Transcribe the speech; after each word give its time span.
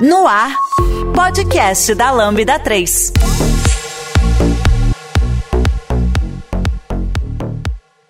No 0.00 0.26
ar, 0.26 0.56
podcast 1.14 1.94
da 1.94 2.10
Lambda 2.10 2.58
3. 2.58 3.12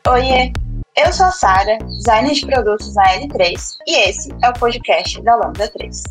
Oiê, 0.08 0.50
eu 0.96 1.12
sou 1.12 1.26
a 1.26 1.30
Sara, 1.30 1.76
designer 1.84 2.32
de 2.32 2.46
produtos 2.46 2.94
na 2.94 3.04
L3, 3.18 3.76
e 3.86 4.08
esse 4.08 4.34
é 4.42 4.48
o 4.48 4.52
podcast 4.54 5.20
da 5.20 5.36
Lambda 5.36 5.68
3. 5.68 6.02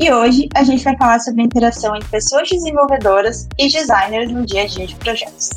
E 0.00 0.12
hoje 0.12 0.48
a 0.52 0.64
gente 0.64 0.82
vai 0.82 0.96
falar 0.96 1.20
sobre 1.20 1.42
a 1.42 1.44
interação 1.44 1.94
entre 1.94 2.08
pessoas 2.08 2.48
desenvolvedoras 2.48 3.48
e 3.56 3.68
designers 3.68 4.32
no 4.32 4.44
dia 4.44 4.64
a 4.64 4.66
dia 4.66 4.88
de 4.88 4.96
projetos. 4.96 5.50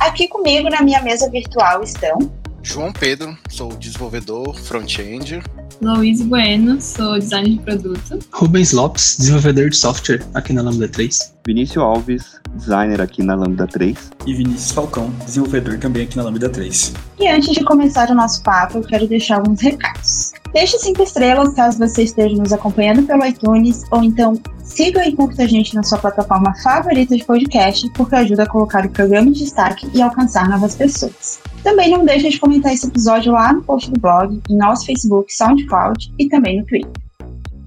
Aqui 0.00 0.28
comigo 0.28 0.68
na 0.68 0.82
minha 0.82 1.00
mesa 1.00 1.30
virtual 1.30 1.82
estão 1.82 2.18
João 2.62 2.92
Pedro, 2.92 3.36
sou 3.50 3.68
desenvolvedor 3.76 4.58
front-end. 4.58 5.42
Luiz 5.80 6.22
Bueno, 6.22 6.80
sou 6.80 7.18
designer 7.18 7.56
de 7.56 7.58
produto. 7.58 8.18
Rubens 8.32 8.72
Lopes, 8.72 9.16
desenvolvedor 9.18 9.70
de 9.70 9.76
software 9.76 10.22
aqui 10.34 10.52
na 10.52 10.62
Lambda 10.62 10.88
3. 10.88 11.33
Vinícius 11.46 11.84
Alves, 11.84 12.40
designer 12.54 13.02
aqui 13.02 13.22
na 13.22 13.34
Lambda 13.34 13.66
3. 13.66 14.12
E 14.26 14.32
Vinícius 14.32 14.70
Falcão, 14.70 15.10
desenvolvedor 15.26 15.78
também 15.78 16.04
aqui 16.04 16.16
na 16.16 16.22
Lambda 16.22 16.48
3. 16.48 16.94
E 17.20 17.28
antes 17.28 17.52
de 17.52 17.62
começar 17.62 18.08
o 18.10 18.14
nosso 18.14 18.42
papo, 18.42 18.78
eu 18.78 18.82
quero 18.82 19.06
deixar 19.06 19.36
alguns 19.36 19.60
recados. 19.60 20.32
Deixe 20.54 20.78
cinco 20.78 21.02
estrelas 21.02 21.52
caso 21.52 21.78
você 21.78 22.04
esteja 22.04 22.34
nos 22.36 22.50
acompanhando 22.50 23.06
pelo 23.06 23.26
iTunes, 23.26 23.84
ou 23.90 24.02
então 24.02 24.40
siga 24.62 25.06
e 25.06 25.14
curta 25.14 25.42
a 25.42 25.46
gente 25.46 25.74
na 25.74 25.82
sua 25.82 25.98
plataforma 25.98 26.54
favorita 26.62 27.14
de 27.14 27.24
podcast, 27.24 27.90
porque 27.90 28.16
ajuda 28.16 28.44
a 28.44 28.48
colocar 28.48 28.86
o 28.86 28.90
programa 28.90 29.28
em 29.28 29.32
destaque 29.32 29.86
e 29.92 30.00
alcançar 30.00 30.48
novas 30.48 30.74
pessoas. 30.74 31.40
Também 31.62 31.90
não 31.90 32.06
deixe 32.06 32.30
de 32.30 32.40
comentar 32.40 32.72
esse 32.72 32.86
episódio 32.86 33.32
lá 33.32 33.52
no 33.52 33.62
post 33.62 33.90
do 33.90 34.00
blog, 34.00 34.40
em 34.48 34.56
nosso 34.56 34.86
Facebook, 34.86 35.34
SoundCloud 35.34 36.10
e 36.18 36.26
também 36.26 36.60
no 36.60 36.66
Twitter. 36.66 37.03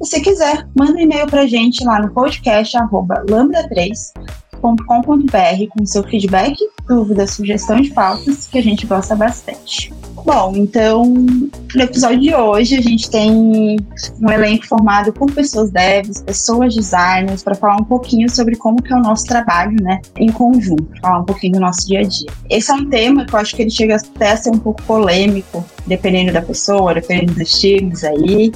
E 0.01 0.05
se 0.05 0.21
quiser, 0.21 0.67
manda 0.77 0.93
um 0.93 0.99
e-mail 0.99 1.27
pra 1.27 1.47
gente 1.47 1.83
lá 1.83 1.99
no 1.99 2.11
podcast 2.11 2.77
lambda3.com.br 2.77 5.67
com 5.69 5.85
seu 5.85 6.03
feedback, 6.03 6.55
dúvidas, 6.88 7.31
sugestão 7.31 7.81
de 7.81 7.89
pautas, 7.91 8.47
que 8.47 8.59
a 8.59 8.63
gente 8.63 8.85
gosta 8.85 9.16
bastante. 9.16 9.91
Bom, 10.27 10.52
então, 10.55 11.05
no 11.05 11.81
episódio 11.81 12.19
de 12.19 12.35
hoje 12.35 12.75
a 12.75 12.81
gente 12.81 13.09
tem 13.09 13.31
um 13.31 14.30
elenco 14.30 14.67
formado 14.67 15.13
por 15.13 15.31
pessoas 15.31 15.72
devs, 15.72 16.22
pessoas 16.22 16.75
designers, 16.75 17.41
para 17.41 17.55
falar 17.55 17.77
um 17.77 17.85
pouquinho 17.85 18.29
sobre 18.29 18.57
como 18.57 18.81
que 18.81 18.91
é 18.91 18.95
o 18.97 19.02
nosso 19.02 19.25
trabalho, 19.25 19.81
né, 19.81 20.02
em 20.17 20.29
conjunto, 20.29 20.85
falar 21.00 21.19
um 21.19 21.23
pouquinho 21.23 21.53
do 21.53 21.59
nosso 21.61 21.88
dia 21.88 22.02
a 22.02 22.03
dia. 22.03 22.27
Esse 22.50 22.72
é 22.72 22.73
um 22.73 22.89
tema 22.89 23.25
que 23.25 23.33
eu 23.33 23.39
acho 23.39 23.55
que 23.55 23.61
ele 23.61 23.72
chega 23.72 23.95
até 23.95 24.33
a 24.33 24.38
ser 24.38 24.50
um 24.50 24.59
pouco 24.59 24.83
polêmico, 24.83 25.63
dependendo 25.88 26.33
da 26.33 26.41
pessoa, 26.41 26.93
dependendo 26.93 27.33
dos 27.33 27.52
times 27.59 28.03
aí, 28.03 28.52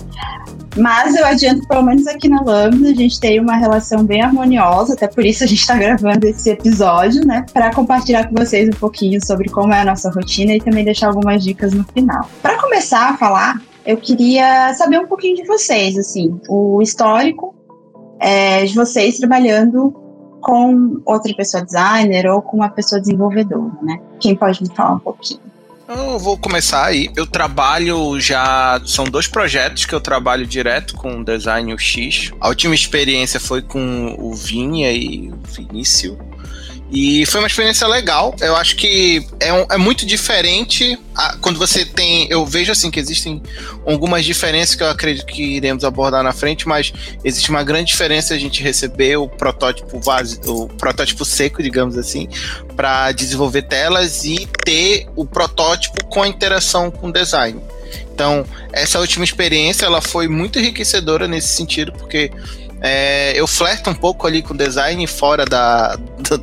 mas 0.77 1.15
eu 1.15 1.25
adianto, 1.25 1.67
pelo 1.67 1.83
menos 1.83 2.07
aqui 2.07 2.29
na 2.29 2.41
Lambda, 2.41 2.89
a 2.89 2.93
gente 2.93 3.19
tem 3.19 3.39
uma 3.39 3.55
relação 3.55 4.05
bem 4.05 4.21
harmoniosa, 4.21 4.93
até 4.93 5.07
por 5.07 5.25
isso 5.25 5.43
a 5.43 5.47
gente 5.47 5.59
está 5.59 5.75
gravando 5.75 6.25
esse 6.25 6.49
episódio, 6.49 7.25
né? 7.25 7.45
Para 7.51 7.73
compartilhar 7.73 8.27
com 8.27 8.35
vocês 8.35 8.69
um 8.69 8.79
pouquinho 8.79 9.23
sobre 9.25 9.49
como 9.49 9.73
é 9.73 9.81
a 9.81 9.85
nossa 9.85 10.09
rotina 10.09 10.53
e 10.53 10.61
também 10.61 10.85
deixar 10.85 11.07
algumas 11.07 11.43
dicas 11.43 11.73
no 11.73 11.83
final. 11.83 12.29
Para 12.41 12.61
começar 12.61 13.09
a 13.09 13.17
falar, 13.17 13.61
eu 13.85 13.97
queria 13.97 14.73
saber 14.75 14.99
um 14.99 15.07
pouquinho 15.07 15.35
de 15.35 15.45
vocês, 15.45 15.97
assim, 15.97 16.39
o 16.47 16.81
histórico 16.81 17.53
é, 18.19 18.63
de 18.63 18.73
vocês 18.73 19.17
trabalhando 19.17 19.93
com 20.41 21.01
outra 21.05 21.33
pessoa 21.35 21.63
designer 21.63 22.27
ou 22.27 22.41
com 22.41 22.57
uma 22.57 22.69
pessoa 22.69 23.01
desenvolvedora, 23.01 23.73
né? 23.81 23.99
Quem 24.19 24.35
pode 24.35 24.63
me 24.63 24.69
falar 24.73 24.93
um 24.93 24.99
pouquinho? 24.99 25.50
Eu 25.94 26.17
vou 26.17 26.38
começar 26.38 26.86
aí. 26.86 27.09
Eu 27.17 27.28
trabalho 27.28 28.20
já. 28.20 28.81
São 28.86 29.03
dois 29.03 29.28
projetos 29.28 29.86
que 29.86 29.94
eu 29.94 30.00
trabalho 30.00 30.47
direto 30.47 30.95
com 30.95 31.20
o 31.20 31.25
Design 31.25 31.73
UX. 31.73 32.31
A 32.39 32.47
última 32.47 32.73
experiência 32.73 33.39
foi 33.42 33.61
com 33.61 34.16
o 34.17 34.34
Vinha 34.34 34.92
e 34.92 35.30
o 35.30 35.39
Vinícius. 35.45 36.17
E 36.92 37.25
foi 37.25 37.39
uma 37.39 37.47
experiência 37.47 37.88
legal. 37.88 38.36
Eu 38.42 38.56
acho 38.58 38.75
que 38.75 39.25
é, 39.39 39.53
um, 39.53 39.66
é 39.70 39.78
muito 39.78 40.06
diferente 40.06 41.00
a, 41.16 41.38
quando 41.38 41.57
você 41.57 41.85
tem. 41.85 42.28
Eu 42.29 42.46
vejo 42.46 42.69
assim 42.69 42.91
que 42.91 43.00
existem 43.00 43.41
algumas 43.85 44.25
diferenças 44.25 44.75
que 44.75 44.84
eu 44.84 44.90
acredito 44.90 45.25
que 45.25 45.41
iremos 45.56 45.85
abordar 45.85 46.22
na 46.22 46.34
frente, 46.34 46.68
mas 46.68 46.91
existe 47.24 47.50
uma 47.50 47.63
grande 47.63 47.91
diferença 47.91 48.34
a 48.34 48.38
gente 48.38 48.62
receber 48.62 49.16
o 49.16 49.30
protótipo 49.30 50.01
vazio, 50.01 50.41
o 50.46 50.68
protótipo 50.68 51.24
seco, 51.24 51.63
digamos 51.63 51.97
assim, 51.97 52.28
para 52.75 53.13
desenvolver 53.13 53.62
telas 53.62 54.25
e 54.25 54.46
ter 54.66 55.07
o 55.16 55.25
protótipo 55.25 56.03
com 56.07 56.22
a 56.22 56.28
interação 56.28 56.91
com 56.91 57.07
o 57.07 57.12
design. 57.12 57.62
Então, 58.13 58.46
essa 58.72 59.00
última 59.00 59.24
experiência 59.24 59.85
ela 59.85 60.01
foi 60.01 60.28
muito 60.28 60.59
enriquecedora 60.59 61.28
nesse 61.28 61.47
sentido, 61.47 61.91
porque 61.94 62.31
é, 62.81 63.34
eu 63.36 63.46
flerto 63.46 63.92
um 63.92 63.94
pouco 63.94 64.25
ali 64.25 64.42
com 64.42 64.56
design 64.56 65.06
fora 65.06 65.46
da, 65.46 65.96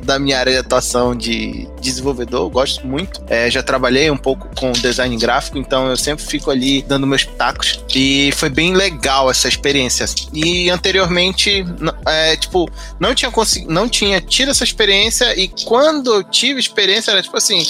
da 0.03 0.17
minha 0.17 0.39
área 0.39 0.53
de 0.53 0.59
atuação 0.59 1.13
de 1.13 1.67
desenvolvedor, 1.81 2.45
eu 2.45 2.49
gosto 2.49 2.87
muito. 2.87 3.21
É, 3.27 3.51
já 3.51 3.61
trabalhei 3.61 4.09
um 4.09 4.17
pouco 4.17 4.49
com 4.55 4.71
design 4.71 5.15
gráfico, 5.17 5.57
então 5.57 5.89
eu 5.89 5.97
sempre 5.97 6.23
fico 6.23 6.49
ali 6.49 6.81
dando 6.81 7.05
meus 7.05 7.25
pitacos. 7.25 7.83
E 7.93 8.31
foi 8.33 8.49
bem 8.49 8.73
legal 8.73 9.29
essa 9.29 9.49
experiência. 9.49 10.05
E 10.33 10.69
anteriormente, 10.69 11.65
é, 12.05 12.37
tipo, 12.37 12.69
não 12.99 13.13
tinha 13.13 13.31
não 13.67 13.89
tinha 13.89 14.21
tido 14.21 14.51
essa 14.51 14.63
experiência, 14.63 15.37
e 15.37 15.49
quando 15.65 16.13
eu 16.13 16.23
tive 16.23 16.59
experiência, 16.59 17.11
era 17.11 17.21
tipo 17.21 17.35
assim 17.35 17.65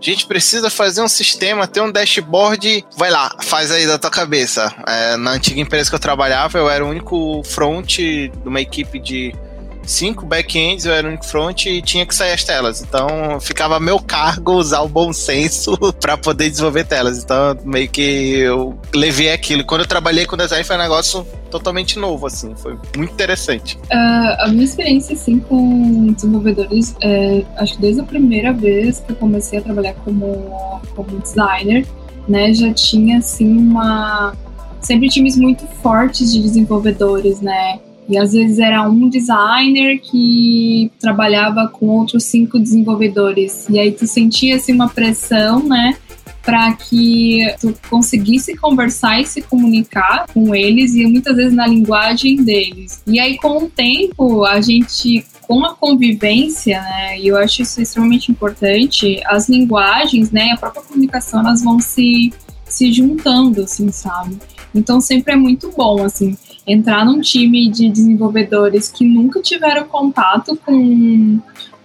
a 0.00 0.14
gente 0.14 0.26
precisa 0.26 0.70
fazer 0.70 1.02
um 1.02 1.08
sistema, 1.08 1.66
ter 1.66 1.80
um 1.80 1.92
dashboard, 1.92 2.84
vai 2.96 3.10
lá, 3.10 3.36
faz 3.40 3.70
aí 3.70 3.86
da 3.86 3.98
tua 3.98 4.10
cabeça. 4.10 4.72
É, 4.86 5.16
na 5.16 5.32
antiga 5.32 5.60
empresa 5.60 5.90
que 5.90 5.94
eu 5.94 6.00
trabalhava, 6.00 6.58
eu 6.58 6.70
era 6.70 6.84
o 6.84 6.88
único 6.88 7.42
front 7.44 7.98
de 7.98 8.32
uma 8.44 8.60
equipe 8.60 8.98
de 8.98 9.34
cinco 9.90 10.24
backends, 10.24 10.84
eu 10.84 10.92
era 10.92 11.06
o 11.06 11.10
único 11.10 11.24
front 11.24 11.66
e 11.66 11.82
tinha 11.82 12.06
que 12.06 12.14
sair 12.14 12.32
as 12.32 12.44
telas. 12.44 12.82
Então 12.82 13.40
ficava 13.40 13.76
a 13.76 13.80
meu 13.80 13.98
cargo 13.98 14.52
usar 14.52 14.80
o 14.80 14.88
bom 14.88 15.12
senso 15.12 15.76
para 16.00 16.16
poder 16.16 16.48
desenvolver 16.48 16.84
telas. 16.84 17.22
Então 17.22 17.56
meio 17.64 17.88
que 17.88 18.38
eu 18.38 18.78
levei 18.94 19.32
aquilo. 19.32 19.64
Quando 19.64 19.82
eu 19.82 19.86
trabalhei 19.86 20.26
com 20.26 20.36
design 20.36 20.64
foi 20.64 20.76
um 20.76 20.78
negócio 20.78 21.26
totalmente 21.50 21.98
novo, 21.98 22.26
assim, 22.26 22.54
foi 22.54 22.78
muito 22.96 23.12
interessante. 23.12 23.76
Uh, 23.92 24.44
a 24.44 24.48
minha 24.48 24.64
experiência, 24.64 25.14
assim, 25.14 25.40
com 25.40 26.12
desenvolvedores, 26.12 26.94
é, 27.02 27.44
acho 27.56 27.74
que 27.74 27.80
desde 27.80 28.00
a 28.00 28.04
primeira 28.04 28.52
vez 28.52 29.00
que 29.00 29.10
eu 29.10 29.16
comecei 29.16 29.58
a 29.58 29.62
trabalhar 29.62 29.94
como, 30.04 30.80
como 30.94 31.18
designer, 31.18 31.84
né, 32.28 32.54
já 32.54 32.72
tinha, 32.72 33.18
assim, 33.18 33.58
uma... 33.58 34.32
Sempre 34.80 35.08
times 35.08 35.36
muito 35.36 35.66
fortes 35.82 36.32
de 36.32 36.40
desenvolvedores, 36.40 37.40
né, 37.40 37.80
e 38.10 38.18
às 38.18 38.32
vezes 38.32 38.58
era 38.58 38.88
um 38.88 39.08
designer 39.08 40.00
que 40.00 40.90
trabalhava 40.98 41.68
com 41.68 41.86
outros 41.86 42.24
cinco 42.24 42.58
desenvolvedores. 42.58 43.68
E 43.70 43.78
aí 43.78 43.92
tu 43.92 44.04
sentia 44.04 44.56
assim, 44.56 44.72
uma 44.72 44.88
pressão, 44.88 45.62
né? 45.62 45.96
Para 46.42 46.72
que 46.72 47.46
tu 47.60 47.72
conseguisse 47.88 48.56
conversar 48.56 49.20
e 49.20 49.26
se 49.26 49.40
comunicar 49.42 50.26
com 50.34 50.52
eles 50.52 50.96
e 50.96 51.06
muitas 51.06 51.36
vezes 51.36 51.54
na 51.54 51.68
linguagem 51.68 52.42
deles. 52.42 53.00
E 53.06 53.20
aí, 53.20 53.36
com 53.36 53.64
o 53.64 53.70
tempo, 53.70 54.44
a 54.44 54.60
gente 54.60 55.24
com 55.42 55.64
a 55.64 55.74
convivência, 55.74 56.80
né, 56.80 57.18
e 57.18 57.26
eu 57.26 57.36
acho 57.36 57.62
isso 57.62 57.82
extremamente 57.82 58.30
importante, 58.30 59.20
as 59.26 59.48
linguagens, 59.48 60.30
né, 60.30 60.52
a 60.52 60.56
própria 60.56 60.82
comunicação, 60.82 61.40
elas 61.40 61.62
vão 61.64 61.80
se, 61.80 62.32
se 62.66 62.92
juntando, 62.92 63.62
assim, 63.62 63.90
sabe? 63.90 64.38
Então 64.72 65.00
sempre 65.00 65.32
é 65.32 65.36
muito 65.36 65.72
bom, 65.76 66.04
assim 66.04 66.36
entrar 66.72 67.04
num 67.04 67.20
time 67.20 67.68
de 67.68 67.88
desenvolvedores 67.88 68.88
que 68.88 69.04
nunca 69.04 69.40
tiveram 69.40 69.86
contato 69.86 70.58
com, 70.64 71.38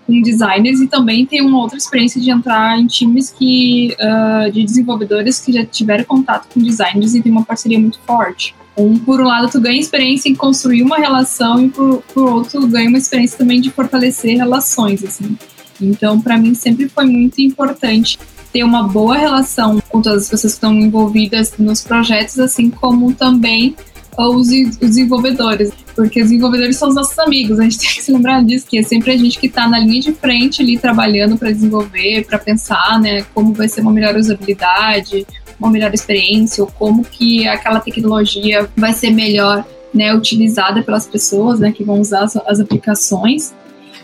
com 0.06 0.22
designers 0.22 0.81
e 0.81 0.88
também 0.88 1.25
ter 1.25 1.41
uma 1.41 1.59
outra 1.59 1.78
experiência 1.78 2.22
de 2.22 2.29
entrar 2.29 2.79
em 2.79 2.88
times 2.88 3.31
que, 3.31 3.96
uh, 4.00 4.51
de 4.51 4.63
desenvolvedores 4.63 5.40
que 5.40 5.51
já 5.51 5.66
tiveram 5.66 6.03
contato 6.03 6.47
com 6.53 6.59
designers 6.59 7.16
e 7.16 7.22
tem 7.22 7.31
uma 7.31 7.44
parceria 7.44 7.79
muito 7.79 8.00
forte. 8.06 8.56
Um, 8.78 8.97
por 9.00 9.22
um 9.22 9.25
lado, 9.25 9.50
tu 9.50 9.62
ganha 9.62 9.79
experiência 9.79 10.28
em 10.28 10.35
construir 10.35 10.84
uma 10.84 10.97
relação 10.97 11.66
e 11.66 11.69
por, 11.69 12.03
por 12.14 12.29
outro, 12.29 12.67
ganha 12.67 12.90
uma 12.90 12.97
experiência 12.97 13.38
também 13.38 13.61
de 13.61 13.72
fortalecer 13.72 14.38
relações, 14.38 15.03
assim. 15.03 15.38
Então, 15.81 16.20
para 16.20 16.38
mim, 16.38 16.53
sempre 16.53 16.90
foi 16.90 17.05
muito 17.05 17.40
importante 17.41 18.20
ter 18.52 18.64
uma 18.64 18.84
boa 18.84 19.17
relação 19.17 19.81
com 19.90 20.02
todas 20.02 20.23
as 20.23 20.29
pessoas 20.29 20.53
que 20.53 20.58
estão 20.58 20.73
envolvidas 20.73 21.53
nos 21.58 21.84
projetos, 21.84 22.40
assim 22.40 22.70
como 22.70 23.14
também 23.14 23.76
os, 24.17 24.47
desenvolvedores, 24.78 25.72
porque 25.96 26.22
os 26.22 26.29
desenvolvedores 26.29 26.78
são 26.78 26.90
os 26.90 26.96
nossos 26.96 27.17
amigos, 27.20 27.59
a 27.59 27.64
gente 27.64 27.78
tem 27.79 27.90
que 27.90 28.02
se 28.02 28.12
lembrar 28.12 28.44
disso, 28.44 28.66
que 28.67 28.78
é 28.78 28.84
sempre 28.84 29.12
a 29.12 29.17
gente 29.17 29.40
que 29.40 29.47
está 29.47 29.67
na 29.67 29.79
linha 29.79 30.02
de 30.02 30.14
frente 30.14 30.62
ali 30.62 30.78
trabalhando 30.78 31.38
para 31.38 31.52
desenvolver, 31.52 32.26
para 32.26 32.38
pensar, 32.38 33.00
né, 33.00 33.26
como 33.34 33.53
vai 33.53 33.67
ser 33.67 33.82
uma 33.82 33.91
melhor 33.91 34.16
usabilidade, 34.16 35.26
uma 35.59 35.70
melhor 35.70 35.94
experiência, 35.94 36.64
ou 36.64 36.70
como 36.70 37.03
que 37.03 37.47
aquela 37.47 37.79
tecnologia 37.79 38.70
vai 38.76 38.94
ser 38.94 39.12
melhor, 39.12 39.66
né, 39.94 40.14
utilizada 40.14 40.82
pelas 40.82 41.06
pessoas, 41.06 41.59
né, 41.59 41.72
que 41.72 41.84
vão 41.84 42.00
usar 42.00 42.23
as, 42.23 42.35
as 42.35 42.59
aplicações. 42.59 43.53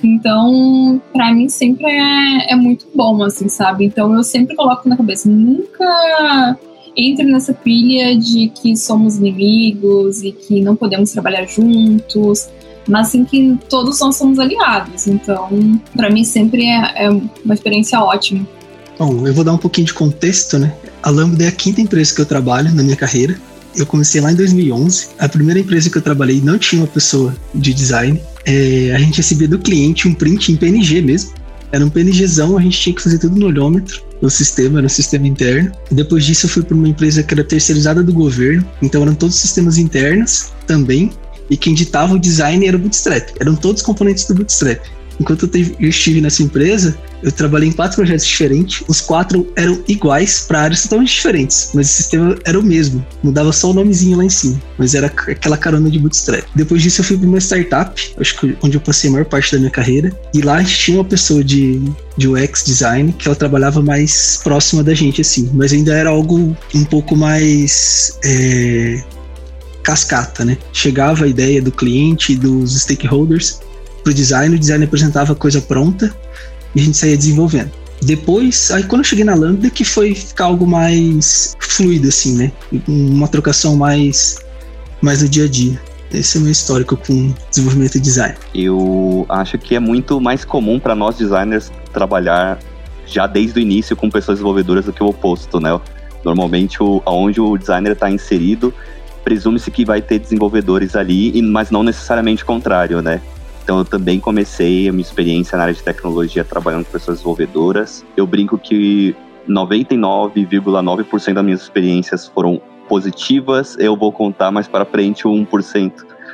Então, 0.04 1.02
para 1.14 1.32
mim 1.32 1.48
sempre 1.48 1.86
é, 1.86 2.54
é 2.54 2.56
muito 2.56 2.88
bom, 2.96 3.22
assim, 3.24 3.48
sabe? 3.48 3.86
Então 3.86 4.16
eu 4.16 4.24
sempre 4.24 4.56
coloco 4.56 4.90
na 4.90 4.98
cabeça, 4.98 5.30
nunca 5.30 6.58
entra 6.96 7.26
nessa 7.26 7.54
pilha 7.54 8.18
de 8.18 8.50
que 8.50 8.76
somos 8.76 9.18
inimigos 9.18 10.22
e 10.24 10.32
que 10.32 10.62
não 10.62 10.76
podemos 10.76 11.12
trabalhar 11.12 11.46
juntos, 11.46 12.50
mas 12.88 13.10
sim 13.10 13.24
que 13.24 13.58
todos 13.70 14.00
nós 14.00 14.16
somos 14.16 14.40
aliados. 14.40 15.08
Então, 15.08 15.80
para 15.96 16.10
mim 16.10 16.24
sempre 16.24 16.66
é, 16.66 17.06
é, 17.06 17.10
uma 17.10 17.54
experiência 17.54 18.00
ótima. 18.00 18.48
Bom, 18.98 19.26
eu 19.26 19.34
vou 19.34 19.44
dar 19.44 19.54
um 19.54 19.58
pouquinho 19.58 19.88
de 19.88 19.94
contexto, 19.94 20.60
né? 20.60 20.74
A 21.02 21.10
Lambda 21.10 21.46
é 21.46 21.48
a 21.48 21.52
quinta 21.52 21.82
empresa 21.82 22.14
que 22.14 22.22
eu 22.22 22.26
trabalho 22.26 22.72
na 22.74 22.84
minha 22.84 22.96
carreira. 22.96 23.40
Eu 23.76 23.86
comecei 23.86 24.20
lá 24.22 24.32
em 24.32 24.36
2011. 24.36 25.10
A 25.18 25.30
primeira 25.30 25.60
empresa 25.60 25.90
que 25.90 25.98
eu 25.98 26.02
trabalhei 26.02 26.42
não 26.42 26.60
tinha 26.60 26.82
uma 26.82 26.88
pessoa 26.88 27.36
de 27.56 27.74
design. 27.74 28.22
É, 28.46 28.92
a 28.94 29.00
gente 29.00 29.18
recebia 29.18 29.48
do 29.48 29.58
cliente 29.58 30.08
um 30.08 30.14
print 30.14 30.52
em 30.52 30.56
PNG 30.56 31.02
mesmo. 31.02 31.34
Era 31.72 31.86
um 31.86 31.90
PNGzão, 31.90 32.58
a 32.58 32.62
gente 32.62 32.78
tinha 32.80 32.94
que 32.94 33.02
fazer 33.02 33.18
tudo 33.18 33.40
no 33.40 33.48
olhômetro, 33.48 34.04
no 34.22 34.30
sistema, 34.30 34.82
um 34.82 34.90
sistema 34.90 35.28
interno. 35.28 35.72
Depois 35.92 36.26
disso, 36.26 36.46
eu 36.46 36.50
fui 36.50 36.64
para 36.64 36.76
uma 36.76 36.88
empresa 36.88 37.24
que 37.24 37.34
era 37.34 37.44
terceirizada 37.44 38.04
do 38.04 38.14
governo, 38.14 38.66
então 38.82 39.02
eram 39.02 39.16
todos 39.16 39.36
sistemas 39.36 39.78
internos 39.78 40.52
também. 40.68 41.12
E 41.50 41.58
quem 41.58 41.74
ditava 41.74 42.14
o 42.14 42.20
design 42.20 42.66
era 42.66 42.78
o 42.78 42.80
Bootstrap, 42.80 43.30
eram 43.40 43.56
todos 43.56 43.82
componentes 43.82 44.26
do 44.26 44.36
Bootstrap. 44.36 44.80
Enquanto 45.22 45.48
eu 45.54 45.88
estive 45.88 46.20
nessa 46.20 46.42
empresa, 46.42 46.98
eu 47.22 47.32
trabalhei 47.32 47.70
em 47.70 47.72
quatro 47.72 47.98
projetos 47.98 48.26
diferentes. 48.26 48.84
Os 48.88 49.00
quatro 49.00 49.48
eram 49.56 49.80
iguais 49.88 50.46
para 50.48 50.62
áreas 50.62 50.82
totalmente 50.82 51.14
diferentes, 51.14 51.70
mas 51.76 51.92
o 51.92 51.94
sistema 51.94 52.40
era 52.44 52.60
o 52.60 52.64
mesmo. 52.64 53.06
Mudava 53.22 53.54
só 53.54 53.70
o 53.70 53.74
nomezinho 53.74 54.18
lá 54.18 54.26
em 54.26 54.30
cima, 54.30 54.60
mas 54.80 54.96
era 54.96 55.06
aquela 55.06 55.58
carona 55.58 55.92
de 55.92 56.00
bootstrap. 56.00 56.44
Depois 56.56 56.82
disso, 56.82 57.02
eu 57.02 57.06
fui 57.06 57.18
para 57.20 57.28
uma 57.28 57.38
startup, 57.38 58.14
acho 58.20 58.40
que 58.40 58.58
onde 58.64 58.78
eu 58.78 58.82
passei 58.82 59.12
a 59.12 59.14
maior 59.14 59.26
parte 59.26 59.52
da 59.52 59.60
minha 59.60 59.70
carreira. 59.70 60.12
E 60.34 60.42
lá 60.42 60.56
a 60.56 60.64
gente 60.64 60.80
tinha 60.80 60.98
uma 60.98 61.06
pessoa 61.06 61.44
de, 61.44 61.80
de 62.18 62.28
UX 62.28 62.64
design 62.66 63.14
que 63.14 63.28
ela 63.28 63.36
trabalhava 63.36 63.80
mais 63.80 64.40
próxima 64.44 64.84
da 64.84 64.96
gente, 64.96 65.22
assim, 65.22 65.52
mas 65.54 65.72
ainda 65.72 65.94
era 65.94 66.10
algo 66.10 66.58
um 66.74 66.84
pouco 66.84 67.16
mais. 67.16 68.18
É, 68.24 69.04
cascata, 69.84 70.46
né? 70.46 70.58
Chegava 70.72 71.26
a 71.26 71.28
ideia 71.28 71.62
do 71.62 71.72
cliente, 71.72 72.36
dos 72.36 72.80
stakeholders, 72.80 73.60
pro 74.04 74.14
design, 74.14 74.56
o 74.56 74.60
design 74.60 74.84
apresentava 74.84 75.36
coisa 75.36 75.62
pronta 75.62 76.14
e 76.76 76.82
a 76.82 76.84
gente 76.84 76.98
saía 76.98 77.18
desenvolvendo. 77.18 77.72
Depois, 78.02 78.72
aí 78.72 78.84
quando 78.84 79.02
eu 79.02 79.06
cheguei 79.06 79.24
na 79.24 79.36
Lambda, 79.36 79.70
que 79.70 79.86
foi 79.86 80.16
ficar 80.16 80.46
algo 80.46 80.66
mais 80.66 81.56
fluido, 81.60 82.08
assim, 82.08 82.36
né? 82.36 82.52
Uma 82.88 83.28
trocação 83.28 83.76
mais, 83.76 84.40
mais 85.02 85.22
no 85.22 85.30
dia 85.30 85.46
a 85.46 85.48
dia. 85.48 85.80
Esse 86.12 86.38
é 86.38 86.40
o 86.40 86.44
meu 86.44 86.52
histórico 86.52 86.98
com 86.98 87.34
desenvolvimento 87.50 87.96
e 87.96 88.00
design. 88.00 88.36
Eu 88.54 89.26
acho 89.30 89.58
que 89.58 89.76
é 89.76 89.80
muito 89.80 90.20
mais 90.20 90.44
comum 90.44 90.80
para 90.80 90.96
nós 90.96 91.16
designers 91.16 91.72
trabalhar 91.94 92.60
já 93.06 93.28
desde 93.28 93.60
o 93.60 93.62
início 93.62 93.96
com 93.96 94.10
pessoas 94.10 94.40
desenvolvedoras 94.40 94.86
do 94.86 94.94
que 94.94 95.04
o 95.04 95.08
oposto, 95.08 95.60
né? 95.60 95.80
Normalmente, 96.24 96.82
o, 96.82 97.02
onde 97.06 97.40
o 97.40 97.58
designer 97.58 97.94
está 97.94 98.10
inserido, 98.10 98.74
presume-se 99.24 99.70
que 99.70 99.86
vai 99.86 100.02
ter 100.02 100.20
desenvolvedores 100.20 100.96
ali, 100.96 101.42
mas 101.42 101.70
não 101.72 101.84
necessariamente 101.84 102.44
o 102.44 102.46
contrário, 102.46 103.02
né? 103.02 103.22
Então 103.64 103.80
eu 103.80 103.86
também 103.86 104.20
comecei 104.20 104.90
a 104.90 104.92
minha 104.92 105.02
experiência 105.02 105.58
na 105.58 105.64
área 105.64 105.74
de 105.74 105.84
tecnologia 105.84 106.44
trabalhando 106.44 106.86
com 106.86 106.92
pessoas 106.92 107.18
desenvolvedoras. 107.18 108.06
Eu 108.18 108.26
brinco 108.26 108.58
que 108.58 109.16
99,9% 109.48 111.34
das 111.34 111.44
minhas 111.44 111.62
experiências 111.62 112.28
foram 112.28 112.62
positivas. 112.88 113.78
Eu 113.80 113.96
vou 113.96 114.12
contar 114.12 114.52
mais 114.52 114.68
para 114.68 114.84
frente 114.86 115.28
o 115.28 115.32
1%, 115.32 115.92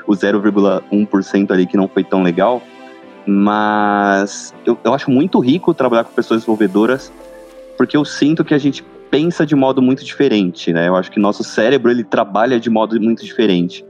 o 0.08 0.14
0,1% 0.14 1.52
ali 1.52 1.68
que 1.68 1.78
não 1.78 1.88
foi 1.88 2.04
tão 2.04 2.24
legal. 2.24 2.62
Mas 3.26 4.54
eu, 4.66 4.78
eu 4.84 4.94
acho 4.94 5.12
muito 5.12 5.40
rico 5.40 5.74
trabalhar 5.74 6.06
com 6.06 6.14
pessoas 6.14 6.40
desenvolvedoras, 6.40 7.12
porque 7.78 7.98
eu 7.98 8.06
sinto 8.06 8.46
que 8.46 8.54
a 8.54 8.58
gente 8.58 8.84
pensa 9.12 9.46
de 9.46 9.56
modo 9.56 9.82
muito 9.82 10.04
diferente, 10.04 10.72
né? 10.72 10.88
Eu 10.88 10.96
acho 10.96 11.12
que 11.12 11.20
nosso 11.20 11.44
cérebro 11.44 11.92
ele 11.92 12.04
trabalha 12.04 12.60
de 12.60 12.70
modo 12.70 13.00
muito 13.02 13.24
diferente. 13.24 13.86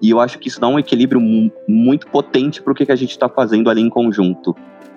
E 0.00 0.10
eu 0.10 0.20
acho 0.20 0.38
que 0.38 0.48
isso 0.48 0.60
dá 0.60 0.68
um 0.68 0.78
equilíbrio 0.78 1.20
muito 1.66 2.06
potente 2.06 2.62
para 2.62 2.72
o 2.72 2.76
que 2.76 2.90
a 2.90 2.96
gente 2.96 3.10
está 3.10 3.28
fazendo 3.28 3.68
ali 3.68 3.80
em 3.80 3.88
conjunto. 3.88 4.54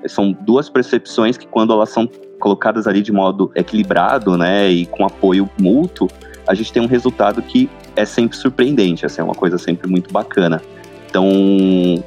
São 0.07 0.31
duas 0.31 0.69
percepções 0.69 1.38
que, 1.38 1.48
quando 1.48 1.74
elas 1.74 1.89
são 1.89 2.09
colocadas 2.39 2.88
ali 2.88 3.01
de 3.01 3.12
modo 3.12 3.51
equilibrado, 3.56 4.38
né, 4.38 4.69
e 4.69 4.86
com 4.86 5.06
apoio 5.06 5.50
mútuo, 5.59 6.07
a 6.48 6.53
gente 6.53 6.74
tem 6.74 6.81
um 6.81 6.88
resultado 6.88 7.42
que 7.42 7.69
é 7.95 8.06
sempre 8.06 8.36
surpreendente. 8.36 9.06
Essa 9.06 9.21
é 9.21 9.24
uma 9.24 9.36
coisa 9.36 9.57
sempre 9.57 9.88
muito 9.89 10.12
bacana. 10.12 10.62
Então, 11.09 11.27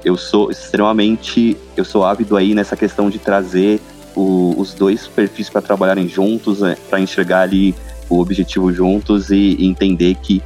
eu 0.05 0.17
sou 0.17 0.50
extremamente, 0.50 1.56
eu 1.76 1.85
sou 1.85 2.05
ávido 2.05 2.37
aí 2.37 2.55
nessa 2.55 2.76
questão 2.76 3.11
de 3.11 3.19
trazer 3.19 3.81
o, 4.17 4.55
os 4.56 4.73
dois 4.73 5.06
perfis 5.06 5.50
para 5.50 5.61
trabalharem 5.61 6.08
juntos, 6.08 6.61
né, 6.61 6.76
para 6.88 7.00
enxergar 7.00 7.43
ali 7.43 7.75
o 8.08 8.19
objetivo 8.20 8.73
juntos 8.73 9.31
e, 9.31 9.56
e 9.58 9.67
entender 9.67 10.14
que 10.17 10.43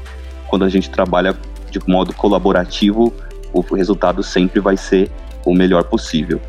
quando 0.48 0.64
a 0.64 0.68
gente 0.68 0.90
trabalha 0.90 1.36
de 1.70 1.80
modo 1.86 2.12
colaborativo, 2.12 3.12
o 3.52 3.60
resultado 3.74 4.22
sempre 4.22 4.60
vai 4.60 4.76
ser 4.76 5.10
o 5.44 5.54
melhor 5.54 5.84
possível. 5.84 6.40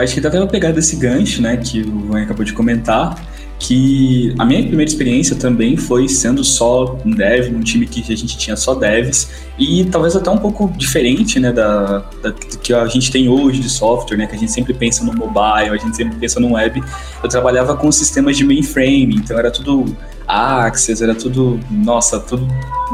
Acho 0.00 0.14
que 0.14 0.20
dá 0.20 0.28
até 0.28 0.46
pegada 0.46 0.74
desse 0.74 0.96
gancho, 0.96 1.42
né, 1.42 1.56
que 1.56 1.82
o 1.82 2.06
Van 2.06 2.22
acabou 2.22 2.44
de 2.44 2.52
comentar, 2.52 3.16
que 3.58 4.34
a 4.38 4.44
minha 4.44 4.62
primeira 4.62 4.88
experiência 4.88 5.34
também 5.34 5.76
foi 5.76 6.08
sendo 6.08 6.44
só 6.44 6.98
um 7.04 7.10
dev, 7.10 7.50
num 7.50 7.60
time 7.60 7.86
que 7.86 8.00
a 8.12 8.16
gente 8.16 8.36
tinha 8.36 8.56
só 8.56 8.74
devs, 8.74 9.30
e 9.58 9.84
talvez 9.84 10.14
até 10.14 10.30
um 10.30 10.38
pouco 10.38 10.70
diferente, 10.76 11.40
né, 11.40 11.52
da, 11.52 12.04
da 12.22 12.32
que 12.32 12.72
a 12.72 12.86
gente 12.86 13.10
tem 13.10 13.28
hoje 13.28 13.60
de 13.60 13.68
software, 13.68 14.16
né, 14.16 14.26
que 14.26 14.36
a 14.36 14.38
gente 14.38 14.52
sempre 14.52 14.74
pensa 14.74 15.04
no 15.04 15.12
mobile, 15.12 15.70
a 15.70 15.76
gente 15.76 15.96
sempre 15.96 16.16
pensa 16.18 16.38
no 16.38 16.52
web. 16.52 16.82
Eu 17.22 17.28
trabalhava 17.28 17.76
com 17.76 17.90
sistemas 17.90 18.36
de 18.36 18.44
mainframe, 18.44 19.16
então 19.16 19.38
era 19.38 19.50
tudo 19.50 19.84
Access, 20.26 21.02
era 21.02 21.14
tudo, 21.14 21.60
nossa, 21.70 22.18
tudo 22.20 22.46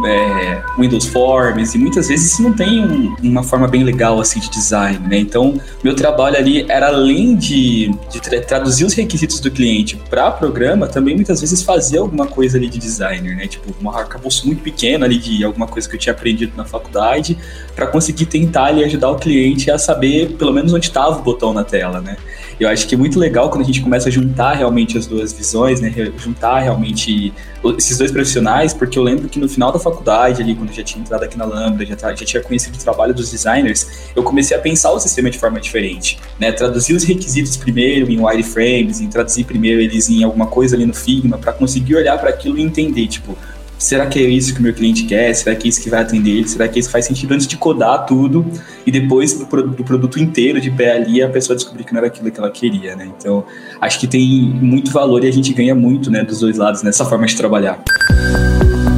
é, 0.05 0.63
Windows 0.79 1.07
Forms, 1.07 1.75
e 1.75 1.79
muitas 1.79 2.09
vezes 2.09 2.39
não 2.39 2.53
tem 2.53 2.85
um, 2.85 3.15
uma 3.23 3.43
forma 3.43 3.67
bem 3.67 3.83
legal 3.83 4.21
assim 4.21 4.41
de 4.41 4.51
design, 4.51 4.99
né? 5.09 5.19
Então, 5.19 5.61
meu 5.83 5.95
trabalho 5.95 6.37
ali 6.37 6.65
era 6.69 6.89
além 6.89 7.37
de, 7.37 7.91
de 8.11 8.21
tra 8.21 8.41
traduzir 8.41 8.85
os 8.85 8.95
requisitos 8.95 9.41
do 9.41 9.51
cliente 9.51 9.97
para 10.09 10.31
programa, 10.31 10.87
também 10.87 11.15
muitas 11.15 11.41
vezes 11.41 11.63
fazia 11.63 12.01
alguma 12.01 12.27
coisa 12.27 12.57
ali 12.57 12.69
de 12.69 12.79
designer, 12.79 13.37
né? 13.37 13.47
Tipo, 13.47 13.75
um 13.83 13.91
arcabouço 13.91 14.47
muito 14.47 14.63
pequeno 14.63 15.05
ali 15.05 15.19
de 15.19 15.45
alguma 15.45 15.67
coisa 15.67 15.89
que 15.89 15.97
eu 15.97 16.01
tinha 16.01 16.13
aprendido 16.13 16.53
na 16.57 16.65
faculdade, 16.65 17.37
para 17.75 17.87
conseguir 17.87 18.27
tentar 18.27 18.67
ali 18.67 18.85
ajudar 18.85 19.11
o 19.11 19.17
cliente 19.17 19.71
a 19.71 19.79
saber 19.79 20.37
pelo 20.37 20.53
menos 20.53 20.73
onde 20.73 20.87
estava 20.87 21.19
o 21.19 21.23
botão 21.23 21.53
na 21.53 21.65
tela, 21.65 22.01
né? 22.01 22.17
Eu 22.61 22.69
acho 22.69 22.87
que 22.87 22.95
é 22.95 22.99
muito 22.99 23.19
legal 23.19 23.49
quando 23.49 23.63
a 23.63 23.67
gente 23.67 23.81
começa 23.81 24.11
a 24.11 24.13
juntar 24.13 24.53
realmente 24.53 24.99
as 24.99 25.07
duas 25.07 25.33
visões, 25.33 25.81
né? 25.81 25.91
Juntar 26.19 26.61
realmente 26.61 27.33
esses 27.79 27.97
dois 27.97 28.13
profissionais, 28.13 28.75
porque 28.75 28.99
eu 28.99 29.03
lembro 29.03 29.31
que 29.31 29.41
no 29.41 29.49
final 29.49 29.73
da 29.73 29.79
faculdade, 29.79 30.43
ali, 30.43 30.55
quando 30.55 30.69
eu 30.69 30.75
já 30.75 30.83
tinha 30.83 31.03
entrado 31.03 31.23
aqui 31.23 31.39
na 31.39 31.47
Lambda, 31.47 31.87
já, 31.87 31.97
já 31.97 32.15
tinha 32.15 32.43
conhecido 32.43 32.77
o 32.77 32.79
trabalho 32.79 33.15
dos 33.15 33.31
designers, 33.31 34.11
eu 34.15 34.23
comecei 34.23 34.55
a 34.55 34.61
pensar 34.61 34.93
o 34.93 35.01
sistema 35.01 35.31
de 35.31 35.39
forma 35.39 35.59
diferente, 35.59 36.19
né? 36.39 36.53
Traduzir 36.53 36.95
os 36.95 37.03
requisitos 37.03 37.57
primeiro 37.57 38.11
em 38.11 38.21
wireframes, 38.21 39.01
em 39.01 39.09
traduzir 39.09 39.45
primeiro 39.45 39.81
eles 39.81 40.11
em 40.11 40.23
alguma 40.23 40.47
coisa 40.47 40.77
ali 40.77 40.85
no 40.85 40.93
Figma, 40.93 41.39
para 41.39 41.55
conseguir 41.55 41.97
olhar 41.97 42.19
para 42.19 42.29
aquilo 42.29 42.59
e 42.59 42.63
entender, 42.63 43.07
tipo, 43.07 43.39
será 43.81 44.07
que 44.07 44.19
é 44.19 44.29
isso 44.29 44.53
que 44.53 44.61
o 44.61 44.63
meu 44.63 44.75
cliente 44.75 45.05
quer? 45.05 45.33
Será 45.35 45.57
que 45.57 45.67
é 45.67 45.71
isso 45.71 45.83
que 45.83 45.89
vai 45.89 46.03
atender 46.03 46.31
ele? 46.31 46.49
Será 46.49 46.69
que 46.69 46.79
isso 46.79 46.91
faz 46.91 47.07
sentido 47.07 47.33
antes 47.33 47.47
de 47.47 47.57
codar 47.57 48.05
tudo 48.05 48.47
e 48.87 48.91
depois 48.93 49.33
do, 49.33 49.47
do, 49.47 49.83
produto 49.83 50.21
inteiro 50.21 50.61
de 50.61 50.71
pé 50.71 50.93
ali 50.93 51.23
a 51.23 51.29
pessoa 51.29 51.57
descobrir 51.57 51.85
que 51.85 51.93
não 51.93 51.99
era 51.99 52.09
aquilo 52.09 52.31
que 52.31 52.39
ela 52.39 52.51
queria, 52.51 52.95
né? 52.95 53.11
Então, 53.19 53.45
acho 53.81 53.99
que 53.99 54.07
tem 54.07 54.23
muito 54.23 54.93
valor 54.93 55.25
e 55.25 55.29
a 55.29 55.33
gente 55.33 55.53
ganha 55.55 55.75
muito, 55.75 56.11
né, 56.11 56.23
dos 56.23 56.41
dois 56.41 56.59
lados 56.59 56.83
nessa 56.83 57.07
forma 57.07 57.27
de 57.27 57.35
trabalhar. 57.35 57.83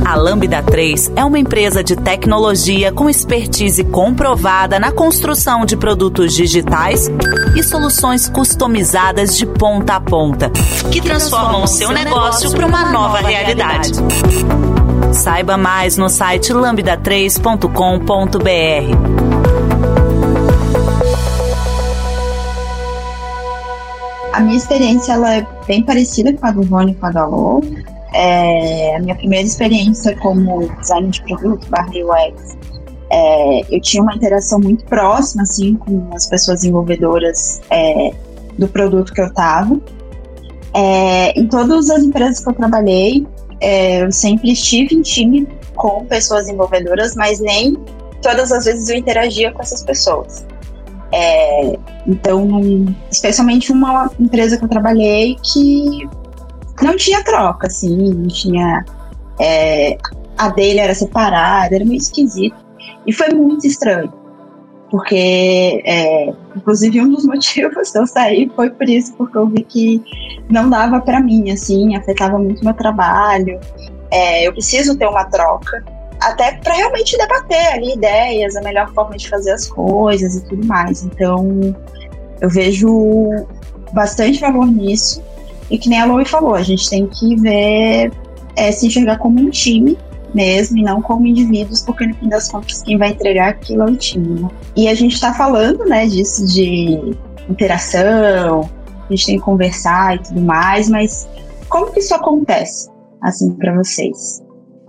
A 0.04 0.16
Lambda 0.16 0.62
3 0.62 1.12
é 1.14 1.24
uma 1.24 1.38
empresa 1.38 1.82
de 1.82 1.94
tecnologia 1.94 2.92
com 2.92 3.08
expertise 3.08 3.84
comprovada 3.84 4.78
na 4.78 4.90
construção 4.90 5.64
de 5.64 5.76
produtos 5.76 6.34
digitais 6.34 7.08
e 7.56 7.62
soluções 7.62 8.28
customizadas 8.28 9.36
de 9.36 9.46
ponta 9.46 9.94
a 9.94 10.00
ponta, 10.00 10.50
que 10.90 11.00
transformam 11.00 11.62
o 11.62 11.66
seu 11.66 11.92
negócio 11.92 12.50
para 12.50 12.66
uma 12.66 12.90
nova 12.90 13.20
realidade. 13.20 13.92
Saiba 15.12 15.56
mais 15.56 15.96
no 15.96 16.08
site 16.08 16.52
lambda3.com.br. 16.52 19.52
A 24.32 24.40
minha 24.40 24.56
experiência 24.56 25.12
ela 25.12 25.36
é 25.36 25.46
bem 25.66 25.82
parecida 25.82 26.32
com 26.32 26.46
a 26.46 26.50
do 26.50 26.62
Rony 26.62 26.92
e 26.92 26.94
com 26.94 27.06
a 27.06 27.10
da 27.10 27.26
Lô. 27.26 27.62
É, 28.14 28.96
a 28.96 29.00
minha 29.00 29.14
primeira 29.14 29.46
experiência 29.46 30.16
como 30.18 30.68
designer 30.80 31.10
de 31.10 31.22
produto 31.22 31.66
barra 31.70 31.88
UX, 31.88 32.56
é, 33.10 33.74
eu 33.74 33.80
tinha 33.80 34.02
uma 34.02 34.14
interação 34.14 34.58
muito 34.58 34.84
próxima 34.84 35.42
assim 35.42 35.74
com 35.76 36.08
as 36.14 36.26
pessoas 36.26 36.60
desenvolvedoras 36.60 37.60
é, 37.70 38.12
do 38.58 38.68
produto 38.68 39.12
que 39.12 39.20
eu 39.20 39.26
estava. 39.26 39.80
É, 40.74 41.38
em 41.38 41.46
todas 41.46 41.90
as 41.90 42.02
empresas 42.02 42.42
que 42.42 42.48
eu 42.48 42.54
trabalhei, 42.54 43.26
é, 43.60 44.02
eu 44.02 44.10
sempre 44.10 44.52
estive 44.52 44.94
em 44.94 45.02
time 45.02 45.46
com 45.74 46.04
pessoas 46.06 46.46
desenvolvedoras, 46.46 47.14
mas 47.14 47.40
nem 47.40 47.76
todas 48.22 48.50
as 48.52 48.64
vezes 48.64 48.88
eu 48.88 48.96
interagia 48.96 49.52
com 49.52 49.60
essas 49.60 49.82
pessoas. 49.82 50.44
É, 51.12 51.78
então, 52.06 52.48
especialmente 53.10 53.70
uma 53.70 54.10
empresa 54.18 54.56
que 54.56 54.64
eu 54.64 54.68
trabalhei 54.68 55.36
que 55.42 56.08
não 56.80 56.96
tinha 56.96 57.22
troca, 57.22 57.66
assim, 57.66 58.12
não 58.14 58.28
tinha 58.28 58.84
É, 59.38 59.96
a 60.36 60.48
dele 60.48 60.80
era 60.80 60.94
separada, 60.94 61.74
era 61.74 61.84
meio 61.84 61.98
esquisito. 61.98 62.56
E 63.06 63.12
foi 63.12 63.28
muito 63.30 63.66
estranho. 63.66 64.12
Porque, 64.90 65.82
é, 65.86 66.32
inclusive, 66.54 67.00
um 67.00 67.10
dos 67.10 67.24
motivos 67.26 67.90
de 67.90 67.98
eu 67.98 68.06
sair 68.06 68.50
foi 68.54 68.70
por 68.70 68.88
isso, 68.88 69.14
porque 69.14 69.38
eu 69.38 69.46
vi 69.46 69.64
que 69.64 70.02
não 70.50 70.68
dava 70.68 71.00
para 71.00 71.20
mim, 71.20 71.50
assim, 71.50 71.96
afetava 71.96 72.38
muito 72.38 72.64
meu 72.64 72.74
trabalho. 72.74 73.58
É, 74.10 74.46
eu 74.46 74.52
preciso 74.52 74.96
ter 74.96 75.06
uma 75.06 75.24
troca, 75.24 75.82
até 76.20 76.52
para 76.56 76.74
realmente 76.74 77.16
debater 77.16 77.72
ali 77.72 77.94
ideias, 77.94 78.54
a 78.54 78.60
melhor 78.60 78.92
forma 78.92 79.16
de 79.16 79.28
fazer 79.28 79.52
as 79.52 79.66
coisas 79.68 80.36
e 80.36 80.44
tudo 80.44 80.66
mais. 80.66 81.02
Então, 81.02 81.74
eu 82.40 82.50
vejo 82.50 83.30
bastante 83.92 84.40
valor 84.40 84.66
nisso. 84.66 85.22
E 85.72 85.78
que 85.78 85.88
nem 85.88 86.00
a 86.00 86.04
Loi 86.04 86.26
falou, 86.26 86.54
a 86.54 86.62
gente 86.62 86.88
tem 86.88 87.06
que 87.06 87.34
ver, 87.36 88.12
é, 88.56 88.70
se 88.70 88.86
enxergar 88.86 89.18
como 89.18 89.40
um 89.40 89.48
time 89.48 89.96
mesmo 90.34 90.76
e 90.78 90.82
não 90.82 91.00
como 91.00 91.26
indivíduos, 91.26 91.82
porque 91.82 92.06
no 92.06 92.14
fim 92.14 92.28
das 92.28 92.50
contas 92.50 92.82
quem 92.82 92.98
vai 92.98 93.10
entregar 93.10 93.48
aquilo 93.48 93.82
é 93.82 93.86
o 93.86 93.96
time. 93.96 94.40
Né? 94.40 94.48
E 94.76 94.88
a 94.88 94.94
gente 94.94 95.14
está 95.14 95.32
falando, 95.32 95.84
né, 95.86 96.06
disso 96.06 96.46
de 96.46 97.16
interação, 97.48 98.68
a 99.08 99.12
gente 99.14 99.26
tem 99.26 99.38
que 99.38 99.44
conversar 99.44 100.16
e 100.16 100.18
tudo 100.20 100.42
mais, 100.42 100.90
mas 100.90 101.26
como 101.70 101.90
que 101.90 102.00
isso 102.00 102.14
acontece, 102.14 102.90
assim, 103.22 103.50
para 103.54 103.74
vocês? 103.74 104.42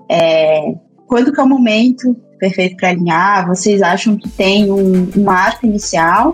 É, 0.09 0.75
quando 1.07 1.31
que 1.31 1.39
é 1.39 1.43
o 1.43 1.47
momento 1.47 2.13
perfeito 2.39 2.75
para 2.75 2.89
alinhar? 2.89 3.47
Vocês 3.47 3.81
acham 3.81 4.17
que 4.17 4.27
tem 4.27 4.69
um, 4.69 5.09
um 5.15 5.23
marco 5.23 5.65
inicial? 5.65 6.33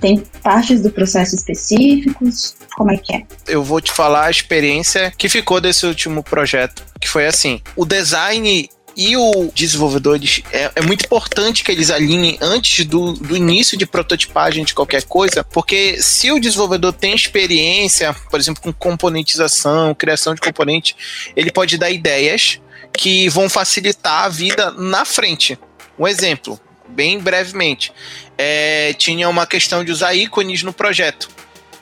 Tem 0.00 0.22
partes 0.42 0.82
do 0.82 0.90
processo 0.90 1.34
específicos? 1.34 2.56
Como 2.76 2.90
é 2.90 2.96
que 2.96 3.14
é? 3.16 3.26
Eu 3.46 3.64
vou 3.64 3.80
te 3.80 3.90
falar 3.90 4.26
a 4.26 4.30
experiência 4.30 5.12
que 5.16 5.28
ficou 5.28 5.60
desse 5.60 5.86
último 5.86 6.22
projeto, 6.22 6.84
que 7.00 7.08
foi 7.08 7.26
assim: 7.26 7.60
o 7.74 7.84
design 7.84 8.70
e 8.98 9.16
o 9.16 9.50
desenvolvedor 9.54 10.18
é, 10.52 10.72
é, 10.74 10.82
muito 10.82 11.04
importante 11.04 11.62
que 11.62 11.70
eles 11.70 11.88
alinhem 11.88 12.36
antes 12.40 12.84
do, 12.84 13.12
do, 13.12 13.36
início 13.36 13.78
de 13.78 13.86
prototipagem 13.86 14.64
de 14.64 14.74
qualquer 14.74 15.04
coisa, 15.04 15.44
porque 15.44 16.02
se 16.02 16.32
o 16.32 16.40
desenvolvedor 16.40 16.92
tem 16.92 17.14
experiência, 17.14 18.12
por 18.28 18.40
exemplo, 18.40 18.60
com 18.60 18.72
componentização, 18.72 19.94
criação 19.94 20.34
de 20.34 20.40
componente, 20.40 20.96
ele 21.36 21.52
pode 21.52 21.78
dar 21.78 21.90
ideias 21.90 22.60
que 22.92 23.28
vão 23.28 23.48
facilitar 23.48 24.24
a 24.24 24.28
vida 24.28 24.72
na 24.72 25.04
frente. 25.04 25.56
Um 25.96 26.08
exemplo, 26.08 26.58
bem 26.88 27.20
brevemente, 27.20 27.92
é, 28.38 28.94
tinha 28.94 29.28
uma 29.28 29.46
questão 29.46 29.84
de 29.84 29.90
usar 29.92 30.14
ícones 30.14 30.62
no 30.62 30.72
projeto. 30.72 31.28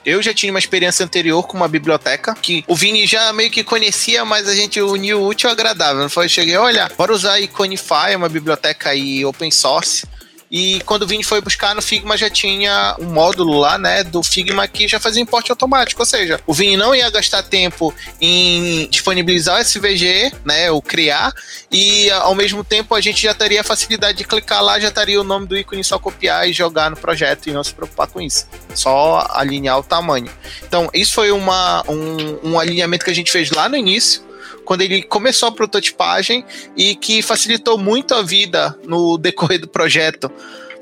Eu 0.03 0.21
já 0.23 0.33
tinha 0.33 0.51
uma 0.51 0.59
experiência 0.59 1.05
anterior 1.05 1.45
com 1.45 1.57
uma 1.57 1.67
biblioteca 1.67 2.33
que 2.33 2.63
o 2.65 2.75
Vini 2.75 3.05
já 3.05 3.31
meio 3.33 3.51
que 3.51 3.63
conhecia, 3.63 4.25
mas 4.25 4.47
a 4.47 4.55
gente 4.55 4.81
uniu 4.81 5.21
o 5.21 5.27
útil 5.27 5.49
ao 5.49 5.53
agradável. 5.53 6.09
Foi, 6.09 6.27
cheguei, 6.27 6.55
olha, 6.55 6.89
bora 6.97 7.13
usar 7.13 7.39
Iconify, 7.39 8.15
uma 8.15 8.29
biblioteca 8.29 8.89
aí 8.89 9.23
open 9.25 9.51
source 9.51 10.07
e 10.49 10.81
quando 10.85 11.03
o 11.03 11.07
Vini 11.07 11.23
foi 11.23 11.41
buscar 11.41 11.75
no 11.75 11.81
Figma 11.81 12.17
já 12.17 12.29
tinha 12.29 12.95
um 12.99 13.05
módulo 13.05 13.59
lá, 13.59 13.77
né, 13.77 14.03
do 14.03 14.23
Figma 14.23 14.67
que 14.67 14.87
já 14.87 14.99
fazia 14.99 15.21
importe 15.21 15.51
automático, 15.51 16.01
ou 16.01 16.05
seja, 16.05 16.39
o 16.45 16.53
Vini 16.53 16.77
não 16.77 16.95
ia 16.95 17.09
gastar 17.09 17.43
tempo 17.43 17.93
em 18.21 18.87
disponibilizar 18.89 19.57
o 19.57 19.61
SVG, 19.61 20.31
né, 20.45 20.71
ou 20.71 20.81
criar, 20.81 21.33
e 21.71 22.09
ao 22.11 22.35
mesmo 22.35 22.63
tempo 22.63 22.95
a 22.95 23.01
gente 23.01 23.21
já 23.21 23.33
teria 23.33 23.61
a 23.61 23.63
facilidade 23.63 24.17
de 24.17 24.23
clicar 24.23 24.63
lá, 24.63 24.79
já 24.79 24.87
estaria 24.87 25.19
o 25.19 25.23
nome 25.23 25.47
do 25.47 25.57
ícone 25.57 25.83
só 25.83 25.99
copiar 25.99 26.47
e 26.47 26.53
jogar 26.53 26.89
no 26.89 26.97
projeto 26.97 27.47
e 27.47 27.51
não 27.51 27.63
se 27.63 27.73
preocupar 27.73 28.07
com 28.07 28.21
isso, 28.21 28.47
só 28.73 29.27
alinhar 29.31 29.79
o 29.79 29.83
tamanho. 29.83 30.29
Então, 30.65 30.89
isso 30.93 31.13
foi 31.13 31.31
uma, 31.31 31.83
um, 31.89 32.51
um 32.51 32.59
alinhamento 32.59 33.03
que 33.03 33.11
a 33.11 33.15
gente 33.15 33.31
fez 33.31 33.51
lá 33.51 33.67
no 33.67 33.75
início, 33.75 34.26
quando 34.67 34.81
ele 34.81 35.01
começou 35.01 35.47
a 35.47 35.51
prototipagem 35.51 36.43
e 36.75 36.93
que 36.93 37.21
facilitou 37.21 37.77
muito 37.77 38.13
a 38.13 38.21
vida 38.21 38.77
no 38.85 39.15
decorrer 39.17 39.61
do 39.61 39.67
projeto. 39.69 40.29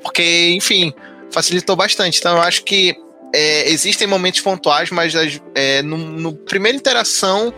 Porque, 0.02 0.50
enfim, 0.56 0.92
facilitou 1.30 1.76
bastante. 1.76 2.18
Então 2.18 2.36
eu 2.36 2.42
acho 2.42 2.64
que 2.64 2.98
é, 3.32 3.70
existem 3.70 4.08
momentos 4.08 4.42
pontuais, 4.42 4.90
mas 4.90 5.14
é, 5.54 5.84
no, 5.84 5.98
no, 5.98 6.34
primeira 6.34 6.76
interação 6.76 7.54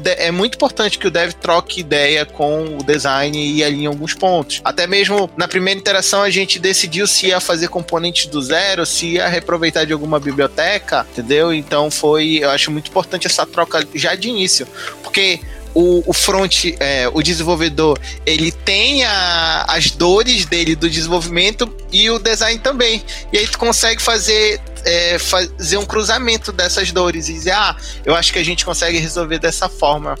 de, 0.00 0.10
é 0.10 0.30
muito 0.30 0.56
importante 0.56 0.98
que 0.98 1.06
o 1.06 1.10
dev 1.10 1.32
troque 1.34 1.80
ideia 1.80 2.26
com 2.26 2.76
o 2.76 2.84
design 2.84 3.38
e 3.38 3.62
alinhe 3.62 3.86
alguns 3.86 4.12
pontos. 4.12 4.60
Até 4.64 4.86
mesmo 4.86 5.30
na 5.36 5.46
primeira 5.46 5.78
interação 5.78 6.22
a 6.22 6.30
gente 6.30 6.58
decidiu 6.58 7.06
se 7.06 7.28
ia 7.28 7.40
fazer 7.40 7.68
componentes 7.68 8.26
do 8.26 8.42
zero, 8.42 8.84
se 8.84 9.14
ia 9.14 9.28
reaproveitar 9.28 9.86
de 9.86 9.92
alguma 9.92 10.18
biblioteca, 10.18 11.06
entendeu? 11.12 11.54
Então 11.54 11.90
foi, 11.90 12.40
eu 12.42 12.50
acho 12.50 12.70
muito 12.70 12.90
importante 12.90 13.26
essa 13.26 13.46
troca 13.46 13.86
já 13.94 14.14
de 14.14 14.28
início, 14.28 14.66
porque 15.02 15.40
o, 15.74 16.02
o 16.06 16.12
front, 16.12 16.66
é, 16.78 17.08
o 17.12 17.22
desenvolvedor, 17.22 17.98
ele 18.26 18.50
tem 18.50 19.04
a, 19.04 19.66
as 19.68 19.90
dores 19.90 20.44
dele 20.44 20.74
do 20.74 20.88
desenvolvimento 20.88 21.72
e 21.92 22.10
o 22.10 22.18
design 22.18 22.58
também. 22.58 23.02
E 23.32 23.38
aí 23.38 23.46
tu 23.46 23.58
consegue 23.58 24.00
fazer, 24.00 24.60
é, 24.84 25.18
fazer 25.18 25.76
um 25.76 25.84
cruzamento 25.84 26.52
dessas 26.52 26.92
dores 26.92 27.28
e 27.28 27.34
dizer, 27.34 27.52
ah, 27.52 27.76
eu 28.04 28.14
acho 28.14 28.32
que 28.32 28.38
a 28.38 28.44
gente 28.44 28.64
consegue 28.64 28.98
resolver 28.98 29.38
dessa 29.38 29.68
forma. 29.68 30.16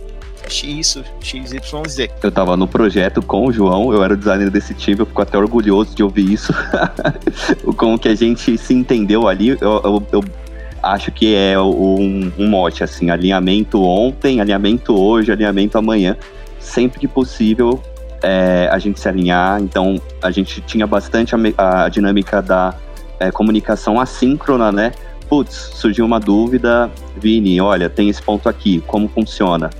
Isso, 0.64 1.04
XYZ. 1.20 2.08
Eu 2.22 2.32
tava 2.32 2.56
no 2.56 2.66
projeto 2.66 3.22
com 3.22 3.46
o 3.46 3.52
João, 3.52 3.92
eu 3.92 4.02
era 4.02 4.14
o 4.14 4.16
designer 4.16 4.50
desse 4.50 4.74
time, 4.74 4.98
eu 4.98 5.06
fico 5.06 5.22
até 5.22 5.38
orgulhoso 5.38 5.94
de 5.94 6.02
ouvir 6.02 6.32
isso. 6.32 6.52
Como 7.76 7.96
que 7.96 8.08
a 8.08 8.14
gente 8.16 8.58
se 8.58 8.74
entendeu 8.74 9.28
ali. 9.28 9.50
Eu, 9.50 9.58
eu, 9.60 10.06
eu 10.12 10.24
acho 10.82 11.10
que 11.12 11.34
é 11.34 11.58
um, 11.58 12.32
um 12.38 12.48
mote, 12.48 12.82
assim, 12.82 13.10
alinhamento 13.10 13.82
ontem, 13.82 14.40
alinhamento 14.40 14.94
hoje, 14.94 15.30
alinhamento 15.32 15.78
amanhã. 15.78 16.16
Sempre 16.58 17.00
que 17.00 17.08
possível, 17.08 17.82
é, 18.22 18.68
a 18.70 18.78
gente 18.78 19.00
se 19.00 19.08
alinhar. 19.08 19.60
Então, 19.60 20.00
a 20.22 20.30
gente 20.30 20.60
tinha 20.62 20.86
bastante 20.86 21.34
a, 21.34 21.84
a 21.84 21.88
dinâmica 21.88 22.40
da 22.42 22.74
é, 23.18 23.30
comunicação 23.30 24.00
assíncrona, 24.00 24.70
né? 24.72 24.92
Putz, 25.28 25.70
surgiu 25.74 26.04
uma 26.04 26.18
dúvida, 26.18 26.90
Vini, 27.16 27.60
olha, 27.60 27.88
tem 27.88 28.08
esse 28.08 28.20
ponto 28.20 28.48
aqui, 28.48 28.82
como 28.86 29.08
funciona? 29.08 29.70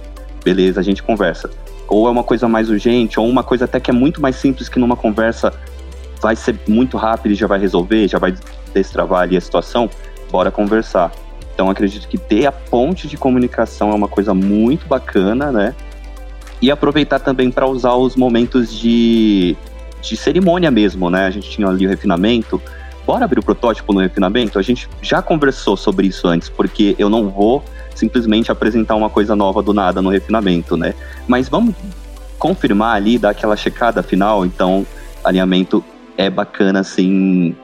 Beleza, 0.44 0.78
a 0.80 0.82
gente 0.82 1.02
conversa. 1.02 1.50
Ou 1.88 2.06
é 2.06 2.10
uma 2.10 2.22
coisa 2.22 2.46
mais 2.46 2.70
urgente, 2.70 3.18
ou 3.18 3.28
uma 3.28 3.42
coisa 3.42 3.64
até 3.64 3.80
que 3.80 3.90
é 3.90 3.94
muito 3.94 4.20
mais 4.22 4.36
simples 4.36 4.68
que 4.68 4.78
numa 4.78 4.96
conversa 4.96 5.52
vai 6.22 6.36
ser 6.36 6.56
muito 6.68 6.96
rápido 6.96 7.32
e 7.32 7.34
já 7.34 7.46
vai 7.46 7.58
resolver, 7.58 8.06
já 8.06 8.18
vai 8.18 8.34
destravar 8.72 9.22
ali 9.22 9.36
a 9.36 9.40
situação 9.40 9.90
bora 10.30 10.50
conversar. 10.50 11.12
Então 11.54 11.68
acredito 11.68 12.08
que 12.08 12.16
ter 12.16 12.46
a 12.46 12.52
ponte 12.52 13.06
de 13.06 13.16
comunicação 13.16 13.90
é 13.90 13.94
uma 13.94 14.08
coisa 14.08 14.32
muito 14.32 14.86
bacana, 14.86 15.52
né? 15.52 15.74
E 16.62 16.70
aproveitar 16.70 17.18
também 17.18 17.50
para 17.50 17.66
usar 17.66 17.94
os 17.94 18.16
momentos 18.16 18.72
de, 18.72 19.56
de 20.00 20.16
cerimônia 20.16 20.70
mesmo, 20.70 21.10
né? 21.10 21.26
A 21.26 21.30
gente 21.30 21.50
tinha 21.50 21.68
ali 21.68 21.86
o 21.86 21.88
refinamento. 21.88 22.60
Bora 23.06 23.24
abrir 23.24 23.40
o 23.40 23.42
protótipo 23.42 23.92
no 23.92 24.00
refinamento? 24.00 24.58
A 24.58 24.62
gente 24.62 24.88
já 25.02 25.20
conversou 25.20 25.76
sobre 25.76 26.06
isso 26.06 26.28
antes, 26.28 26.48
porque 26.48 26.94
eu 26.98 27.08
não 27.08 27.28
vou 27.28 27.62
simplesmente 27.94 28.52
apresentar 28.52 28.94
uma 28.94 29.10
coisa 29.10 29.34
nova 29.34 29.62
do 29.62 29.74
nada 29.74 30.00
no 30.00 30.10
refinamento, 30.10 30.76
né? 30.76 30.94
Mas 31.26 31.48
vamos 31.48 31.74
confirmar 32.38 32.96
ali, 32.96 33.18
dar 33.18 33.30
aquela 33.30 33.56
checada 33.56 34.02
final. 34.02 34.46
Então, 34.46 34.86
alinhamento 35.22 35.84
é 36.16 36.30
bacana, 36.30 36.80
assim, 36.80 37.54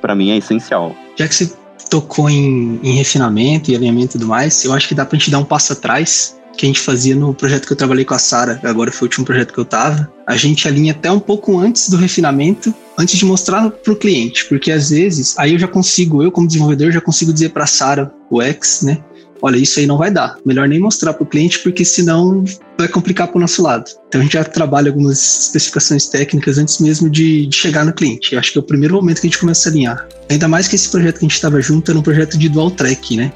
para 0.00 0.14
mim 0.14 0.30
é 0.30 0.36
essencial. 0.36 0.94
Já 1.16 1.28
que 1.28 1.34
você 1.34 1.65
tocou 1.88 2.28
em, 2.28 2.80
em 2.82 2.92
refinamento 2.92 3.70
e 3.70 3.76
alinhamento 3.76 4.16
e 4.16 4.18
tudo 4.18 4.26
mais, 4.26 4.64
eu 4.64 4.72
acho 4.72 4.88
que 4.88 4.94
dá 4.94 5.04
pra 5.04 5.18
gente 5.18 5.30
dar 5.30 5.38
um 5.38 5.44
passo 5.44 5.72
atrás 5.72 6.36
que 6.56 6.64
a 6.64 6.68
gente 6.68 6.80
fazia 6.80 7.14
no 7.14 7.34
projeto 7.34 7.66
que 7.66 7.72
eu 7.72 7.76
trabalhei 7.76 8.04
com 8.04 8.14
a 8.14 8.18
Sara, 8.18 8.58
agora 8.64 8.90
foi 8.90 9.06
o 9.06 9.08
último 9.08 9.26
projeto 9.26 9.52
que 9.52 9.58
eu 9.58 9.64
tava. 9.64 10.10
A 10.26 10.36
gente 10.36 10.66
alinha 10.66 10.92
até 10.92 11.10
um 11.10 11.20
pouco 11.20 11.58
antes 11.58 11.90
do 11.90 11.96
refinamento, 11.96 12.74
antes 12.98 13.18
de 13.18 13.24
mostrar 13.24 13.70
para 13.70 13.92
o 13.92 13.96
cliente, 13.96 14.46
porque 14.46 14.72
às 14.72 14.88
vezes 14.88 15.38
aí 15.38 15.52
eu 15.52 15.58
já 15.58 15.68
consigo, 15.68 16.22
eu 16.22 16.32
como 16.32 16.46
desenvolvedor 16.46 16.90
já 16.90 17.00
consigo 17.00 17.32
dizer 17.32 17.50
para 17.50 17.66
Sara, 17.66 18.10
o 18.30 18.40
X, 18.40 18.82
né, 18.82 18.98
olha, 19.40 19.56
isso 19.56 19.78
aí 19.78 19.86
não 19.86 19.98
vai 19.98 20.10
dar. 20.10 20.38
Melhor 20.44 20.68
nem 20.68 20.78
mostrar 20.78 21.12
para 21.14 21.22
o 21.22 21.26
cliente, 21.26 21.58
porque 21.60 21.84
senão 21.84 22.44
vai 22.78 22.88
complicar 22.88 23.28
para 23.28 23.38
o 23.38 23.40
nosso 23.40 23.62
lado. 23.62 23.90
Então 24.08 24.20
a 24.20 24.24
gente 24.24 24.34
já 24.34 24.44
trabalha 24.44 24.90
algumas 24.90 25.46
especificações 25.46 26.06
técnicas 26.06 26.58
antes 26.58 26.78
mesmo 26.78 27.08
de, 27.08 27.46
de 27.46 27.56
chegar 27.56 27.84
no 27.84 27.92
cliente. 27.92 28.32
Eu 28.32 28.38
acho 28.38 28.52
que 28.52 28.58
é 28.58 28.60
o 28.60 28.64
primeiro 28.64 28.94
momento 28.94 29.20
que 29.20 29.26
a 29.26 29.30
gente 29.30 29.38
começa 29.38 29.68
a 29.68 29.72
alinhar. 29.72 30.08
Ainda 30.28 30.48
mais 30.48 30.68
que 30.68 30.76
esse 30.76 30.88
projeto 30.88 31.18
que 31.18 31.24
a 31.24 31.28
gente 31.28 31.34
estava 31.34 31.60
junto 31.60 31.90
era 31.90 31.98
um 31.98 32.02
projeto 32.02 32.36
de 32.38 32.48
dual 32.48 32.70
track, 32.70 33.16
né? 33.16 33.32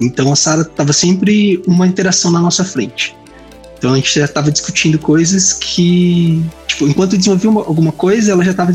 Então 0.00 0.32
a 0.32 0.36
Sara 0.36 0.62
estava 0.62 0.92
sempre 0.92 1.62
uma 1.66 1.86
interação 1.86 2.30
na 2.30 2.40
nossa 2.40 2.64
frente. 2.64 3.14
Então 3.78 3.92
a 3.92 3.96
gente 3.96 4.14
já 4.14 4.24
estava 4.24 4.50
discutindo 4.50 4.98
coisas 4.98 5.52
que, 5.52 6.40
tipo, 6.66 6.86
enquanto 6.86 7.16
desenvolvia 7.16 7.50
uma, 7.50 7.60
alguma 7.62 7.92
coisa, 7.92 8.32
ela 8.32 8.44
já 8.44 8.52
estava 8.52 8.72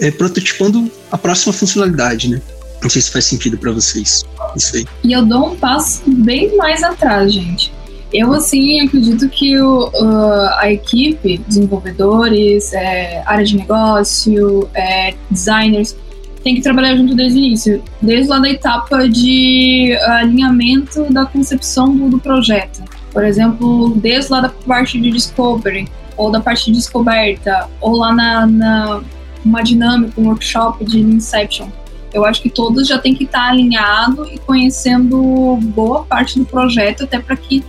é, 0.00 0.10
prototipando 0.10 0.90
a 1.10 1.18
próxima 1.18 1.52
funcionalidade, 1.52 2.28
né? 2.28 2.42
Não 2.82 2.90
sei 2.90 3.00
se 3.00 3.10
faz 3.10 3.24
sentido 3.26 3.56
para 3.56 3.70
vocês. 3.72 4.24
Isso 4.56 4.76
aí. 4.76 4.86
E 5.04 5.12
eu 5.12 5.24
dou 5.24 5.52
um 5.52 5.56
passo 5.56 6.02
bem 6.06 6.56
mais 6.56 6.82
atrás, 6.82 7.32
gente. 7.32 7.72
Eu, 8.12 8.32
assim, 8.34 8.80
acredito 8.80 9.26
que 9.30 9.58
o, 9.58 9.88
uh, 9.88 10.48
a 10.58 10.70
equipe, 10.70 11.38
desenvolvedores, 11.48 12.72
é, 12.74 13.22
área 13.24 13.44
de 13.44 13.56
negócio, 13.56 14.68
é, 14.74 15.14
designers, 15.30 15.96
tem 16.44 16.54
que 16.54 16.60
trabalhar 16.60 16.94
junto 16.96 17.14
desde 17.14 17.38
o 17.38 17.42
início, 17.42 17.82
desde 18.02 18.28
lá 18.28 18.38
da 18.38 18.50
etapa 18.50 19.08
de 19.08 19.96
alinhamento 20.02 21.10
da 21.10 21.24
concepção 21.24 21.96
do, 21.96 22.10
do 22.10 22.18
projeto. 22.18 22.82
Por 23.12 23.24
exemplo, 23.24 23.94
desde 23.96 24.30
lá 24.30 24.40
da 24.40 24.48
parte 24.48 25.00
de 25.00 25.10
discovery, 25.10 25.88
ou 26.16 26.30
da 26.30 26.40
parte 26.40 26.66
de 26.66 26.72
descoberta, 26.72 27.68
ou 27.80 27.96
lá 27.96 28.12
na, 28.12 28.46
na 28.46 29.02
uma 29.44 29.62
dinâmica, 29.62 30.20
um 30.20 30.28
workshop 30.28 30.84
de 30.84 31.00
Inception. 31.00 31.68
Eu 32.12 32.24
acho 32.24 32.42
que 32.42 32.50
todos 32.50 32.86
já 32.86 32.98
tem 32.98 33.14
que 33.14 33.24
estar 33.24 33.50
alinhado 33.50 34.26
e 34.30 34.38
conhecendo 34.38 35.56
boa 35.56 36.04
parte 36.04 36.38
do 36.38 36.44
projeto, 36.44 37.04
até 37.04 37.18
para 37.18 37.36
que 37.36 37.64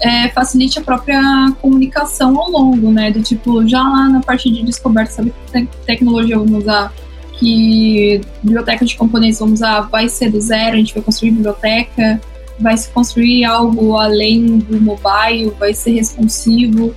é, 0.00 0.28
facilite 0.28 0.78
a 0.78 0.82
própria 0.82 1.20
comunicação 1.60 2.38
ao 2.38 2.50
longo, 2.50 2.90
né? 2.90 3.10
Do 3.10 3.22
tipo, 3.22 3.66
já 3.66 3.82
lá 3.82 4.08
na 4.08 4.20
parte 4.20 4.50
de 4.50 4.62
descoberta, 4.62 5.12
sabe 5.12 5.32
que 5.52 5.60
te 5.60 5.68
tecnologia 5.84 6.38
vamos 6.38 6.62
usar, 6.62 6.92
que 7.38 8.20
biblioteca 8.42 8.84
de 8.84 8.96
componentes 8.96 9.38
vamos 9.38 9.54
usar, 9.54 9.82
vai 9.82 10.08
ser 10.08 10.30
do 10.30 10.40
zero, 10.40 10.74
a 10.74 10.78
gente 10.78 10.94
vai 10.94 11.02
construir 11.02 11.32
biblioteca, 11.32 12.20
vai 12.60 12.76
se 12.76 12.88
construir 12.90 13.44
algo 13.44 13.96
além 13.96 14.58
do 14.58 14.80
mobile, 14.80 15.52
vai 15.58 15.74
ser 15.74 15.92
responsivo. 15.92 16.94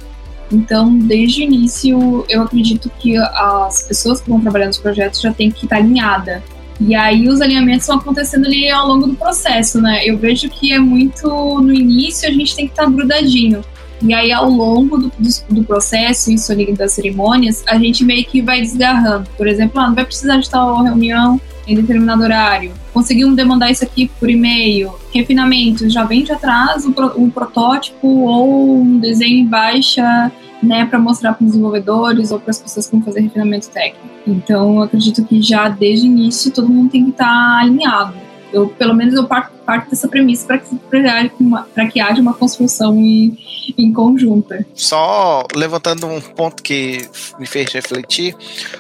Então, 0.52 0.98
desde 0.98 1.42
o 1.42 1.44
início, 1.46 2.26
eu 2.28 2.42
acredito 2.42 2.92
que 3.00 3.18
as 3.18 3.84
pessoas 3.84 4.20
que 4.20 4.30
vão 4.30 4.42
trabalhar 4.42 4.68
nos 4.68 4.78
projetos 4.78 5.22
já 5.22 5.34
têm 5.34 5.50
que 5.50 5.66
estar 5.66 5.78
alinhada. 5.78 6.44
E 6.88 6.96
aí 6.96 7.28
os 7.28 7.42
alinhamentos 7.42 7.86
vão 7.86 7.98
acontecendo 7.98 8.46
ali 8.46 8.70
ao 8.70 8.88
longo 8.88 9.08
do 9.08 9.14
processo, 9.14 9.80
né? 9.80 10.02
Eu 10.04 10.18
vejo 10.18 10.50
que 10.50 10.74
é 10.74 10.80
muito 10.80 11.28
no 11.62 11.74
início 11.74 12.28
a 12.28 12.32
gente 12.32 12.56
tem 12.56 12.66
que 12.66 12.72
estar 12.72 12.90
grudadinho. 12.90 13.64
E 14.04 14.16
aí, 14.16 14.32
ao 14.32 14.50
longo 14.50 14.98
do, 14.98 15.12
do, 15.20 15.30
do, 15.56 15.64
processo, 15.64 16.32
isso 16.32 16.52
ali 16.52 16.74
das 16.74 16.94
cerimônias, 16.94 17.64
a 17.68 17.78
gente 17.78 18.04
meio 18.04 18.26
que 18.26 18.42
vai 18.42 18.60
desgarrando. 18.60 19.30
Por 19.38 19.48
exemplo, 19.48 19.80
ah, 19.80 19.88
não 19.88 19.96
vai 19.96 20.04
precisar 20.04 20.38
de 20.38 20.50
tal 20.50 20.82
reunião 20.82 21.40
em 21.68 21.76
determinado 21.76 22.24
horário. 22.24 22.74
Conseguimos 22.92 23.36
demandar 23.36 23.70
isso 23.70 23.84
aqui 23.84 24.10
por 24.20 24.28
e-mail. 24.28 24.92
Refinamento, 25.14 25.88
já 25.88 26.04
vem 26.04 26.24
de 26.24 26.32
atrás 26.32 26.84
o 26.84 27.32
protótipo 27.32 28.08
ou 28.08 28.82
um 28.82 28.98
desenho 28.98 29.38
em 29.38 29.46
baixa 29.46 30.32
né, 30.62 30.86
para 30.86 31.00
mostrar 31.00 31.34
para 31.34 31.44
os 31.44 31.52
desenvolvedores 31.52 32.32
ou 32.32 32.40
para 32.40 32.52
as 32.52 32.60
pessoas 32.60 32.86
que 32.88 32.96
vão 32.96 33.04
fazer 33.04 33.22
refinamento 33.22 33.70
técnico. 33.70 34.08
Então, 34.28 34.76
eu 34.76 34.84
acredito 34.84 35.24
que 35.26 35.42
já 35.42 35.68
desde 35.70 36.08
o 36.08 36.12
início 36.12 36.52
todo 36.52 36.70
mundo 36.70 36.92
tem 36.92 37.06
que 37.06 37.12
estar 37.12 37.26
tá 37.26 37.60
alinhado. 37.60 38.14
Eu, 38.54 38.68
pelo 38.68 38.94
menos, 38.94 39.14
eu 39.14 39.26
parto, 39.26 39.54
parto 39.66 39.90
dessa 39.90 40.08
premissa 40.08 40.46
para 40.46 41.86
que, 41.86 41.92
que 41.92 42.02
haja 42.02 42.22
uma 42.22 42.34
construção 42.34 42.98
em, 42.98 43.38
em 43.78 43.94
conjunta. 43.94 44.66
Só 44.76 45.46
levantando 45.56 46.06
um 46.06 46.20
ponto 46.20 46.62
que 46.62 47.08
me 47.40 47.46
fez 47.46 47.72
refletir, 47.72 48.36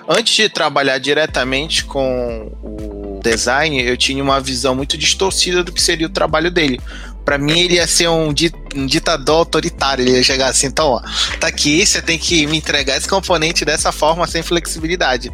antes 0.07 0.35
de 0.35 0.49
trabalhar 0.49 0.97
diretamente 0.97 1.85
com 1.85 2.51
o 2.61 3.19
design, 3.23 3.81
eu 3.81 3.95
tinha 3.95 4.21
uma 4.21 4.41
visão 4.41 4.75
muito 4.75 4.97
distorcida 4.97 5.63
do 5.63 5.71
que 5.71 5.81
seria 5.81 6.07
o 6.07 6.09
trabalho 6.09 6.51
dele 6.51 6.79
Pra 7.23 7.37
mim, 7.37 7.59
ele 7.59 7.75
ia 7.75 7.87
ser 7.87 8.09
um, 8.09 8.33
ditador 8.33 9.37
autoritário. 9.37 10.03
Ele 10.03 10.17
ia 10.17 10.23
chegar 10.23 10.47
assim: 10.47 10.67
então, 10.67 10.89
ó, 10.89 11.01
tá 11.39 11.47
aqui, 11.47 11.85
você 11.85 12.01
tem 12.01 12.17
que 12.17 12.45
me 12.47 12.57
entregar 12.57 12.97
esse 12.97 13.07
componente 13.07 13.63
dessa 13.63 13.91
forma, 13.91 14.25
sem 14.27 14.41
flexibilidade. 14.41 15.31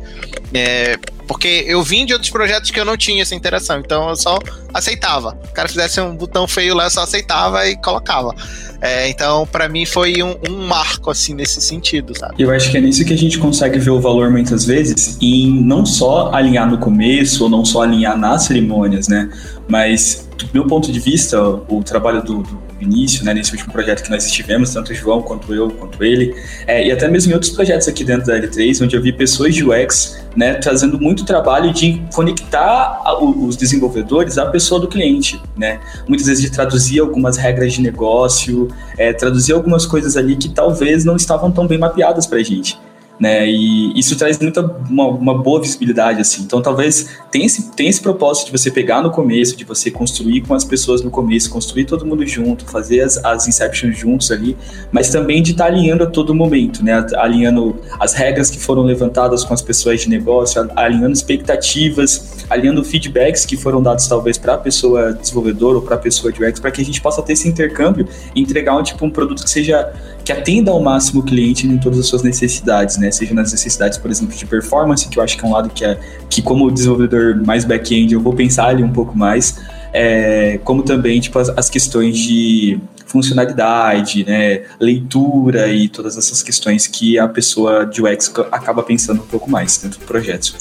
É, 0.54 0.98
porque 1.28 1.66
eu 1.68 1.84
vim 1.84 2.06
de 2.06 2.14
outros 2.14 2.32
projetos 2.32 2.72
que 2.72 2.80
eu 2.80 2.86
não 2.86 2.96
tinha 2.96 3.22
essa 3.22 3.36
interação, 3.36 3.80
então 3.80 4.10
eu 4.10 4.16
só 4.16 4.40
aceitava. 4.74 5.38
O 5.50 5.54
cara 5.54 5.68
fizesse 5.68 6.00
um 6.00 6.16
botão 6.16 6.48
feio 6.48 6.74
lá, 6.74 6.86
eu 6.86 6.90
só 6.90 7.04
aceitava 7.04 7.68
e 7.68 7.76
colocava. 7.76 8.34
É, 8.82 9.10
então, 9.10 9.46
para 9.48 9.68
mim, 9.68 9.86
foi 9.86 10.22
um, 10.22 10.36
um, 10.50 10.68
marco, 10.68 11.10
assim, 11.10 11.34
nesse 11.34 11.60
sentido, 11.62 12.18
sabe? 12.18 12.36
Eu 12.38 12.52
acho 12.52 12.70
que 12.72 12.78
é 12.78 12.82
nisso 12.82 13.04
que 13.04 13.14
a 13.14 13.18
gente 13.18 13.38
consegue 13.40 13.80
ver 13.80 13.90
o 13.90 14.00
valor, 14.00 14.30
muitas 14.30 14.66
vezes, 14.66 15.18
em 15.20 15.50
não 15.64 15.86
só 15.86 16.32
alinhar 16.34 16.70
no 16.70 16.78
começo, 16.78 17.44
ou 17.44 17.50
não 17.50 17.66
só 17.66 17.82
alinhar 17.82 18.18
nas 18.18 18.44
cerimônias, 18.44 19.08
né? 19.08 19.30
Mas, 19.68 20.28
do 20.38 20.48
meu 20.54 20.66
ponto 20.68 20.92
de 20.92 21.00
vista, 21.00 21.42
o 21.42 21.84
trabalho 21.84 22.22
do, 22.22 22.44
do 22.44 22.67
início, 22.80 23.24
né, 23.24 23.34
nesse 23.34 23.52
último 23.52 23.72
projeto 23.72 24.04
que 24.04 24.10
nós 24.10 24.26
estivemos, 24.26 24.74
tanto 24.74 24.92
o 24.92 24.96
João 24.96 25.22
quanto 25.22 25.54
eu, 25.54 25.70
quanto 25.72 26.04
ele, 26.04 26.36
é, 26.66 26.88
e 26.88 26.92
até 26.92 27.08
mesmo 27.08 27.32
em 27.32 27.34
outros 27.34 27.52
projetos 27.52 27.88
aqui 27.88 28.04
dentro 28.04 28.28
da 28.28 28.40
L3, 28.40 28.84
onde 28.84 28.96
eu 28.96 29.02
vi 29.02 29.12
pessoas 29.12 29.56
de 29.56 29.64
UX 29.64 30.24
né, 30.36 30.54
trazendo 30.56 31.00
muito 31.00 31.26
trabalho 31.26 31.74
de 31.74 32.02
conectar 32.14 33.02
a, 33.04 33.24
os 33.24 33.56
desenvolvedores 33.56 34.38
à 34.38 34.46
pessoa 34.46 34.80
do 34.80 34.88
cliente, 34.88 35.42
né? 35.58 35.80
Muitas 36.08 36.28
vezes 36.28 36.44
de 36.44 36.52
traduzir 36.52 37.00
algumas 37.00 37.38
regras 37.38 37.74
de 37.74 37.82
negócio, 37.82 38.68
é, 38.98 39.12
traduzir 39.14 39.54
algumas 39.54 39.86
coisas 39.86 40.16
ali 40.16 40.36
que 40.36 40.50
talvez 40.50 41.04
não 41.04 41.16
estavam 41.16 41.52
tão 41.52 41.66
bem 41.66 41.78
mapeadas 41.78 42.28
para 42.28 42.38
a 42.38 42.44
gente 42.44 42.78
né? 43.20 43.48
E 43.48 43.98
isso 43.98 44.16
traz 44.16 44.40
muita 44.40 44.62
uma, 44.62 45.08
uma, 45.08 45.38
boa 45.42 45.62
visibilidade 45.62 46.22
assim. 46.22 46.44
Então 46.44 46.62
talvez 46.62 47.18
tenha 47.32 47.46
esse, 47.46 47.72
tenha 47.72 47.90
esse 47.90 48.02
propósito 48.02 48.48
de 48.48 48.52
você 48.52 48.70
pegar 48.70 49.02
no 49.02 49.10
começo, 49.10 49.56
de 49.56 49.64
você 49.64 49.90
construir 49.90 50.42
com 50.42 50.54
as 50.54 50.64
pessoas 50.64 51.02
no 51.02 51.10
começo, 51.10 51.50
construir 51.50 51.86
todo 51.86 52.06
mundo 52.06 52.26
junto, 52.26 52.66
fazer 52.66 53.02
as, 53.02 53.18
as 53.26 53.48
inceptions 53.48 53.98
juntos 53.98 54.32
ali, 54.32 54.56
mas 54.92 55.10
também 55.10 55.42
de 55.42 55.52
estar 55.52 55.66
tá 55.66 55.72
alinhando 55.72 56.04
a 56.04 56.08
todo 56.08 56.34
momento, 56.34 56.84
né? 56.84 57.06
Alinhando 57.16 57.76
as 58.00 58.14
regras 58.14 58.50
que 58.50 58.60
foram 58.60 58.84
levantadas 58.84 59.44
com 59.44 59.54
as 59.54 59.62
pessoas 59.62 60.02
de 60.02 60.10
negócio, 60.10 60.70
alinhando 60.76 61.14
expectativas, 61.14 62.46
alinhando 62.50 62.84
feedbacks 62.84 63.46
que 63.46 63.58
foram 63.58 63.82
dados 63.82 64.08
talvez 64.08 64.38
para 64.38 64.54
a 64.54 64.58
pessoa 64.58 65.14
desenvolvedora 65.14 65.78
ou 65.78 65.82
para 65.82 65.96
a 65.96 66.00
pessoa 66.00 66.32
de 66.32 66.44
UX, 66.44 66.60
para 66.60 66.72
que 66.72 66.82
a 66.82 66.86
gente 66.86 67.02
possa 67.02 67.22
ter 67.22 67.34
esse 67.34 67.48
intercâmbio 67.48 68.08
e 68.36 68.42
entregar 68.42 68.78
um 68.78 68.84
tipo 68.84 69.06
um 69.06 69.10
produto 69.10 69.44
que 69.44 69.50
seja 69.50 69.92
que 70.28 70.34
atenda 70.34 70.72
ao 70.72 70.82
máximo 70.82 71.22
o 71.22 71.24
cliente 71.24 71.66
em 71.66 71.78
todas 71.78 71.98
as 71.98 72.06
suas 72.06 72.22
necessidades, 72.22 72.98
né? 72.98 73.10
Seja 73.12 73.34
nas 73.34 73.54
necessidades, 73.54 73.98
por 73.98 74.12
exemplo, 74.12 74.36
de 74.36 74.46
performance, 74.46 75.08
que 75.08 75.18
eu 75.18 75.24
acho 75.24 75.38
que 75.38 75.46
é 75.46 75.48
um 75.48 75.54
lado 75.54 75.70
que, 75.70 75.86
é, 75.86 75.98
que 76.30 76.42
como 76.42 76.70
desenvolvedor 76.70 77.42
mais 77.46 77.64
back-end, 77.64 78.14
eu 78.14 78.20
vou 78.20 78.34
pensar 78.34 78.68
ali 78.68 78.84
um 78.84 78.92
pouco 78.92 79.18
mais, 79.18 79.58
é, 79.94 80.60
como 80.66 80.84
também 80.84 81.22
tipo, 81.22 81.40
as, 81.40 81.48
as 81.48 81.70
questões 81.70 82.18
de 82.18 82.78
funcionalidade, 83.06 84.26
né, 84.26 84.64
leitura 84.82 85.72
e 85.72 85.88
todas 85.88 86.18
essas 86.18 86.44
questões 86.44 86.88
que 86.88 87.18
a 87.18 87.30
pessoa 87.30 87.86
de 87.86 88.04
UX 88.04 88.30
acaba 88.52 88.84
pensando 88.84 89.22
um 89.22 89.28
pouco 89.28 89.50
mais 89.50 89.78
dentro 89.78 89.98
do 89.98 90.06
projeto. 90.06 90.56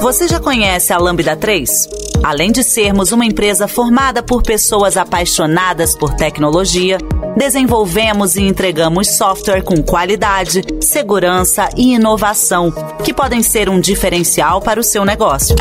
Você 0.00 0.28
já 0.28 0.38
conhece 0.38 0.92
a 0.92 0.98
Lambda 0.98 1.36
3? 1.36 1.88
Além 2.22 2.52
de 2.52 2.62
sermos 2.62 3.10
uma 3.10 3.24
empresa 3.24 3.66
formada 3.66 4.22
por 4.22 4.42
pessoas 4.42 4.96
apaixonadas 4.96 5.96
por 5.96 6.14
tecnologia, 6.14 6.98
desenvolvemos 7.36 8.36
e 8.36 8.42
entregamos 8.42 9.16
software 9.16 9.62
com 9.62 9.82
qualidade, 9.82 10.62
segurança 10.80 11.68
e 11.76 11.94
inovação, 11.94 12.72
que 13.02 13.12
podem 13.12 13.42
ser 13.42 13.68
um 13.68 13.80
diferencial 13.80 14.60
para 14.60 14.78
o 14.78 14.84
seu 14.84 15.04
negócio. 15.04 15.56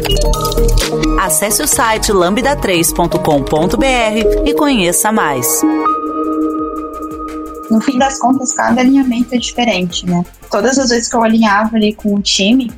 Acesse 1.20 1.64
o 1.64 1.68
site 1.68 2.12
lambda3.com.br 2.12 4.46
e 4.46 4.54
conheça 4.54 5.12
mais. 5.12 5.48
No 7.72 7.80
fim 7.80 7.98
das 7.98 8.20
contas, 8.20 8.54
cada 8.54 8.82
alinhamento 8.82 9.34
é 9.34 9.38
diferente, 9.38 10.06
né? 10.06 10.26
Todas 10.52 10.78
as 10.78 10.90
vezes 10.90 11.10
que 11.10 11.16
eu 11.16 11.24
alinhava 11.24 11.78
ali 11.78 11.94
com 11.94 12.14
o 12.14 12.22
time, 12.22 12.70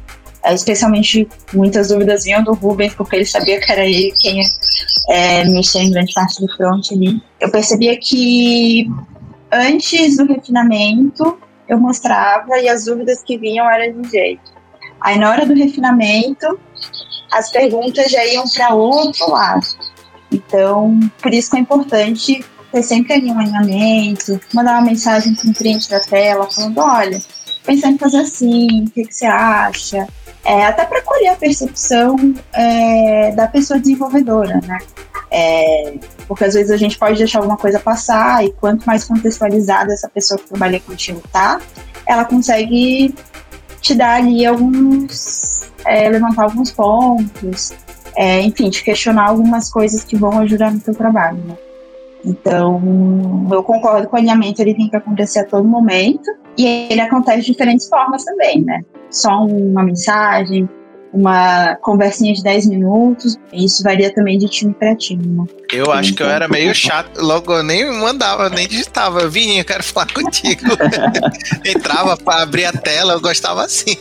especialmente 0.47 1.27
muitas 1.53 1.89
dúvidas 1.89 2.23
vinham 2.23 2.43
do 2.43 2.53
Rubens, 2.53 2.93
porque 2.93 3.15
ele 3.15 3.25
sabia 3.25 3.59
que 3.59 3.71
era 3.71 3.85
ele 3.85 4.11
quem 4.19 4.43
é, 5.09 5.45
mexia 5.45 5.81
em 5.81 5.91
grande 5.91 6.13
parte 6.13 6.41
do 6.41 6.53
front 6.55 6.91
ali. 6.91 7.21
Eu 7.39 7.49
percebia 7.51 7.97
que 7.97 8.87
antes 9.51 10.17
do 10.17 10.25
refinamento 10.25 11.37
eu 11.67 11.79
mostrava 11.79 12.59
e 12.59 12.67
as 12.67 12.85
dúvidas 12.85 13.23
que 13.23 13.37
vinham 13.37 13.69
eram 13.69 14.01
de 14.01 14.09
jeito. 14.09 14.51
Aí 14.99 15.17
na 15.17 15.29
hora 15.29 15.45
do 15.45 15.53
refinamento 15.53 16.59
as 17.31 17.51
perguntas 17.51 18.11
já 18.11 18.25
iam 18.25 18.43
para 18.47 18.73
outro 18.73 19.31
lado. 19.31 19.65
Então, 20.31 20.99
por 21.21 21.33
isso 21.33 21.51
que 21.51 21.57
é 21.57 21.59
importante 21.59 22.43
ter 22.71 22.83
sempre 22.83 23.13
ali 23.13 23.29
um 23.29 23.39
alinhamento, 23.39 24.39
mandar 24.53 24.73
uma 24.73 24.81
mensagem 24.81 25.35
para 25.35 25.49
o 25.49 25.53
cliente 25.53 25.89
da 25.89 25.99
tela 25.99 26.49
falando, 26.49 26.79
olha, 26.79 27.21
pensando 27.63 27.95
em 27.95 27.99
fazer 27.99 28.17
assim, 28.17 28.85
o 28.85 28.89
que, 28.89 29.03
que 29.05 29.13
você 29.13 29.25
acha? 29.25 30.07
É, 30.45 30.65
até 30.65 30.85
para 30.85 31.01
colher 31.01 31.29
a 31.29 31.35
percepção 31.35 32.15
é, 32.51 33.31
da 33.31 33.47
pessoa 33.47 33.79
desenvolvedora, 33.79 34.59
né? 34.65 34.77
É, 35.31 35.95
porque 36.27 36.43
às 36.43 36.53
vezes 36.53 36.69
a 36.69 36.77
gente 36.77 36.97
pode 36.97 37.17
deixar 37.17 37.39
alguma 37.39 37.57
coisa 37.57 37.79
passar 37.79 38.45
e 38.45 38.51
quanto 38.51 38.85
mais 38.85 39.03
contextualizada 39.03 39.91
essa 39.91 40.07
pessoa 40.07 40.39
que 40.39 40.47
trabalha 40.47 40.79
contigo 40.79 41.21
tá, 41.31 41.59
ela 42.05 42.25
consegue 42.25 43.15
te 43.81 43.95
dar 43.95 44.17
ali 44.17 44.45
alguns, 44.45 45.61
é, 45.85 46.07
levantar 46.09 46.43
alguns 46.43 46.71
pontos, 46.71 47.73
é, 48.15 48.41
enfim, 48.41 48.69
te 48.69 48.83
questionar 48.83 49.29
algumas 49.29 49.71
coisas 49.71 50.03
que 50.03 50.15
vão 50.15 50.39
ajudar 50.39 50.71
no 50.71 50.79
teu 50.79 50.93
trabalho, 50.93 51.37
né? 51.37 51.57
Então, 52.25 53.47
eu 53.51 53.63
concordo 53.63 54.07
que 54.07 54.13
o 54.13 54.17
alinhamento 54.17 54.61
ele 54.61 54.73
tem 54.73 54.89
que 54.89 54.95
acontecer 54.95 55.39
a 55.39 55.45
todo 55.45 55.67
momento 55.67 56.31
e 56.57 56.87
ele 56.89 57.01
acontece 57.01 57.41
de 57.41 57.51
diferentes 57.51 57.87
formas 57.87 58.23
também, 58.23 58.61
né? 58.63 58.81
Só 59.09 59.45
uma 59.45 59.83
mensagem, 59.83 60.67
uma 61.13 61.75
conversinha 61.75 62.33
de 62.33 62.41
10 62.41 62.67
minutos, 62.67 63.37
isso 63.51 63.83
varia 63.83 64.13
também 64.13 64.37
de 64.37 64.47
time 64.47 64.73
para 64.73 64.95
time, 64.95 65.25
né? 65.25 65.45
Eu 65.71 65.91
acho 65.91 66.13
que 66.13 66.23
eu 66.23 66.29
era 66.29 66.47
meio 66.47 66.73
chato, 66.73 67.21
logo 67.21 67.53
eu 67.53 67.63
nem 67.63 67.91
mandava, 67.99 68.49
nem 68.49 68.67
digitava. 68.67 69.27
Vinha, 69.27 69.61
eu 69.61 69.65
quero 69.65 69.83
falar 69.83 70.07
contigo. 70.13 70.65
Entrava 71.65 72.17
para 72.17 72.43
abrir 72.43 72.65
a 72.65 72.73
tela, 72.73 73.13
eu 73.13 73.21
gostava 73.21 73.63
assim. 73.63 73.95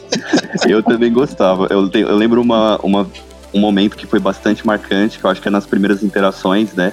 eu 0.67 0.83
também 0.83 1.13
gostava. 1.13 1.67
Eu, 1.71 1.91
eu 1.93 2.17
lembro 2.17 2.41
uma, 2.41 2.79
uma, 2.83 3.11
um 3.53 3.61
momento 3.61 3.97
que 3.97 4.07
foi 4.07 4.19
bastante 4.19 4.67
marcante, 4.67 5.19
que 5.19 5.25
eu 5.25 5.31
acho 5.31 5.41
que 5.41 5.49
é 5.49 5.51
nas 5.51 5.67
primeiras 5.67 6.03
interações, 6.03 6.73
né? 6.73 6.93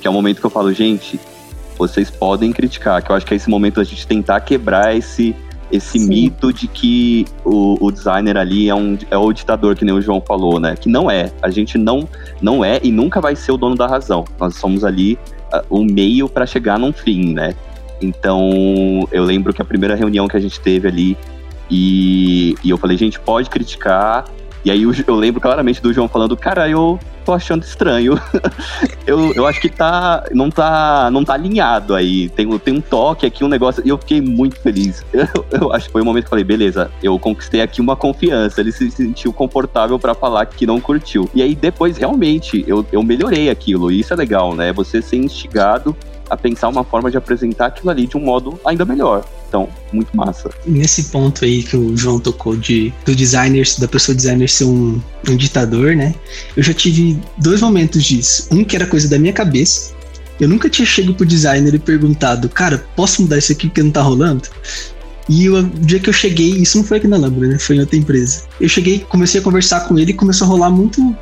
que 0.00 0.06
é 0.06 0.10
o 0.10 0.12
momento 0.12 0.40
que 0.40 0.46
eu 0.46 0.50
falo, 0.50 0.72
gente, 0.72 1.20
vocês 1.80 2.10
podem 2.10 2.52
criticar, 2.52 3.02
que 3.02 3.10
eu 3.10 3.16
acho 3.16 3.24
que 3.24 3.32
é 3.32 3.36
esse 3.36 3.48
momento 3.48 3.80
a 3.80 3.84
gente 3.84 4.06
tentar 4.06 4.40
quebrar 4.40 4.94
esse 4.94 5.34
esse 5.72 6.00
Sim. 6.00 6.08
mito 6.08 6.52
de 6.52 6.66
que 6.66 7.24
o, 7.44 7.76
o, 7.86 7.92
designer 7.92 8.36
ali 8.36 8.68
é, 8.68 8.74
um, 8.74 8.98
é 9.08 9.16
o 9.16 9.32
ditador, 9.32 9.76
que 9.76 9.84
nem 9.84 9.94
o 9.94 10.02
João 10.02 10.20
falou, 10.20 10.58
né? 10.58 10.74
Que 10.74 10.88
não 10.88 11.08
é. 11.08 11.30
A 11.40 11.48
gente 11.48 11.78
não, 11.78 12.08
não 12.42 12.64
é 12.64 12.80
e 12.82 12.90
nunca 12.90 13.20
vai 13.20 13.36
ser 13.36 13.52
o 13.52 13.56
dono 13.56 13.76
da 13.76 13.86
razão. 13.86 14.24
Nós 14.36 14.56
somos 14.56 14.82
ali 14.82 15.16
uh, 15.54 15.62
o 15.70 15.84
meio 15.84 16.28
para 16.28 16.44
chegar 16.44 16.76
num 16.76 16.92
fim, 16.92 17.32
né? 17.32 17.54
Então, 18.02 19.06
eu 19.12 19.22
lembro 19.22 19.52
que 19.54 19.62
a 19.62 19.64
primeira 19.64 19.94
reunião 19.94 20.26
que 20.26 20.36
a 20.36 20.40
gente 20.40 20.58
teve 20.58 20.88
ali, 20.88 21.16
e, 21.70 22.56
e 22.64 22.70
eu 22.70 22.76
falei, 22.76 22.96
gente, 22.96 23.20
pode 23.20 23.48
criticar, 23.48 24.24
e 24.64 24.70
aí 24.70 24.82
eu, 24.82 24.92
eu, 25.06 25.14
lembro 25.14 25.40
claramente 25.40 25.80
do 25.80 25.92
João 25.92 26.08
falando, 26.08 26.36
cara, 26.36 26.68
eu 26.68 26.98
tô 27.24 27.32
achando 27.32 27.62
estranho. 27.62 28.20
eu, 29.06 29.32
eu 29.34 29.46
acho 29.46 29.60
que 29.60 29.68
tá. 29.68 30.24
Não 30.32 30.50
tá. 30.50 31.10
Não 31.10 31.24
tá 31.24 31.34
alinhado 31.34 31.94
aí. 31.94 32.28
Tem, 32.30 32.58
tem 32.58 32.74
um 32.74 32.80
toque 32.80 33.26
aqui, 33.26 33.44
um 33.44 33.48
negócio. 33.48 33.82
E 33.84 33.88
eu 33.88 33.98
fiquei 33.98 34.20
muito 34.20 34.58
feliz. 34.60 35.04
Eu, 35.12 35.44
eu 35.50 35.72
acho 35.72 35.86
que 35.86 35.92
foi 35.92 36.02
o 36.02 36.04
momento 36.04 36.24
que 36.24 36.28
eu 36.28 36.30
falei, 36.30 36.44
beleza, 36.44 36.90
eu 37.02 37.18
conquistei 37.18 37.60
aqui 37.60 37.80
uma 37.80 37.94
confiança. 37.94 38.60
Ele 38.60 38.72
se 38.72 38.90
sentiu 38.90 39.32
confortável 39.32 39.98
para 39.98 40.14
falar 40.14 40.46
que 40.46 40.66
não 40.66 40.80
curtiu. 40.80 41.28
E 41.34 41.42
aí 41.42 41.54
depois, 41.54 41.98
realmente, 41.98 42.64
eu, 42.66 42.84
eu 42.90 43.02
melhorei 43.02 43.50
aquilo. 43.50 43.92
E 43.92 44.00
isso 44.00 44.12
é 44.12 44.16
legal, 44.16 44.54
né? 44.54 44.72
Você 44.72 45.02
ser 45.02 45.16
instigado 45.16 45.94
a 46.30 46.36
pensar 46.36 46.68
uma 46.68 46.84
forma 46.84 47.10
de 47.10 47.16
apresentar 47.16 47.66
aquilo 47.66 47.90
ali 47.90 48.06
de 48.06 48.16
um 48.16 48.20
modo 48.20 48.58
ainda 48.64 48.84
melhor. 48.84 49.24
Então, 49.48 49.68
muito 49.92 50.16
massa. 50.16 50.48
Nesse 50.64 51.04
ponto 51.04 51.44
aí 51.44 51.64
que 51.64 51.76
o 51.76 51.96
João 51.96 52.20
tocou 52.20 52.56
de 52.56 52.94
do 53.04 53.14
designer, 53.14 53.66
da 53.78 53.88
pessoa 53.88 54.14
designer 54.14 54.48
ser 54.48 54.64
um, 54.64 55.00
um 55.28 55.36
ditador, 55.36 55.96
né? 55.96 56.14
Eu 56.56 56.62
já 56.62 56.72
tive 56.72 57.20
dois 57.36 57.60
momentos 57.60 58.04
disso. 58.04 58.46
Um 58.52 58.64
que 58.64 58.76
era 58.76 58.86
coisa 58.86 59.08
da 59.08 59.18
minha 59.18 59.32
cabeça. 59.32 59.92
Eu 60.38 60.48
nunca 60.48 60.70
tinha 60.70 60.86
chegado 60.86 61.14
pro 61.14 61.26
designer 61.26 61.74
e 61.74 61.78
perguntado, 61.78 62.48
cara, 62.48 62.86
posso 62.96 63.22
mudar 63.22 63.38
isso 63.38 63.52
aqui 63.52 63.66
porque 63.66 63.82
não 63.82 63.90
tá 63.90 64.00
rolando? 64.00 64.48
E 65.28 65.48
o 65.48 65.62
dia 65.62 66.00
que 66.00 66.08
eu 66.08 66.12
cheguei, 66.12 66.50
isso 66.50 66.78
não 66.78 66.84
foi 66.84 66.96
aqui 66.96 67.06
na 67.06 67.16
Lambda, 67.16 67.46
né? 67.46 67.58
Foi 67.58 67.76
em 67.76 67.80
outra 67.80 67.96
empresa. 67.96 68.42
Eu 68.60 68.68
cheguei, 68.68 69.00
comecei 69.00 69.40
a 69.40 69.44
conversar 69.44 69.80
com 69.86 69.98
ele 69.98 70.12
e 70.12 70.14
começou 70.14 70.46
a 70.46 70.48
rolar 70.48 70.70
muito 70.70 71.16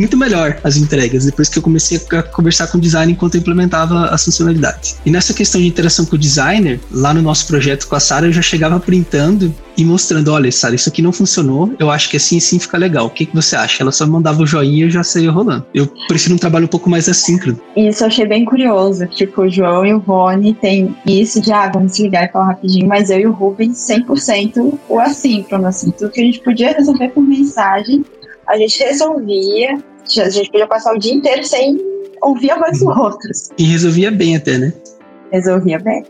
muito 0.00 0.16
melhor 0.16 0.58
as 0.62 0.76
entregas, 0.76 1.24
depois 1.24 1.48
que 1.48 1.58
eu 1.58 1.62
comecei 1.62 2.00
a 2.12 2.22
conversar 2.22 2.66
com 2.68 2.78
o 2.78 2.80
designer 2.80 3.12
enquanto 3.12 3.34
eu 3.34 3.40
implementava 3.40 4.06
as 4.06 4.24
funcionalidades. 4.24 4.98
E 5.04 5.10
nessa 5.10 5.34
questão 5.34 5.60
de 5.60 5.66
interação 5.66 6.04
com 6.04 6.16
o 6.16 6.18
designer, 6.18 6.80
lá 6.90 7.12
no 7.12 7.22
nosso 7.22 7.46
projeto 7.46 7.86
com 7.86 7.96
a 7.96 8.00
Sara, 8.00 8.26
eu 8.26 8.32
já 8.32 8.42
chegava 8.42 8.78
printando 8.80 9.54
e 9.76 9.84
mostrando, 9.84 10.32
olha, 10.32 10.50
Sara, 10.50 10.74
isso 10.74 10.88
aqui 10.88 11.02
não 11.02 11.12
funcionou, 11.12 11.72
eu 11.78 11.90
acho 11.90 12.08
que 12.08 12.16
assim 12.16 12.40
sim 12.40 12.58
fica 12.58 12.78
legal. 12.78 13.06
O 13.06 13.10
que, 13.10 13.26
que 13.26 13.34
você 13.34 13.54
acha? 13.54 13.82
Ela 13.82 13.92
só 13.92 14.06
mandava 14.06 14.42
o 14.42 14.46
joinha 14.46 14.86
e 14.86 14.90
já 14.90 15.02
saía 15.02 15.30
rolando. 15.30 15.66
Eu 15.74 15.86
prefiro 16.08 16.34
um 16.34 16.38
trabalho 16.38 16.64
um 16.64 16.68
pouco 16.68 16.88
mais 16.88 17.08
assíncrono. 17.08 17.60
Isso 17.76 18.02
eu 18.02 18.08
achei 18.08 18.26
bem 18.26 18.44
curioso. 18.44 19.06
Tipo, 19.06 19.42
o 19.42 19.50
João 19.50 19.84
e 19.84 19.92
o 19.92 19.98
Rony 19.98 20.54
tem 20.54 20.96
isso 21.06 21.40
de, 21.40 21.52
ah, 21.52 21.70
vamos 21.72 21.98
ligar 21.98 22.24
e 22.24 22.32
falar 22.32 22.46
rapidinho, 22.46 22.86
mas 22.86 23.10
eu 23.10 23.20
e 23.20 23.26
o 23.26 23.32
Rubens 23.32 23.76
100% 23.76 24.78
o 24.88 24.98
assíncrono, 24.98 25.66
assim. 25.66 25.90
Tudo 25.90 26.10
que 26.10 26.20
a 26.20 26.24
gente 26.24 26.40
podia 26.40 26.72
resolver 26.72 27.08
por 27.08 27.22
mensagem, 27.22 28.04
a 28.46 28.56
gente 28.56 28.82
resolvia, 28.82 29.78
a 30.18 30.30
gente 30.30 30.50
podia 30.50 30.66
passar 30.66 30.94
o 30.94 30.98
dia 30.98 31.14
inteiro 31.14 31.44
sem 31.44 31.78
ouvir 32.22 32.50
a 32.50 32.58
voz 32.58 32.78
dos 32.78 32.96
outros. 32.96 33.50
E 33.58 33.64
resolvia 33.64 34.10
bem 34.10 34.36
até, 34.36 34.58
né? 34.58 34.72
Resolvia 35.32 35.78
bem 35.78 36.04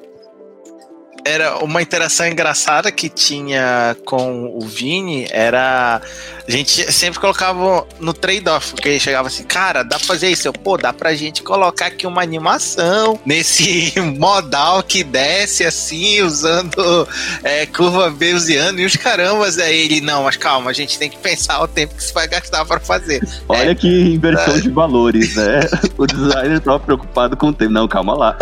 era 1.27 1.59
uma 1.65 1.83
interação 1.83 2.27
engraçada 2.27 2.93
que 2.93 3.09
tinha 3.09 3.97
com 4.05 4.47
o 4.55 4.61
Vini 4.61 5.27
era 5.31 6.01
a 6.47 6.51
gente 6.51 6.93
sempre 6.93 7.19
colocava 7.19 7.85
no 7.99 8.15
trade-off, 8.15 8.71
porque 8.71 8.89
ele 8.89 9.01
chegava 9.01 9.27
assim, 9.27 9.43
cara, 9.43 9.83
dá 9.83 9.97
pra 9.97 10.07
fazer 10.07 10.31
isso? 10.31 10.47
Eu, 10.47 10.53
pô, 10.53 10.77
dá 10.77 10.93
pra 10.93 11.13
gente 11.13 11.43
colocar 11.43 11.87
aqui 11.87 12.07
uma 12.07 12.23
animação 12.23 13.19
nesse 13.27 13.93
modal 14.17 14.81
que 14.85 15.03
desce 15.03 15.65
assim, 15.65 16.23
usando 16.23 17.09
é, 17.43 17.67
curva 17.67 18.11
Bayesiana 18.11 18.81
e 18.81 18.87
os 18.87 18.95
carambas. 18.95 19.59
Aí 19.59 19.87
ele, 19.87 20.01
não, 20.01 20.23
mas 20.23 20.37
calma, 20.37 20.71
a 20.71 20.73
gente 20.73 20.97
tem 20.97 21.11
que 21.11 21.19
pensar 21.19 21.61
o 21.61 21.67
tempo 21.67 21.97
que 21.97 22.05
você 22.05 22.13
vai 22.13 22.29
gastar 22.29 22.65
pra 22.65 22.79
fazer. 22.79 23.27
Olha 23.49 23.73
é, 23.73 23.75
que 23.75 23.89
inversão 23.89 24.55
é. 24.55 24.61
de 24.61 24.71
valores, 24.71 25.35
né? 25.35 25.61
O 25.99 26.07
designer 26.07 26.61
tava 26.61 26.79
preocupado 26.79 27.37
com 27.39 27.49
o 27.49 27.53
tempo. 27.55 27.73
Não, 27.73 27.89
calma 27.89 28.15
lá. 28.15 28.37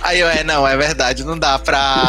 Aí 0.00 0.20
eu, 0.20 0.28
é, 0.28 0.42
não, 0.42 0.66
é 0.66 0.74
verdade, 0.74 1.22
não 1.22 1.38
dá 1.38 1.58
pra 1.58 2.07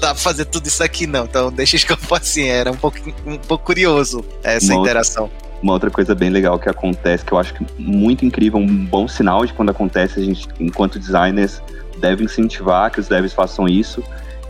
dá 0.00 0.08
pra 0.08 0.14
fazer 0.14 0.44
tudo 0.44 0.66
isso 0.66 0.82
aqui, 0.82 1.06
não. 1.06 1.24
Então 1.24 1.52
deixa 1.52 1.76
eu 1.76 1.96
for 1.96 2.18
assim, 2.18 2.48
era 2.48 2.70
um 2.70 2.76
pouco, 2.76 2.98
um 3.26 3.38
pouco 3.38 3.64
curioso 3.64 4.24
essa 4.42 4.72
uma 4.72 4.82
interação. 4.82 5.24
Outra, 5.24 5.38
uma 5.62 5.72
outra 5.72 5.90
coisa 5.90 6.14
bem 6.14 6.30
legal 6.30 6.58
que 6.58 6.68
acontece, 6.68 7.24
que 7.24 7.32
eu 7.32 7.38
acho 7.38 7.54
que 7.54 7.64
muito 7.78 8.24
incrível, 8.24 8.58
um 8.58 8.66
bom 8.66 9.08
sinal 9.08 9.46
de 9.46 9.52
quando 9.52 9.70
acontece, 9.70 10.20
a 10.20 10.22
gente, 10.22 10.48
enquanto 10.60 10.98
designers, 10.98 11.62
deve 11.98 12.24
incentivar 12.24 12.90
que 12.90 13.00
os 13.00 13.08
devs 13.08 13.32
façam 13.32 13.66
isso, 13.66 14.02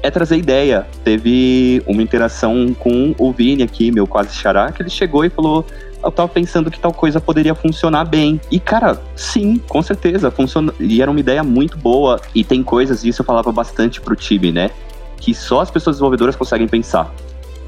é 0.02 0.10
trazer 0.10 0.36
ideia. 0.36 0.86
Teve 1.02 1.82
uma 1.86 2.02
interação 2.02 2.74
com 2.74 3.14
o 3.16 3.32
Vini 3.32 3.62
aqui, 3.62 3.90
meu 3.90 4.06
quase 4.06 4.34
xará, 4.34 4.70
que 4.70 4.82
ele 4.82 4.90
chegou 4.90 5.24
e 5.24 5.30
falou: 5.30 5.66
eu 6.04 6.12
tava 6.12 6.28
pensando 6.28 6.70
que 6.70 6.78
tal 6.78 6.92
coisa 6.92 7.20
poderia 7.20 7.54
funcionar 7.54 8.04
bem. 8.04 8.40
E, 8.50 8.60
cara, 8.60 9.00
sim, 9.16 9.60
com 9.68 9.82
certeza, 9.82 10.30
funciona. 10.30 10.72
E 10.78 11.00
era 11.00 11.10
uma 11.10 11.20
ideia 11.20 11.42
muito 11.42 11.78
boa. 11.78 12.20
E 12.34 12.44
tem 12.44 12.62
coisas, 12.62 13.04
isso 13.04 13.22
eu 13.22 13.26
falava 13.26 13.50
bastante 13.50 14.00
pro 14.00 14.14
time, 14.14 14.52
né? 14.52 14.70
Que 15.16 15.34
só 15.34 15.60
as 15.60 15.70
pessoas 15.70 15.96
desenvolvedoras 15.96 16.36
conseguem 16.36 16.68
pensar. 16.68 17.12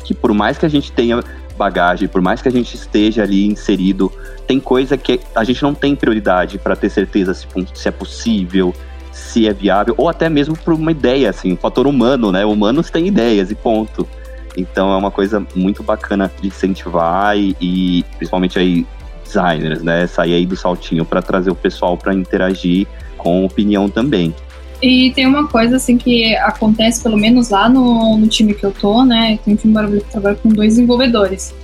Que 0.05 0.14
por 0.14 0.33
mais 0.33 0.59
que 0.59 0.66
a 0.66 0.68
gente 0.68 0.92
tenha 0.92 1.22
bagagem, 1.57 2.07
por 2.07 2.20
mais 2.20 2.42
que 2.42 2.49
a 2.49 2.53
gente 2.53 2.75
esteja 2.75 3.22
ali 3.22 3.46
inserido, 3.46 4.12
tem 4.46 4.61
coisa 4.61 4.96
que 4.96 5.20
a 5.35 5.42
gente 5.42 5.62
não 5.62 5.75
tem 5.75 5.96
prioridade 5.96 6.59
para 6.59 6.77
ter 6.77 6.90
certeza 6.90 7.35
se, 7.35 7.46
se 7.75 7.88
é 7.88 7.90
possível, 7.90 8.75
se 9.11 9.49
é 9.49 9.53
viável, 9.53 9.94
ou 9.96 10.09
até 10.09 10.29
mesmo 10.29 10.57
por 10.57 10.75
uma 10.75 10.90
ideia, 10.90 11.31
assim, 11.31 11.53
um 11.53 11.57
fator 11.57 11.87
humano, 11.87 12.31
né? 12.31 12.44
Humanos 12.44 12.90
têm 12.90 13.09
ideias 13.09 13.51
e 13.51 13.55
ponto. 13.55 14.07
Então 14.56 14.92
é 14.92 14.96
uma 14.96 15.10
coisa 15.10 15.44
muito 15.54 15.82
bacana 15.82 16.30
de 16.40 16.48
incentivar 16.48 17.36
e, 17.36 17.56
e 17.60 18.04
principalmente 18.16 18.58
aí 18.58 18.86
designers, 19.24 19.82
né, 19.82 20.06
sair 20.06 20.34
aí 20.34 20.46
do 20.46 20.56
saltinho 20.56 21.04
para 21.04 21.20
trazer 21.20 21.50
o 21.50 21.54
pessoal 21.54 21.96
para 21.96 22.14
interagir 22.14 22.86
com 23.16 23.44
opinião 23.44 23.88
também. 23.88 24.34
E 24.80 25.10
tem 25.14 25.26
uma 25.26 25.48
coisa 25.48 25.76
assim 25.76 25.96
que 25.96 26.36
acontece, 26.36 27.02
pelo 27.02 27.16
menos 27.16 27.48
lá 27.48 27.68
no, 27.68 28.18
no 28.18 28.26
time 28.26 28.54
que 28.54 28.64
eu 28.64 28.72
tô, 28.72 29.04
né? 29.04 29.38
Tem 29.42 29.54
um 29.54 29.56
time 29.56 29.72
maravilhoso 29.72 30.04
que 30.04 30.12
trabalha 30.12 30.36
com 30.36 30.50
dois 30.50 30.74
desenvolvedores. 30.74 31.54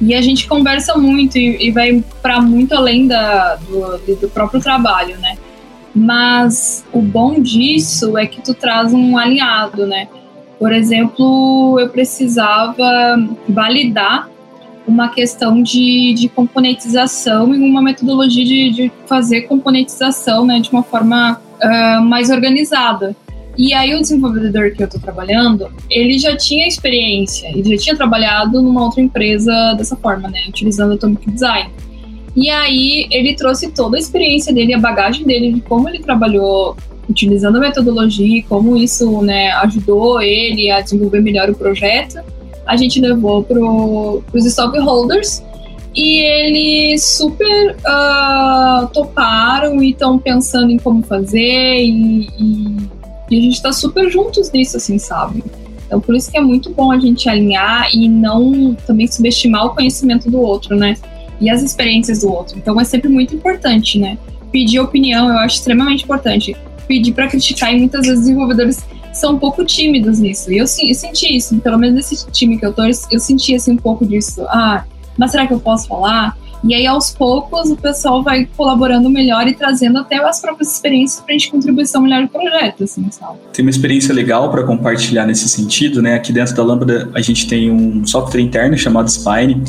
E 0.00 0.14
a 0.14 0.22
gente 0.22 0.46
conversa 0.46 0.96
muito 0.96 1.36
e, 1.36 1.68
e 1.68 1.70
vai 1.70 2.02
para 2.22 2.40
muito 2.40 2.72
além 2.74 3.06
da, 3.08 3.56
do, 3.56 4.16
do 4.16 4.28
próprio 4.28 4.60
trabalho, 4.60 5.18
né? 5.18 5.36
Mas 5.94 6.84
o 6.92 7.02
bom 7.02 7.40
disso 7.40 8.16
é 8.16 8.26
que 8.26 8.40
tu 8.40 8.54
traz 8.54 8.94
um 8.94 9.18
aliado, 9.18 9.86
né? 9.86 10.08
Por 10.62 10.72
exemplo, 10.72 11.76
eu 11.80 11.88
precisava 11.88 12.86
validar 13.48 14.30
uma 14.86 15.08
questão 15.08 15.60
de, 15.60 16.14
de 16.14 16.28
componentização 16.28 17.52
e 17.52 17.58
uma 17.58 17.82
metodologia 17.82 18.44
de, 18.44 18.70
de 18.70 18.92
fazer 19.06 19.40
componentização 19.48 20.46
né, 20.46 20.60
de 20.60 20.70
uma 20.70 20.84
forma 20.84 21.40
uh, 21.60 22.04
mais 22.04 22.30
organizada. 22.30 23.16
E 23.58 23.74
aí 23.74 23.92
o 23.92 24.00
desenvolvedor 24.00 24.70
que 24.70 24.84
eu 24.84 24.86
estou 24.86 25.00
trabalhando, 25.00 25.68
ele 25.90 26.16
já 26.16 26.36
tinha 26.36 26.68
experiência, 26.68 27.48
ele 27.48 27.76
já 27.76 27.82
tinha 27.82 27.96
trabalhado 27.96 28.62
numa 28.62 28.84
outra 28.84 29.02
empresa 29.02 29.74
dessa 29.76 29.96
forma, 29.96 30.28
né, 30.28 30.44
utilizando 30.48 30.94
Atomic 30.94 31.28
Design. 31.28 31.72
E 32.36 32.48
aí 32.48 33.08
ele 33.10 33.34
trouxe 33.34 33.72
toda 33.72 33.96
a 33.96 34.00
experiência 34.00 34.54
dele, 34.54 34.74
a 34.74 34.78
bagagem 34.78 35.26
dele 35.26 35.54
de 35.54 35.60
como 35.60 35.88
ele 35.88 35.98
trabalhou 35.98 36.76
utilizando 37.08 37.56
a 37.56 37.60
metodologia 37.60 38.38
e 38.38 38.42
como 38.42 38.76
isso 38.76 39.22
né, 39.22 39.50
ajudou 39.52 40.20
ele 40.20 40.70
a 40.70 40.80
desenvolver 40.80 41.20
melhor 41.20 41.50
o 41.50 41.54
projeto, 41.54 42.20
a 42.66 42.76
gente 42.76 43.00
levou 43.00 43.42
para 43.42 43.58
os 43.58 44.44
stakeholders 44.44 45.42
e 45.94 46.20
eles 46.20 47.04
super 47.04 47.76
uh, 47.76 48.86
toparam 48.88 49.82
e 49.82 49.90
estão 49.90 50.18
pensando 50.18 50.70
em 50.70 50.78
como 50.78 51.02
fazer 51.02 51.38
e, 51.84 52.28
e, 52.38 52.76
e 53.30 53.38
a 53.38 53.40
gente 53.40 53.54
está 53.54 53.72
super 53.72 54.10
juntos 54.10 54.50
nisso, 54.52 54.76
assim, 54.76 54.98
sabe? 54.98 55.44
Então, 55.86 56.00
por 56.00 56.16
isso 56.16 56.30
que 56.30 56.38
é 56.38 56.40
muito 56.40 56.70
bom 56.70 56.90
a 56.90 56.98
gente 56.98 57.28
alinhar 57.28 57.94
e 57.94 58.08
não 58.08 58.74
também 58.86 59.06
subestimar 59.06 59.66
o 59.66 59.70
conhecimento 59.74 60.30
do 60.30 60.40
outro, 60.40 60.74
né? 60.74 60.94
E 61.38 61.50
as 61.50 61.62
experiências 61.62 62.20
do 62.20 62.32
outro. 62.32 62.56
Então, 62.56 62.80
é 62.80 62.84
sempre 62.84 63.10
muito 63.10 63.34
importante, 63.34 63.98
né? 63.98 64.16
Pedir 64.50 64.80
opinião 64.80 65.28
eu 65.28 65.36
acho 65.38 65.56
extremamente 65.56 66.04
importante 66.04 66.56
pedir 66.92 67.12
para 67.14 67.26
criticar 67.26 67.72
e 67.72 67.78
muitas 67.78 68.02
vezes 68.02 68.18
os 68.18 68.26
desenvolvedores 68.26 68.84
são 69.14 69.34
um 69.34 69.38
pouco 69.38 69.64
tímidos 69.64 70.18
nisso. 70.18 70.52
E 70.52 70.58
eu, 70.58 70.64
eu 70.64 70.94
senti 70.94 71.36
isso, 71.36 71.58
pelo 71.60 71.78
menos 71.78 71.96
nesse 71.96 72.30
time 72.30 72.58
que 72.58 72.66
eu 72.66 72.72
tô, 72.72 72.82
eu 72.84 73.18
senti 73.18 73.54
assim 73.54 73.72
um 73.72 73.78
pouco 73.78 74.04
disso. 74.04 74.42
Ah, 74.48 74.84
mas 75.16 75.30
será 75.30 75.46
que 75.46 75.54
eu 75.54 75.60
posso 75.60 75.88
falar? 75.88 76.36
E 76.64 76.74
aí, 76.74 76.86
aos 76.86 77.10
poucos, 77.10 77.70
o 77.70 77.76
pessoal 77.76 78.22
vai 78.22 78.48
colaborando 78.56 79.10
melhor 79.10 79.48
e 79.48 79.54
trazendo 79.54 79.98
até 79.98 80.16
as 80.16 80.40
próprias 80.40 80.72
experiências 80.72 81.20
para 81.20 81.34
a 81.34 81.38
gente 81.38 81.50
contribuição 81.50 82.00
melhor 82.00 82.22
no 82.22 82.28
projeto, 82.28 82.84
assim, 82.84 83.04
sabe? 83.10 83.38
Tem 83.52 83.64
uma 83.64 83.70
experiência 83.70 84.14
legal 84.14 84.48
para 84.48 84.62
compartilhar 84.62 85.26
nesse 85.26 85.48
sentido, 85.48 86.00
né? 86.00 86.14
Aqui 86.14 86.32
dentro 86.32 86.54
da 86.54 86.62
Lambda, 86.62 87.10
a 87.14 87.20
gente 87.20 87.48
tem 87.48 87.68
um 87.68 88.06
software 88.06 88.40
interno 88.40 88.78
chamado 88.78 89.10
Spine, 89.10 89.60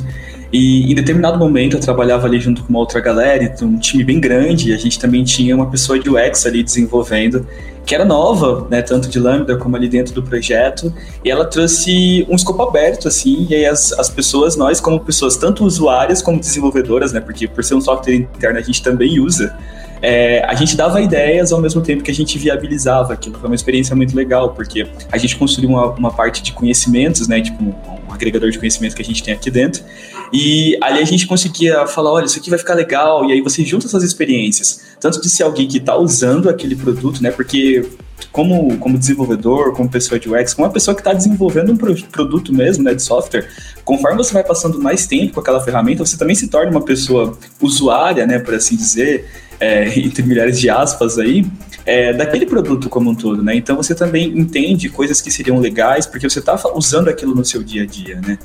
E 0.54 0.92
em 0.92 0.94
determinado 0.94 1.40
momento 1.40 1.78
eu 1.78 1.80
trabalhava 1.80 2.28
ali 2.28 2.40
junto 2.40 2.62
com 2.62 2.70
uma 2.70 2.78
outra 2.78 3.02
galera, 3.02 3.56
um 3.64 3.80
time 3.80 4.04
bem 4.04 4.20
grande, 4.20 4.70
e 4.70 4.74
a 4.74 4.78
gente 4.78 5.00
também 5.00 5.24
tinha 5.24 5.56
uma 5.56 5.66
pessoa 5.66 5.98
de 5.98 6.08
UX 6.08 6.46
ali 6.46 6.62
desenvolvendo, 6.62 7.48
que 7.84 7.96
era 7.96 8.06
nova, 8.06 8.68
né, 8.70 8.84
tanto 8.84 9.10
de 9.10 9.20
Lambda 9.20 9.58
como 9.58 9.76
ali 9.76 9.90
dentro 9.90 10.14
do 10.14 10.22
projeto, 10.22 10.94
e 11.26 11.32
ela 11.32 11.44
trouxe 11.44 12.24
um 12.30 12.36
escopo 12.36 12.62
aberto, 12.62 13.08
assim, 13.08 13.48
e 13.50 13.56
aí 13.56 13.66
as, 13.66 13.92
as 13.94 14.12
pessoas, 14.12 14.56
nós 14.56 14.80
como 14.80 15.00
pessoas, 15.00 15.36
tanto 15.36 15.66
usuárias 15.66 16.22
como 16.22 16.40
desenvolvedoras, 16.40 17.12
né, 17.12 17.20
porque 17.20 17.48
por 17.48 17.64
ser 17.64 17.74
um 17.74 17.82
software 17.82 18.14
interno 18.14 18.60
a 18.60 18.62
gente 18.62 18.84
também 18.84 19.20
usa, 19.20 19.58
é, 20.04 20.44
a 20.46 20.54
gente 20.54 20.78
dava 20.78 21.02
ideias 21.02 21.52
ao 21.52 21.62
mesmo 21.62 21.82
tempo 21.82 22.04
que 22.04 22.12
a 22.12 22.14
gente 22.14 22.38
viabilizava 22.38 23.14
aquilo. 23.14 23.40
Foi 23.40 23.48
uma 23.48 23.56
experiência 23.56 23.96
muito 23.96 24.14
legal, 24.14 24.50
porque 24.50 24.86
a 25.10 25.18
gente 25.18 25.38
construiu 25.38 25.70
uma, 25.70 25.92
uma 25.92 26.12
parte 26.12 26.44
de 26.44 26.52
conhecimentos, 26.52 27.26
né? 27.26 27.40
Tipo, 27.40 27.74
agregador 28.14 28.50
de 28.52 28.60
conhecimento 28.60 28.96
que 28.96 29.02
a 29.02 29.06
gente 29.06 29.24
tem 29.24 29.34
aqui 29.34 29.50
dentro. 29.52 29.84
E 30.32 30.78
ali 30.82 31.00
a 31.00 31.06
gente 31.06 31.28
conseguia 31.28 31.86
falar, 31.88 32.12
olha, 32.12 32.26
isso 32.26 32.40
aqui 32.40 32.50
vai 32.50 32.58
ficar 32.58 32.74
legal, 32.74 33.26
e 33.26 33.34
aí 33.34 33.42
você 33.42 33.64
junta 33.64 33.86
essas 33.86 34.04
experiências, 34.04 34.82
tanto 35.00 35.22
de 35.22 35.30
ser 35.30 35.44
alguém 35.44 35.68
que 35.68 35.78
está 35.78 35.96
usando 35.96 36.50
aquele 36.50 36.76
produto, 36.76 37.22
né? 37.22 37.32
Porque 37.32 37.86
como, 38.32 38.78
como 38.78 38.98
desenvolvedor, 38.98 39.74
como 39.74 39.90
pessoa 39.90 40.20
de 40.20 40.30
UX, 40.30 40.54
como 40.54 40.68
uma 40.68 40.74
pessoa 40.74 40.96
que 40.96 41.02
está 41.02 41.14
desenvolvendo 41.14 41.72
um 41.72 41.78
produto 41.78 42.54
mesmo, 42.54 42.84
né, 42.84 42.94
de 42.94 43.02
software, 43.02 43.48
conforme 43.84 44.18
você 44.18 44.34
vai 44.34 44.44
passando 44.44 44.82
mais 44.82 45.06
tempo 45.06 45.34
com 45.34 45.40
aquela 45.40 45.62
ferramenta, 45.62 46.06
você 46.06 46.18
também 46.18 46.36
se 46.36 46.48
torna 46.48 46.72
uma 46.72 46.82
pessoa 46.82 47.38
usuária, 47.62 48.26
né, 48.26 48.40
por 48.40 48.56
assim 48.56 48.76
dizer, 48.76 49.30
é, 49.60 49.88
entre 50.00 50.24
milhares 50.24 50.60
de 50.60 50.70
aspas 50.70 51.20
aí, 51.20 51.46
é, 51.86 52.14
daquele 52.14 52.46
produto 52.46 52.90
como 52.90 53.10
um 53.10 53.16
todo, 53.16 53.44
né? 53.44 53.56
Então 53.56 53.76
você 53.76 53.94
também 53.94 54.28
entende 54.38 54.90
coisas 54.90 55.22
que 55.22 55.30
seriam 55.30 55.60
legais 55.60 56.06
porque 56.06 56.30
você 56.30 56.40
está 56.40 56.60
usando 56.76 57.10
aquilo 57.10 57.36
no 57.36 57.44
seu 57.44 57.64
dia 57.64 57.84
a 57.84 57.86
dia, 57.86 58.22
né? 58.22 58.38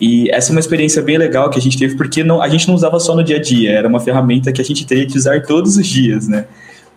E 0.00 0.30
essa 0.30 0.50
é 0.50 0.52
uma 0.52 0.60
experiência 0.60 1.02
bem 1.02 1.16
legal 1.16 1.48
que 1.48 1.58
a 1.58 1.62
gente 1.62 1.78
teve 1.78 1.96
porque 1.96 2.22
não, 2.22 2.42
a 2.42 2.48
gente 2.48 2.68
não 2.68 2.74
usava 2.74 2.98
só 3.00 3.14
no 3.14 3.24
dia 3.24 3.36
a 3.36 3.40
dia, 3.40 3.70
era 3.70 3.88
uma 3.88 4.00
ferramenta 4.00 4.52
que 4.52 4.60
a 4.60 4.64
gente 4.64 4.86
teria 4.86 5.06
que 5.06 5.16
usar 5.16 5.42
todos 5.42 5.76
os 5.76 5.86
dias, 5.86 6.28
né? 6.28 6.46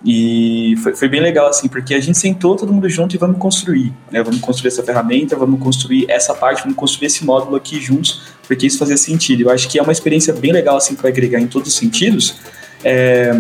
E 0.06 0.76
foi, 0.82 0.96
foi, 0.96 1.10
bem 1.10 1.20
legal, 1.20 1.48
assim, 1.48 1.68
porque 1.68 1.94
a 1.94 2.00
gente 2.00 2.18
sentou 2.18 2.56
todo 2.56 2.72
mundo 2.72 2.88
junto 2.88 3.14
e 3.16 3.18
vamos 3.18 3.38
construir, 3.38 3.92
né? 4.10 4.24
Vamos 4.24 4.40
construir 4.40 4.70
essa 4.70 4.82
ferramenta, 4.82 5.36
vamos 5.36 5.60
construir 5.60 6.06
essa 6.10 6.34
parte, 6.34 6.62
vamos 6.62 6.78
construir 6.78 7.08
esse 7.08 7.26
módulo 7.26 7.58
aqui 7.58 7.82
juntos, 7.82 8.22
porque 8.48 8.66
isso 8.66 8.78
fazia 8.78 8.96
sentido. 8.96 9.42
Eu 9.42 9.50
acho 9.50 9.68
que 9.68 9.78
é 9.78 9.82
uma 9.82 9.92
experiência 9.92 10.34
bem 10.34 10.54
legal, 10.54 10.78
assim, 10.78 10.96
para 10.96 11.10
agregar 11.10 11.42
em 11.42 11.48
todos 11.48 11.68
os 11.68 11.76
sentidos. 11.76 12.38
É, 12.82 13.34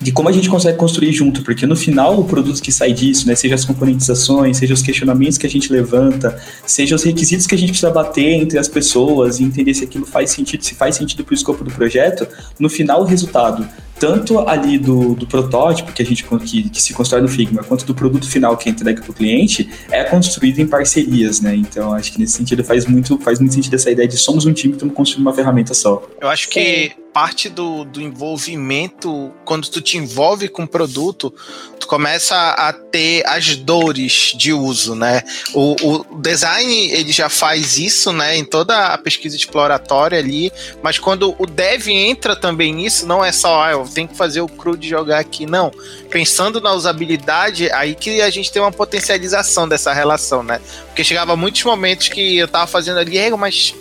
de 0.00 0.12
como 0.12 0.28
a 0.28 0.32
gente 0.32 0.48
consegue 0.48 0.78
construir 0.78 1.12
junto, 1.12 1.42
porque 1.42 1.66
no 1.66 1.76
final 1.76 2.18
o 2.18 2.24
produto 2.24 2.60
que 2.62 2.72
sai 2.72 2.92
disso, 2.92 3.26
né, 3.26 3.34
seja 3.34 3.54
as 3.54 3.64
componentizações, 3.64 4.56
seja 4.56 4.72
os 4.72 4.80
questionamentos 4.80 5.36
que 5.36 5.46
a 5.46 5.50
gente 5.50 5.70
levanta, 5.70 6.40
seja 6.64 6.96
os 6.96 7.02
requisitos 7.02 7.46
que 7.46 7.54
a 7.54 7.58
gente 7.58 7.70
precisa 7.70 7.90
bater 7.90 8.32
entre 8.32 8.58
as 8.58 8.68
pessoas 8.68 9.38
e 9.38 9.44
entender 9.44 9.74
se 9.74 9.84
aquilo 9.84 10.06
faz 10.06 10.30
sentido, 10.30 10.64
se 10.64 10.74
faz 10.74 10.96
sentido 10.96 11.22
para 11.22 11.32
o 11.32 11.34
escopo 11.34 11.62
do 11.62 11.70
projeto, 11.70 12.26
no 12.58 12.70
final 12.70 13.02
o 13.02 13.04
resultado 13.04 13.68
tanto 14.00 14.38
ali 14.48 14.78
do, 14.78 15.14
do 15.14 15.26
protótipo 15.26 15.92
que 15.92 16.00
a 16.00 16.04
gente 16.04 16.24
que, 16.24 16.70
que, 16.70 16.82
se 16.82 16.94
constrói 16.94 17.20
no 17.20 17.28
Figma, 17.28 17.62
quanto 17.62 17.84
do 17.84 17.94
produto 17.94 18.26
final 18.26 18.56
que 18.56 18.70
é 18.70 18.72
entrega 18.72 19.02
para 19.02 19.10
o 19.10 19.14
cliente, 19.14 19.68
é 19.90 20.02
construído 20.04 20.58
em 20.58 20.66
parcerias, 20.66 21.42
né? 21.42 21.54
Então 21.54 21.92
acho 21.92 22.10
que 22.10 22.18
nesse 22.18 22.32
sentido 22.32 22.64
faz 22.64 22.86
muito, 22.86 23.18
faz 23.18 23.38
muito 23.38 23.52
sentido 23.52 23.74
essa 23.74 23.90
ideia 23.90 24.08
de 24.08 24.16
somos 24.16 24.46
um 24.46 24.54
time 24.54 24.72
que 24.72 24.76
estamos 24.76 24.94
construindo 24.94 25.26
uma 25.26 25.34
ferramenta 25.34 25.74
só. 25.74 26.02
Eu 26.18 26.28
acho 26.28 26.48
que 26.48 26.92
parte 27.12 27.48
do, 27.48 27.84
do 27.84 28.00
envolvimento, 28.00 29.32
quando 29.44 29.68
tu 29.68 29.80
te 29.80 29.98
envolve 29.98 30.48
com 30.48 30.62
o 30.62 30.68
produto, 30.68 31.34
tu 31.78 31.86
começa 31.86 32.36
a 32.36 32.72
ter 32.72 33.26
as 33.26 33.56
dores 33.56 34.32
de 34.36 34.52
uso, 34.52 34.94
né? 34.94 35.22
O, 35.52 35.74
o 35.82 36.20
design, 36.20 36.90
ele 36.90 37.10
já 37.10 37.28
faz 37.28 37.78
isso, 37.78 38.12
né, 38.12 38.36
em 38.36 38.44
toda 38.44 38.86
a 38.86 38.98
pesquisa 38.98 39.36
exploratória 39.36 40.18
ali, 40.18 40.52
mas 40.82 40.98
quando 40.98 41.34
o 41.38 41.46
dev 41.46 41.88
entra 41.88 42.36
também 42.36 42.72
nisso, 42.72 43.06
não 43.06 43.24
é 43.24 43.32
só, 43.32 43.62
ah, 43.62 43.72
eu 43.72 43.88
tenho 43.92 44.08
que 44.08 44.16
fazer 44.16 44.40
o 44.40 44.48
cru 44.48 44.76
de 44.76 44.88
jogar 44.88 45.18
aqui, 45.18 45.46
não. 45.46 45.70
Pensando 46.10 46.60
na 46.60 46.72
usabilidade, 46.72 47.70
aí 47.72 47.94
que 47.94 48.20
a 48.20 48.30
gente 48.30 48.52
tem 48.52 48.62
uma 48.62 48.72
potencialização 48.72 49.68
dessa 49.68 49.92
relação, 49.92 50.42
né? 50.42 50.60
Porque 50.86 51.02
chegava 51.02 51.36
muitos 51.36 51.62
momentos 51.64 52.08
que 52.08 52.36
eu 52.36 52.48
tava 52.48 52.66
fazendo 52.66 52.98
ali, 52.98 53.18
mas 53.36 53.74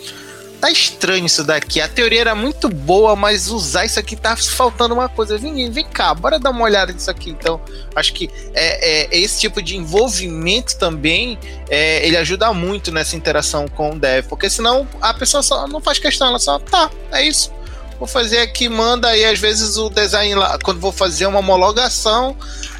tá 0.59 0.69
estranho 0.69 1.25
isso 1.25 1.43
daqui. 1.43 1.81
A 1.81 1.87
teoria 1.87 2.21
era 2.21 2.35
muito 2.35 2.69
boa, 2.69 3.15
mas 3.15 3.49
usar 3.49 3.85
isso 3.85 3.99
aqui 3.99 4.15
tá 4.15 4.35
faltando 4.35 4.93
uma 4.93 5.07
coisa. 5.07 5.37
Vem, 5.37 5.71
vem 5.71 5.85
cá, 5.85 6.13
bora 6.13 6.37
dar 6.39 6.51
uma 6.51 6.63
olhada 6.63 6.91
nisso 6.91 7.09
aqui. 7.09 7.29
Então, 7.29 7.61
acho 7.95 8.13
que 8.13 8.29
é, 8.53 9.05
é 9.15 9.17
esse 9.17 9.39
tipo 9.39 9.61
de 9.61 9.77
envolvimento 9.77 10.77
também 10.77 11.37
é, 11.69 12.05
ele 12.05 12.17
ajuda 12.17 12.51
muito 12.53 12.91
nessa 12.91 13.15
interação 13.15 13.67
com 13.67 13.91
o 13.91 13.99
dev, 13.99 14.25
porque 14.27 14.49
senão 14.49 14.87
a 15.01 15.13
pessoa 15.13 15.43
só 15.43 15.67
não 15.67 15.79
faz 15.79 15.99
questão, 15.99 16.27
ela 16.27 16.39
só 16.39 16.59
tá, 16.59 16.89
é 17.11 17.23
isso. 17.23 17.51
Vou 17.97 18.07
fazer 18.07 18.39
aqui, 18.39 18.69
manda 18.69 19.09
aí, 19.09 19.25
às 19.25 19.39
vezes 19.39 19.77
o 19.77 19.89
design 19.89 20.33
lá, 20.33 20.57
quando 20.63 20.79
vou 20.79 20.91
fazer 20.91 21.25
uma 21.25 21.39
homologação, 21.39 22.35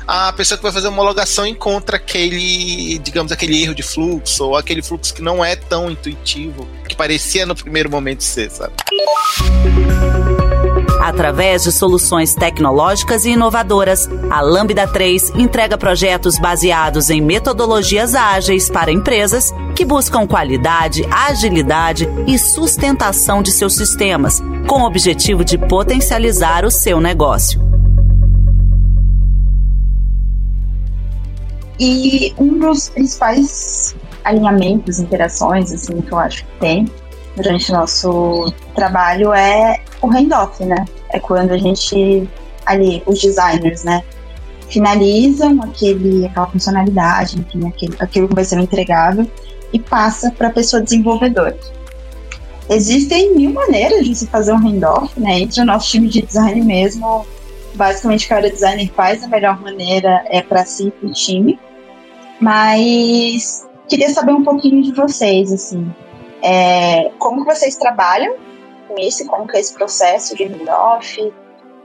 a 0.08 0.34
pessoa 0.34 0.58
que 0.58 0.64
vai 0.64 0.72
fazer 0.72 0.88
a 0.88 0.90
homologação 0.90 1.46
encontra 1.46 1.98
aquele, 1.98 2.98
digamos, 3.00 3.32
aquele 3.32 3.62
erro 3.62 3.76
de 3.76 3.84
fluxo, 3.84 4.46
ou 4.46 4.58
aquele 4.58 4.82
fluxo 4.82 5.14
que 5.14 5.22
não 5.22 5.44
é 5.44 5.56
tão 5.56 5.90
intuitivo, 5.90 6.68
que 6.88 6.96
parecia 6.96 7.46
no 7.46 7.56
primeiro 7.56 7.90
momento 7.90 8.24
ser, 8.24 8.50
sabe? 8.50 8.74
Através 11.00 11.64
de 11.64 11.72
soluções 11.72 12.36
tecnológicas 12.36 13.26
e 13.26 13.32
inovadoras, 13.32 14.08
a 14.30 14.42
Lambda 14.42 14.86
3 14.86 15.32
entrega 15.32 15.78
projetos 15.78 16.38
baseados 16.38 17.10
em 17.10 17.22
metodologias 17.22 18.14
ágeis 18.14 18.70
para 18.70 18.92
empresas 18.92 19.52
que 19.76 19.86
buscam 19.86 20.28
qualidade, 20.28 21.08
agilidade 21.10 22.08
e 22.28 22.38
sustentação 22.38 23.42
de 23.42 23.52
seus 23.52 23.76
sistemas, 23.76 24.42
com 24.68 24.82
o 24.82 24.86
objetivo 24.86 25.44
de 25.44 25.58
potencializar 25.58 26.66
o 26.66 26.70
seu 26.70 27.00
negócio. 27.00 27.69
E 31.80 32.34
um 32.38 32.60
dos 32.60 32.90
principais 32.90 33.96
alinhamentos, 34.24 35.00
interações, 35.00 35.72
assim, 35.72 36.02
que 36.02 36.12
eu 36.12 36.20
acho 36.20 36.46
que 36.46 36.52
tem 36.60 36.86
durante 37.36 37.72
nosso 37.72 38.54
trabalho 38.76 39.34
é 39.34 39.82
o 40.02 40.08
handoff, 40.08 40.64
né? 40.64 40.86
É 41.12 41.20
quando 41.20 41.52
a 41.52 41.58
gente, 41.58 42.28
ali, 42.66 43.02
os 43.06 43.22
designers, 43.22 43.84
né, 43.84 44.04
finalizam 44.70 45.62
aquele, 45.64 46.26
aquela 46.26 46.48
funcionalidade, 46.48 47.40
enfim, 47.40 47.68
aquele, 47.68 47.96
aquilo 48.00 48.28
que 48.28 48.36
vai 48.36 48.44
ser 48.44 48.60
entregável 48.60 49.30
e 49.72 49.80
passa 49.80 50.32
para 50.32 50.48
a 50.48 50.52
pessoa 50.52 50.82
desenvolvedora. 50.82 51.58
Existem 52.70 53.36
mil 53.36 53.52
maneiras 53.52 54.06
de 54.06 54.14
se 54.14 54.28
fazer 54.28 54.52
um 54.52 54.58
handoff, 54.58 55.20
né? 55.20 55.40
Entre 55.40 55.62
o 55.62 55.66
nosso 55.66 55.90
time 55.90 56.08
de 56.08 56.22
design 56.22 56.62
mesmo, 56.62 57.26
basicamente 57.74 58.28
cada 58.28 58.50
designer 58.50 58.92
faz 58.96 59.22
da 59.22 59.28
melhor 59.28 59.60
maneira 59.60 60.24
é 60.28 60.42
para 60.42 60.66
si 60.66 60.88
e 60.88 60.92
para 60.92 61.10
o 61.10 61.14
time. 61.14 61.60
Mas 62.40 63.68
queria 63.88 64.10
saber 64.10 64.34
um 64.34 64.44
pouquinho 64.44 64.82
de 64.82 64.92
vocês, 64.94 65.52
assim. 65.52 65.92
É, 66.42 67.12
como 67.20 67.46
que 67.46 67.54
vocês 67.54 67.76
trabalham 67.76 68.36
com 68.88 68.98
isso? 68.98 69.26
Como 69.28 69.48
que 69.48 69.58
é 69.58 69.60
esse 69.60 69.74
processo 69.74 70.36
de 70.36 70.46
handoff? 70.46 71.34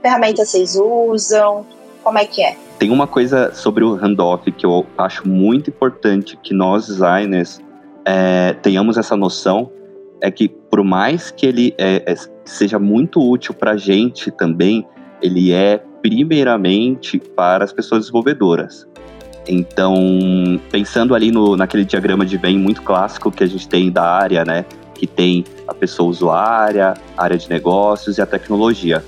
Ferramentas 0.01 0.49
vocês 0.49 0.75
usam? 0.75 1.65
Como 2.03 2.17
é 2.17 2.25
que 2.25 2.43
é? 2.43 2.55
Tem 2.77 2.91
uma 2.91 3.07
coisa 3.07 3.53
sobre 3.53 3.83
o 3.83 3.95
handoff 3.95 4.49
que 4.51 4.65
eu 4.65 4.85
acho 4.97 5.27
muito 5.27 5.69
importante 5.69 6.37
que 6.37 6.53
nós 6.53 6.87
designers 6.87 7.59
é, 8.05 8.53
tenhamos 8.53 8.97
essa 8.97 9.15
noção, 9.15 9.71
é 10.21 10.29
que 10.29 10.47
por 10.47 10.83
mais 10.83 11.31
que 11.31 11.45
ele 11.45 11.73
é, 11.77 12.03
é, 12.05 12.15
seja 12.45 12.77
muito 12.77 13.19
útil 13.19 13.53
para 13.53 13.71
a 13.71 13.77
gente 13.77 14.29
também, 14.29 14.87
ele 15.21 15.51
é 15.51 15.81
primeiramente 16.01 17.17
para 17.17 17.63
as 17.63 17.73
pessoas 17.73 18.01
desenvolvedoras. 18.01 18.87
Então, 19.47 20.59
pensando 20.71 21.13
ali 21.13 21.31
no, 21.31 21.55
naquele 21.55 21.85
diagrama 21.85 22.25
de 22.25 22.37
Venn 22.37 22.57
muito 22.57 22.81
clássico 22.81 23.31
que 23.31 23.43
a 23.43 23.47
gente 23.47 23.67
tem 23.67 23.91
da 23.91 24.03
área, 24.03 24.43
né? 24.43 24.65
Que 24.93 25.05
tem 25.05 25.45
a 25.67 25.73
pessoa 25.73 26.09
usuária, 26.09 26.93
a 27.17 27.23
área 27.23 27.37
de 27.37 27.49
negócios 27.49 28.17
e 28.17 28.21
a 28.21 28.25
tecnologia. 28.25 29.03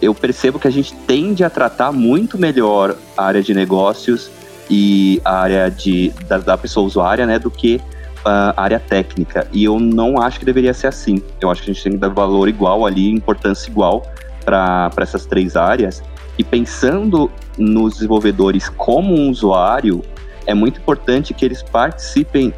Eu 0.00 0.14
percebo 0.14 0.58
que 0.58 0.68
a 0.68 0.70
gente 0.70 0.94
tende 1.06 1.42
a 1.42 1.50
tratar 1.50 1.90
muito 1.90 2.38
melhor 2.38 2.96
a 3.16 3.24
área 3.24 3.42
de 3.42 3.54
negócios 3.54 4.30
e 4.70 5.20
a 5.24 5.40
área 5.40 5.70
de, 5.70 6.10
da, 6.28 6.38
da 6.38 6.58
pessoa 6.58 6.86
usuária, 6.86 7.24
né? 7.26 7.38
Do 7.38 7.50
que 7.50 7.80
a 8.24 8.60
área 8.60 8.80
técnica. 8.80 9.46
E 9.52 9.64
eu 9.64 9.78
não 9.78 10.20
acho 10.20 10.40
que 10.40 10.44
deveria 10.44 10.74
ser 10.74 10.88
assim. 10.88 11.22
Eu 11.40 11.50
acho 11.50 11.62
que 11.62 11.70
a 11.70 11.74
gente 11.74 11.82
tem 11.82 11.92
que 11.92 11.98
dar 11.98 12.08
valor 12.08 12.48
igual 12.48 12.84
ali, 12.84 13.10
importância 13.10 13.70
igual 13.70 14.02
para 14.44 14.90
essas 14.98 15.26
três 15.26 15.56
áreas. 15.56 16.02
E 16.38 16.44
pensando 16.44 17.30
nos 17.56 17.94
desenvolvedores 17.94 18.68
como 18.68 19.14
um 19.14 19.30
usuário, 19.30 20.02
é 20.46 20.54
muito 20.54 20.80
importante 20.80 21.34
que 21.34 21.44
eles 21.44 21.62
participem 21.62 22.52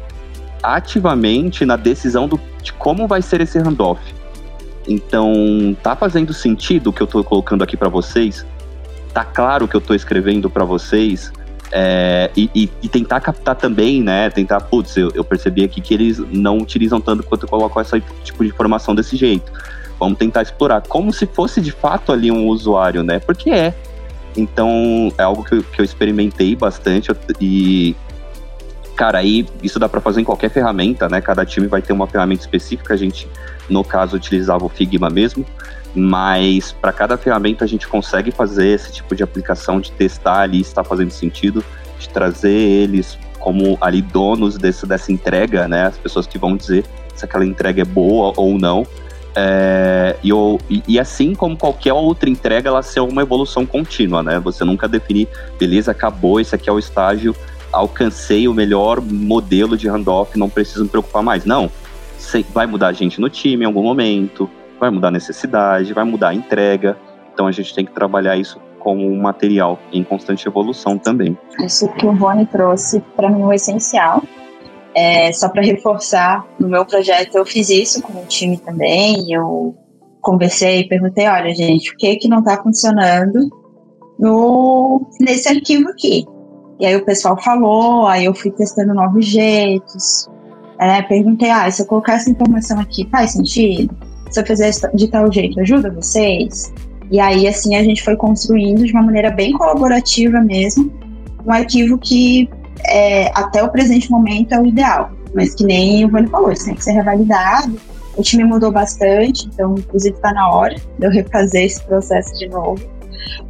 ativamente 0.61 1.65
na 1.65 1.75
decisão 1.75 2.27
do, 2.27 2.39
de 2.61 2.73
como 2.73 3.07
vai 3.07 3.21
ser 3.21 3.41
esse 3.41 3.57
handoff. 3.57 4.01
Então, 4.87 5.75
tá 5.81 5.95
fazendo 5.95 6.33
sentido 6.33 6.89
o 6.89 6.93
que 6.93 7.01
eu 7.01 7.05
estou 7.05 7.23
colocando 7.23 7.63
aqui 7.63 7.77
para 7.77 7.89
vocês? 7.89 8.45
Tá 9.13 9.23
claro 9.23 9.65
o 9.65 9.67
que 9.67 9.75
eu 9.75 9.79
estou 9.79 9.95
escrevendo 9.95 10.49
para 10.49 10.65
vocês? 10.65 11.31
É, 11.71 12.31
e, 12.35 12.49
e, 12.55 12.69
e, 12.81 12.89
tentar 12.89 13.19
captar 13.19 13.55
também, 13.55 14.01
né? 14.01 14.29
Tentar, 14.31 14.59
putz, 14.61 14.97
eu, 14.97 15.11
eu, 15.13 15.23
percebi 15.23 15.63
aqui 15.63 15.79
que 15.79 15.93
eles 15.93 16.17
não 16.17 16.57
utilizam 16.57 16.99
tanto 16.99 17.21
quanto 17.21 17.45
colocam 17.45 17.79
esse 17.79 18.01
tipo 18.23 18.43
de 18.43 18.49
informação 18.49 18.95
desse 18.95 19.15
jeito. 19.15 19.51
Vamos 19.99 20.17
tentar 20.17 20.41
explorar 20.41 20.81
como 20.87 21.11
se 21.11 21.25
fosse 21.25 21.59
de 21.59 21.71
fato 21.71 22.11
ali 22.11 22.31
um 22.31 22.47
usuário, 22.47 23.03
né? 23.03 23.19
Porque 23.19 23.49
é. 23.49 23.73
Então, 24.37 25.11
é 25.17 25.23
algo 25.23 25.43
que 25.43 25.55
eu, 25.55 25.63
que 25.63 25.81
eu 25.81 25.85
experimentei 25.85 26.55
bastante 26.55 27.11
e, 27.41 27.95
cara, 28.95 29.17
aí 29.17 29.45
isso 29.61 29.79
dá 29.79 29.89
para 29.89 29.99
fazer 29.99 30.21
em 30.21 30.23
qualquer 30.23 30.49
ferramenta, 30.49 31.09
né? 31.09 31.19
Cada 31.19 31.45
time 31.45 31.67
vai 31.67 31.81
ter 31.81 31.91
uma 31.91 32.07
ferramenta 32.07 32.41
específica. 32.41 32.93
A 32.93 32.97
gente, 32.97 33.27
no 33.67 33.83
caso, 33.83 34.15
utilizava 34.15 34.63
o 34.65 34.69
Figma 34.69 35.09
mesmo 35.09 35.45
mas 35.95 36.71
para 36.71 36.93
cada 36.93 37.17
ferramenta 37.17 37.65
a 37.65 37.67
gente 37.67 37.87
consegue 37.87 38.31
fazer 38.31 38.67
esse 38.67 38.91
tipo 38.91 39.15
de 39.15 39.23
aplicação 39.23 39.79
de 39.79 39.91
testar 39.91 40.41
ali 40.41 40.61
está 40.61 40.83
fazendo 40.83 41.11
sentido, 41.11 41.63
de 41.99 42.07
trazer 42.09 42.51
eles 42.51 43.17
como 43.39 43.77
ali 43.81 44.01
donos 44.01 44.57
desse, 44.57 44.85
dessa 44.85 45.11
entrega, 45.11 45.67
né? 45.67 45.87
As 45.87 45.97
pessoas 45.97 46.27
que 46.27 46.37
vão 46.37 46.55
dizer 46.55 46.85
se 47.15 47.25
aquela 47.25 47.45
entrega 47.45 47.81
é 47.81 47.85
boa 47.85 48.33
ou 48.37 48.57
não. 48.57 48.85
É, 49.41 50.17
e, 50.21 50.31
e, 50.69 50.83
e, 50.85 50.99
assim 50.99 51.33
como 51.33 51.55
qualquer 51.55 51.93
outra 51.93 52.29
entrega, 52.29 52.69
ela 52.69 52.81
ser 52.81 52.99
uma 52.99 53.21
evolução 53.21 53.65
contínua, 53.65 54.21
né? 54.21 54.37
Você 54.39 54.65
nunca 54.65 54.87
definir, 54.87 55.29
beleza, 55.57 55.91
acabou, 55.91 56.41
esse 56.41 56.53
aqui 56.53 56.69
é 56.69 56.73
o 56.73 56.77
estágio, 56.77 57.33
alcancei 57.71 58.47
o 58.49 58.53
melhor 58.53 58.99
modelo 58.99 59.77
de 59.77 59.87
handoff, 59.87 60.37
não 60.37 60.49
preciso 60.49 60.83
me 60.83 60.89
preocupar 60.89 61.23
mais. 61.23 61.45
Não, 61.45 61.71
vai 62.53 62.65
mudar 62.65 62.87
a 62.87 62.93
gente 62.93 63.21
no 63.21 63.29
time 63.29 63.63
em 63.63 63.67
algum 63.67 63.83
momento, 63.83 64.49
vai 64.77 64.89
mudar 64.89 65.07
a 65.07 65.11
necessidade, 65.11 65.93
vai 65.93 66.03
mudar 66.03 66.29
a 66.29 66.33
entrega. 66.33 66.97
Então 67.33 67.47
a 67.47 67.51
gente 67.53 67.73
tem 67.73 67.85
que 67.85 67.93
trabalhar 67.93 68.35
isso 68.35 68.59
como 68.79 69.09
um 69.09 69.21
material 69.21 69.79
em 69.93 70.03
constante 70.03 70.47
evolução 70.47 70.97
também. 70.97 71.37
Isso 71.59 71.87
que 71.93 72.05
o 72.05 72.11
Rony 72.11 72.45
trouxe 72.45 73.01
para 73.15 73.29
mim 73.29 73.43
o 73.43 73.53
essencial. 73.53 74.21
É, 74.99 75.31
só 75.31 75.47
para 75.47 75.61
reforçar, 75.61 76.45
no 76.59 76.67
meu 76.67 76.85
projeto 76.85 77.35
eu 77.35 77.45
fiz 77.45 77.69
isso 77.69 78.01
com 78.01 78.21
o 78.21 78.25
time 78.25 78.57
também. 78.57 79.31
Eu 79.31 79.73
conversei, 80.19 80.83
perguntei, 80.89 81.25
olha 81.25 81.55
gente, 81.55 81.93
o 81.93 81.95
que 81.95 82.17
que 82.17 82.27
não 82.27 82.39
está 82.39 82.61
funcionando 82.61 83.49
no 84.19 85.01
nesse 85.21 85.47
arquivo 85.47 85.87
aqui? 85.87 86.25
E 86.81 86.85
aí 86.85 86.97
o 86.97 87.05
pessoal 87.05 87.41
falou, 87.41 88.07
aí 88.07 88.25
eu 88.25 88.33
fui 88.33 88.51
testando 88.51 88.93
novos 88.93 89.25
jeitos. 89.25 90.27
É, 90.77 91.01
perguntei, 91.01 91.49
ah, 91.49 91.71
se 91.71 91.81
eu 91.81 91.85
colocar 91.85 92.15
essa 92.15 92.29
informação 92.29 92.77
aqui, 92.79 93.07
faz 93.09 93.31
sentido? 93.31 93.95
se 94.29 94.39
eu 94.39 94.45
fizer 94.45 94.71
de 94.93 95.07
tal 95.07 95.31
jeito, 95.31 95.59
ajuda 95.59 95.89
vocês? 95.91 96.73
E 97.11 97.19
aí, 97.19 97.47
assim, 97.47 97.75
a 97.75 97.83
gente 97.83 98.03
foi 98.03 98.15
construindo 98.15 98.85
de 98.85 98.91
uma 98.91 99.01
maneira 99.01 99.31
bem 99.31 99.51
colaborativa 99.53 100.39
mesmo, 100.41 100.91
um 101.45 101.51
arquivo 101.51 101.97
que 101.97 102.49
é, 102.85 103.31
até 103.33 103.63
o 103.63 103.69
presente 103.69 104.09
momento 104.09 104.53
é 104.53 104.59
o 104.59 104.65
ideal, 104.65 105.11
mas 105.33 105.55
que 105.55 105.63
nem 105.63 106.05
o 106.05 106.09
Vani 106.09 106.27
falou, 106.27 106.51
isso 106.51 106.65
tem 106.65 106.75
que 106.75 106.83
ser 106.83 106.91
revalidado. 106.91 107.79
O 108.17 108.21
time 108.21 108.43
mudou 108.43 108.71
bastante, 108.71 109.47
então, 109.47 109.75
inclusive, 109.77 110.15
está 110.15 110.33
na 110.33 110.49
hora 110.49 110.75
de 110.75 111.05
eu 111.05 111.09
refazer 111.09 111.63
esse 111.63 111.81
processo 111.83 112.37
de 112.37 112.49
novo. 112.49 112.83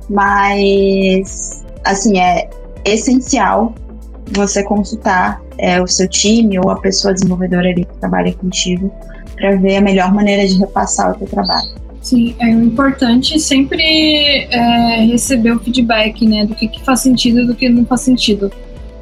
Mas, 0.09 1.63
assim, 1.83 2.19
é 2.19 2.49
essencial 2.85 3.73
você 4.31 4.63
consultar 4.63 5.41
é, 5.57 5.81
o 5.81 5.87
seu 5.87 6.07
time 6.07 6.59
ou 6.59 6.69
a 6.69 6.79
pessoa 6.79 7.13
desenvolvedora 7.13 7.69
ali 7.69 7.85
que 7.85 7.97
trabalha 7.97 8.33
contigo 8.33 8.91
para 9.35 9.55
ver 9.55 9.77
a 9.77 9.81
melhor 9.81 10.13
maneira 10.13 10.47
de 10.47 10.57
repassar 10.57 11.11
o 11.11 11.15
teu 11.15 11.27
trabalho. 11.27 11.69
Sim, 12.01 12.35
é 12.39 12.49
importante 12.49 13.39
sempre 13.39 14.47
é, 14.51 15.05
receber 15.05 15.51
o 15.51 15.59
feedback, 15.59 16.25
né, 16.25 16.45
do 16.45 16.55
que, 16.55 16.67
que 16.67 16.83
faz 16.83 17.01
sentido 17.01 17.41
e 17.41 17.47
do 17.47 17.55
que 17.55 17.67
não 17.67 17.85
faz 17.85 18.01
sentido. 18.01 18.51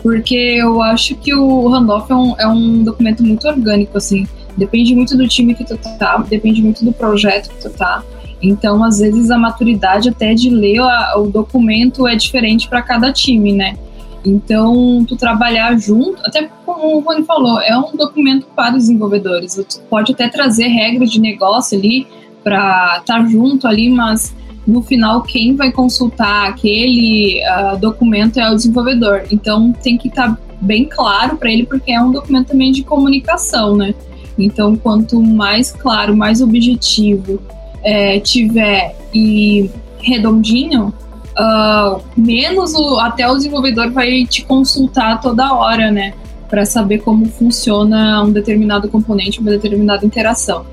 Porque 0.08 0.36
eu 0.36 0.82
acho 0.82 1.15
que 1.15 1.36
o 1.36 1.67
handoff 1.67 2.10
é 2.10 2.15
um, 2.15 2.36
é 2.39 2.48
um 2.48 2.82
documento 2.82 3.22
muito 3.22 3.46
orgânico, 3.46 3.98
assim. 3.98 4.26
Depende 4.56 4.96
muito 4.96 5.17
do 5.17 5.28
time 5.28 5.54
que 5.54 5.65
tu 5.65 5.78
tá, 6.00 6.17
depende 6.30 6.62
muito 6.62 6.86
do 6.86 6.93
projeto 6.93 7.50
que 7.50 7.62
tu 7.62 7.70
tá. 7.72 8.02
Então, 8.41 8.82
às 8.86 9.00
vezes, 9.00 9.30
a 9.30 9.38
maturidade 9.38 10.08
até 10.08 10.34
de 10.34 10.50
ler 10.50 10.80
a, 10.80 11.15
o 11.17 11.28
documento 11.28 12.08
é 12.08 12.15
diferente 12.15 12.70
para 12.70 12.82
cada 12.82 13.12
time, 13.12 13.52
né? 13.52 13.78
Então, 14.26 15.04
tu 15.06 15.17
trabalhar 15.17 15.78
junto, 15.78 16.22
até 16.26 16.50
como 16.65 16.96
o 16.96 17.00
Rony 17.02 17.26
falou, 17.26 17.60
é 17.60 17.78
um 17.78 17.93
documento 17.93 18.48
para 18.56 18.78
os 18.78 18.84
desenvolvedores. 18.84 19.56
Tu 19.56 19.82
pode 19.89 20.13
até 20.13 20.30
trazer 20.30 20.67
regras 20.67 21.12
de 21.12 21.20
negócio 21.20 21.78
ali 21.78 22.08
para 22.46 23.00
estar 23.02 23.20
tá 23.20 23.26
junto 23.26 23.67
ali, 23.67 23.89
mas 23.89 24.34
no 24.68 24.82
final 24.82 25.22
quem 25.22 25.56
vai 25.56 25.72
consultar 25.72 26.50
aquele 26.50 27.42
uh, 27.42 27.78
documento 27.80 28.38
é 28.38 28.52
o 28.52 28.56
desenvolvedor. 28.56 29.24
Então, 29.32 29.72
tem 29.72 29.98
que 29.98 30.10
estar 30.10 30.36
tá 30.36 30.38
bem 30.60 30.86
claro 30.86 31.38
para 31.38 31.50
ele, 31.50 31.66
porque 31.66 31.92
é 31.92 32.02
um 32.02 32.12
documento 32.12 32.48
também 32.48 32.72
de 32.72 32.84
comunicação, 32.84 33.78
né? 33.78 33.96
Então, 34.38 34.76
quanto 34.76 35.22
mais 35.22 35.72
claro, 35.72 36.16
mais 36.16 36.42
objetivo 36.42 37.42
é, 37.82 38.20
tiver 38.20 38.96
e 39.14 39.70
redondinho, 40.00 40.94
uh, 41.38 42.02
menos 42.16 42.74
o, 42.74 43.00
até 43.00 43.28
o 43.28 43.36
desenvolvedor 43.36 43.92
vai 43.92 44.26
te 44.26 44.44
consultar 44.44 45.22
toda 45.22 45.54
hora, 45.54 45.90
né? 45.90 46.14
Para 46.50 46.66
saber 46.66 47.00
como 47.00 47.26
funciona 47.26 48.24
um 48.24 48.32
determinado 48.32 48.90
componente, 48.90 49.40
uma 49.40 49.52
determinada 49.52 50.06
interação. 50.06 50.66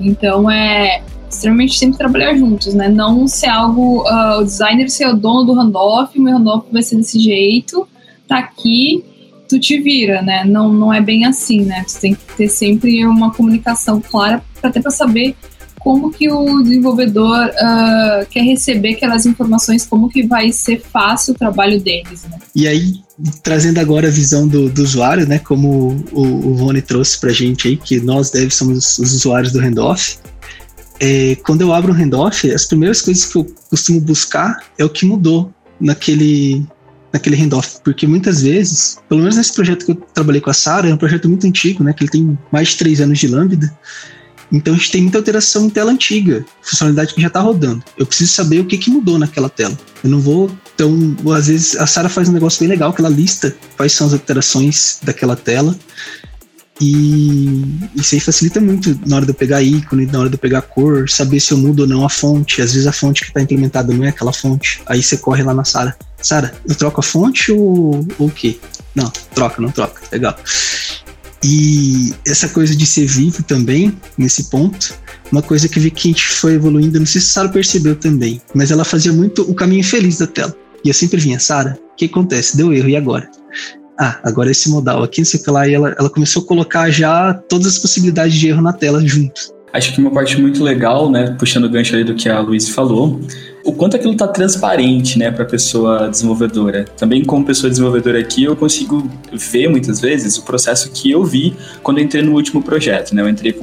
Então 0.00 0.50
é 0.50 1.02
extremamente 1.30 1.78
sempre 1.78 1.96
trabalhar 1.96 2.34
juntos, 2.34 2.74
né? 2.74 2.88
Não 2.88 3.26
ser 3.26 3.48
algo, 3.48 4.02
uh, 4.02 4.40
o 4.40 4.44
designer 4.44 4.90
ser 4.90 5.08
o 5.08 5.16
dono 5.16 5.44
do 5.44 5.52
handoff, 5.52 6.18
o 6.18 6.22
meu 6.22 6.36
handoff 6.36 6.66
vai 6.72 6.82
ser 6.82 6.96
desse 6.96 7.18
jeito, 7.18 7.86
tá 8.28 8.38
aqui, 8.38 9.04
tu 9.48 9.58
te 9.58 9.80
vira, 9.80 10.20
né? 10.22 10.44
Não, 10.44 10.72
não 10.72 10.92
é 10.92 11.00
bem 11.00 11.24
assim, 11.24 11.64
né? 11.64 11.84
Tu 11.86 12.00
tem 12.00 12.14
que 12.14 12.36
ter 12.36 12.48
sempre 12.48 13.06
uma 13.06 13.32
comunicação 13.32 14.00
clara, 14.00 14.42
até 14.62 14.80
para 14.80 14.90
saber 14.90 15.36
como 15.80 16.10
que 16.10 16.30
o 16.30 16.62
desenvolvedor 16.62 17.46
uh, 17.46 18.26
quer 18.28 18.42
receber 18.42 18.90
aquelas 18.96 19.24
informações, 19.24 19.86
como 19.86 20.10
que 20.10 20.22
vai 20.22 20.52
ser 20.52 20.78
fácil 20.80 21.32
o 21.32 21.38
trabalho 21.38 21.80
deles, 21.80 22.24
né? 22.24 22.38
E 22.54 22.68
aí, 22.68 23.00
trazendo 23.42 23.78
agora 23.78 24.08
a 24.08 24.10
visão 24.10 24.46
do, 24.46 24.68
do 24.68 24.82
usuário, 24.82 25.26
né, 25.26 25.38
como 25.38 25.96
o, 26.12 26.20
o 26.20 26.52
Rony 26.54 26.82
trouxe 26.82 27.18
pra 27.18 27.32
gente 27.32 27.66
aí, 27.66 27.76
que 27.78 27.98
nós 27.98 28.30
devs 28.30 28.54
somos 28.54 28.98
os 28.98 29.14
usuários 29.14 29.52
do 29.52 29.58
handoff, 29.58 30.18
é, 31.00 31.34
quando 31.36 31.62
eu 31.62 31.72
abro 31.72 31.92
um 31.92 31.96
handoff, 31.96 32.50
as 32.50 32.66
primeiras 32.66 33.00
coisas 33.00 33.24
que 33.24 33.36
eu 33.36 33.44
costumo 33.70 34.00
buscar 34.00 34.62
é 34.78 34.84
o 34.84 34.88
que 34.90 35.06
mudou 35.06 35.52
naquele, 35.80 36.66
naquele 37.12 37.36
handoff, 37.36 37.78
porque 37.82 38.06
muitas 38.06 38.42
vezes, 38.42 38.98
pelo 39.08 39.20
menos 39.22 39.36
nesse 39.36 39.54
projeto 39.54 39.86
que 39.86 39.92
eu 39.92 39.96
trabalhei 40.12 40.42
com 40.42 40.50
a 40.50 40.54
Sara, 40.54 40.88
é 40.88 40.94
um 40.94 40.98
projeto 40.98 41.28
muito 41.28 41.46
antigo, 41.46 41.82
né, 41.82 41.94
que 41.94 42.04
ele 42.04 42.10
tem 42.10 42.38
mais 42.52 42.68
de 42.68 42.76
três 42.76 43.00
anos 43.00 43.18
de 43.18 43.28
Lambda, 43.28 43.74
então 44.52 44.74
a 44.74 44.76
gente 44.76 44.90
tem 44.90 45.02
muita 45.02 45.18
alteração 45.18 45.66
em 45.66 45.70
tela 45.70 45.92
antiga, 45.92 46.44
funcionalidade 46.60 47.14
que 47.14 47.20
já 47.20 47.28
está 47.28 47.40
rodando. 47.40 47.82
Eu 47.96 48.04
preciso 48.04 48.32
saber 48.32 48.58
o 48.58 48.64
que, 48.64 48.76
que 48.76 48.90
mudou 48.90 49.18
naquela 49.18 49.48
tela. 49.48 49.78
Eu 50.02 50.10
não 50.10 50.20
vou. 50.20 50.50
Então, 50.74 51.14
às 51.36 51.46
vezes, 51.46 51.76
a 51.76 51.86
Sara 51.86 52.08
faz 52.08 52.28
um 52.28 52.32
negócio 52.32 52.58
bem 52.58 52.68
legal, 52.68 52.92
que 52.92 53.00
ela 53.00 53.08
lista 53.08 53.54
quais 53.76 53.92
são 53.92 54.08
as 54.08 54.12
alterações 54.12 54.98
daquela 55.02 55.36
tela. 55.36 55.76
E 56.80 57.62
isso 57.94 58.14
aí 58.14 58.20
facilita 58.20 58.58
muito 58.58 58.98
na 59.06 59.16
hora 59.16 59.26
de 59.26 59.32
eu 59.32 59.34
pegar 59.34 59.62
ícone, 59.62 60.06
na 60.06 60.20
hora 60.20 60.28
de 60.30 60.36
eu 60.36 60.38
pegar 60.38 60.62
cor, 60.62 61.10
saber 61.10 61.38
se 61.38 61.52
eu 61.52 61.58
mudo 61.58 61.80
ou 61.80 61.86
não 61.86 62.06
a 62.06 62.08
fonte. 62.08 62.62
Às 62.62 62.72
vezes 62.72 62.86
a 62.86 62.92
fonte 62.92 63.22
que 63.22 63.28
está 63.28 63.42
implementada 63.42 63.92
não 63.92 64.04
é 64.04 64.08
aquela 64.08 64.32
fonte. 64.32 64.80
Aí 64.86 65.02
você 65.02 65.18
corre 65.18 65.42
lá 65.42 65.52
na 65.52 65.64
Sara. 65.64 65.94
Sara, 66.22 66.54
eu 66.66 66.74
troco 66.74 67.00
a 67.00 67.02
fonte 67.02 67.52
ou, 67.52 68.06
ou 68.18 68.28
o 68.28 68.30
quê? 68.30 68.58
Não, 68.94 69.12
troca, 69.34 69.60
não 69.60 69.70
troca. 69.70 70.00
Legal. 70.10 70.34
E 71.44 72.14
essa 72.26 72.48
coisa 72.48 72.74
de 72.74 72.86
ser 72.86 73.06
vivo 73.06 73.42
também, 73.42 73.96
nesse 74.16 74.44
ponto, 74.44 74.94
uma 75.30 75.42
coisa 75.42 75.68
que 75.68 75.78
vi 75.78 75.90
que 75.90 76.08
a 76.08 76.12
gente 76.12 76.28
foi 76.28 76.54
evoluindo, 76.54 76.98
não 76.98 77.06
sei 77.06 77.20
se 77.20 77.28
a 77.28 77.32
Sara 77.32 77.48
percebeu 77.48 77.96
também, 77.96 78.40
mas 78.54 78.70
ela 78.70 78.84
fazia 78.84 79.12
muito 79.12 79.42
o 79.42 79.54
caminho 79.54 79.84
feliz 79.84 80.18
da 80.18 80.26
tela. 80.26 80.54
E 80.84 80.88
eu 80.88 80.94
sempre 80.94 81.20
vinha, 81.20 81.38
Sara, 81.38 81.78
o 81.92 81.96
que 81.96 82.06
acontece? 82.06 82.56
Deu 82.56 82.72
erro, 82.72 82.88
e 82.88 82.96
agora? 82.96 83.30
Ah, 84.02 84.18
agora 84.22 84.50
esse 84.50 84.70
modal 84.70 85.02
aqui, 85.02 85.20
não 85.20 85.26
sei 85.26 85.38
o 85.38 85.42
que 85.42 85.50
lá, 85.50 85.68
e 85.68 85.74
ela, 85.74 85.94
ela 85.98 86.08
começou 86.08 86.42
a 86.42 86.46
colocar 86.46 86.88
já 86.88 87.34
todas 87.34 87.66
as 87.66 87.78
possibilidades 87.78 88.34
de 88.34 88.48
erro 88.48 88.62
na 88.62 88.72
tela 88.72 89.06
junto. 89.06 89.52
Acho 89.70 89.92
que 89.92 90.00
uma 90.00 90.10
parte 90.10 90.40
muito 90.40 90.64
legal, 90.64 91.10
né, 91.10 91.36
puxando 91.38 91.64
o 91.64 91.68
gancho 91.68 91.94
ali 91.94 92.02
do 92.02 92.14
que 92.14 92.26
a 92.26 92.40
Luiz 92.40 92.70
falou, 92.70 93.20
o 93.62 93.72
quanto 93.74 93.96
aquilo 93.96 94.14
está 94.14 94.26
transparente, 94.26 95.18
né, 95.18 95.30
para 95.30 95.44
a 95.44 95.46
pessoa 95.46 96.08
desenvolvedora. 96.08 96.86
Também 96.96 97.22
como 97.22 97.44
pessoa 97.44 97.68
desenvolvedora 97.68 98.18
aqui, 98.18 98.44
eu 98.44 98.56
consigo 98.56 99.06
ver 99.32 99.68
muitas 99.68 100.00
vezes 100.00 100.38
o 100.38 100.44
processo 100.44 100.90
que 100.90 101.10
eu 101.10 101.22
vi 101.22 101.54
quando 101.82 101.98
eu 101.98 102.04
entrei 102.04 102.22
no 102.22 102.32
último 102.32 102.62
projeto, 102.62 103.14
né? 103.14 103.20
Eu 103.20 103.28
entrei 103.28 103.54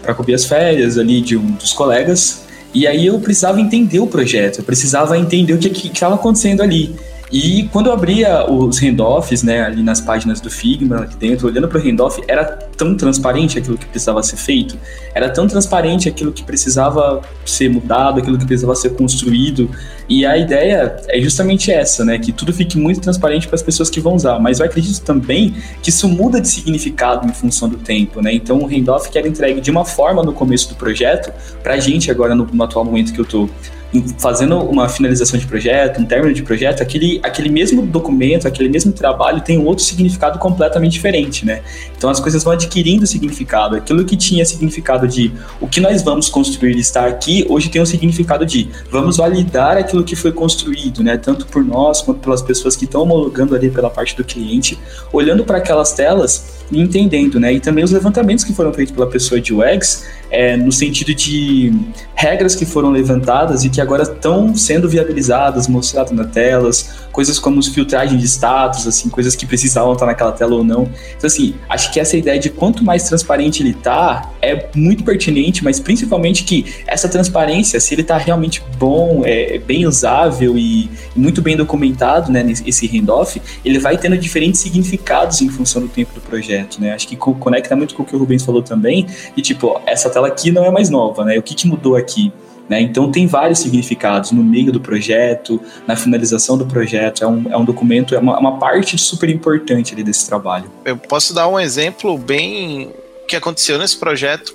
para 0.00 0.14
cobrir 0.14 0.34
as 0.34 0.44
férias 0.44 0.96
ali 0.96 1.20
de 1.20 1.36
um 1.36 1.50
dos 1.50 1.72
colegas 1.72 2.44
e 2.72 2.86
aí 2.86 3.06
eu 3.06 3.18
precisava 3.18 3.60
entender 3.60 3.98
o 3.98 4.06
projeto, 4.06 4.58
eu 4.58 4.64
precisava 4.64 5.18
entender 5.18 5.52
o 5.52 5.58
que 5.58 5.88
estava 5.88 6.14
acontecendo 6.14 6.62
ali. 6.62 6.94
E 7.32 7.68
quando 7.72 7.86
eu 7.86 7.92
abria 7.92 8.50
os 8.50 8.80
handoffs, 8.80 9.42
né, 9.42 9.62
ali 9.62 9.82
nas 9.82 10.00
páginas 10.00 10.40
do 10.40 10.50
Figma, 10.50 11.00
aqui 11.00 11.16
dentro, 11.16 11.48
olhando 11.48 11.66
para 11.68 11.78
o 11.78 11.82
handoff, 11.82 12.22
era 12.28 12.44
tão 12.44 12.96
transparente 12.96 13.58
aquilo 13.58 13.78
que 13.78 13.86
precisava 13.86 14.22
ser 14.22 14.36
feito, 14.36 14.78
era 15.14 15.28
tão 15.28 15.46
transparente 15.46 16.08
aquilo 16.08 16.32
que 16.32 16.42
precisava 16.42 17.22
ser 17.44 17.68
mudado, 17.70 18.20
aquilo 18.20 18.38
que 18.38 18.46
precisava 18.46 18.74
ser 18.74 18.90
construído. 18.90 19.70
E 20.08 20.26
a 20.26 20.36
ideia 20.36 20.96
é 21.08 21.20
justamente 21.20 21.72
essa, 21.72 22.04
né, 22.04 22.18
que 22.18 22.30
tudo 22.30 22.52
fique 22.52 22.78
muito 22.78 23.00
transparente 23.00 23.48
para 23.48 23.56
as 23.56 23.62
pessoas 23.62 23.88
que 23.88 24.00
vão 24.00 24.14
usar. 24.14 24.38
Mas 24.38 24.60
eu 24.60 24.66
acredito 24.66 25.02
também 25.02 25.54
que 25.82 25.88
isso 25.90 26.08
muda 26.08 26.40
de 26.40 26.48
significado 26.48 27.26
em 27.26 27.32
função 27.32 27.68
do 27.68 27.78
tempo, 27.78 28.20
né? 28.20 28.32
Então 28.32 28.58
o 28.58 28.66
handoff 28.66 29.10
que 29.10 29.18
era 29.18 29.26
entregue 29.26 29.60
de 29.60 29.70
uma 29.70 29.84
forma 29.84 30.22
no 30.22 30.32
começo 30.32 30.68
do 30.68 30.74
projeto, 30.74 31.32
para 31.62 31.74
a 31.74 31.80
gente 31.80 32.10
agora 32.10 32.34
no, 32.34 32.46
no 32.52 32.62
atual 32.62 32.84
momento 32.84 33.12
que 33.12 33.18
eu 33.18 33.24
estou 33.24 33.48
fazendo 34.18 34.58
uma 34.58 34.88
finalização 34.88 35.38
de 35.38 35.46
projeto, 35.46 36.00
um 36.00 36.04
término 36.04 36.34
de 36.34 36.42
projeto, 36.42 36.82
aquele, 36.82 37.20
aquele 37.22 37.48
mesmo 37.48 37.82
documento, 37.82 38.46
aquele 38.46 38.68
mesmo 38.68 38.92
trabalho 38.92 39.40
tem 39.40 39.58
um 39.58 39.66
outro 39.66 39.84
significado 39.84 40.38
completamente 40.38 40.92
diferente, 40.92 41.44
né? 41.44 41.62
Então 41.96 42.10
as 42.10 42.20
coisas 42.20 42.42
vão 42.42 42.52
adquirindo 42.52 43.06
significado. 43.06 43.76
Aquilo 43.76 44.04
que 44.04 44.16
tinha 44.16 44.44
significado 44.44 45.06
de 45.06 45.32
o 45.60 45.68
que 45.68 45.80
nós 45.80 46.02
vamos 46.02 46.28
construir 46.28 46.78
está 46.78 47.06
aqui, 47.06 47.46
hoje 47.48 47.68
tem 47.68 47.80
um 47.80 47.86
significado 47.86 48.44
de 48.44 48.68
vamos 48.90 49.16
validar 49.16 49.76
aquilo 49.76 50.04
que 50.04 50.16
foi 50.16 50.32
construído, 50.32 51.02
né? 51.02 51.16
Tanto 51.16 51.46
por 51.46 51.64
nós 51.64 52.02
quanto 52.02 52.20
pelas 52.20 52.42
pessoas 52.42 52.76
que 52.76 52.84
estão 52.84 53.02
homologando 53.02 53.54
ali 53.54 53.70
pela 53.70 53.90
parte 53.90 54.16
do 54.16 54.24
cliente, 54.24 54.78
olhando 55.12 55.44
para 55.44 55.58
aquelas 55.58 55.92
telas 55.92 56.63
e 56.70 56.80
entendendo, 56.80 57.38
né? 57.38 57.52
E 57.52 57.60
também 57.60 57.84
os 57.84 57.90
levantamentos 57.90 58.44
que 58.44 58.52
foram 58.52 58.72
feitos 58.72 58.94
pela 58.94 59.06
pessoa 59.06 59.40
de 59.40 59.52
UX, 59.52 60.04
é, 60.30 60.56
no 60.56 60.72
sentido 60.72 61.14
de 61.14 61.72
regras 62.14 62.54
que 62.54 62.64
foram 62.64 62.90
levantadas 62.90 63.64
e 63.64 63.68
que 63.68 63.80
agora 63.80 64.02
estão 64.02 64.54
sendo 64.56 64.88
viabilizadas, 64.88 65.68
mostradas 65.68 66.12
nas 66.12 66.30
telas, 66.30 66.90
coisas 67.12 67.38
como 67.38 67.62
filtragem 67.62 68.18
de 68.18 68.26
status, 68.26 68.86
assim, 68.86 69.08
coisas 69.08 69.36
que 69.36 69.46
precisavam 69.46 69.92
estar 69.92 70.06
naquela 70.06 70.32
tela 70.32 70.56
ou 70.56 70.64
não. 70.64 70.88
Então, 71.16 71.26
assim, 71.26 71.54
acho 71.68 71.92
que 71.92 72.00
essa 72.00 72.16
ideia 72.16 72.38
de 72.38 72.50
quanto 72.50 72.84
mais 72.84 73.04
transparente 73.04 73.62
ele 73.62 73.74
tá 73.74 74.30
é 74.42 74.68
muito 74.74 75.04
pertinente, 75.04 75.62
mas 75.62 75.80
principalmente 75.80 76.44
que 76.44 76.66
essa 76.86 77.08
transparência, 77.08 77.78
se 77.78 77.94
ele 77.94 78.02
tá 78.02 78.16
realmente 78.18 78.62
bom, 78.78 79.22
é, 79.24 79.58
bem 79.58 79.86
usável 79.86 80.58
e 80.58 80.90
muito 81.14 81.40
bem 81.40 81.56
documentado, 81.56 82.32
né, 82.32 82.44
esse 82.66 82.86
handoff, 82.86 83.40
ele 83.64 83.78
vai 83.78 83.96
tendo 83.96 84.16
diferentes 84.18 84.60
significados 84.60 85.40
em 85.40 85.48
função 85.48 85.82
do 85.82 85.88
tempo 85.88 86.12
do 86.14 86.20
projeto, 86.20 86.63
né? 86.80 86.92
Acho 86.92 87.08
que 87.08 87.16
conecta 87.16 87.74
muito 87.76 87.94
com 87.94 88.02
o 88.02 88.06
que 88.06 88.14
o 88.14 88.18
Rubens 88.18 88.44
falou 88.44 88.62
também, 88.62 89.06
e 89.36 89.42
tipo, 89.42 89.80
essa 89.86 90.10
tela 90.10 90.28
aqui 90.28 90.50
não 90.50 90.64
é 90.64 90.70
mais 90.70 90.90
nova, 90.90 91.24
né? 91.24 91.38
O 91.38 91.42
que, 91.42 91.54
que 91.54 91.66
mudou 91.66 91.96
aqui? 91.96 92.32
Né? 92.68 92.80
Então, 92.80 93.10
tem 93.10 93.26
vários 93.26 93.58
significados 93.58 94.32
no 94.32 94.42
meio 94.42 94.72
do 94.72 94.80
projeto, 94.80 95.60
na 95.86 95.96
finalização 95.96 96.56
do 96.56 96.66
projeto. 96.66 97.22
É 97.22 97.26
um, 97.26 97.44
é 97.50 97.56
um 97.56 97.64
documento, 97.64 98.14
é 98.14 98.18
uma, 98.18 98.38
uma 98.38 98.58
parte 98.58 98.96
super 98.96 99.28
importante 99.28 99.92
ali 99.92 100.02
desse 100.02 100.26
trabalho. 100.26 100.70
Eu 100.84 100.96
posso 100.96 101.34
dar 101.34 101.46
um 101.48 101.60
exemplo 101.60 102.16
bem 102.16 102.90
que 103.28 103.36
aconteceu 103.36 103.78
nesse 103.78 103.98
projeto. 103.98 104.54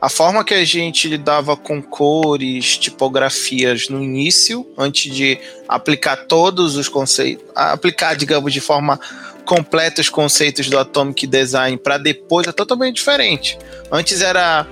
A 0.00 0.08
forma 0.08 0.44
que 0.44 0.54
a 0.54 0.64
gente 0.64 1.08
lidava 1.08 1.56
com 1.56 1.82
cores, 1.82 2.78
tipografias 2.78 3.88
no 3.88 4.00
início, 4.00 4.64
antes 4.78 5.12
de 5.12 5.40
aplicar 5.66 6.26
todos 6.28 6.76
os 6.76 6.88
conceitos, 6.88 7.44
aplicar, 7.52 8.14
digamos, 8.14 8.52
de 8.52 8.60
forma 8.60 9.00
completa 9.48 10.02
os 10.02 10.10
conceitos 10.10 10.68
do 10.68 10.78
Atomic 10.78 11.26
Design 11.26 11.78
para 11.78 11.96
depois 11.96 12.46
é 12.46 12.52
totalmente 12.52 12.96
diferente. 12.96 13.58
Antes 13.90 14.20
era 14.20 14.66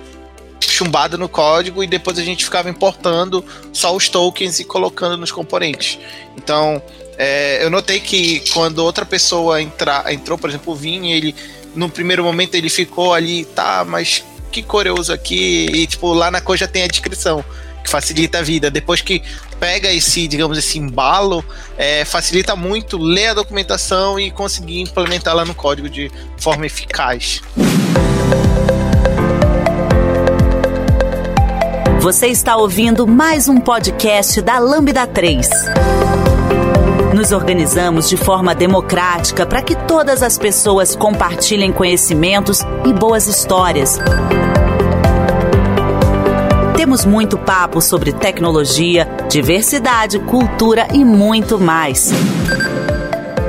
chumbado 0.60 1.16
no 1.16 1.30
código 1.30 1.82
e 1.82 1.86
depois 1.86 2.18
a 2.18 2.22
gente 2.22 2.44
ficava 2.44 2.68
importando 2.68 3.42
só 3.72 3.96
os 3.96 4.10
tokens 4.10 4.60
e 4.60 4.64
colocando 4.64 5.16
nos 5.16 5.32
componentes. 5.32 5.98
Então, 6.36 6.82
é, 7.16 7.64
eu 7.64 7.70
notei 7.70 8.00
que 8.00 8.40
quando 8.50 8.80
outra 8.80 9.06
pessoa 9.06 9.62
entra, 9.62 10.12
entrou, 10.12 10.36
por 10.36 10.50
exemplo, 10.50 10.74
o 10.74 10.76
Vini, 10.76 11.10
ele 11.10 11.34
no 11.74 11.88
primeiro 11.88 12.22
momento 12.22 12.54
ele 12.54 12.68
ficou 12.68 13.14
ali, 13.14 13.46
tá, 13.46 13.82
mas 13.82 14.22
que 14.52 14.62
cor 14.62 14.86
eu 14.86 14.94
uso 14.94 15.10
aqui? 15.10 15.70
E 15.72 15.86
tipo, 15.86 16.12
lá 16.12 16.30
na 16.30 16.42
cor 16.42 16.58
já 16.58 16.68
tem 16.68 16.82
a 16.82 16.86
descrição, 16.86 17.42
que 17.82 17.88
facilita 17.88 18.40
a 18.40 18.42
vida. 18.42 18.70
Depois 18.70 19.00
que 19.00 19.22
pega 19.58 19.92
esse, 19.92 20.26
digamos, 20.28 20.58
esse 20.58 20.78
embalo, 20.78 21.44
é, 21.76 22.04
facilita 22.04 22.54
muito 22.54 22.98
ler 22.98 23.28
a 23.28 23.34
documentação 23.34 24.18
e 24.18 24.30
conseguir 24.30 24.80
implementá-la 24.80 25.44
no 25.44 25.54
código 25.54 25.88
de 25.88 26.10
forma 26.36 26.66
eficaz. 26.66 27.42
Você 32.00 32.28
está 32.28 32.56
ouvindo 32.56 33.06
mais 33.06 33.48
um 33.48 33.58
podcast 33.58 34.40
da 34.40 34.60
Lambda 34.60 35.06
3. 35.08 35.48
Nos 37.12 37.32
organizamos 37.32 38.08
de 38.08 38.16
forma 38.16 38.54
democrática 38.54 39.44
para 39.44 39.60
que 39.60 39.74
todas 39.74 40.22
as 40.22 40.38
pessoas 40.38 40.94
compartilhem 40.94 41.72
conhecimentos 41.72 42.60
e 42.84 42.92
boas 42.92 43.26
histórias. 43.26 43.98
Temos 46.76 47.04
muito 47.04 47.38
papo 47.38 47.80
sobre 47.80 48.12
tecnologia, 48.12 49.08
diversidade, 49.30 50.18
cultura 50.20 50.86
e 50.92 51.04
muito 51.04 51.58
mais. 51.58 52.12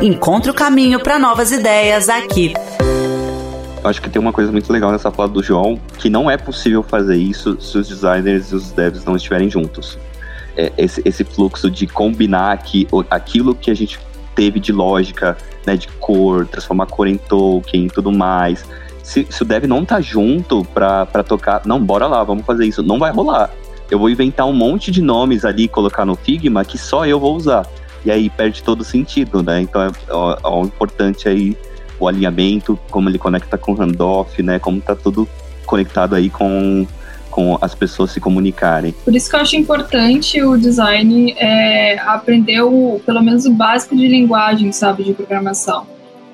Encontre 0.02 0.50
o 0.50 0.54
caminho 0.54 1.00
para 1.00 1.20
novas 1.20 1.52
ideias 1.52 2.10
aqui 2.10 2.54
acho 3.84 4.02
que 4.02 4.10
tem 4.10 4.22
uma 4.22 4.34
coisa 4.34 4.52
muito 4.52 4.72
legal 4.72 4.92
nessa 4.92 5.12
fala 5.12 5.30
do 5.30 5.42
João, 5.42 5.80
que 5.98 6.10
não 6.10 6.30
é 6.30 6.38
possível 6.38 6.84
fazer 6.84 7.16
isso 7.16 7.60
se 7.62 7.78
os 7.78 7.88
designers 7.88 8.52
e 8.52 8.56
os 8.56 8.72
devs 8.72 9.06
não 9.06 9.16
estiverem 9.16 9.50
juntos. 9.50 9.98
É, 10.56 10.72
esse, 10.78 11.02
esse 11.06 11.24
fluxo 11.24 11.70
de 11.70 11.88
combinar 11.88 12.52
aqui, 12.52 12.88
aquilo 13.10 13.56
que 13.56 13.72
a 13.72 13.74
gente 13.74 14.00
teve 14.36 14.60
de 14.60 14.72
lógica, 14.72 15.38
né, 15.66 15.76
de 15.76 15.88
cor, 15.88 16.46
transformar 16.48 16.88
cor 16.88 17.08
em 17.08 17.18
token 17.18 17.86
e 17.86 17.90
tudo 17.90 18.12
mais. 18.12 18.66
Se, 19.08 19.26
se, 19.30 19.42
o 19.42 19.46
dev 19.46 19.64
não 19.64 19.86
tá 19.86 20.02
junto 20.02 20.66
pra, 20.74 21.06
pra 21.06 21.24
tocar, 21.24 21.62
não, 21.66 21.82
bora 21.82 22.08
lá, 22.08 22.22
vamos 22.26 22.46
fazer 22.46 22.66
isso, 22.66 22.84
não 22.84 23.00
vai 23.00 23.10
rolar. 23.10 23.50
Eu 23.90 23.98
vou 23.98 24.10
inventar 24.10 24.46
um 24.46 24.52
monte 24.52 24.92
de 24.92 25.02
nomes 25.02 25.46
ali 25.46 25.66
colocar 25.66 26.06
no 26.06 26.14
Figma 26.14 26.66
que 26.66 26.78
só 26.78 27.06
eu 27.06 27.18
vou 27.18 27.34
usar. 27.34 27.66
E 28.04 28.12
aí 28.12 28.30
perde 28.30 28.62
todo 28.62 28.82
o 28.82 28.84
sentido, 28.84 29.42
né? 29.42 29.62
Então 29.62 29.82
é, 29.82 29.88
é, 29.88 29.90
é 29.90 30.60
importante 30.60 31.30
aí 31.30 31.58
o 31.98 32.06
alinhamento, 32.06 32.78
como 32.92 33.08
ele 33.08 33.18
conecta 33.18 33.58
com 33.58 33.72
o 33.72 33.76
handoff, 33.76 34.44
né? 34.44 34.60
Como 34.60 34.82
tá 34.82 34.94
tudo 34.94 35.26
conectado 35.66 36.14
aí 36.14 36.30
com, 36.30 36.86
com 37.32 37.58
as 37.62 37.74
pessoas 37.74 38.12
se 38.12 38.20
comunicarem. 38.20 38.92
Por 39.06 39.16
isso 39.16 39.30
que 39.30 39.38
eu 39.38 39.40
acho 39.40 39.56
importante 39.56 40.44
o 40.44 40.58
design 40.58 41.34
é, 41.38 41.98
aprender 42.00 42.62
o, 42.62 43.00
pelo 43.06 43.24
menos 43.24 43.46
o 43.46 43.54
básico 43.54 43.96
de 43.96 44.06
linguagem, 44.06 44.70
sabe, 44.74 45.06
de 45.06 45.14
programação. 45.14 45.88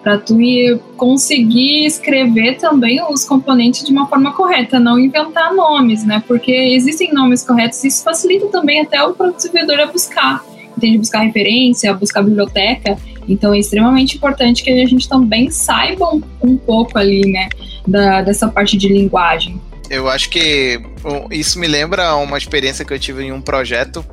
Para 0.03 0.17
tu 0.17 0.41
ir 0.41 0.79
conseguir 0.97 1.85
escrever 1.85 2.57
também 2.57 3.01
os 3.09 3.23
componentes 3.23 3.85
de 3.85 3.91
uma 3.91 4.07
forma 4.07 4.33
correta, 4.33 4.79
não 4.79 4.99
inventar 4.99 5.53
nomes, 5.53 6.03
né? 6.05 6.21
Porque 6.27 6.51
existem 6.51 7.13
nomes 7.13 7.43
corretos 7.43 7.83
e 7.83 7.87
isso 7.87 8.03
facilita 8.03 8.47
também 8.47 8.81
até 8.81 9.01
o 9.01 9.13
desenvolvedor 9.31 9.79
a 9.79 9.85
buscar. 9.85 10.43
Entende? 10.75 10.97
Buscar 10.97 11.19
referência, 11.21 11.93
buscar 11.93 12.21
biblioteca. 12.21 12.97
Então 13.27 13.53
é 13.53 13.59
extremamente 13.59 14.17
importante 14.17 14.63
que 14.63 14.69
a 14.69 14.85
gente 14.85 15.07
também 15.07 15.49
saiba 15.49 16.13
um, 16.13 16.21
um 16.41 16.57
pouco 16.57 16.97
ali, 16.97 17.25
né, 17.31 17.47
da, 17.87 18.21
dessa 18.21 18.47
parte 18.49 18.77
de 18.77 18.87
linguagem. 18.89 19.61
Eu 19.89 20.09
acho 20.09 20.29
que 20.29 20.81
isso 21.31 21.59
me 21.59 21.67
lembra 21.67 22.15
uma 22.15 22.37
experiência 22.37 22.83
que 22.83 22.93
eu 22.93 22.99
tive 22.99 23.23
em 23.23 23.31
um 23.31 23.41
projeto 23.41 24.03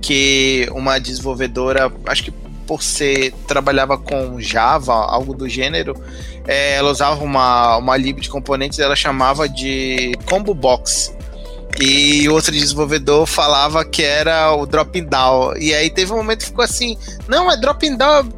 que 0.00 0.68
uma 0.72 0.98
desenvolvedora, 0.98 1.92
acho 2.06 2.24
que 2.24 2.32
por 2.66 2.82
ser 2.82 3.32
trabalhava 3.46 3.96
com 3.96 4.40
Java, 4.40 4.94
algo 4.94 5.34
do 5.34 5.48
gênero, 5.48 5.94
é, 6.46 6.74
ela 6.76 6.90
usava 6.90 7.22
uma, 7.22 7.76
uma 7.76 7.96
lib 7.96 8.20
de 8.20 8.28
componentes, 8.28 8.78
ela 8.78 8.96
chamava 8.96 9.48
de 9.48 10.12
Combo 10.26 10.54
Box. 10.54 11.14
E 11.78 12.26
outro 12.28 12.52
desenvolvedor 12.52 13.26
falava 13.26 13.84
que 13.84 14.02
era 14.02 14.52
o 14.54 14.64
drop 14.64 14.98
down. 15.02 15.56
E 15.58 15.74
aí 15.74 15.90
teve 15.90 16.12
um 16.12 16.16
momento 16.16 16.40
que 16.40 16.46
ficou 16.46 16.64
assim: 16.64 16.96
não, 17.28 17.50
é 17.50 17.56
drop 17.56 17.88
down. 17.96 18.28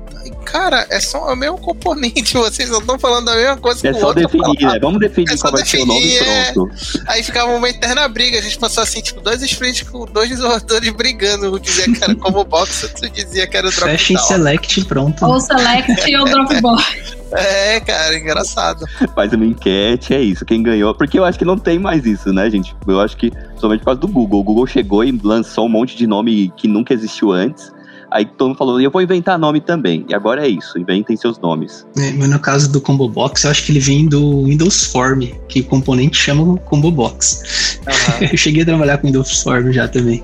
Cara, 0.44 0.86
é 0.90 1.00
só 1.00 1.32
o 1.32 1.36
mesmo 1.36 1.58
componente, 1.58 2.34
vocês 2.38 2.70
não 2.70 2.80
estão 2.80 2.98
falando 2.98 3.28
a 3.28 3.36
mesma 3.36 3.56
coisa 3.56 3.86
É 3.88 3.92
só 3.92 4.12
definir, 4.12 4.62
né? 4.62 4.78
Vamos 4.80 5.00
definir 5.00 5.32
é 5.32 5.36
qual 5.36 5.52
vai 5.52 5.62
definir, 5.62 5.86
ser 5.86 5.90
o 5.90 5.94
nome 5.94 6.16
é... 6.16 6.52
pronto. 6.52 6.74
Aí 7.06 7.22
ficava 7.22 7.52
uma 7.52 7.68
eterna 7.68 8.08
briga. 8.08 8.38
A 8.38 8.42
gente 8.42 8.58
passou 8.58 8.82
assim, 8.82 9.00
tipo, 9.00 9.20
dois 9.20 9.42
sprints 9.42 9.82
com 9.88 10.06
dois 10.06 10.28
desenvolvedores 10.28 10.90
brigando. 10.92 11.54
Um 11.54 11.58
dizia 11.58 11.92
que 11.92 12.04
era 12.04 12.14
como 12.14 12.44
box, 12.44 12.84
outro 12.88 13.10
dizia 13.10 13.46
que 13.46 13.56
era 13.56 13.70
drop 13.70 13.90
Fecha 13.90 14.12
em 14.12 14.18
select, 14.18 14.84
pronto. 14.84 15.24
Ou 15.24 15.40
select 15.40 16.16
ou 16.16 16.24
dropbox. 16.24 17.18
É, 17.32 17.78
cara, 17.80 18.16
engraçado. 18.16 18.86
Faz 19.14 19.32
uma 19.34 19.44
enquete, 19.44 20.14
é 20.14 20.20
isso. 20.20 20.44
Quem 20.46 20.62
ganhou. 20.62 20.94
Porque 20.94 21.18
eu 21.18 21.24
acho 21.24 21.38
que 21.38 21.44
não 21.44 21.58
tem 21.58 21.78
mais 21.78 22.06
isso, 22.06 22.32
né, 22.32 22.50
gente? 22.50 22.74
Eu 22.86 23.00
acho 23.00 23.16
que, 23.16 23.30
somente 23.56 23.80
por 23.80 23.86
causa 23.86 24.00
do 24.00 24.08
Google. 24.08 24.40
O 24.40 24.42
Google 24.42 24.66
chegou 24.66 25.04
e 25.04 25.12
lançou 25.22 25.66
um 25.66 25.68
monte 25.68 25.94
de 25.94 26.06
nome 26.06 26.50
que 26.56 26.66
nunca 26.66 26.94
existiu 26.94 27.32
antes. 27.32 27.70
Aí 28.10 28.24
todo 28.24 28.48
mundo 28.48 28.58
falou, 28.58 28.80
eu 28.80 28.90
vou 28.90 29.02
inventar 29.02 29.38
nome 29.38 29.60
também. 29.60 30.04
E 30.08 30.14
agora 30.14 30.46
é 30.46 30.48
isso, 30.48 30.78
inventem 30.78 31.16
seus 31.16 31.38
nomes. 31.38 31.86
É, 31.98 32.10
mas 32.12 32.28
no 32.28 32.38
caso 32.38 32.70
do 32.70 32.80
Combo 32.80 33.08
Box, 33.08 33.44
eu 33.44 33.50
acho 33.50 33.64
que 33.64 33.72
ele 33.72 33.80
vem 33.80 34.06
do 34.06 34.44
Windows 34.44 34.84
Form, 34.84 35.24
que 35.48 35.60
o 35.60 35.64
componente 35.64 36.16
chama 36.16 36.56
Combo 36.60 36.90
Box. 36.90 37.80
Uhum. 37.86 38.28
eu 38.32 38.36
cheguei 38.36 38.62
a 38.62 38.66
trabalhar 38.66 38.98
com 38.98 39.08
Windows 39.08 39.42
Form 39.42 39.70
já 39.72 39.86
também. 39.86 40.22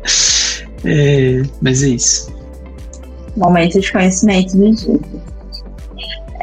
é, 0.84 1.42
mas 1.60 1.82
é 1.82 1.88
isso. 1.88 2.32
momento 3.36 3.80
de 3.80 3.92
conhecimento 3.92 4.56
do 4.56 4.74
dia. 4.74 5.00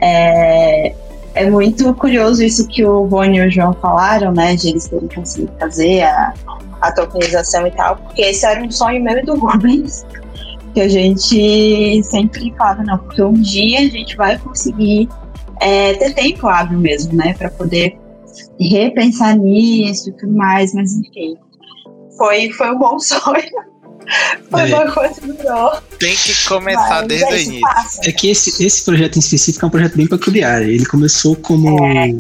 É, 0.04 0.94
é 1.34 1.50
muito 1.50 1.94
curioso 1.96 2.44
isso 2.44 2.68
que 2.68 2.84
o 2.84 3.06
Rony 3.06 3.38
e 3.38 3.48
o 3.48 3.52
João 3.52 3.74
falaram, 3.74 4.32
né? 4.32 4.56
De 4.56 4.70
eles 4.70 4.88
terem 4.88 5.08
conseguido 5.08 5.52
fazer 5.60 6.04
a, 6.04 6.34
a 6.82 6.92
tokenização 6.92 7.66
e 7.68 7.72
tal, 7.72 7.96
porque 7.96 8.22
esse 8.22 8.46
era 8.46 8.62
um 8.62 8.70
sonho 8.70 9.02
meu 9.02 9.18
e 9.18 9.24
do 9.24 9.36
Rubens, 9.36 10.06
que 10.72 10.80
a 10.80 10.88
gente 10.88 12.04
sempre 12.04 12.54
fala, 12.58 12.84
não, 12.84 12.98
porque 12.98 13.22
um 13.22 13.34
dia 13.34 13.80
a 13.80 13.90
gente 13.90 14.16
vai 14.16 14.38
conseguir 14.38 15.10
é, 15.60 15.94
ter 15.94 16.14
tempo 16.14 16.48
hábil 16.48 16.80
mesmo, 16.80 17.14
né? 17.14 17.34
Para 17.34 17.50
poder 17.52 17.98
repensar 18.60 19.38
nisso 19.38 20.10
e 20.10 20.14
tudo 20.14 20.34
mais, 20.34 20.74
mas 20.74 20.94
enfim. 20.94 21.36
Foi, 22.18 22.52
foi 22.52 22.72
um 22.72 22.80
bom 22.80 22.98
sonho. 23.00 23.72
Foi 24.50 24.70
é. 24.70 24.76
uma 24.76 24.92
coisa 24.92 25.22
melhor. 25.26 25.84
Tem 26.00 26.16
que 26.16 26.46
começar 26.46 27.00
Mas 27.00 27.08
desde 27.08 27.34
o 27.34 27.38
início. 27.38 27.62
Passa. 27.62 28.02
É 28.04 28.12
que 28.12 28.30
esse, 28.30 28.64
esse 28.64 28.84
projeto 28.84 29.16
em 29.16 29.20
específico 29.20 29.66
é 29.66 29.68
um 29.68 29.72
projeto 29.72 29.96
bem 29.96 30.08
peculiar. 30.08 30.62
Ele 30.64 30.86
começou 30.86 31.36
como. 31.36 31.84
É. 31.86 32.16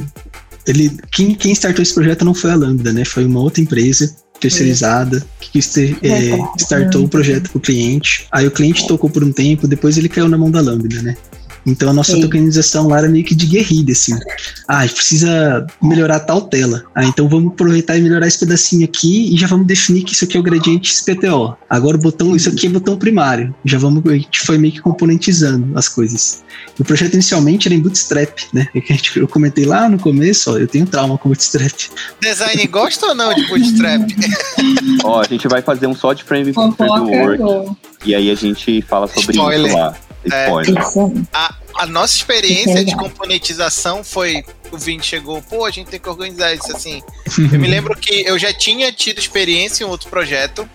Ele, 0.67 0.91
quem, 1.11 1.33
quem 1.33 1.51
startou 1.53 1.81
esse 1.81 1.93
projeto 1.93 2.23
não 2.23 2.35
foi 2.35 2.51
a 2.51 2.55
Lambda, 2.55 2.93
né? 2.93 3.03
Foi 3.03 3.25
uma 3.25 3.39
outra 3.39 3.61
empresa 3.61 4.15
terceirizada 4.41 5.23
que 5.39 5.59
é, 6.01 6.37
startou 6.57 7.05
o 7.05 7.07
projeto 7.07 7.51
para 7.51 7.57
o 7.57 7.61
cliente. 7.61 8.27
Aí 8.31 8.47
o 8.47 8.51
cliente 8.51 8.87
tocou 8.87 9.09
por 9.09 9.23
um 9.23 9.31
tempo, 9.31 9.67
depois 9.67 9.97
ele 9.97 10.09
caiu 10.09 10.27
na 10.27 10.37
mão 10.37 10.49
da 10.49 10.59
Lambda, 10.59 11.01
né? 11.01 11.15
Então 11.65 11.89
a 11.89 11.93
nossa 11.93 12.13
Sim. 12.13 12.21
tokenização 12.21 12.87
lá 12.87 12.99
era 12.99 13.07
meio 13.07 13.23
que 13.23 13.35
de 13.35 13.45
guerrilha, 13.45 13.91
assim. 13.91 14.17
Ah, 14.67 14.79
a 14.79 14.85
gente 14.85 14.95
precisa 14.95 15.65
melhorar 15.81 16.21
tal 16.21 16.41
tela. 16.41 16.83
Ah, 16.95 17.05
então 17.05 17.27
vamos 17.29 17.53
aproveitar 17.53 17.97
e 17.97 18.01
melhorar 18.01 18.27
esse 18.27 18.39
pedacinho 18.39 18.85
aqui 18.85 19.33
e 19.33 19.37
já 19.37 19.47
vamos 19.47 19.67
definir 19.67 20.03
que 20.03 20.13
isso 20.13 20.25
aqui 20.25 20.37
é 20.37 20.39
o 20.39 20.43
gradiente 20.43 20.93
SPTO. 20.93 21.55
Agora 21.69 21.97
o 21.97 21.99
botão, 21.99 22.35
isso 22.35 22.49
aqui 22.49 22.67
é 22.67 22.69
botão 22.69 22.97
primário. 22.97 23.53
Já 23.63 23.77
vamos, 23.77 24.05
a 24.05 24.13
gente 24.13 24.39
foi 24.39 24.57
meio 24.57 24.73
que 24.73 24.81
componentizando 24.81 25.77
as 25.77 25.87
coisas. 25.87 26.43
O 26.79 26.83
projeto 26.83 27.13
inicialmente 27.13 27.67
era 27.67 27.75
em 27.75 27.79
Bootstrap, 27.79 28.39
né? 28.53 28.67
É 28.73 28.81
que 28.81 28.93
a 28.93 28.95
gente, 28.95 29.19
eu 29.19 29.27
comentei 29.27 29.65
lá 29.65 29.87
no 29.87 29.99
começo, 29.99 30.51
ó, 30.51 30.57
eu 30.57 30.67
tenho 30.67 30.85
trauma 30.85 31.17
com 31.17 31.29
Bootstrap. 31.29 31.73
Design 32.21 32.67
gosta 32.67 33.07
ou 33.07 33.15
não 33.15 33.33
de 33.33 33.47
Bootstrap? 33.47 34.09
ó, 35.03 35.21
a 35.21 35.25
gente 35.25 35.47
vai 35.47 35.61
fazer 35.61 35.87
um 35.87 35.95
só 35.95 36.13
de 36.13 36.23
frame 36.23 36.53
framework. 36.53 37.75
E 38.05 38.15
aí 38.15 38.31
a 38.31 38.35
gente 38.35 38.81
fala 38.81 39.07
sobre 39.07 39.31
Spoiler. 39.31 39.67
isso 39.67 39.77
lá. 39.77 39.95
É, 40.29 40.47
a, 41.33 41.55
a, 41.75 41.85
nossa 41.87 42.15
experiência 42.15 42.85
de 42.85 42.95
componentização 42.95 44.03
foi. 44.03 44.43
O 44.71 44.77
Vini 44.77 45.03
chegou, 45.03 45.41
pô, 45.41 45.65
a 45.65 45.71
gente 45.71 45.89
tem 45.89 45.99
que 45.99 46.07
organizar 46.07 46.53
isso 46.53 46.71
assim. 46.75 47.01
Eu 47.51 47.59
me 47.59 47.67
lembro 47.67 47.95
que 47.97 48.25
eu 48.25 48.37
já 48.39 48.53
tinha 48.53 48.91
tido 48.91 49.19
experiência 49.19 49.83
em 49.83 49.87
outro 49.87 50.09
projeto 50.09 50.69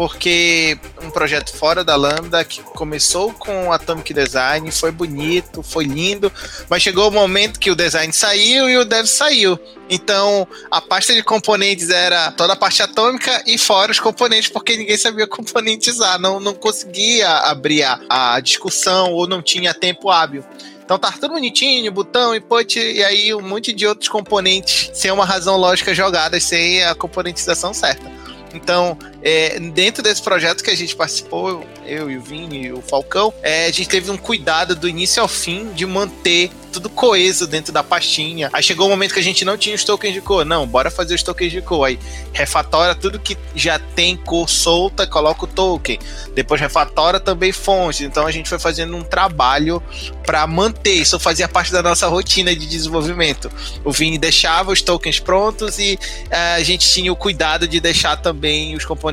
porque 0.00 0.78
um 1.02 1.10
projeto 1.10 1.54
fora 1.54 1.84
da 1.84 1.94
Lambda 1.94 2.42
que 2.42 2.62
começou 2.62 3.34
com 3.34 3.70
Atomic 3.70 4.14
Design, 4.14 4.72
foi 4.72 4.90
bonito, 4.90 5.62
foi 5.62 5.84
lindo, 5.84 6.32
mas 6.70 6.82
chegou 6.82 7.08
o 7.08 7.10
momento 7.10 7.60
que 7.60 7.70
o 7.70 7.74
design 7.74 8.10
saiu 8.10 8.66
e 8.70 8.78
o 8.78 8.84
dev 8.86 9.04
saiu. 9.04 9.60
Então, 9.90 10.48
a 10.70 10.80
pasta 10.80 11.12
de 11.12 11.22
componentes 11.22 11.90
era 11.90 12.32
toda 12.32 12.54
a 12.54 12.56
parte 12.56 12.82
atômica 12.82 13.42
e 13.46 13.58
fora 13.58 13.92
os 13.92 14.00
componentes, 14.00 14.48
porque 14.48 14.74
ninguém 14.74 14.96
sabia 14.96 15.26
componentizar, 15.26 16.18
não, 16.18 16.40
não 16.40 16.54
conseguia 16.54 17.28
abrir 17.30 17.82
a, 17.82 18.00
a 18.08 18.40
discussão 18.40 19.12
ou 19.12 19.28
não 19.28 19.42
tinha 19.42 19.74
tempo 19.74 20.08
hábil. 20.08 20.42
Então 20.82 20.98
tá 20.98 21.12
tudo 21.12 21.34
bonitinho, 21.34 21.92
botão, 21.92 22.34
input, 22.34 22.78
e 22.78 23.04
aí 23.04 23.34
um 23.34 23.42
monte 23.42 23.70
de 23.70 23.86
outros 23.86 24.08
componentes 24.08 24.92
sem 24.94 25.10
uma 25.10 25.26
razão 25.26 25.58
lógica 25.58 25.94
jogadas, 25.94 26.42
sem 26.42 26.82
a 26.84 26.94
componentização 26.94 27.74
certa. 27.74 28.10
Então, 28.54 28.98
é, 29.22 29.58
dentro 29.58 30.02
desse 30.02 30.22
projeto 30.22 30.62
que 30.62 30.70
a 30.70 30.76
gente 30.76 30.96
participou, 30.96 31.64
eu 31.86 32.10
e 32.10 32.16
o 32.16 32.22
Vini 32.22 32.66
e 32.66 32.72
o 32.72 32.80
Falcão, 32.80 33.32
é, 33.42 33.66
a 33.66 33.72
gente 33.72 33.88
teve 33.88 34.10
um 34.10 34.16
cuidado 34.16 34.74
do 34.74 34.88
início 34.88 35.22
ao 35.22 35.28
fim 35.28 35.72
de 35.72 35.84
manter 35.86 36.50
tudo 36.70 36.88
coeso 36.88 37.46
dentro 37.46 37.72
da 37.72 37.82
pastinha. 37.82 38.48
Aí 38.52 38.62
chegou 38.62 38.86
o 38.86 38.88
um 38.88 38.92
momento 38.92 39.12
que 39.12 39.20
a 39.20 39.22
gente 39.22 39.44
não 39.44 39.58
tinha 39.58 39.74
os 39.74 39.84
tokens 39.84 40.14
de 40.14 40.20
cor. 40.20 40.44
Não, 40.44 40.66
bora 40.66 40.90
fazer 40.90 41.14
os 41.14 41.22
tokens 41.22 41.52
de 41.52 41.60
cor. 41.60 41.84
Aí 41.84 41.98
refatora 42.32 42.94
tudo 42.94 43.18
que 43.18 43.36
já 43.54 43.78
tem 43.78 44.16
cor 44.16 44.48
solta, 44.48 45.06
coloca 45.06 45.44
o 45.44 45.48
token. 45.48 45.98
Depois 46.34 46.60
refatora 46.60 47.18
também 47.18 47.52
fontes. 47.52 48.02
Então 48.02 48.26
a 48.26 48.30
gente 48.30 48.48
foi 48.48 48.58
fazendo 48.58 48.96
um 48.96 49.02
trabalho 49.02 49.82
para 50.24 50.46
manter. 50.46 50.94
Isso 50.94 51.18
fazia 51.18 51.48
parte 51.48 51.72
da 51.72 51.82
nossa 51.82 52.06
rotina 52.06 52.54
de 52.54 52.66
desenvolvimento. 52.66 53.50
O 53.84 53.90
Vini 53.90 54.18
deixava 54.18 54.70
os 54.70 54.80
tokens 54.80 55.18
prontos 55.18 55.78
e 55.78 55.94
uh, 55.94 56.56
a 56.56 56.62
gente 56.62 56.88
tinha 56.88 57.12
o 57.12 57.16
cuidado 57.16 57.66
de 57.66 57.80
deixar 57.80 58.16
também 58.16 58.76
os 58.76 58.84
componentes 58.84 59.09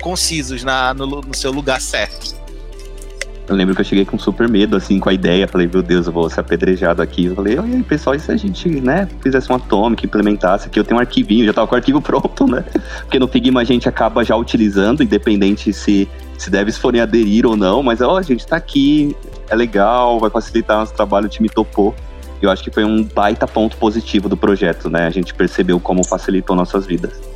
concisos 0.00 0.64
na, 0.64 0.92
no, 0.92 1.06
no 1.06 1.34
seu 1.34 1.52
lugar 1.52 1.80
certo. 1.80 2.42
Eu 3.48 3.56
lembro 3.56 3.74
que 3.74 3.80
eu 3.80 3.84
cheguei 3.84 4.04
com 4.04 4.18
super 4.18 4.48
medo, 4.48 4.76
assim, 4.76 5.00
com 5.00 5.08
a 5.08 5.12
ideia. 5.12 5.48
Falei, 5.48 5.68
meu 5.70 5.82
Deus, 5.82 6.06
eu 6.06 6.12
vou 6.12 6.30
ser 6.30 6.40
apedrejado 6.40 7.02
aqui. 7.02 7.26
Eu 7.26 7.34
falei, 7.34 7.56
e 7.56 7.58
aí, 7.58 7.82
pessoal, 7.82 8.14
e 8.14 8.20
se 8.20 8.30
a 8.30 8.36
gente, 8.36 8.68
né, 8.68 9.08
fizesse 9.20 9.52
um 9.52 9.56
atômico, 9.56 10.06
implementasse 10.06 10.68
aqui? 10.68 10.78
Eu 10.78 10.84
tenho 10.84 10.98
um 10.98 11.00
arquivinho, 11.00 11.44
já 11.44 11.52
tava 11.52 11.66
com 11.66 11.74
o 11.74 11.78
arquivo 11.78 12.00
pronto, 12.02 12.46
né? 12.46 12.64
Porque 13.00 13.18
no 13.18 13.26
Figma 13.26 13.60
a 13.60 13.64
gente 13.64 13.88
acaba 13.88 14.24
já 14.24 14.36
utilizando, 14.36 15.02
independente 15.02 15.72
se, 15.72 16.08
se 16.38 16.50
devs 16.50 16.78
forem 16.78 17.00
aderir 17.00 17.44
ou 17.44 17.56
não. 17.56 17.82
Mas, 17.82 18.00
ó, 18.00 18.16
a 18.16 18.22
gente 18.22 18.46
tá 18.46 18.56
aqui, 18.56 19.14
é 19.50 19.56
legal, 19.56 20.20
vai 20.20 20.30
facilitar 20.30 20.78
nosso 20.78 20.94
trabalho, 20.94 21.26
o 21.26 21.28
time 21.28 21.48
topou. 21.48 21.94
Eu 22.40 22.50
acho 22.50 22.62
que 22.62 22.70
foi 22.70 22.84
um 22.84 23.04
baita 23.04 23.46
ponto 23.46 23.76
positivo 23.76 24.28
do 24.28 24.36
projeto, 24.36 24.88
né? 24.88 25.06
A 25.06 25.10
gente 25.10 25.34
percebeu 25.34 25.78
como 25.80 26.04
facilitou 26.04 26.56
nossas 26.56 26.86
vidas 26.86 27.31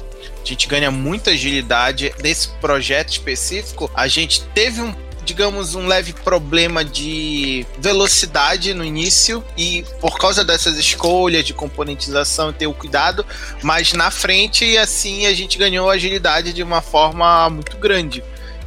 a 0.47 0.49
gente 0.55 0.69
ganha 0.69 0.91
muita 0.91 1.31
agilidade. 1.31 2.15
Nesse 2.23 2.49
projeto 2.61 3.11
específico, 3.11 3.91
a 3.95 4.07
gente 4.09 4.43
teve 4.55 4.81
um 4.81 4.95
digamos, 5.25 5.75
um 5.75 5.89
leve 5.89 6.13
problema 6.13 6.85
de 6.85 7.67
velocidade 7.81 8.73
no 8.73 8.85
início 8.85 9.45
e 9.57 9.85
por 10.01 10.19
causa 10.19 10.45
dessas 10.45 10.79
escolhas 10.79 11.45
de 11.45 11.53
componentização 11.53 12.51
e 12.51 12.53
ter 12.53 12.69
o 12.69 12.73
cuidado, 12.73 13.27
mas 13.61 13.93
na 13.93 14.09
frente, 14.09 14.79
assim, 14.79 15.27
a 15.27 15.35
gente 15.35 15.59
ganhou 15.59 15.91
agilidade 15.91 16.53
de 16.53 16.63
uma 16.63 16.81
forma 16.81 17.51
muito 17.51 17.77
grande. 17.77 18.23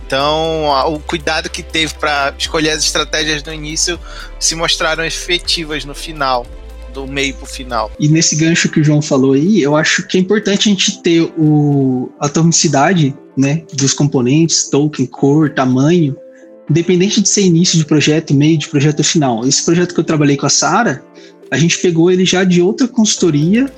Então, 0.05 0.65
o 0.93 0.99
cuidado 0.99 1.49
que 1.49 1.63
teve 1.63 1.93
para 1.93 2.33
escolher 2.37 2.71
as 2.71 2.83
estratégias 2.83 3.41
no 3.41 3.53
início 3.53 3.97
se 4.37 4.53
mostraram 4.53 5.05
efetivas 5.05 5.85
no 5.85 5.95
final 5.95 6.45
do 6.93 7.07
meio 7.07 7.33
pro 7.33 7.45
final. 7.45 7.91
E 7.99 8.07
nesse 8.07 8.35
gancho 8.35 8.69
que 8.69 8.79
o 8.79 8.83
João 8.83 9.01
falou 9.01 9.33
aí, 9.33 9.61
eu 9.61 9.75
acho 9.75 10.07
que 10.07 10.17
é 10.17 10.21
importante 10.21 10.69
a 10.69 10.71
gente 10.71 11.01
ter 11.01 11.21
o, 11.37 12.09
a 12.19 12.25
atomicidade 12.25 13.15
né, 13.37 13.63
dos 13.73 13.93
componentes, 13.93 14.69
token, 14.69 15.05
cor, 15.05 15.49
tamanho, 15.49 16.15
independente 16.69 17.21
de 17.21 17.29
ser 17.29 17.41
início 17.41 17.77
de 17.77 17.85
projeto, 17.85 18.33
meio 18.33 18.57
de 18.57 18.67
projeto 18.67 19.03
final. 19.03 19.45
Esse 19.45 19.63
projeto 19.63 19.93
que 19.93 19.99
eu 19.99 20.03
trabalhei 20.03 20.37
com 20.37 20.45
a 20.45 20.49
Sara, 20.49 21.03
a 21.49 21.57
gente 21.57 21.79
pegou 21.79 22.11
ele 22.11 22.25
já 22.25 22.43
de 22.43 22.61
outra 22.61 22.87
consultoria 22.87 23.71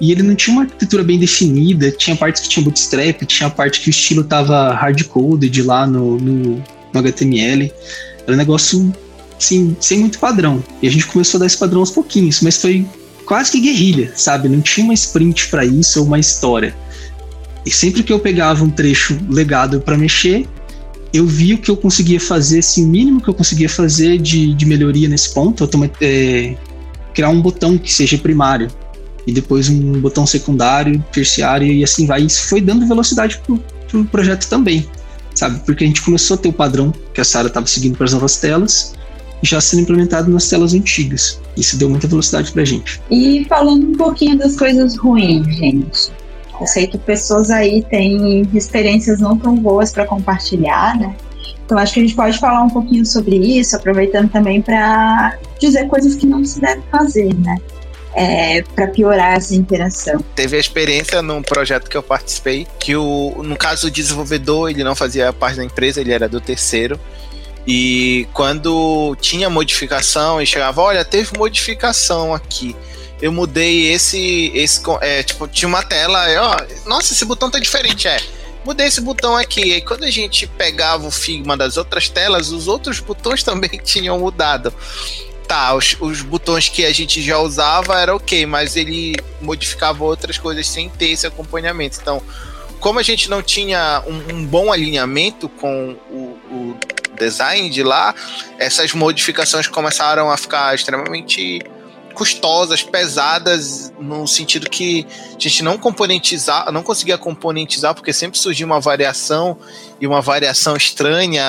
e 0.00 0.12
ele 0.12 0.22
não 0.22 0.34
tinha 0.34 0.54
uma 0.54 0.62
arquitetura 0.62 1.02
bem 1.02 1.18
definida, 1.18 1.90
tinha 1.90 2.14
partes 2.14 2.42
que 2.42 2.48
tinha 2.48 2.62
bootstrap, 2.62 3.22
tinha 3.24 3.48
parte 3.48 3.80
que 3.80 3.88
o 3.88 3.90
estilo 3.90 4.22
tava 4.22 4.72
hardcoded 4.72 5.62
lá 5.62 5.86
no, 5.86 6.18
no, 6.18 6.62
no 6.92 7.00
HTML. 7.00 7.72
Era 8.24 8.34
um 8.34 8.36
negócio 8.36 8.92
sem 9.38 9.98
muito 9.98 10.18
padrão. 10.18 10.62
E 10.82 10.88
a 10.88 10.90
gente 10.90 11.06
começou 11.06 11.38
a 11.38 11.40
dar 11.40 11.46
esse 11.46 11.58
padrão 11.58 11.80
aos 11.80 11.90
pouquinhos, 11.90 12.40
mas 12.40 12.56
foi 12.56 12.86
quase 13.24 13.50
que 13.50 13.60
guerrilha, 13.60 14.12
sabe? 14.14 14.48
Não 14.48 14.60
tinha 14.60 14.84
uma 14.84 14.94
sprint 14.94 15.48
para 15.48 15.64
isso 15.64 16.00
ou 16.00 16.06
uma 16.06 16.18
história. 16.18 16.74
E 17.64 17.70
sempre 17.70 18.02
que 18.02 18.12
eu 18.12 18.20
pegava 18.20 18.64
um 18.64 18.70
trecho 18.70 19.18
legado 19.28 19.80
para 19.80 19.98
mexer, 19.98 20.46
eu 21.12 21.26
vi 21.26 21.54
o 21.54 21.58
que 21.58 21.70
eu 21.70 21.76
conseguia 21.76 22.20
fazer, 22.20 22.60
assim, 22.60 22.84
o 22.84 22.88
mínimo 22.88 23.20
que 23.20 23.28
eu 23.28 23.34
conseguia 23.34 23.68
fazer 23.68 24.18
de, 24.18 24.54
de 24.54 24.66
melhoria 24.66 25.08
nesse 25.08 25.34
ponto, 25.34 25.68
é, 26.00 26.56
criar 27.12 27.30
um 27.30 27.40
botão 27.40 27.76
que 27.76 27.92
seja 27.92 28.16
primário 28.16 28.68
e 29.26 29.32
depois 29.32 29.68
um 29.68 30.00
botão 30.00 30.24
secundário, 30.24 31.02
terciário 31.10 31.66
e 31.66 31.82
assim 31.82 32.06
vai. 32.06 32.22
Isso 32.22 32.48
foi 32.48 32.60
dando 32.60 32.86
velocidade 32.86 33.40
pro, 33.44 33.58
pro 33.88 34.04
projeto 34.04 34.46
também, 34.48 34.86
sabe? 35.34 35.60
Porque 35.66 35.82
a 35.82 35.86
gente 35.86 36.02
começou 36.02 36.36
a 36.36 36.38
ter 36.38 36.48
o 36.48 36.52
padrão 36.52 36.92
que 37.12 37.20
a 37.20 37.24
Sara 37.24 37.48
estava 37.48 37.66
seguindo 37.66 37.96
para 37.96 38.04
as 38.04 38.12
novas 38.12 38.36
telas 38.36 38.94
já 39.42 39.60
sendo 39.60 39.82
implementado 39.82 40.30
nas 40.30 40.48
telas 40.48 40.74
antigas. 40.74 41.40
Isso 41.56 41.76
deu 41.76 41.88
muita 41.88 42.06
velocidade 42.06 42.52
para 42.52 42.62
a 42.62 42.64
gente. 42.64 43.00
E 43.10 43.44
falando 43.48 43.88
um 43.88 43.94
pouquinho 43.94 44.36
das 44.38 44.56
coisas 44.56 44.96
ruins, 44.96 45.46
gente. 45.56 46.10
Eu 46.60 46.66
sei 46.66 46.86
que 46.86 46.96
pessoas 46.96 47.50
aí 47.50 47.82
têm 47.82 48.48
experiências 48.54 49.20
não 49.20 49.36
tão 49.36 49.54
boas 49.56 49.92
para 49.92 50.06
compartilhar, 50.06 50.98
né? 50.98 51.14
Então 51.64 51.76
acho 51.76 51.94
que 51.94 52.00
a 52.00 52.02
gente 52.04 52.14
pode 52.14 52.38
falar 52.38 52.62
um 52.62 52.70
pouquinho 52.70 53.04
sobre 53.04 53.36
isso, 53.36 53.76
aproveitando 53.76 54.30
também 54.30 54.62
para 54.62 55.36
dizer 55.60 55.86
coisas 55.88 56.14
que 56.14 56.24
não 56.24 56.44
se 56.44 56.60
deve 56.60 56.80
fazer, 56.90 57.34
né? 57.34 57.56
É, 58.14 58.62
para 58.62 58.86
piorar 58.86 59.34
essa 59.34 59.54
interação. 59.54 60.24
Teve 60.34 60.56
a 60.56 60.60
experiência 60.60 61.20
num 61.20 61.42
projeto 61.42 61.90
que 61.90 61.96
eu 61.96 62.02
participei, 62.02 62.66
que 62.80 62.96
o, 62.96 63.42
no 63.42 63.56
caso 63.56 63.88
o 63.88 63.90
desenvolvedor 63.90 64.70
ele 64.70 64.82
não 64.82 64.94
fazia 64.94 65.30
parte 65.34 65.56
da 65.56 65.64
empresa, 65.64 66.00
ele 66.00 66.12
era 66.12 66.26
do 66.26 66.40
terceiro. 66.40 66.98
E 67.66 68.28
quando 68.32 69.16
tinha 69.20 69.50
modificação 69.50 70.40
e 70.40 70.46
chegava, 70.46 70.80
olha, 70.80 71.04
teve 71.04 71.36
modificação 71.36 72.32
aqui 72.32 72.76
eu 73.20 73.32
mudei 73.32 73.92
esse. 73.92 74.50
esse 74.54 74.82
é, 75.00 75.22
tipo, 75.22 75.48
tinha 75.48 75.68
uma 75.68 75.82
tela, 75.82 76.26
ó, 76.38 76.88
nossa, 76.88 77.12
esse 77.12 77.24
botão 77.24 77.50
tá 77.50 77.58
diferente, 77.58 78.06
é. 78.08 78.20
mudei 78.64 78.86
esse 78.86 79.00
botão 79.00 79.36
aqui. 79.36 79.74
E 79.74 79.80
quando 79.80 80.04
a 80.04 80.10
gente 80.10 80.46
pegava 80.46 81.06
o 81.06 81.10
Figma 81.10 81.56
das 81.56 81.76
outras 81.76 82.08
telas, 82.08 82.50
os 82.50 82.68
outros 82.68 83.00
botões 83.00 83.42
também 83.44 83.80
tinham 83.82 84.18
mudado. 84.18 84.72
Tá, 85.48 85.74
os, 85.74 85.96
os 86.00 86.22
botões 86.22 86.68
que 86.68 86.84
a 86.84 86.92
gente 86.92 87.22
já 87.22 87.38
usava 87.38 88.00
era 88.00 88.14
ok, 88.14 88.44
mas 88.46 88.74
ele 88.74 89.14
modificava 89.40 90.02
outras 90.02 90.36
coisas 90.36 90.66
sem 90.66 90.88
ter 90.88 91.10
esse 91.10 91.24
acompanhamento. 91.24 91.98
Então, 92.02 92.20
como 92.80 92.98
a 92.98 93.02
gente 93.02 93.30
não 93.30 93.40
tinha 93.40 94.02
um, 94.08 94.34
um 94.34 94.44
bom 94.44 94.72
alinhamento 94.72 95.48
com 95.48 95.96
o, 96.10 96.36
o 96.50 96.76
design 97.16 97.68
de 97.70 97.82
lá, 97.82 98.14
essas 98.58 98.92
modificações 98.92 99.66
começaram 99.66 100.30
a 100.30 100.36
ficar 100.36 100.74
extremamente 100.74 101.62
custosas, 102.16 102.82
pesadas, 102.82 103.92
no 104.00 104.26
sentido 104.26 104.70
que 104.70 105.06
a 105.36 105.38
gente 105.38 105.62
não 105.62 105.76
componentizar, 105.76 106.72
não 106.72 106.82
conseguia 106.82 107.18
componentizar, 107.18 107.94
porque 107.94 108.10
sempre 108.10 108.38
surgia 108.38 108.64
uma 108.64 108.80
variação 108.80 109.58
e 110.00 110.06
uma 110.06 110.22
variação 110.22 110.74
estranha. 110.74 111.44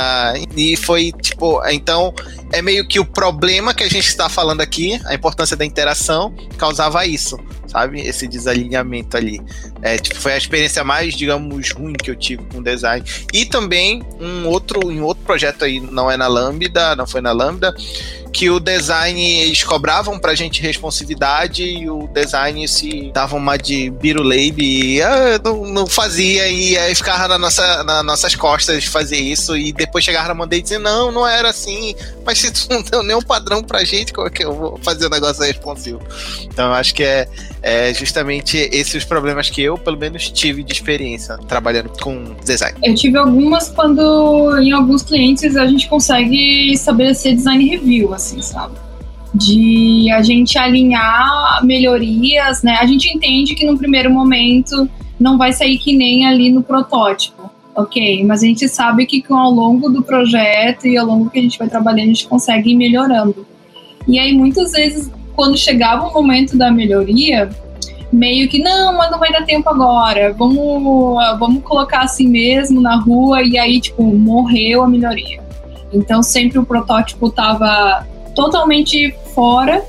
E 0.56 0.76
foi 0.76 1.14
tipo, 1.22 1.66
então 1.70 2.14
é 2.52 2.62
meio 2.62 2.86
que 2.86 3.00
o 3.00 3.06
problema 3.06 3.74
que 3.74 3.84
a 3.84 3.90
gente 3.90 4.08
está 4.10 4.28
falando 4.28 4.60
aqui, 4.60 5.00
a 5.06 5.16
importância 5.16 5.56
da 5.56 5.66
interação, 5.66 6.36
causava 6.58 7.06
isso, 7.06 7.40
sabe? 7.78 8.02
Esse 8.02 8.28
desalinhamento 8.28 9.16
ali. 9.16 9.40
É, 9.82 9.98
tipo, 9.98 10.20
foi 10.20 10.34
a 10.34 10.38
experiência 10.38 10.84
mais, 10.84 11.14
digamos, 11.14 11.72
ruim 11.72 11.94
que 11.94 12.10
eu 12.10 12.16
tive 12.16 12.44
com 12.46 12.62
design. 12.62 13.06
E 13.32 13.46
também 13.46 14.04
um 14.20 14.48
outro, 14.48 14.88
um 14.88 15.04
outro 15.04 15.24
projeto 15.24 15.64
aí, 15.64 15.80
não 15.80 16.10
é 16.10 16.18
na 16.18 16.28
Lambda, 16.28 16.96
não 16.96 17.06
foi 17.06 17.22
na 17.22 17.32
Lambda, 17.32 17.76
que 18.28 18.50
o 18.50 18.60
design, 18.60 19.22
eles 19.42 19.64
cobravam 19.64 20.20
pra 20.20 20.36
gente 20.36 20.62
responsividade 20.62 21.64
e 21.64 21.90
o 21.90 22.08
design 22.14 22.68
se 22.68 23.12
dava 23.14 23.36
uma 23.36 23.58
de 23.58 23.90
biruleibe 23.90 24.64
e 24.64 25.02
ah, 25.02 25.40
não, 25.44 25.66
não, 25.66 25.88
fazia 25.88 26.48
e 26.50 26.78
aí 26.78 26.94
ficava 26.94 27.28
na 27.28 27.38
nossa, 27.38 27.84
nas 27.84 28.06
nossas 28.06 28.36
costas 28.36 28.84
fazer 28.86 29.18
isso 29.18 29.56
e 29.56 29.72
depois 29.72 30.04
chegava 30.04 30.34
na 30.34 30.48
e 30.56 30.62
dizia, 30.62 30.80
não, 30.80 31.12
não 31.12 31.28
era 31.28 31.50
assim, 31.50 31.96
mas 32.26 32.40
se 32.40 32.52
tu 32.52 32.68
não 32.74 32.82
deu 32.82 33.04
nenhum 33.04 33.22
padrão 33.22 33.64
pra 33.64 33.84
gente, 33.84 34.12
como 34.12 34.28
é 34.28 34.30
que 34.30 34.44
eu 34.44 34.54
vou 34.54 34.80
fazer 34.82 35.06
o 35.06 35.10
negócio 35.10 35.44
responsivo? 35.44 36.02
Então 36.44 36.68
eu 36.68 36.74
acho 36.74 36.94
que 36.94 37.04
é, 37.04 37.28
é 37.62 37.94
justamente 37.94 38.58
esses 38.72 38.98
os 38.98 39.06
problemas 39.06 39.50
que 39.50 39.62
eu, 39.62 39.78
pelo 39.78 39.98
menos, 39.98 40.30
tive 40.30 40.64
de 40.64 40.74
experiência 40.74 41.38
trabalhando 41.48 41.90
com 42.02 42.36
design. 42.44 42.78
Eu 42.84 42.96
tive 42.96 43.18
algumas 43.18 43.70
quando 43.70 44.58
em 44.60 44.72
alguns 44.72 45.04
clientes 45.04 45.56
a 45.56 45.68
gente 45.68 45.88
consegue 45.88 46.74
estabelecer 46.74 47.36
design 47.36 47.70
review, 47.70 48.14
assim 48.18 48.42
sabe? 48.42 48.76
De 49.34 50.12
a 50.12 50.22
gente 50.22 50.58
alinhar 50.58 51.64
melhorias, 51.64 52.62
né? 52.62 52.78
A 52.80 52.86
gente 52.86 53.10
entende 53.10 53.56
que 53.56 53.66
no 53.66 53.78
primeiro 53.78 54.12
momento 54.12 54.90
não 55.20 55.38
vai 55.38 55.52
sair 55.52 55.78
que 55.78 55.96
nem 55.96 56.26
ali 56.26 56.52
no 56.52 56.62
protótipo, 56.62 57.50
ok? 57.76 58.24
Mas 58.26 58.44
a 58.44 58.46
gente 58.46 58.68
sabe 58.68 59.06
que 59.06 59.24
ao 59.30 59.52
longo 59.52 59.90
do 59.90 60.04
projeto 60.04 60.88
e 60.88 60.98
ao 60.98 61.06
longo 61.06 61.30
que 61.30 61.40
a 61.40 61.42
gente 61.42 61.58
vai 61.58 61.68
trabalhando, 61.68 62.10
a 62.10 62.14
gente 62.14 62.28
consegue 62.28 62.72
ir 62.72 62.76
melhorando. 62.76 63.46
E 64.08 64.20
aí, 64.20 64.34
muitas 64.34 64.72
vezes, 64.72 65.12
quando 65.36 65.58
chegava 65.58 66.08
o 66.08 66.14
momento 66.14 66.58
da 66.58 66.72
melhoria, 66.72 67.50
meio 68.12 68.48
que 68.48 68.60
não, 68.60 68.96
mas 68.98 69.12
não 69.12 69.20
vai 69.20 69.32
dar 69.32 69.46
tempo 69.46 69.70
agora, 69.70 70.34
vamos, 70.34 71.18
vamos 71.40 71.64
colocar 71.64 72.02
assim 72.02 72.28
mesmo 72.28 72.80
na 72.82 72.96
rua, 72.96 73.44
e 73.44 73.58
aí, 73.58 73.82
tipo, 73.82 74.04
morreu 74.04 74.84
a 74.84 74.88
melhoria. 74.88 75.47
Então, 75.92 76.22
sempre 76.22 76.60
o 76.60 76.66
protótipo 76.66 77.28
estava 77.28 78.06
totalmente 78.36 79.14
fora, 79.34 79.84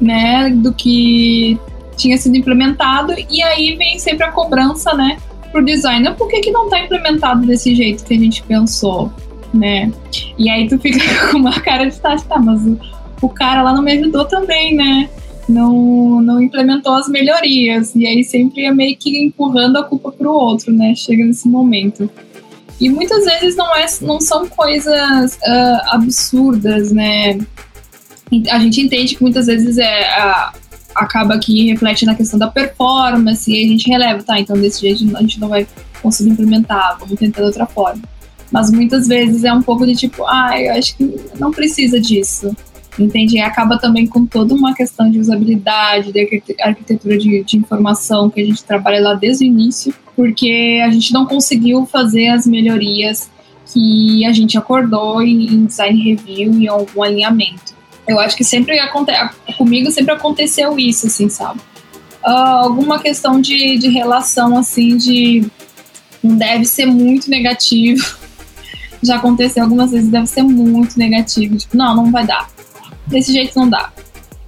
né, 0.00 0.50
do 0.50 0.72
que 0.72 1.58
tinha 1.96 2.18
sido 2.18 2.36
implementado 2.36 3.14
e 3.30 3.42
aí 3.42 3.76
vem 3.76 3.98
sempre 3.98 4.24
a 4.24 4.32
cobrança, 4.32 4.92
né, 4.94 5.16
pro 5.54 5.64
designer, 5.64 6.14
por 6.14 6.28
que, 6.28 6.40
que 6.40 6.50
não 6.50 6.64
está 6.64 6.80
implementado 6.80 7.46
desse 7.46 7.74
jeito 7.74 8.04
que 8.04 8.12
a 8.12 8.18
gente 8.18 8.42
pensou, 8.42 9.12
né? 9.54 9.92
E 10.36 10.50
aí 10.50 10.68
tu 10.68 10.76
fica 10.78 10.98
com 11.30 11.38
uma 11.38 11.60
cara 11.60 11.88
de 11.88 11.98
tá, 12.00 12.16
tá 12.16 12.40
mas 12.40 12.66
o, 12.66 12.76
o 13.22 13.28
cara 13.28 13.62
lá 13.62 13.72
não 13.72 13.82
me 13.82 13.92
ajudou 13.92 14.24
também, 14.24 14.74
né? 14.74 15.08
Não, 15.48 16.20
não 16.20 16.42
implementou 16.42 16.94
as 16.94 17.08
melhorias. 17.08 17.94
E 17.94 18.06
aí 18.06 18.24
sempre 18.24 18.64
é 18.64 18.72
meio 18.72 18.96
que 18.96 19.16
empurrando 19.16 19.76
a 19.76 19.84
culpa 19.84 20.10
pro 20.10 20.32
outro, 20.32 20.72
né? 20.72 20.94
Chega 20.96 21.24
nesse 21.24 21.48
momento. 21.48 22.10
E 22.80 22.88
muitas 22.88 23.24
vezes 23.24 23.56
não, 23.56 23.74
é, 23.74 23.86
não 24.00 24.20
são 24.20 24.48
coisas 24.48 25.34
uh, 25.36 25.80
absurdas, 25.92 26.90
né? 26.92 27.38
a 28.50 28.58
gente 28.58 28.80
entende 28.80 29.14
que 29.14 29.22
muitas 29.22 29.46
vezes 29.46 29.78
é, 29.78 30.08
a, 30.08 30.52
acaba 30.94 31.38
que 31.38 31.70
reflete 31.70 32.04
na 32.04 32.14
questão 32.14 32.38
da 32.38 32.48
performance 32.48 33.50
e 33.50 33.64
a 33.64 33.68
gente 33.68 33.88
releva, 33.88 34.22
tá? 34.22 34.38
Então 34.38 34.56
desse 34.56 34.80
jeito 34.80 35.16
a 35.16 35.20
gente 35.20 35.40
não 35.40 35.48
vai 35.48 35.66
conseguir 36.02 36.30
implementar, 36.30 36.96
vamos 36.98 37.18
tentar 37.18 37.40
de 37.40 37.46
outra 37.46 37.66
forma. 37.66 38.02
Mas 38.50 38.70
muitas 38.70 39.08
vezes 39.08 39.44
é 39.44 39.52
um 39.52 39.62
pouco 39.62 39.86
de 39.86 39.94
tipo, 39.94 40.24
ah, 40.26 40.60
eu 40.60 40.74
acho 40.74 40.96
que 40.96 41.20
não 41.38 41.50
precisa 41.50 42.00
disso. 42.00 42.54
Entende? 42.98 43.36
E 43.36 43.40
acaba 43.40 43.76
também 43.76 44.06
com 44.06 44.24
toda 44.24 44.54
uma 44.54 44.72
questão 44.74 45.10
de 45.10 45.18
usabilidade, 45.18 46.12
de 46.12 46.42
arquitetura 46.60 47.18
de, 47.18 47.42
de 47.42 47.56
informação 47.56 48.30
que 48.30 48.40
a 48.40 48.44
gente 48.44 48.62
trabalha 48.62 49.00
lá 49.00 49.14
desde 49.14 49.44
o 49.44 49.46
início, 49.46 49.92
porque 50.14 50.80
a 50.84 50.90
gente 50.90 51.12
não 51.12 51.26
conseguiu 51.26 51.86
fazer 51.86 52.28
as 52.28 52.46
melhorias 52.46 53.28
que 53.72 54.24
a 54.24 54.32
gente 54.32 54.56
acordou 54.56 55.22
em, 55.22 55.66
design 55.66 56.00
review 56.00 56.58
e 56.60 56.68
algum 56.68 57.02
alinhamento. 57.02 57.74
Eu 58.06 58.20
acho 58.20 58.36
que 58.36 58.44
sempre 58.44 58.78
acontece, 58.78 59.34
comigo 59.56 59.90
sempre 59.90 60.14
aconteceu 60.14 60.78
isso, 60.78 61.06
assim, 61.06 61.28
sabe? 61.28 61.60
Uh, 62.22 62.28
alguma 62.28 62.98
questão 62.98 63.40
de, 63.40 63.76
de 63.78 63.88
relação, 63.88 64.56
assim, 64.56 64.96
de 64.96 65.44
não 66.22 66.36
deve 66.36 66.64
ser 66.64 66.86
muito 66.86 67.28
negativo. 67.28 68.16
Já 69.02 69.16
aconteceu 69.16 69.62
algumas 69.62 69.90
vezes, 69.90 70.08
deve 70.08 70.26
ser 70.26 70.42
muito 70.42 70.98
negativo. 70.98 71.56
Tipo, 71.56 71.76
não, 71.76 71.94
não 71.96 72.10
vai 72.10 72.26
dar. 72.26 72.53
Desse 73.06 73.32
jeito 73.32 73.58
não 73.58 73.68
dá. 73.68 73.92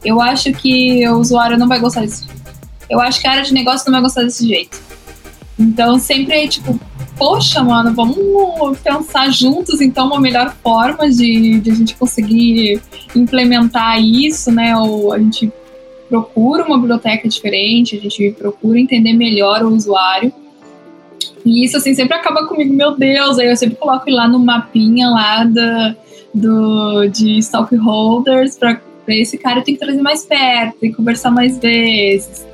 Eu 0.05 0.21
acho 0.21 0.53
que 0.53 1.07
o 1.09 1.17
usuário 1.19 1.59
não 1.59 1.69
vai 1.69 1.79
gostar 1.81 2.07
jeito. 2.07 2.35
Eu 2.89 3.01
acho 3.01 3.21
que 3.21 3.27
a 3.27 3.33
área 3.33 3.43
de 3.43 3.53
negócio 3.53 3.85
não 3.87 3.93
vai 3.93 4.03
gostar 4.03 4.23
desse 4.23 4.47
jeito. 4.47 4.81
Então, 5.59 5.99
sempre 5.99 6.45
é 6.45 6.47
tipo, 6.47 6.79
poxa, 7.17 7.63
mano, 7.63 7.95
vamos 7.95 8.79
pensar 8.79 9.31
juntos, 9.31 9.81
então, 9.81 10.07
uma 10.07 10.21
melhor 10.21 10.55
forma 10.63 11.09
de, 11.09 11.61
de 11.61 11.71
a 11.71 11.75
gente 11.75 11.95
conseguir 11.97 12.81
implementar 13.15 14.01
isso, 14.01 14.53
né? 14.53 14.77
Ou 14.77 15.13
a 15.13 15.19
gente 15.19 15.51
procura 16.09 16.65
uma 16.65 16.79
biblioteca 16.79 17.29
diferente, 17.29 17.97
a 17.97 18.01
gente 18.01 18.33
procura 18.39 18.79
entender 18.79 19.15
melhor 19.15 19.63
o 19.65 19.75
usuário. 19.75 20.33
E 21.45 21.65
isso, 21.65 21.77
assim, 21.77 21.95
sempre 21.95 22.15
acaba 22.15 22.47
comigo, 22.47 22.75
meu 22.75 22.97
Deus, 22.97 23.39
aí 23.39 23.49
eu 23.49 23.57
sempre 23.57 23.77
coloco 23.77 24.11
lá 24.11 24.29
no 24.29 24.39
mapinha 24.39 25.09
lá 25.09 25.45
da, 25.45 25.97
do, 26.37 27.09
de 27.09 27.39
stockholders 27.39 28.57
para 28.57 28.81
esse 29.09 29.39
cara 29.39 29.61
eu 29.61 29.65
tenho 29.65 29.79
que 29.79 29.85
trazer 29.85 30.03
mais 30.03 30.25
perto 30.25 30.85
e 30.85 30.93
conversar 30.93 31.31
mais 31.31 31.59
vezes 31.59 32.45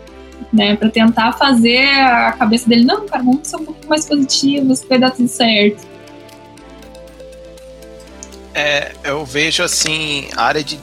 né? 0.52 0.76
Para 0.76 0.90
tentar 0.90 1.32
fazer 1.32 1.84
a 1.84 2.32
cabeça 2.32 2.68
dele, 2.68 2.84
não, 2.84 3.06
cara, 3.06 3.22
vamos 3.22 3.48
ser 3.48 3.56
um 3.56 3.64
pouco 3.64 3.86
mais 3.86 4.04
positivos, 4.06 4.84
vai 4.88 4.98
dar 4.98 5.10
tudo 5.10 5.28
certo. 5.28 5.90
É, 8.54 8.92
eu 9.02 9.24
vejo 9.24 9.62
assim, 9.62 10.28
a 10.36 10.44
área 10.44 10.62
de. 10.62 10.78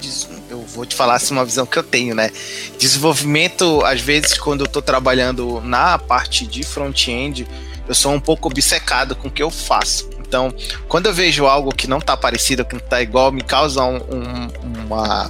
Eu 0.50 0.62
vou 0.62 0.86
te 0.86 0.96
falar 0.96 1.16
assim, 1.16 1.36
uma 1.36 1.46
visão 1.46 1.68
que 1.68 1.78
eu 1.78 1.84
tenho, 1.84 2.16
né? 2.16 2.32
Desenvolvimento, 2.80 3.86
às 3.86 4.02
vezes, 4.02 4.36
quando 4.40 4.62
eu 4.62 4.66
estou 4.66 4.82
trabalhando 4.82 5.62
na 5.62 6.00
parte 6.00 6.48
de 6.48 6.64
front-end, 6.64 7.48
eu 7.88 7.94
sou 7.94 8.12
um 8.12 8.20
pouco 8.20 8.50
obcecado 8.50 9.16
com 9.16 9.28
o 9.28 9.32
que 9.32 9.44
eu 9.44 9.52
faço. 9.52 10.10
Então, 10.30 10.54
quando 10.88 11.08
eu 11.08 11.14
vejo 11.14 11.48
algo 11.48 11.74
que 11.74 11.88
não 11.88 11.98
está 11.98 12.16
parecido 12.16 12.64
que 12.64 12.78
tá 12.80 13.02
igual, 13.02 13.32
me 13.32 13.42
causa 13.42 13.84
um, 13.84 13.98
um, 13.98 14.48
uma, 14.86 15.28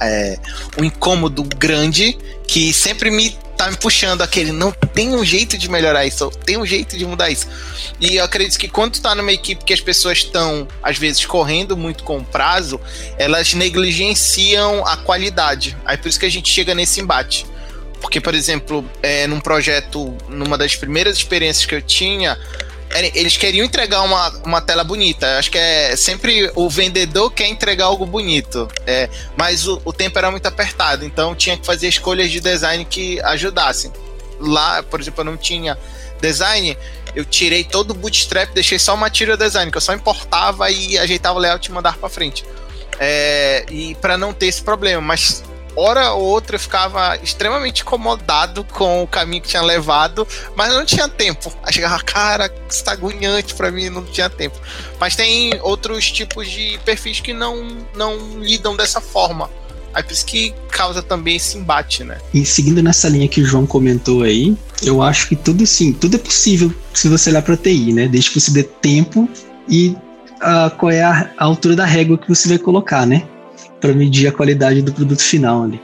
é, 0.00 0.38
um 0.78 0.84
incômodo 0.84 1.42
grande 1.58 2.16
que 2.48 2.72
sempre 2.72 3.10
me 3.10 3.36
tá 3.54 3.70
me 3.70 3.76
puxando 3.76 4.22
aquele, 4.22 4.50
não 4.50 4.72
tem 4.72 5.14
um 5.14 5.24
jeito 5.24 5.56
de 5.56 5.70
melhorar 5.70 6.04
isso, 6.04 6.28
tem 6.44 6.56
um 6.56 6.66
jeito 6.66 6.96
de 6.96 7.06
mudar 7.06 7.30
isso. 7.30 7.46
E 8.00 8.16
eu 8.16 8.24
acredito 8.24 8.58
que 8.58 8.66
quando 8.66 8.94
tu 8.94 9.02
tá 9.02 9.14
numa 9.14 9.30
equipe 9.30 9.62
que 9.62 9.72
as 9.72 9.80
pessoas 9.80 10.18
estão, 10.18 10.66
às 10.82 10.98
vezes, 10.98 11.24
correndo 11.24 11.76
muito 11.76 12.02
com 12.02 12.16
o 12.16 12.24
prazo, 12.24 12.80
elas 13.16 13.52
negligenciam 13.54 14.84
a 14.86 14.96
qualidade. 14.96 15.76
Aí 15.84 15.96
por 15.96 16.08
isso 16.08 16.18
que 16.18 16.26
a 16.26 16.30
gente 16.30 16.50
chega 16.50 16.74
nesse 16.74 17.00
embate. 17.00 17.46
Porque, 18.00 18.20
por 18.20 18.34
exemplo, 18.34 18.84
é, 19.02 19.26
num 19.26 19.40
projeto, 19.40 20.16
numa 20.28 20.58
das 20.58 20.74
primeiras 20.74 21.16
experiências 21.16 21.64
que 21.64 21.74
eu 21.74 21.80
tinha, 21.80 22.38
eles 22.94 23.36
queriam 23.36 23.64
entregar 23.64 24.02
uma, 24.02 24.28
uma 24.44 24.60
tela 24.60 24.84
bonita. 24.84 25.38
Acho 25.38 25.50
que 25.50 25.58
é 25.58 25.96
sempre 25.96 26.50
o 26.54 26.70
vendedor 26.70 27.30
quer 27.30 27.48
entregar 27.48 27.86
algo 27.86 28.06
bonito. 28.06 28.68
É, 28.86 29.08
mas 29.36 29.66
o, 29.66 29.80
o 29.84 29.92
tempo 29.92 30.16
era 30.16 30.30
muito 30.30 30.46
apertado, 30.46 31.04
então 31.04 31.34
tinha 31.34 31.56
que 31.56 31.66
fazer 31.66 31.88
escolhas 31.88 32.30
de 32.30 32.40
design 32.40 32.84
que 32.84 33.20
ajudassem. 33.22 33.92
Lá, 34.38 34.82
por 34.82 35.00
exemplo, 35.00 35.22
eu 35.22 35.24
não 35.24 35.36
tinha 35.36 35.76
design, 36.20 36.76
eu 37.14 37.24
tirei 37.24 37.64
todo 37.64 37.90
o 37.90 37.94
bootstrap, 37.94 38.52
deixei 38.52 38.78
só 38.78 38.94
o 38.94 38.96
material 38.96 39.36
design, 39.36 39.70
que 39.70 39.76
eu 39.76 39.80
só 39.80 39.92
importava 39.92 40.70
e 40.70 40.96
ajeitava 40.96 41.38
o 41.38 41.40
layout 41.40 41.68
e 41.68 41.72
mandava 41.72 41.96
para 41.98 42.08
frente. 42.08 42.44
É, 42.98 43.66
e 43.70 43.94
para 43.96 44.16
não 44.16 44.32
ter 44.32 44.46
esse 44.46 44.62
problema, 44.62 45.00
mas 45.00 45.42
hora 45.76 46.12
ou 46.12 46.24
outra 46.24 46.56
eu 46.56 46.60
ficava 46.60 47.16
extremamente 47.22 47.82
incomodado 47.82 48.64
com 48.64 49.02
o 49.02 49.06
caminho 49.06 49.42
que 49.42 49.48
tinha 49.48 49.62
levado, 49.62 50.26
mas 50.56 50.72
não 50.72 50.84
tinha 50.84 51.08
tempo. 51.08 51.52
Aí 51.62 51.72
chegava, 51.72 52.02
cara, 52.02 52.52
isso 52.68 52.84
tá 52.84 52.92
agoniante 52.92 53.54
pra 53.54 53.70
mim, 53.70 53.90
não 53.90 54.04
tinha 54.04 54.30
tempo. 54.30 54.58
Mas 54.98 55.16
tem 55.16 55.58
outros 55.62 56.10
tipos 56.10 56.48
de 56.50 56.78
perfis 56.84 57.20
que 57.20 57.32
não, 57.32 57.78
não 57.94 58.16
lidam 58.40 58.76
dessa 58.76 59.00
forma. 59.00 59.50
Aí 59.94 60.02
por 60.02 60.12
isso 60.12 60.26
que 60.26 60.52
causa 60.70 61.00
também 61.00 61.36
esse 61.36 61.56
embate, 61.56 62.02
né? 62.02 62.18
E 62.32 62.44
seguindo 62.44 62.82
nessa 62.82 63.08
linha 63.08 63.28
que 63.28 63.40
o 63.40 63.46
João 63.46 63.64
comentou 63.64 64.22
aí, 64.24 64.56
eu 64.82 65.00
acho 65.00 65.28
que 65.28 65.36
tudo 65.36 65.64
sim, 65.64 65.92
tudo 65.92 66.16
é 66.16 66.18
possível 66.18 66.74
se 66.92 67.08
você 67.08 67.30
olhar 67.30 67.42
para 67.42 67.56
TI, 67.56 67.92
né? 67.92 68.08
Desde 68.08 68.30
que 68.30 68.40
você 68.40 68.50
dê 68.50 68.64
tempo 68.64 69.28
e 69.68 69.96
uh, 70.42 70.76
qual 70.78 70.90
é 70.90 71.02
a, 71.02 71.30
altura 71.38 71.76
da 71.76 71.84
régua 71.84 72.18
que 72.18 72.28
você 72.28 72.48
vai 72.48 72.58
colocar, 72.58 73.06
né? 73.06 73.22
Para 73.84 73.94
medir 73.94 74.26
a 74.26 74.32
qualidade 74.32 74.80
do 74.80 74.92
produto 74.92 75.22
final 75.22 75.64
ali. 75.64 75.80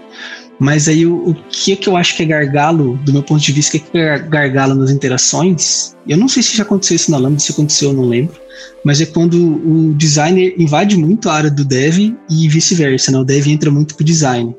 Mas 0.59 0.89
aí 0.89 1.05
o, 1.07 1.31
o 1.31 1.35
que 1.35 1.73
é 1.73 1.77
que 1.77 1.89
eu 1.89 1.97
acho 1.97 2.17
que 2.17 2.23
é 2.23 2.27
gargalo, 2.27 2.99
do 3.05 3.13
meu 3.13 3.23
ponto 3.23 3.41
de 3.41 3.53
vista, 3.53 3.77
o 3.77 3.81
que 3.81 3.99
é 3.99 4.19
gargalo 4.19 4.75
nas 4.75 4.91
interações? 4.91 5.97
Eu 6.07 6.17
não 6.17 6.29
sei 6.29 6.43
se 6.43 6.57
já 6.57 6.63
aconteceu 6.63 6.97
isso 6.97 7.11
na 7.11 7.19
Lambda, 7.19 7.41
se 7.41 7.53
aconteceu, 7.53 7.91
eu 7.91 7.97
não 7.97 8.05
lembro 8.05 8.41
mas 8.85 9.01
é 9.01 9.07
quando 9.07 9.35
o 9.37 9.93
designer 9.95 10.55
invade 10.59 10.97
muito 10.97 11.29
a 11.29 11.35
área 11.35 11.51
do 11.51 11.65
dev 11.65 12.15
e 12.31 12.49
vice-versa, 12.49 13.13
né? 13.13 13.19
O 13.19 13.25
dev 13.25 13.47
entra 13.49 13.71
muito 13.71 13.95
pro 13.95 14.05
design. 14.05 14.55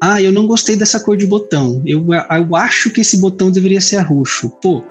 Ah, 0.00 0.20
eu 0.20 0.30
não 0.30 0.46
gostei 0.46 0.76
dessa 0.76 1.00
cor 1.00 1.16
de 1.16 1.26
botão. 1.26 1.82
Eu, 1.84 2.06
eu 2.12 2.56
acho 2.56 2.90
que 2.90 3.00
esse 3.00 3.16
botão 3.16 3.50
deveria 3.50 3.80
ser 3.80 3.98
roxo. 4.00 4.50
Pô, 4.62 4.84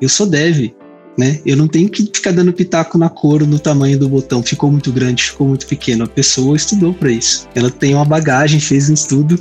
eu 0.00 0.08
sou 0.08 0.26
dev, 0.26 0.70
né? 1.16 1.40
Eu 1.44 1.56
não 1.56 1.68
tenho 1.68 1.88
que 1.88 2.02
ficar 2.04 2.32
dando 2.32 2.52
pitaco 2.52 2.96
na 2.96 3.08
cor 3.08 3.46
no 3.46 3.58
tamanho 3.58 3.98
do 3.98 4.08
botão. 4.08 4.42
Ficou 4.42 4.70
muito 4.70 4.92
grande, 4.92 5.24
ficou 5.24 5.46
muito 5.46 5.66
pequeno. 5.66 6.04
A 6.04 6.08
pessoa 6.08 6.56
estudou 6.56 6.94
para 6.94 7.10
isso. 7.10 7.48
Ela 7.54 7.70
tem 7.70 7.94
uma 7.94 8.04
bagagem, 8.04 8.60
fez 8.60 8.88
um 8.88 8.94
estudo 8.94 9.38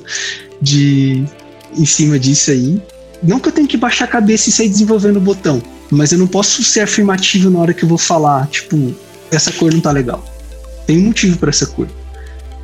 de 0.62 1.24
em 1.78 1.86
cima 1.86 2.20
disso 2.20 2.52
aí. 2.52 2.82
Não 3.24 3.40
que 3.40 3.50
eu 3.50 3.54
tenha 3.54 3.68
que 3.68 3.78
baixar 3.78 4.06
a 4.06 4.08
cabeça 4.08 4.50
e 4.50 4.52
sair 4.52 4.70
desenvolvendo 4.70 5.18
o 5.18 5.22
botão, 5.22 5.62
mas 5.90 6.12
eu 6.12 6.18
não 6.18 6.28
posso 6.28 6.64
ser 6.64 6.82
afirmativo 6.82 7.50
na 7.50 7.60
hora 7.60 7.74
que 7.74 7.84
eu 7.84 7.90
vou 7.90 7.98
falar, 7.98 8.48
tipo, 8.48 8.94
essa 9.30 9.52
cor 9.52 9.72
não 9.72 9.80
tá 9.80 9.92
legal. 9.92 10.26
Tem 10.88 10.98
um 10.98 11.06
motivo 11.06 11.38
para 11.38 11.50
essa 11.50 11.68
cor. 11.68 11.88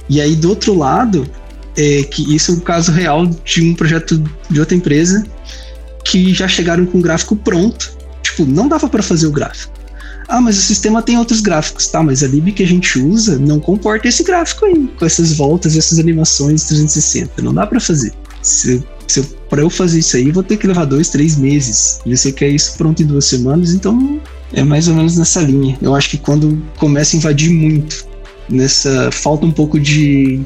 E 0.10 0.20
aí, 0.20 0.36
do 0.36 0.49
outro 0.49 0.74
lado, 0.74 1.30
é 1.76 2.03
que 2.03 2.36
isso 2.36 2.51
é 2.51 2.53
um 2.55 2.60
caso 2.60 2.91
real 2.91 3.26
de 3.26 3.62
um 3.62 3.76
projeto 3.76 4.22
de 4.49 4.60
outra 4.60 4.76
empresa 4.76 5.26
que 6.03 6.34
já 6.34 6.47
chegaram 6.47 6.86
com 6.86 6.97
o 6.97 7.01
gráfico 7.01 7.36
pronto. 7.36 7.97
Tipo, 8.38 8.50
não 8.50 8.68
dava 8.68 8.88
para 8.88 9.02
fazer 9.02 9.28
o 9.28 9.32
gráfico. 9.32 9.74
Ah, 10.28 10.42
mas 10.42 10.58
o 10.58 10.62
sistema 10.62 11.02
tem 11.02 11.18
outros 11.18 11.40
gráficos, 11.40 11.88
tá? 11.88 12.04
Mas 12.04 12.22
a 12.22 12.28
lib 12.28 12.52
que 12.52 12.64
a 12.64 12.68
gente 12.68 13.00
usa 13.00 13.40
não 13.40 13.60
comporta 13.60 14.08
esse 14.08 14.24
gráfico 14.24 14.66
aí, 14.66 14.88
com 15.00 15.06
essas 15.06 15.34
voltas, 15.34 15.78
essas 15.78 16.00
animações 16.00 16.66
360. 16.66 17.42
Não 17.42 17.54
dá 17.54 17.66
para 17.66 17.80
fazer. 17.80 18.14
Se 18.42 18.84
se 19.08 19.24
para 19.50 19.62
eu 19.62 19.70
fazer 19.70 20.00
isso 20.00 20.18
aí, 20.18 20.32
vou 20.32 20.44
ter 20.44 20.58
que 20.58 20.68
levar 20.68 20.86
dois, 20.86 21.10
três 21.10 21.38
meses. 21.38 22.02
E 22.06 22.16
você 22.16 22.32
quer 22.32 22.50
isso 22.50 22.78
pronto 22.78 23.02
em 23.02 23.06
duas 23.06 23.26
semanas, 23.26 23.74
então 23.74 24.20
é 24.54 24.64
mais 24.64 24.88
ou 24.88 24.96
menos 24.96 25.18
nessa 25.18 25.42
linha. 25.42 25.78
Eu 25.82 25.96
acho 25.96 26.10
que 26.10 26.18
quando 26.18 26.62
começa 26.78 27.16
a 27.16 27.18
invadir 27.18 27.50
muito, 27.50 28.06
nessa 28.50 29.10
falta 29.12 29.46
um 29.46 29.52
pouco 29.52 29.80
de 29.80 30.42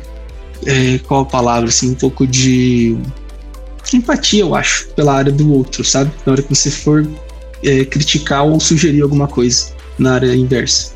é, 0.66 1.00
qual 1.00 1.22
a 1.22 1.26
palavra 1.26 1.70
assim, 1.70 1.92
um 1.92 1.96
pouco 1.96 2.28
de 2.28 2.96
empatia, 3.94 4.42
eu 4.42 4.56
acho, 4.56 4.88
pela 4.89 5.16
área 5.16 5.32
do 5.32 5.52
outro, 5.52 5.84
sabe? 5.84 6.12
Na 6.26 6.34
hora 6.34 6.42
que 6.42 6.54
você 6.54 6.70
for 6.70 7.06
é, 7.64 7.86
criticar 7.86 8.45
ou 8.45 8.59
sugerir 8.59 9.01
alguma 9.01 9.28
coisa 9.28 9.74
na 9.97 10.16
área 10.16 10.36
inversa. 10.36 10.93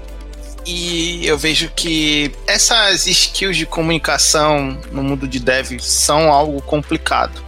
E 0.66 1.26
eu 1.26 1.38
vejo 1.38 1.70
que 1.76 2.32
essas 2.48 3.06
skills 3.06 3.56
de 3.56 3.68
comunicação 3.68 4.78
no 4.92 5.04
mundo 5.04 5.28
de 5.28 5.40
dev 5.40 5.80
são 5.80 6.32
algo 6.32 6.60
complicado. 6.62 7.44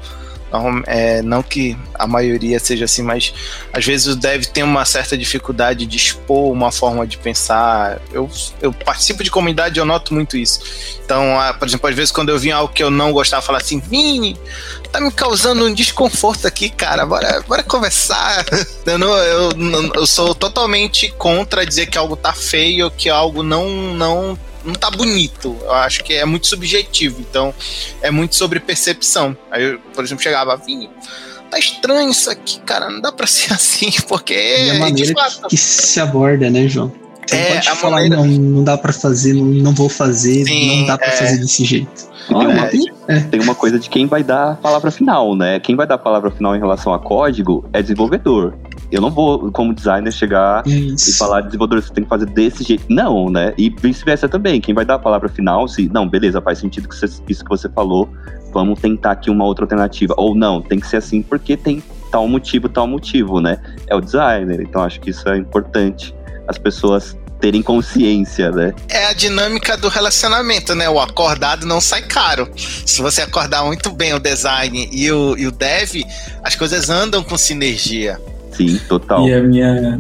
Não, 0.52 0.82
é, 0.86 1.22
não 1.22 1.44
que 1.44 1.78
a 1.94 2.08
maioria 2.08 2.60
seja 2.60 2.86
assim, 2.86 3.02
mas 3.02 3.34
às 3.74 3.86
vezes 3.86 4.08
o 4.08 4.20
tem 4.54 4.64
uma 4.64 4.86
certa 4.86 5.18
dificuldade 5.18 5.86
de 5.86 5.98
expor 5.98 6.52
uma 6.52 6.72
forma 6.72 7.06
de 7.06 7.18
pensar. 7.18 8.00
Eu, 8.12 8.30
eu 8.62 8.72
participo 8.72 9.24
de 9.24 9.32
comunidade 9.32 9.78
e 9.78 9.82
eu 9.82 9.86
noto 9.86 10.14
muito 10.14 10.38
isso. 10.38 10.60
Então, 11.04 11.38
por 11.60 11.68
exemplo, 11.68 11.90
às 11.90 11.96
vezes 11.96 12.12
quando 12.12 12.30
eu 12.30 12.40
vi 12.40 12.52
algo 12.52 12.74
que 12.74 12.84
eu 12.84 12.90
não 12.90 13.12
gostava, 13.12 13.42
falar 13.42 13.60
assim, 13.60 13.80
Vini, 13.80 14.38
tá 14.92 15.02
me 15.02 15.12
causando 15.12 15.66
um 15.66 15.74
desconforto 15.74 16.48
aqui, 16.48 16.70
cara, 16.70 17.06
bora, 17.06 17.44
bora 17.48 17.64
conversar. 17.64 18.46
Eu, 18.88 18.98
não, 18.98 19.18
eu, 19.18 19.52
eu 19.96 20.08
sou 20.08 20.34
totalmente 20.34 21.12
contra 21.18 21.66
dizer 21.66 21.88
que 21.88 21.98
algo 21.98 22.16
tá 22.16 22.32
feio, 22.32 22.90
que 22.90 23.10
algo 23.10 23.44
não, 23.44 23.68
não 23.94 24.40
não 24.68 24.76
tá 24.76 24.92
bonito. 24.92 25.56
Eu 25.62 25.74
acho 25.74 26.04
que 26.04 26.14
é 26.14 26.26
muito 26.26 26.46
subjetivo. 26.46 27.22
Então, 27.22 27.54
é 28.02 28.12
muito 28.12 28.36
sobre 28.36 28.60
percepção. 28.60 29.36
Aí, 29.50 29.64
eu, 29.64 29.80
por 29.96 30.04
exemplo, 30.04 30.22
chegava, 30.22 30.56
Vini, 30.58 30.90
tá 31.50 31.58
estranho 31.58 32.12
isso 32.12 32.30
aqui, 32.30 32.60
cara. 32.60 32.90
Não 32.90 33.02
dá 33.02 33.12
pra 33.12 33.26
ser 33.28 33.54
assim, 33.54 33.92
porque. 34.08 34.34
E 34.34 34.70
a 34.72 34.76
maneira 34.76 35.14
que, 35.14 35.48
que 35.50 35.58
se 35.58 36.00
aborda, 36.00 36.50
né, 36.50 36.68
João? 36.68 36.92
Você 37.26 37.36
é, 37.36 37.54
pode 37.56 37.72
falar, 37.72 37.96
maneira... 37.96 38.16
não, 38.18 38.26
não 38.26 38.64
dá 38.64 38.78
para 38.78 38.94
fazer, 38.94 39.34
não, 39.34 39.46
não 39.46 39.74
vou 39.74 39.90
fazer, 39.90 40.46
Sim, 40.46 40.80
não 40.80 40.88
dá 40.88 40.98
para 40.98 41.08
é. 41.08 41.12
fazer 41.12 41.38
desse 41.38 41.66
jeito. 41.66 42.08
Tem 42.28 42.36
uma, 42.36 42.70
é. 43.08 43.20
tem 43.22 43.40
uma 43.42 43.56
coisa 43.56 43.80
de 43.80 43.90
quem 43.90 44.06
vai 44.06 44.24
dar 44.24 44.52
a 44.52 44.56
palavra 44.56 44.92
final, 44.92 45.36
né? 45.36 45.60
Quem 45.60 45.76
vai 45.76 45.88
dar 45.88 45.96
a 45.96 45.98
palavra 45.98 46.30
final 46.32 46.56
em 46.56 46.60
relação 46.60 46.94
a 46.94 47.00
código 47.00 47.66
é 47.74 47.82
desenvolvedor 47.82 48.54
eu 48.92 49.02
não 49.02 49.12
vou, 49.12 49.52
como 49.52 49.74
designer, 49.74 50.12
chegar 50.12 50.66
Isso. 50.66 51.10
e 51.10 51.14
falar, 51.14 51.42
desenvolvedor, 51.42 51.84
você 51.84 51.94
tem 51.94 52.04
que 52.04 52.10
fazer 52.10 52.26
desse 52.28 52.64
jeito. 52.64 52.86
Não, 52.90 53.30
né? 53.30 53.54
E 53.58 53.70
vice-versa 53.70 54.30
também. 54.30 54.62
Quem 54.62 54.74
vai 54.74 54.86
dar 54.86 54.96
a 54.96 55.00
palavra 55.00 55.28
final, 55.28 55.68
se, 55.68 55.90
não, 55.90 56.08
beleza, 56.08 56.42
faz 56.42 56.60
sentido 56.60 56.88
que 56.88 56.96
você, 56.96 57.06
isso 57.28 57.44
que 57.44 57.50
você 57.50 57.68
falou, 57.70 58.10
vamos 58.54 58.80
tentar 58.80 59.12
aqui 59.12 59.30
uma 59.30 59.44
outra 59.44 59.66
alternativa. 59.66 60.14
Ou 60.18 60.34
não, 60.34 60.62
tem 60.62 60.80
que 60.80 60.88
ser 60.88 60.98
assim 60.98 61.22
porque 61.22 61.58
tem 61.58 61.84
tal 62.12 62.28
motivo, 62.28 62.70
tal 62.70 62.88
motivo, 62.88 63.42
né? 63.42 63.60
É 63.88 63.96
o 63.96 64.00
designer. 64.00 64.62
Então 64.62 64.82
acho 64.82 65.00
que 65.02 65.10
isso 65.10 65.28
é 65.28 65.38
importante 65.38 66.16
as 66.48 66.58
pessoas 66.58 67.18
terem 67.42 67.62
consciência, 67.62 68.52
né? 68.52 68.74
É 68.90 69.08
a 69.08 69.14
dinâmica 69.14 69.78
do 69.78 69.90
relacionamento, 69.90 70.74
né? 70.74 70.90
O 70.90 71.00
acordado 71.00 71.66
não 71.66 71.80
sai 71.80 72.02
caro. 72.04 72.50
Se 72.56 73.02
você 73.02 73.22
acordar 73.22 73.64
muito 73.64 73.92
bem 73.92 74.14
o 74.14 74.20
design 74.20 74.90
e 74.92 75.12
o, 75.12 75.38
e 75.38 75.46
o 75.46 75.52
dev, 75.52 76.04
as 76.44 76.56
coisas 76.56 76.90
andam 76.90 77.24
com 77.24 77.38
sinergia. 77.38 78.20
Sim, 78.58 78.80
total. 78.90 79.28
E 79.28 79.34
a 79.34 79.42
minha, 79.42 80.00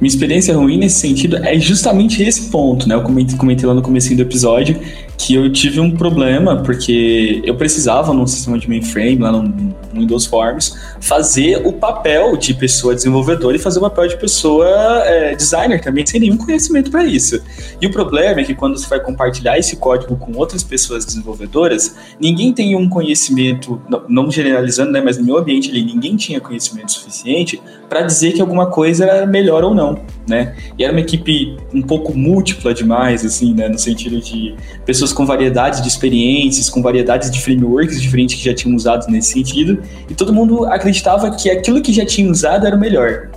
minha 0.00 0.08
experiência 0.08 0.54
ruim 0.54 0.78
nesse 0.78 1.00
sentido 1.00 1.38
é 1.38 1.58
justamente 1.58 2.22
esse 2.22 2.50
ponto, 2.50 2.88
né? 2.88 2.94
Eu 2.94 3.02
comentei, 3.02 3.36
comentei 3.36 3.66
lá 3.66 3.74
no 3.74 3.82
começo 3.82 4.14
do 4.14 4.22
episódio 4.22 4.78
que 5.18 5.34
eu 5.34 5.50
tive 5.52 5.80
um 5.80 5.90
problema, 5.90 6.62
porque 6.62 7.42
eu 7.44 7.56
precisava, 7.56 8.14
num 8.14 8.26
sistema 8.26 8.56
de 8.56 8.68
mainframe, 8.68 9.18
lá 9.18 9.32
no, 9.32 9.76
Windows 9.92 10.26
Forms, 10.26 10.78
fazer 11.00 11.66
o 11.66 11.72
papel 11.72 12.36
de 12.36 12.54
pessoa 12.54 12.94
desenvolvedora 12.94 13.56
e 13.56 13.58
fazer 13.58 13.78
o 13.78 13.82
papel 13.82 14.08
de 14.08 14.16
pessoa 14.16 14.68
é, 15.04 15.34
designer 15.34 15.80
também, 15.80 16.06
sem 16.06 16.20
nenhum 16.20 16.36
conhecimento 16.36 16.90
para 16.90 17.04
isso. 17.04 17.42
E 17.80 17.86
o 17.86 17.90
problema 17.90 18.40
é 18.40 18.44
que 18.44 18.54
quando 18.54 18.78
você 18.78 18.86
vai 18.86 19.00
compartilhar 19.00 19.58
esse 19.58 19.76
código 19.76 20.16
com 20.16 20.36
outras 20.36 20.62
pessoas 20.62 21.04
desenvolvedoras, 21.04 21.96
ninguém 22.20 22.52
tem 22.52 22.76
um 22.76 22.88
conhecimento, 22.88 23.80
não 24.08 24.30
generalizando, 24.30 24.92
né, 24.92 25.00
mas 25.00 25.18
no 25.18 25.24
meu 25.24 25.38
ambiente 25.38 25.70
ali, 25.70 25.84
ninguém 25.84 26.16
tinha 26.16 26.40
conhecimento 26.40 26.92
suficiente 26.92 27.60
para 27.88 28.02
dizer 28.02 28.32
que 28.32 28.40
alguma 28.40 28.66
coisa 28.66 29.04
era 29.04 29.26
melhor 29.26 29.64
ou 29.64 29.74
não, 29.74 29.98
né? 30.28 30.54
E 30.78 30.84
era 30.84 30.92
uma 30.92 31.00
equipe 31.00 31.56
um 31.72 31.80
pouco 31.80 32.16
múltipla 32.16 32.74
demais, 32.74 33.24
assim, 33.24 33.54
né, 33.54 33.68
no 33.68 33.78
sentido 33.78 34.20
de 34.20 34.54
pessoas 34.84 35.07
pessoas 35.08 35.12
com 35.12 35.26
variedades 35.26 35.80
de 35.80 35.88
experiências, 35.88 36.68
com 36.68 36.82
variedades 36.82 37.30
de 37.30 37.40
frameworks 37.40 38.00
diferentes 38.00 38.36
que 38.36 38.44
já 38.44 38.54
tinham 38.54 38.76
usado 38.76 39.10
nesse 39.10 39.32
sentido, 39.32 39.82
e 40.08 40.14
todo 40.14 40.32
mundo 40.32 40.64
acreditava 40.66 41.30
que 41.30 41.50
aquilo 41.50 41.80
que 41.80 41.92
já 41.92 42.04
tinha 42.04 42.30
usado 42.30 42.66
era 42.66 42.76
o 42.76 42.78
melhor. 42.78 43.28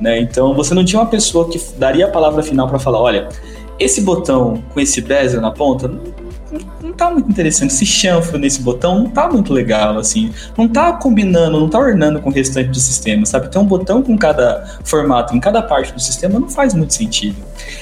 Né? 0.00 0.20
Então 0.20 0.54
você 0.54 0.74
não 0.74 0.84
tinha 0.84 1.00
uma 1.00 1.08
pessoa 1.08 1.48
que 1.48 1.60
daria 1.78 2.06
a 2.06 2.08
palavra 2.08 2.42
final 2.42 2.68
para 2.68 2.78
falar: 2.78 3.00
olha, 3.00 3.28
esse 3.78 4.00
botão 4.00 4.62
com 4.72 4.80
esse 4.80 5.00
bezel 5.00 5.40
na 5.40 5.50
ponta 5.50 5.90
não 6.82 6.92
tá 6.92 7.10
muito 7.10 7.30
interessante. 7.30 7.72
Esse 7.72 7.86
chanfro 7.86 8.38
nesse 8.38 8.60
botão 8.60 8.98
não 8.98 9.10
tá 9.10 9.28
muito 9.28 9.52
legal, 9.52 9.98
assim. 9.98 10.30
Não 10.56 10.66
tá 10.68 10.92
combinando, 10.92 11.60
não 11.60 11.68
tá 11.68 11.78
ornando 11.78 12.20
com 12.20 12.30
o 12.30 12.32
restante 12.32 12.70
do 12.70 12.80
sistema, 12.80 13.24
sabe? 13.24 13.50
Ter 13.50 13.58
um 13.58 13.64
botão 13.64 14.02
com 14.02 14.16
cada 14.18 14.78
formato 14.84 15.34
em 15.34 15.40
cada 15.40 15.62
parte 15.62 15.92
do 15.92 16.00
sistema 16.00 16.38
não 16.38 16.48
faz 16.48 16.74
muito 16.74 16.94
sentido. 16.94 17.36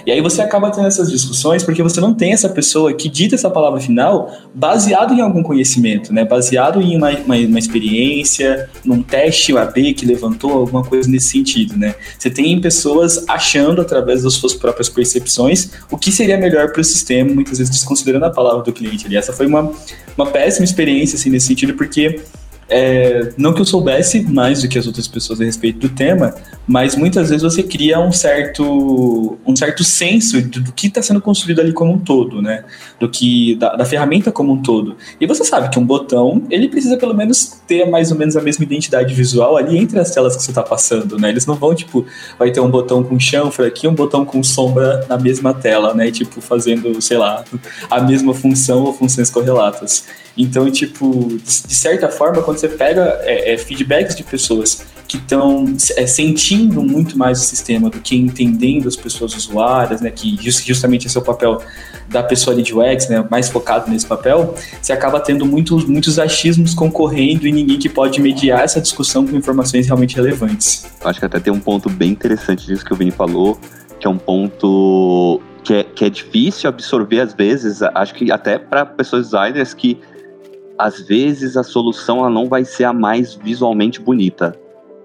E 0.04 0.10
aí 0.10 0.20
você 0.20 0.42
acaba 0.42 0.70
tendo 0.70 0.86
essas 0.86 1.10
discussões 1.10 1.62
porque 1.62 1.82
você 1.82 2.00
não 2.00 2.12
tem 2.12 2.32
essa 2.32 2.48
pessoa 2.48 2.92
que 2.92 3.08
dita 3.08 3.34
essa 3.34 3.50
palavra 3.50 3.80
final 3.80 4.30
baseado 4.54 5.14
em 5.14 5.20
algum 5.20 5.42
conhecimento, 5.42 6.12
né? 6.12 6.24
Baseado 6.24 6.80
em 6.80 6.96
uma, 6.96 7.10
uma, 7.10 7.36
uma 7.36 7.58
experiência, 7.58 8.68
num 8.84 9.02
teste 9.02 9.56
AB 9.56 9.94
que 9.94 10.04
levantou 10.04 10.52
alguma 10.52 10.84
coisa 10.84 11.08
nesse 11.10 11.28
sentido, 11.28 11.76
né? 11.76 11.94
Você 12.18 12.28
tem 12.28 12.60
pessoas 12.60 13.24
achando 13.28 13.80
através 13.80 14.22
das 14.22 14.34
suas 14.34 14.54
próprias 14.54 14.88
percepções 14.88 15.70
o 15.90 15.96
que 15.96 16.12
seria 16.12 16.36
melhor 16.36 16.72
para 16.72 16.80
o 16.80 16.84
sistema, 16.84 17.32
muitas 17.32 17.58
vezes 17.58 17.72
desconsiderando 17.72 18.26
a 18.26 18.30
palavra 18.30 18.57
do 18.62 18.72
cliente 18.72 19.06
ali. 19.06 19.16
Essa 19.16 19.32
foi 19.32 19.46
uma, 19.46 19.72
uma 20.16 20.26
péssima 20.26 20.64
experiência, 20.64 21.16
assim, 21.16 21.30
nesse 21.30 21.46
sentido, 21.46 21.74
porque 21.74 22.20
é, 22.68 23.32
não 23.36 23.54
que 23.54 23.60
eu 23.60 23.64
soubesse 23.64 24.20
mais 24.22 24.60
do 24.60 24.68
que 24.68 24.78
as 24.78 24.86
outras 24.86 25.08
pessoas 25.08 25.40
a 25.40 25.44
respeito 25.44 25.78
do 25.78 25.88
tema, 25.88 26.34
mas 26.66 26.94
muitas 26.94 27.30
vezes 27.30 27.42
você 27.42 27.62
cria 27.62 27.98
um 27.98 28.12
certo, 28.12 29.38
um 29.46 29.56
certo 29.56 29.82
senso 29.82 30.40
do, 30.42 30.72
que 30.72 30.88
está 30.88 31.00
sendo 31.00 31.20
construído 31.20 31.60
ali 31.60 31.72
como 31.72 31.92
um 31.92 31.98
todo, 31.98 32.42
né? 32.42 32.64
Do 33.00 33.08
que 33.08 33.54
da, 33.54 33.74
da, 33.74 33.84
ferramenta 33.86 34.30
como 34.30 34.52
um 34.52 34.62
todo. 34.62 34.96
E 35.18 35.26
você 35.26 35.44
sabe 35.44 35.70
que 35.70 35.78
um 35.78 35.84
botão 35.84 36.42
ele 36.50 36.68
precisa 36.68 36.98
pelo 36.98 37.14
menos 37.14 37.58
ter 37.66 37.86
mais 37.86 38.12
ou 38.12 38.18
menos 38.18 38.36
a 38.36 38.42
mesma 38.42 38.64
identidade 38.64 39.14
visual 39.14 39.56
ali 39.56 39.78
entre 39.78 39.98
as 39.98 40.10
telas 40.10 40.36
que 40.36 40.42
você 40.42 40.50
está 40.50 40.62
passando, 40.62 41.18
né? 41.18 41.30
Eles 41.30 41.46
não 41.46 41.54
vão 41.54 41.74
tipo 41.74 42.04
vai 42.38 42.50
ter 42.50 42.60
um 42.60 42.70
botão 42.70 43.02
com 43.02 43.18
chanfre 43.18 43.64
aqui, 43.64 43.88
um 43.88 43.94
botão 43.94 44.26
com 44.26 44.42
sombra 44.42 45.06
na 45.08 45.16
mesma 45.16 45.54
tela, 45.54 45.94
né? 45.94 46.10
Tipo 46.10 46.42
fazendo 46.42 47.00
sei 47.00 47.16
lá 47.16 47.44
a 47.90 48.00
mesma 48.02 48.34
função 48.34 48.84
ou 48.84 48.92
funções 48.92 49.30
correlatas. 49.30 50.04
Então, 50.38 50.70
tipo, 50.70 51.26
de 51.36 51.74
certa 51.74 52.08
forma, 52.08 52.40
quando 52.42 52.57
você 52.58 52.68
pega 52.68 53.18
é, 53.22 53.54
é, 53.54 53.58
feedbacks 53.58 54.14
de 54.14 54.24
pessoas 54.24 54.86
que 55.06 55.16
estão 55.16 55.64
é, 55.96 56.06
sentindo 56.06 56.82
muito 56.82 57.16
mais 57.16 57.40
o 57.40 57.44
sistema 57.44 57.88
do 57.88 57.98
que 57.98 58.14
entendendo 58.14 58.86
as 58.86 58.94
pessoas 58.94 59.34
usuárias, 59.34 60.02
né, 60.02 60.10
que 60.10 60.36
justamente 60.42 61.06
esse 61.06 61.16
é 61.16 61.20
o 61.20 61.24
papel 61.24 61.62
da 62.08 62.22
pessoa 62.22 62.54
de 62.54 62.74
UX, 62.74 63.08
né, 63.08 63.24
mais 63.30 63.48
focado 63.48 63.90
nesse 63.90 64.06
papel, 64.06 64.54
você 64.80 64.92
acaba 64.92 65.18
tendo 65.18 65.46
muitos, 65.46 65.86
muitos 65.86 66.18
achismos 66.18 66.74
concorrendo 66.74 67.46
e 67.46 67.52
ninguém 67.52 67.78
que 67.78 67.88
pode 67.88 68.20
mediar 68.20 68.64
essa 68.64 68.80
discussão 68.80 69.26
com 69.26 69.34
informações 69.34 69.86
realmente 69.86 70.14
relevantes. 70.14 70.86
Acho 71.02 71.18
que 71.18 71.24
até 71.24 71.40
tem 71.40 71.52
um 71.52 71.60
ponto 71.60 71.88
bem 71.88 72.10
interessante 72.10 72.66
disso 72.66 72.84
que 72.84 72.92
o 72.92 72.96
Vini 72.96 73.10
falou, 73.10 73.58
que 73.98 74.06
é 74.06 74.10
um 74.10 74.18
ponto 74.18 75.40
que 75.64 75.74
é, 75.74 75.84
que 75.84 76.04
é 76.04 76.10
difícil 76.10 76.68
absorver 76.68 77.20
às 77.20 77.32
vezes, 77.32 77.80
acho 77.82 78.14
que 78.14 78.30
até 78.30 78.58
para 78.58 78.84
pessoas 78.84 79.30
designers 79.30 79.72
que 79.72 79.98
às 80.78 81.00
vezes 81.00 81.56
a 81.56 81.64
solução 81.64 82.20
ela 82.20 82.30
não 82.30 82.46
vai 82.46 82.64
ser 82.64 82.84
a 82.84 82.92
mais 82.92 83.34
visualmente 83.34 84.00
bonita. 84.00 84.54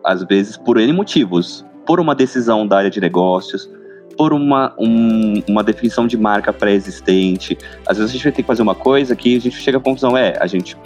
Às 0.05 0.23
vezes 0.23 0.55
por 0.55 0.77
N 0.77 0.93
motivos. 0.93 1.65
Por 1.85 1.99
uma 1.99 2.13
decisão 2.13 2.65
da 2.65 2.77
área 2.77 2.89
de 2.89 3.01
negócios, 3.01 3.69
por 4.15 4.31
uma, 4.31 4.73
um, 4.77 5.41
uma 5.49 5.63
definição 5.63 6.07
de 6.07 6.15
marca 6.15 6.53
pré-existente. 6.53 7.57
Às 7.85 7.97
vezes 7.97 8.11
a 8.11 8.13
gente 8.13 8.23
vai 8.23 8.31
ter 8.31 8.41
que 8.43 8.47
fazer 8.47 8.61
uma 8.61 8.75
coisa 8.75 9.15
que 9.15 9.35
a 9.35 9.41
gente 9.41 9.57
chega 9.57 9.79
à 9.79 9.81
conclusão, 9.81 10.15
é, 10.15 10.37
a 10.39 10.47
gente 10.47 10.77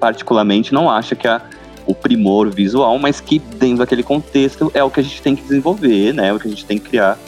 particularmente 0.00 0.72
não 0.72 0.90
acha 0.90 1.14
que 1.14 1.28
a, 1.28 1.40
o 1.86 1.94
primor 1.94 2.50
visual, 2.50 2.98
mas 2.98 3.20
que 3.20 3.38
dentro 3.38 3.78
daquele 3.78 4.02
contexto 4.02 4.72
é 4.74 4.82
o 4.82 4.90
que 4.90 5.00
a 5.00 5.02
gente 5.02 5.22
tem 5.22 5.36
que 5.36 5.42
desenvolver, 5.42 6.14
né? 6.14 6.28
É 6.28 6.32
o 6.32 6.40
que 6.40 6.48
a 6.48 6.50
gente 6.50 6.64
tem 6.64 6.78
que 6.78 6.88
criar. 6.88 7.18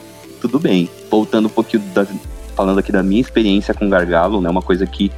Tudo 0.41 0.59
bem. 0.59 0.89
Voltando 1.11 1.47
um 1.47 1.51
pouquinho, 1.51 1.83
da, 1.95 2.07
falando 2.57 2.79
aqui 2.79 2.91
da 2.91 3.03
minha 3.03 3.21
experiência 3.21 3.75
com 3.75 3.89
gargalo, 3.89 4.41
né? 4.41 4.49
Uma 4.49 4.63
coisa 4.63 4.87
que 4.87 5.13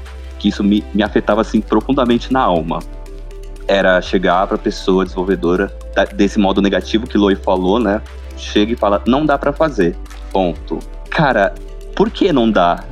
que 0.45 0.49
isso 0.51 0.63
me, 0.63 0.85
me 0.93 1.03
afetava 1.03 1.41
assim 1.41 1.63
profundamente 1.63 2.31
na 2.31 2.41
alma. 2.41 2.81
Era 3.67 4.03
chegar 4.03 4.47
para 4.47 4.57
a 4.57 4.59
pessoa 4.59 5.03
desenvolvedora 5.03 5.75
desse 6.15 6.39
modo 6.39 6.61
negativo 6.61 7.07
que 7.07 7.17
Loi 7.17 7.35
falou, 7.35 7.81
né? 7.81 8.03
Chega 8.37 8.75
e 8.75 8.77
fala: 8.77 9.03
"Não 9.07 9.25
dá 9.25 9.39
para 9.39 9.55
fazer". 9.55 9.97
Ponto. 10.31 10.79
Cara, 11.09 11.55
por 11.97 12.11
que 12.11 12.31
não 12.31 12.51
dá? 12.51 12.85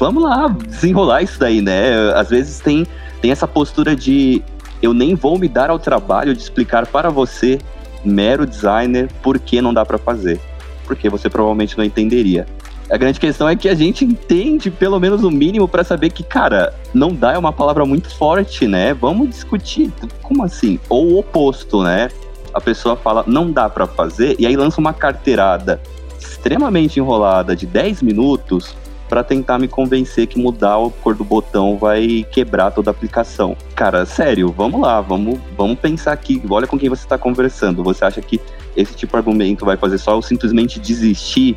Vamos 0.00 0.24
lá, 0.24 0.48
desenrolar 0.48 1.22
isso 1.22 1.38
daí, 1.38 1.60
né? 1.60 2.12
Às 2.16 2.30
vezes 2.30 2.58
tem 2.58 2.84
tem 3.22 3.30
essa 3.30 3.46
postura 3.46 3.94
de 3.94 4.42
eu 4.82 4.92
nem 4.92 5.14
vou 5.14 5.38
me 5.38 5.48
dar 5.48 5.70
ao 5.70 5.78
trabalho 5.78 6.34
de 6.34 6.42
explicar 6.42 6.84
para 6.84 7.10
você, 7.10 7.60
mero 8.04 8.44
designer, 8.44 9.08
por 9.22 9.38
que 9.38 9.62
não 9.62 9.72
dá 9.72 9.84
para 9.84 9.98
fazer. 9.98 10.40
Porque 10.84 11.08
você 11.08 11.30
provavelmente 11.30 11.78
não 11.78 11.84
entenderia. 11.84 12.44
A 12.90 12.96
grande 12.96 13.20
questão 13.20 13.46
é 13.46 13.54
que 13.54 13.68
a 13.68 13.74
gente 13.74 14.02
entende 14.02 14.70
pelo 14.70 14.98
menos 14.98 15.22
o 15.22 15.30
mínimo 15.30 15.68
para 15.68 15.84
saber 15.84 16.10
que, 16.10 16.22
cara, 16.22 16.74
não 16.94 17.12
dá 17.12 17.34
é 17.34 17.38
uma 17.38 17.52
palavra 17.52 17.84
muito 17.84 18.08
forte, 18.16 18.66
né? 18.66 18.94
Vamos 18.94 19.28
discutir. 19.28 19.92
Como 20.22 20.42
assim? 20.42 20.80
Ou 20.88 21.12
o 21.12 21.18
oposto, 21.18 21.82
né? 21.82 22.08
A 22.54 22.60
pessoa 22.60 22.96
fala, 22.96 23.24
não 23.26 23.52
dá 23.52 23.68
para 23.68 23.86
fazer, 23.86 24.36
e 24.38 24.46
aí 24.46 24.56
lança 24.56 24.80
uma 24.80 24.94
carteirada 24.94 25.80
extremamente 26.18 26.98
enrolada 26.98 27.54
de 27.54 27.66
10 27.66 28.02
minutos 28.02 28.74
para 29.06 29.22
tentar 29.22 29.58
me 29.58 29.68
convencer 29.68 30.26
que 30.26 30.38
mudar 30.38 30.76
a 30.76 30.90
cor 31.02 31.14
do 31.14 31.24
botão 31.24 31.76
vai 31.76 32.26
quebrar 32.30 32.70
toda 32.70 32.90
a 32.90 32.92
aplicação. 32.92 33.56
Cara, 33.74 34.04
sério, 34.06 34.52
vamos 34.56 34.80
lá, 34.80 35.00
vamos, 35.00 35.38
vamos 35.56 35.78
pensar 35.78 36.12
aqui. 36.12 36.42
Olha 36.48 36.66
com 36.66 36.78
quem 36.78 36.88
você 36.88 37.04
está 37.04 37.18
conversando. 37.18 37.82
Você 37.84 38.04
acha 38.04 38.20
que 38.20 38.40
esse 38.76 38.94
tipo 38.94 39.12
de 39.12 39.16
argumento 39.18 39.64
vai 39.64 39.76
fazer 39.76 39.98
só 39.98 40.12
eu 40.12 40.22
simplesmente 40.22 40.78
desistir 40.78 41.56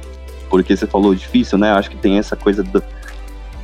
porque 0.52 0.76
você 0.76 0.86
falou 0.86 1.16
difícil, 1.16 1.58
né? 1.58 1.72
Acho 1.72 1.90
que 1.90 1.96
tem 1.96 2.20
essa 2.20 2.36
coisa 2.36 2.62
do, 2.62 2.84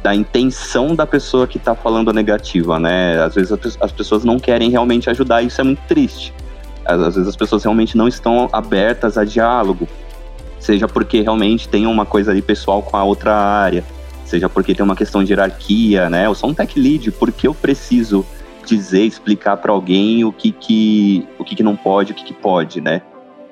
da 0.02 0.16
intenção 0.16 0.96
da 0.96 1.06
pessoa 1.06 1.46
que 1.46 1.58
está 1.58 1.76
falando 1.76 2.10
a 2.10 2.14
negativa, 2.14 2.80
né? 2.80 3.22
Às 3.22 3.36
vezes 3.36 3.52
as 3.82 3.92
pessoas 3.92 4.24
não 4.24 4.40
querem 4.40 4.72
realmente 4.72 5.10
ajudar, 5.10 5.42
e 5.42 5.48
isso 5.48 5.60
é 5.60 5.66
muito 5.66 5.82
triste. 5.86 6.34
Às 6.86 7.16
vezes 7.16 7.28
as 7.28 7.36
pessoas 7.36 7.62
realmente 7.66 7.98
não 7.98 8.08
estão 8.08 8.48
abertas 8.54 9.18
a 9.18 9.26
diálogo, 9.26 9.86
seja 10.58 10.88
porque 10.88 11.22
realmente 11.22 11.68
tem 11.68 11.86
uma 11.86 12.06
coisa 12.06 12.32
ali 12.32 12.42
pessoal 12.42 12.82
com 12.82 12.96
a 12.96 13.04
outra 13.04 13.36
área, 13.36 13.84
seja 14.24 14.48
porque 14.48 14.74
tem 14.74 14.84
uma 14.84 14.96
questão 14.96 15.22
de 15.22 15.34
hierarquia, 15.34 16.10
né? 16.10 16.26
Eu 16.26 16.34
sou 16.34 16.50
um 16.50 16.54
tech 16.54 16.80
lead, 16.80 17.12
por 17.12 17.34
que 17.34 17.50
eu 17.50 17.54
preciso 17.54 18.26
dizer, 18.66 19.04
explicar 19.04 19.58
para 19.58 19.74
alguém 19.74 20.24
o 20.24 20.32
que 20.32 20.54
que 20.54 21.28
o 21.38 21.44
que, 21.44 21.54
que 21.54 21.64
não 21.64 21.76
pode, 21.76 22.14
o 22.14 22.16
que, 22.16 22.24
que 22.24 22.34
pode, 22.34 22.80
né? 22.80 23.02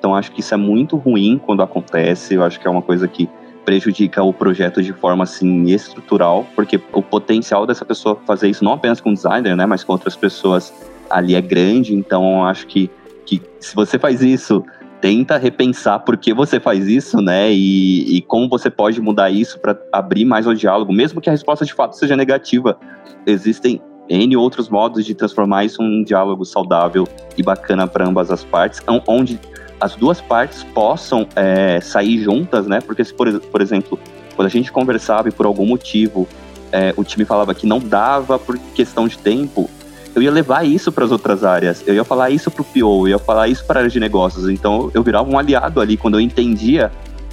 Então 0.06 0.14
acho 0.14 0.30
que 0.30 0.38
isso 0.38 0.54
é 0.54 0.56
muito 0.56 0.96
ruim 0.96 1.36
quando 1.44 1.64
acontece. 1.64 2.34
Eu 2.34 2.44
acho 2.44 2.60
que 2.60 2.68
é 2.68 2.70
uma 2.70 2.80
coisa 2.80 3.08
que 3.08 3.28
prejudica 3.64 4.22
o 4.22 4.32
projeto 4.32 4.80
de 4.80 4.92
forma 4.92 5.24
assim 5.24 5.64
estrutural, 5.64 6.46
porque 6.54 6.80
o 6.92 7.02
potencial 7.02 7.66
dessa 7.66 7.84
pessoa 7.84 8.16
fazer 8.24 8.48
isso 8.48 8.62
não 8.62 8.74
apenas 8.74 9.00
com 9.00 9.12
designer, 9.12 9.56
né, 9.56 9.66
mas 9.66 9.82
com 9.82 9.92
outras 9.92 10.14
pessoas 10.14 10.72
ali 11.10 11.34
é 11.34 11.40
grande. 11.40 11.92
Então 11.92 12.44
acho 12.44 12.68
que 12.68 12.88
que 13.24 13.42
se 13.58 13.74
você 13.74 13.98
faz 13.98 14.22
isso 14.22 14.64
tenta 15.00 15.36
repensar 15.38 15.98
por 15.98 16.16
que 16.16 16.32
você 16.32 16.60
faz 16.60 16.86
isso, 16.86 17.20
né? 17.20 17.52
E, 17.52 18.18
e 18.18 18.22
como 18.22 18.48
você 18.48 18.70
pode 18.70 19.00
mudar 19.00 19.28
isso 19.30 19.58
para 19.58 19.76
abrir 19.92 20.24
mais 20.24 20.46
o 20.46 20.54
diálogo, 20.54 20.92
mesmo 20.92 21.20
que 21.20 21.28
a 21.28 21.32
resposta 21.32 21.64
de 21.64 21.74
fato 21.74 21.96
seja 21.96 22.16
negativa. 22.16 22.78
Existem 23.26 23.80
N 24.08 24.36
outros 24.36 24.68
modos 24.68 25.04
de 25.04 25.16
transformar 25.16 25.64
isso 25.64 25.82
em 25.82 26.00
um 26.00 26.04
diálogo 26.04 26.44
saudável 26.44 27.08
e 27.36 27.42
bacana 27.42 27.88
para 27.88 28.06
ambas 28.06 28.30
as 28.30 28.44
partes, 28.44 28.80
onde 29.08 29.40
as 29.80 29.94
duas 29.94 30.20
partes 30.20 30.62
possam 30.62 31.26
é, 31.36 31.80
sair 31.80 32.22
juntas, 32.22 32.66
né? 32.66 32.80
Porque 32.80 33.04
se, 33.04 33.12
por, 33.12 33.40
por 33.40 33.60
exemplo, 33.60 33.98
quando 34.34 34.46
a 34.46 34.50
gente 34.50 34.72
conversava 34.72 35.28
e 35.28 35.32
por 35.32 35.46
algum 35.46 35.66
motivo 35.66 36.26
é, 36.72 36.92
o 36.96 37.04
time 37.04 37.24
falava 37.24 37.54
que 37.54 37.66
não 37.66 37.78
dava 37.78 38.38
por 38.38 38.58
questão 38.74 39.06
de 39.06 39.18
tempo, 39.18 39.68
eu 40.14 40.22
ia 40.22 40.30
levar 40.30 40.66
isso 40.66 40.90
para 40.90 41.04
as 41.04 41.12
outras 41.12 41.44
áreas, 41.44 41.82
eu 41.86 41.94
ia 41.94 42.04
falar 42.04 42.30
isso 42.30 42.50
para 42.50 42.62
o 42.62 42.64
PO, 42.64 43.06
eu 43.06 43.08
ia 43.08 43.18
falar 43.18 43.48
isso 43.48 43.64
para 43.66 43.80
a 43.80 43.82
área 43.82 43.90
de 43.90 44.00
negócios. 44.00 44.48
Então 44.48 44.90
eu 44.94 45.02
virava 45.02 45.28
um 45.30 45.38
aliado 45.38 45.80
ali 45.80 45.96
quando 45.96 46.14
eu 46.14 46.20
entendia 46.20 46.90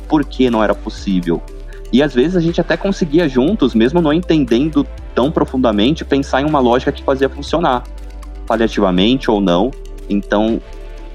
por 0.07 0.25
que 0.25 0.49
não 0.49 0.63
era 0.63 0.75
possível. 0.75 1.41
E 1.91 2.01
às 2.01 2.13
vezes 2.13 2.35
a 2.35 2.41
gente 2.41 2.59
até 2.59 2.75
conseguia 2.75 3.29
juntos, 3.29 3.73
mesmo 3.73 4.01
não 4.01 4.11
entendendo 4.11 4.85
tão 5.13 5.31
profundamente, 5.31 6.03
pensar 6.03 6.41
em 6.41 6.45
uma 6.45 6.59
lógica 6.59 6.91
que 6.91 7.03
fazia 7.03 7.29
funcionar, 7.29 7.83
paliativamente 8.47 9.29
ou 9.29 9.39
não. 9.39 9.71
Então 10.09 10.59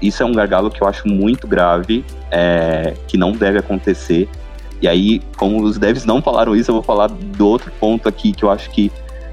isso 0.01 0.23
é 0.23 0.25
um 0.25 0.31
gargalo 0.31 0.69
que 0.69 0.81
eu 0.81 0.87
acho 0.87 1.07
muito 1.07 1.47
grave, 1.47 2.05
é, 2.31 2.93
que 3.07 3.17
não 3.17 3.31
deve 3.31 3.59
acontecer. 3.59 4.29
E 4.81 4.87
aí, 4.87 5.21
como 5.37 5.61
os 5.61 5.77
devs 5.77 6.05
não 6.05 6.21
falaram 6.21 6.55
isso, 6.55 6.71
eu 6.71 6.75
vou 6.75 6.83
falar 6.83 7.07
do 7.07 7.47
outro 7.47 7.71
ponto 7.79 8.07
aqui 8.07 8.31
que 8.31 8.43
eu 8.43 8.49
acho 8.49 8.69
que 8.69 8.91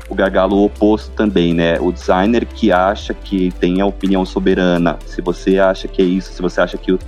o 0.08 0.14
gargalo 0.14 0.64
oposto 0.64 1.10
também, 1.12 1.54
né? 1.54 1.78
O 1.80 1.92
designer 1.92 2.46
que 2.46 2.70
acha 2.72 3.14
que 3.14 3.52
tem 3.60 3.80
a 3.80 3.86
opinião 3.86 4.24
soberana. 4.24 4.98
Se 5.06 5.20
você 5.20 5.58
acha 5.58 5.88
que 5.88 6.02
é 6.02 6.04
isso, 6.04 6.32
se 6.32 6.42
você 6.42 6.60
acha 6.60 6.76
que, 6.76 6.92
o, 6.92 6.98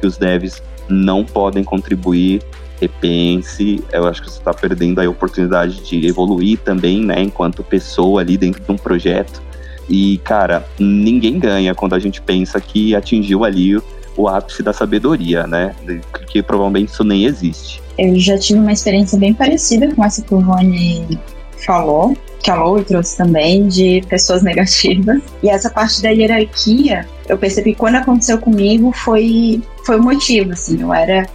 que 0.00 0.06
os 0.06 0.16
devs 0.16 0.62
não 0.88 1.24
podem 1.24 1.62
contribuir, 1.62 2.42
repense. 2.80 3.82
Eu 3.92 4.06
acho 4.06 4.22
que 4.22 4.30
você 4.30 4.38
está 4.38 4.54
perdendo 4.54 5.00
a 5.00 5.08
oportunidade 5.08 5.80
de 5.82 6.06
evoluir 6.06 6.58
também, 6.58 7.04
né? 7.04 7.20
Enquanto 7.20 7.62
pessoa 7.62 8.20
ali 8.20 8.36
dentro 8.36 8.62
de 8.62 8.70
um 8.70 8.76
projeto. 8.76 9.42
E, 9.88 10.18
cara, 10.18 10.66
ninguém 10.78 11.38
ganha 11.38 11.74
quando 11.74 11.94
a 11.94 11.98
gente 11.98 12.20
pensa 12.20 12.60
que 12.60 12.94
atingiu 12.94 13.44
ali 13.44 13.80
o 14.16 14.28
ápice 14.28 14.62
da 14.62 14.72
sabedoria, 14.72 15.46
né? 15.46 15.74
Porque 16.10 16.42
provavelmente 16.42 16.92
isso 16.92 17.04
nem 17.04 17.24
existe. 17.24 17.80
Eu 17.96 18.18
já 18.18 18.36
tive 18.38 18.60
uma 18.60 18.72
experiência 18.72 19.18
bem 19.18 19.32
parecida 19.32 19.92
com 19.94 20.04
essa 20.04 20.22
que 20.22 20.34
o 20.34 20.40
Rony 20.40 21.18
falou, 21.64 22.16
que 22.42 22.50
a 22.50 22.54
Lou 22.54 22.82
trouxe 22.84 23.16
também, 23.16 23.66
de 23.66 24.02
pessoas 24.08 24.42
negativas. 24.42 25.20
E 25.42 25.48
essa 25.48 25.70
parte 25.70 26.02
da 26.02 26.10
hierarquia, 26.10 27.06
eu 27.28 27.38
percebi 27.38 27.72
que 27.72 27.78
quando 27.78 27.96
aconteceu 27.96 28.38
comigo 28.38 28.92
foi, 28.92 29.62
foi 29.84 29.98
o 29.98 30.02
motivo, 30.02 30.52
assim. 30.52 30.80
Eu 30.80 30.92
era 30.92 31.26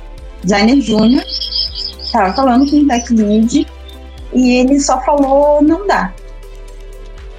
designer 0.44 0.82
júnior, 0.82 1.24
tava 2.12 2.34
falando 2.34 2.70
com 2.70 2.78
o 2.78 2.88
tech 2.88 3.14
lead, 3.14 3.68
e 4.34 4.52
ele 4.58 4.80
só 4.80 5.02
falou, 5.02 5.62
não 5.62 5.88
dá. 5.88 6.14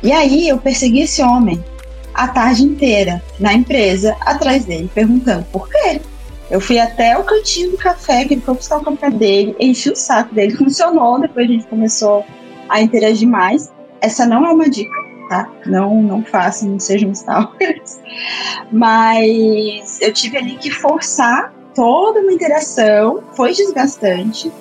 E 0.04 0.12
aí 0.12 0.50
eu 0.50 0.58
persegui 0.58 1.00
esse 1.00 1.22
homem 1.22 1.64
a 2.12 2.28
tarde 2.28 2.62
inteira 2.62 3.22
na 3.40 3.54
empresa, 3.54 4.14
atrás 4.20 4.66
dele, 4.66 4.90
perguntando 4.94 5.46
por 5.50 5.66
quê. 5.66 5.98
Eu 6.50 6.60
fui 6.60 6.78
até 6.78 7.16
o 7.18 7.24
cantinho 7.24 7.70
do 7.70 7.78
café, 7.78 8.26
que 8.26 8.34
ele 8.34 8.42
foi 8.42 8.54
buscar 8.54 8.76
o 8.76 8.84
café 8.84 9.10
dele, 9.10 9.56
enchi 9.58 9.90
o 9.90 9.96
saco 9.96 10.34
dele, 10.34 10.54
funcionou, 10.58 11.18
depois 11.18 11.48
a 11.48 11.52
gente 11.52 11.66
começou 11.66 12.22
a 12.68 12.82
interagir 12.82 13.26
mais. 13.26 13.72
Essa 13.98 14.26
não 14.26 14.44
é 14.44 14.52
uma 14.52 14.68
dica, 14.68 14.94
tá? 15.30 15.50
Não, 15.64 16.02
não 16.02 16.22
façam, 16.22 16.68
não 16.68 16.78
sejam 16.78 17.10
stalkers. 17.12 17.98
Mas 18.70 19.98
eu 20.02 20.12
tive 20.12 20.36
ali 20.36 20.56
que 20.56 20.70
forçar 20.70 21.50
toda 21.74 22.20
uma 22.20 22.32
interação, 22.32 23.24
foi 23.34 23.54
desgastante, 23.54 24.52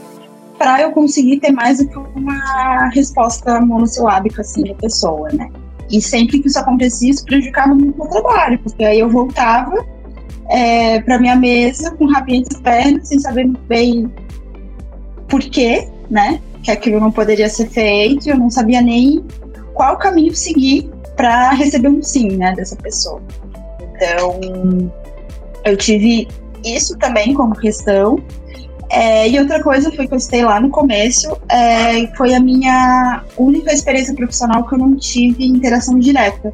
para 0.64 0.82
eu 0.82 0.92
conseguir 0.94 1.42
ter 1.42 1.52
mais 1.52 1.80
do 1.80 1.90
que 1.90 1.98
uma 1.98 2.90
resposta 2.94 3.60
monossilábica 3.60 4.40
assim 4.40 4.64
da 4.64 4.74
pessoa, 4.76 5.28
né? 5.34 5.50
E 5.92 6.02
sempre 6.02 6.40
que 6.40 6.48
isso 6.48 6.58
acontecia, 6.58 7.12
isso 7.12 7.26
prejudicava 7.26 7.76
muito 7.76 7.98
meu 7.98 8.08
trabalho, 8.08 8.58
porque 8.60 8.82
aí 8.86 9.00
eu 9.00 9.10
voltava 9.10 9.86
é, 10.50 11.02
para 11.02 11.20
minha 11.20 11.36
mesa 11.36 11.92
com 11.92 12.06
rabinho 12.06 12.46
pernas, 12.64 13.10
sem 13.10 13.20
saber 13.20 13.44
muito 13.44 13.62
bem 13.68 14.10
por 15.28 15.42
quê, 15.42 15.90
né? 16.10 16.40
Que 16.64 16.72
aquilo 16.72 16.98
não 16.98 17.12
poderia 17.12 17.50
ser 17.50 17.68
feito, 17.68 18.30
eu 18.30 18.38
não 18.38 18.50
sabia 18.50 18.82
nem 18.82 19.22
qual 19.74 19.98
caminho 19.98 20.34
seguir 20.34 20.90
para 21.18 21.52
receber 21.52 21.90
um 21.90 22.02
sim, 22.02 22.38
né, 22.38 22.54
dessa 22.56 22.78
pessoa. 22.78 23.22
Então, 23.82 24.40
eu 25.66 25.76
tive 25.76 26.26
isso 26.64 26.98
também 26.98 27.34
como 27.34 27.54
questão. 27.54 28.16
É, 28.94 29.28
e 29.28 29.40
outra 29.40 29.62
coisa 29.64 29.92
foi 29.92 30.08
que 30.08 30.14
eu 30.14 30.20
citei 30.20 30.46
lá 30.46 30.62
no 30.62 30.70
começo, 30.70 31.36
é, 31.50 32.06
foi 32.16 32.36
a 32.36 32.40
minha 32.40 33.24
única 33.36 33.74
experiência 33.74 34.14
profissional 34.14 34.68
que 34.68 34.76
eu 34.76 34.78
não 34.78 34.96
tive 34.96 35.48
interação 35.48 35.98
direta 35.98 36.54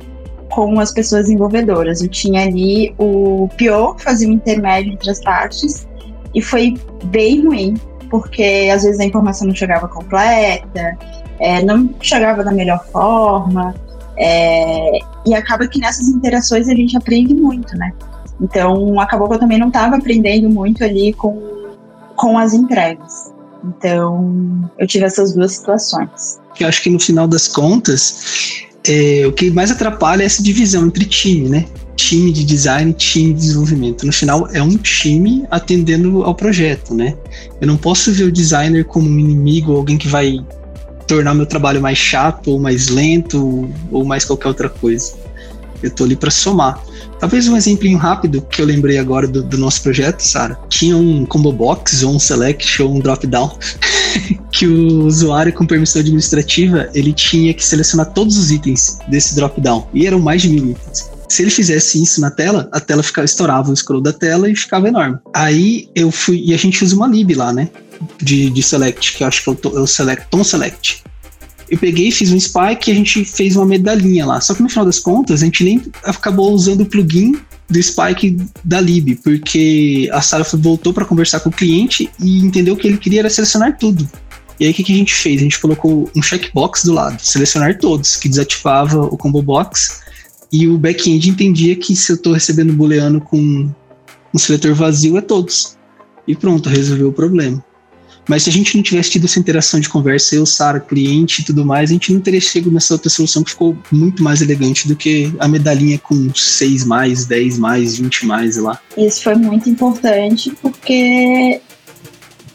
com 0.49 0.79
as 0.79 0.93
pessoas 0.93 1.23
desenvolvedoras. 1.23 2.01
Eu 2.01 2.07
tinha 2.07 2.43
ali 2.43 2.95
o 2.97 3.49
PO, 3.57 3.95
que 3.95 4.03
fazia 4.05 4.29
o 4.29 4.31
intermédio 4.31 4.93
entre 4.93 5.11
as 5.11 5.21
partes, 5.21 5.85
e 6.33 6.41
foi 6.41 6.75
bem 7.03 7.45
ruim, 7.45 7.73
porque 8.09 8.69
às 8.73 8.83
vezes 8.83 9.01
a 9.01 9.05
informação 9.05 9.45
não 9.45 9.53
chegava 9.53 9.89
completa, 9.89 10.97
é, 11.41 11.61
não 11.61 11.93
chegava 11.99 12.41
da 12.41 12.53
melhor 12.53 12.85
forma, 12.85 13.75
é, 14.17 14.99
e 15.27 15.33
acaba 15.33 15.67
que 15.67 15.77
nessas 15.77 16.07
interações 16.07 16.69
a 16.69 16.73
gente 16.73 16.95
aprende 16.95 17.33
muito, 17.33 17.77
né? 17.77 17.91
Então 18.39 18.97
acabou 19.01 19.27
que 19.27 19.35
eu 19.35 19.39
também 19.39 19.59
não 19.59 19.67
estava 19.67 19.97
aprendendo 19.97 20.49
muito 20.49 20.81
ali 20.85 21.11
com, 21.11 21.48
com 22.19 22.37
as 22.37 22.53
entregas. 22.53 23.31
Então 23.63 24.69
eu 24.77 24.85
tive 24.85 25.05
essas 25.05 25.33
duas 25.33 25.53
situações. 25.53 26.39
Eu 26.59 26.67
acho 26.67 26.83
que 26.83 26.89
no 26.89 26.99
final 26.99 27.27
das 27.27 27.47
contas, 27.47 28.65
é, 28.85 29.25
o 29.25 29.31
que 29.31 29.49
mais 29.49 29.71
atrapalha 29.71 30.23
é 30.23 30.25
essa 30.25 30.43
divisão 30.43 30.85
entre 30.85 31.05
time, 31.05 31.49
né? 31.49 31.65
time 31.95 32.31
de 32.31 32.45
design, 32.45 32.93
time 32.93 33.33
de 33.33 33.41
desenvolvimento. 33.41 34.05
No 34.05 34.13
final, 34.13 34.47
é 34.53 34.63
um 34.63 34.77
time 34.77 35.45
atendendo 35.51 36.23
ao 36.23 36.33
projeto, 36.33 36.93
né? 36.93 37.13
Eu 37.59 37.67
não 37.67 37.75
posso 37.75 38.11
ver 38.13 38.23
o 38.23 38.31
designer 38.31 38.85
como 38.85 39.09
um 39.09 39.19
inimigo, 39.19 39.75
alguém 39.75 39.97
que 39.97 40.07
vai 40.07 40.39
tornar 41.05 41.33
meu 41.33 41.45
trabalho 41.45 41.81
mais 41.81 41.97
chato, 41.97 42.51
ou 42.51 42.59
mais 42.59 42.87
lento, 42.87 43.69
ou 43.91 44.05
mais 44.05 44.23
qualquer 44.23 44.47
outra 44.47 44.69
coisa. 44.69 45.13
Eu 45.81 45.91
tô 45.91 46.03
ali 46.03 46.15
para 46.15 46.31
somar. 46.31 46.81
Talvez 47.19 47.47
um 47.47 47.57
exemplinho 47.57 47.97
rápido 47.97 48.41
que 48.41 48.61
eu 48.61 48.65
lembrei 48.65 48.97
agora 48.97 49.27
do, 49.27 49.43
do 49.43 49.57
nosso 49.57 49.81
projeto, 49.81 50.21
Sara. 50.21 50.57
Tinha 50.69 50.95
um 50.95 51.25
combo 51.25 51.51
box, 51.51 52.03
ou 52.03 52.15
um 52.15 52.19
select, 52.19 52.81
ou 52.81 52.95
um 52.95 52.99
drop 52.99 53.25
down, 53.27 53.57
que 54.51 54.65
o 54.67 55.05
usuário 55.05 55.53
com 55.53 55.65
permissão 55.65 56.01
administrativa 56.01 56.89
ele 56.93 57.13
tinha 57.13 57.53
que 57.53 57.65
selecionar 57.65 58.13
todos 58.13 58.37
os 58.37 58.51
itens 58.51 58.99
desse 59.07 59.35
drop 59.35 59.59
down. 59.59 59.87
E 59.93 60.07
eram 60.07 60.19
mais 60.19 60.41
de 60.41 60.49
mil 60.49 60.71
itens. 60.71 61.09
Se 61.29 61.43
ele 61.43 61.51
fizesse 61.51 62.01
isso 62.01 62.19
na 62.19 62.31
tela, 62.31 62.67
a 62.71 62.79
tela 62.79 63.03
ficava, 63.03 63.23
estourava 63.23 63.71
o 63.71 63.75
scroll 63.75 64.01
da 64.01 64.11
tela 64.11 64.49
e 64.49 64.55
ficava 64.55 64.87
enorme. 64.87 65.19
Aí 65.33 65.87
eu 65.93 66.11
fui, 66.11 66.41
e 66.43 66.53
a 66.55 66.57
gente 66.57 66.83
usa 66.83 66.95
uma 66.95 67.07
lib 67.07 67.35
lá, 67.35 67.53
né? 67.53 67.69
De, 68.19 68.49
de 68.49 68.63
select, 68.63 69.15
que 69.15 69.23
eu 69.23 69.27
acho 69.27 69.43
que 69.43 69.49
é 69.49 69.69
o, 69.69 69.83
é 69.83 69.87
select, 69.87 70.25
tom 70.31 70.43
select. 70.43 71.03
Eu 71.69 71.77
peguei, 71.77 72.11
fiz 72.11 72.31
um 72.31 72.39
spike 72.39 72.89
e 72.89 72.91
a 72.91 72.95
gente 72.95 73.23
fez 73.23 73.55
uma 73.55 73.65
medalhinha 73.65 74.25
lá. 74.25 74.41
Só 74.41 74.53
que 74.53 74.63
no 74.63 74.69
final 74.69 74.85
das 74.85 74.99
contas, 74.99 75.41
a 75.41 75.45
gente 75.45 75.63
nem 75.63 75.81
acabou 76.03 76.51
usando 76.51 76.81
o 76.81 76.85
plugin 76.85 77.35
do 77.69 77.81
Spike 77.81 78.37
da 78.63 78.81
Lib, 78.81 79.15
porque 79.23 80.09
a 80.11 80.21
Sara 80.21 80.43
voltou 80.53 80.91
para 80.91 81.05
conversar 81.05 81.39
com 81.41 81.49
o 81.49 81.53
cliente 81.53 82.09
e 82.19 82.39
entendeu 82.39 82.75
que 82.75 82.87
ele 82.87 82.97
queria 82.97 83.19
era 83.19 83.29
selecionar 83.29 83.77
tudo. 83.77 84.09
E 84.59 84.65
aí 84.65 84.71
o 84.71 84.73
que, 84.73 84.83
que, 84.83 84.91
a 84.91 84.95
gente 84.95 85.13
fez? 85.13 85.39
A 85.39 85.43
gente 85.43 85.59
colocou 85.59 86.09
um 86.15 86.21
checkbox 86.21 86.83
do 86.83 86.93
lado, 86.93 87.21
selecionar 87.21 87.77
todos, 87.77 88.17
que 88.17 88.27
desativava 88.27 89.01
o 89.01 89.15
combo 89.15 89.41
box 89.41 90.01
e 90.51 90.67
o 90.67 90.77
back-end 90.77 91.29
entendia 91.29 91.75
que 91.75 91.95
se 91.95 92.11
eu 92.11 92.15
estou 92.15 92.33
recebendo 92.33 92.73
booleano 92.73 93.21
com 93.21 93.69
um 94.33 94.37
seletor 94.37 94.73
vazio, 94.73 95.17
é 95.17 95.21
todos. 95.21 95.77
E 96.27 96.35
pronto, 96.35 96.69
resolveu 96.69 97.09
o 97.09 97.13
problema. 97.13 97.63
Mas 98.29 98.43
se 98.43 98.49
a 98.51 98.53
gente 98.53 98.77
não 98.77 98.83
tivesse 98.83 99.09
tido 99.09 99.25
essa 99.25 99.39
interação 99.39 99.79
de 99.79 99.89
conversa, 99.89 100.35
eu, 100.35 100.45
Sara, 100.45 100.79
cliente 100.79 101.41
e 101.41 101.45
tudo 101.45 101.65
mais, 101.65 101.89
a 101.89 101.93
gente 101.93 102.13
não 102.13 102.21
teria 102.21 102.39
chegado 102.39 102.71
nessa 102.71 102.93
outra 102.93 103.09
solução 103.09 103.43
que 103.43 103.49
ficou 103.49 103.75
muito 103.91 104.21
mais 104.21 104.39
elegante 104.39 104.87
do 104.87 104.95
que 104.95 105.33
a 105.39 105.47
medalhinha 105.47 105.97
com 105.97 106.31
6 106.31 106.85
mais, 106.85 107.25
10 107.25 107.57
mais, 107.57 107.97
20 107.97 108.27
mais 108.27 108.55
lá. 108.57 108.79
Isso 108.95 109.23
foi 109.23 109.33
muito 109.33 109.67
importante 109.67 110.53
porque 110.61 111.59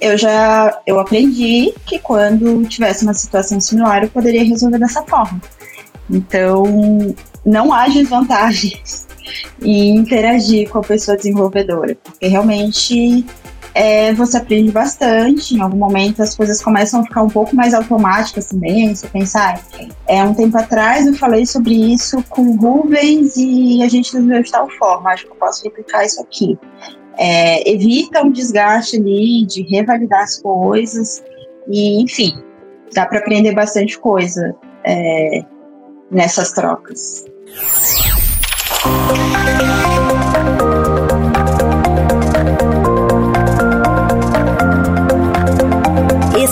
eu 0.01 0.17
já 0.17 0.81
eu 0.87 1.01
aprendi 1.01 1.75
que 1.85 1.99
quando 1.99 2.65
tivesse 2.69 3.03
uma 3.03 3.15
situação 3.15 3.61
similar 3.61 4.05
eu 4.05 4.11
poderia 4.11 4.45
resolver 4.45 4.79
dessa 4.79 5.03
forma. 5.03 5.43
Então, 6.09 7.17
não 7.45 7.73
há 7.73 7.89
desvantagens 7.89 9.09
em 9.61 9.97
interagir 9.97 10.69
com 10.69 10.79
a 10.79 10.83
pessoa 10.83 11.17
desenvolvedora, 11.17 11.97
porque 12.05 12.29
realmente 12.29 13.27
é, 13.75 14.15
você 14.15 14.37
aprende 14.37 14.71
bastante. 14.71 15.55
Em 15.55 15.61
algum 15.61 15.77
momento 15.77 16.23
as 16.23 16.37
coisas 16.37 16.63
começam 16.63 17.01
a 17.01 17.03
ficar 17.03 17.23
um 17.23 17.29
pouco 17.29 17.55
mais 17.57 17.75
automáticas 17.75 18.47
também. 18.47 18.95
Você 18.95 19.09
pensar, 19.09 19.61
ah, 19.79 19.89
é 20.07 20.23
um 20.23 20.33
tempo 20.33 20.57
atrás 20.57 21.07
eu 21.07 21.15
falei 21.15 21.45
sobre 21.45 21.75
isso 21.75 22.23
com 22.29 22.43
o 22.43 22.57
Rubens 22.57 23.37
e 23.37 23.83
a 23.83 23.89
gente 23.89 24.13
resolveu 24.13 24.43
de 24.43 24.51
tal 24.51 24.71
forma. 24.71 25.11
Acho 25.11 25.27
que 25.27 25.33
eu 25.33 25.37
posso 25.37 25.65
replicar 25.65 26.05
isso 26.05 26.23
aqui. 26.23 26.57
É, 27.19 27.69
evita 27.71 28.23
um 28.23 28.31
desgaste 28.31 28.97
ali 28.97 29.45
de 29.45 29.63
revalidar 29.63 30.23
as 30.23 30.41
coisas 30.41 31.23
e, 31.69 32.03
enfim, 32.03 32.33
dá 32.93 33.07
para 33.07 33.19
aprender 33.19 33.55
bastante 33.55 33.99
coisa 33.99 34.55
é, 34.85 35.45
nessas 36.11 36.53
trocas. 36.53 37.25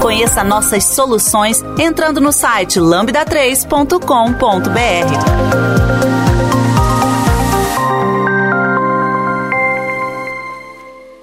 Conheça 0.00 0.44
nossas 0.44 0.84
soluções 0.84 1.64
entrando 1.78 2.20
no 2.20 2.30
site 2.30 2.78
lambda3.com.br. 2.78 3.96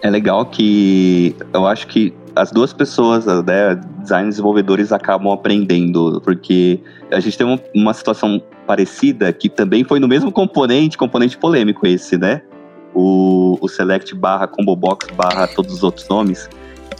É 0.02 0.10
legal 0.10 0.46
que 0.46 1.36
eu 1.54 1.66
acho 1.66 1.88
que 1.88 2.14
as 2.36 2.52
duas 2.52 2.74
pessoas, 2.74 3.26
né, 3.26 3.80
design 4.00 4.28
desenvolvedores, 4.28 4.92
acabam 4.92 5.32
aprendendo, 5.32 6.20
porque 6.22 6.80
a 7.12 7.20
gente 7.20 7.38
tem 7.38 7.46
uma, 7.46 7.60
uma 7.74 7.94
situação 7.94 8.42
parecida 8.66 9.32
que 9.32 9.50
também 9.50 9.84
foi 9.84 10.00
no 10.00 10.08
mesmo 10.08 10.32
componente, 10.32 10.98
componente 10.98 11.38
polêmico 11.38 11.86
esse, 11.86 12.18
né? 12.18 12.42
O, 12.94 13.58
o 13.62 13.68
select 13.68 14.14
barra 14.16 14.48
combo 14.48 14.76
box 14.76 15.08
barra 15.16 15.48
todos 15.48 15.74
os 15.74 15.84
outros 15.84 16.08
nomes, 16.08 16.50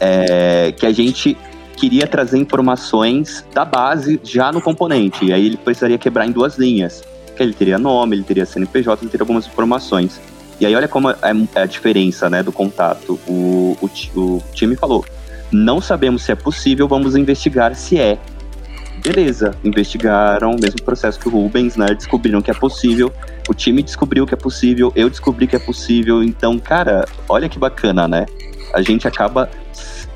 é, 0.00 0.72
que 0.72 0.86
a 0.86 0.92
gente 0.92 1.36
queria 1.76 2.06
trazer 2.06 2.38
informações 2.38 3.44
da 3.52 3.64
base 3.64 4.20
já 4.22 4.52
no 4.52 4.60
componente, 4.60 5.24
e 5.24 5.32
aí 5.32 5.46
ele 5.46 5.56
precisaria 5.56 5.98
quebrar 5.98 6.26
em 6.26 6.30
duas 6.30 6.56
linhas, 6.56 7.02
que 7.36 7.42
ele 7.42 7.52
teria 7.52 7.78
nome, 7.78 8.16
ele 8.16 8.22
teria 8.22 8.46
CNPJ, 8.46 9.02
ele 9.02 9.10
teria 9.10 9.22
algumas 9.22 9.46
informações. 9.46 10.20
E 10.60 10.66
aí 10.66 10.74
olha 10.74 10.86
como 10.86 11.10
é, 11.10 11.16
é 11.54 11.60
a 11.60 11.66
diferença, 11.66 12.30
né, 12.30 12.42
do 12.42 12.52
contato. 12.52 13.18
O, 13.26 13.76
o, 13.82 14.20
o 14.20 14.42
time 14.52 14.76
falou, 14.76 15.04
não 15.50 15.80
sabemos 15.80 16.22
se 16.22 16.32
é 16.32 16.34
possível, 16.34 16.86
vamos 16.86 17.16
investigar 17.16 17.74
se 17.74 17.98
é. 17.98 18.18
Beleza, 19.02 19.54
investigaram, 19.62 20.56
mesmo 20.58 20.82
processo 20.82 21.20
que 21.20 21.28
o 21.28 21.30
Rubens, 21.30 21.76
né? 21.76 21.88
Descobriram 21.88 22.40
que 22.40 22.50
é 22.50 22.54
possível, 22.54 23.12
o 23.46 23.52
time 23.52 23.82
descobriu 23.82 24.26
que 24.26 24.32
é 24.32 24.36
possível, 24.36 24.90
eu 24.96 25.10
descobri 25.10 25.46
que 25.46 25.54
é 25.54 25.58
possível. 25.58 26.22
Então, 26.22 26.58
cara, 26.58 27.04
olha 27.28 27.46
que 27.46 27.58
bacana, 27.58 28.08
né? 28.08 28.24
A 28.72 28.80
gente 28.80 29.06
acaba 29.06 29.50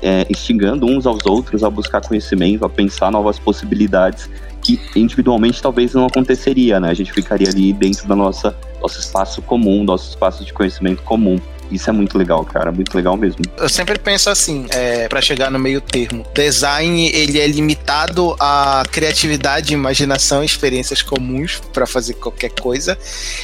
é, 0.01 0.25
instigando 0.29 0.85
uns 0.85 1.05
aos 1.05 1.25
outros 1.25 1.63
a 1.63 1.69
buscar 1.69 2.01
conhecimento, 2.01 2.65
a 2.65 2.69
pensar 2.69 3.11
novas 3.11 3.37
possibilidades 3.37 4.29
que 4.61 4.79
individualmente 4.95 5.61
talvez 5.61 5.93
não 5.93 6.05
aconteceria, 6.05 6.79
né? 6.79 6.89
A 6.89 6.93
gente 6.93 7.13
ficaria 7.13 7.49
ali 7.49 7.71
dentro 7.71 8.07
da 8.07 8.15
nossa 8.15 8.55
nosso 8.81 8.99
espaço 8.99 9.41
comum, 9.41 9.83
nosso 9.83 10.09
espaço 10.09 10.43
de 10.43 10.53
conhecimento 10.53 11.01
comum. 11.03 11.39
Isso 11.71 11.89
é 11.89 11.93
muito 11.93 12.17
legal, 12.17 12.43
cara, 12.43 12.71
muito 12.71 12.95
legal 12.95 13.15
mesmo. 13.15 13.39
Eu 13.57 13.69
sempre 13.69 13.99
penso 13.99 14.29
assim, 14.29 14.65
é, 14.71 15.07
para 15.07 15.21
chegar 15.21 15.51
no 15.51 15.59
meio 15.59 15.79
termo. 15.79 16.25
Design, 16.33 17.11
ele 17.13 17.39
é 17.39 17.45
limitado 17.45 18.35
à 18.39 18.83
criatividade, 18.91 19.73
imaginação, 19.73 20.43
experiências 20.43 21.01
comuns 21.01 21.61
para 21.71 21.85
fazer 21.85 22.15
qualquer 22.15 22.49
coisa. 22.51 22.97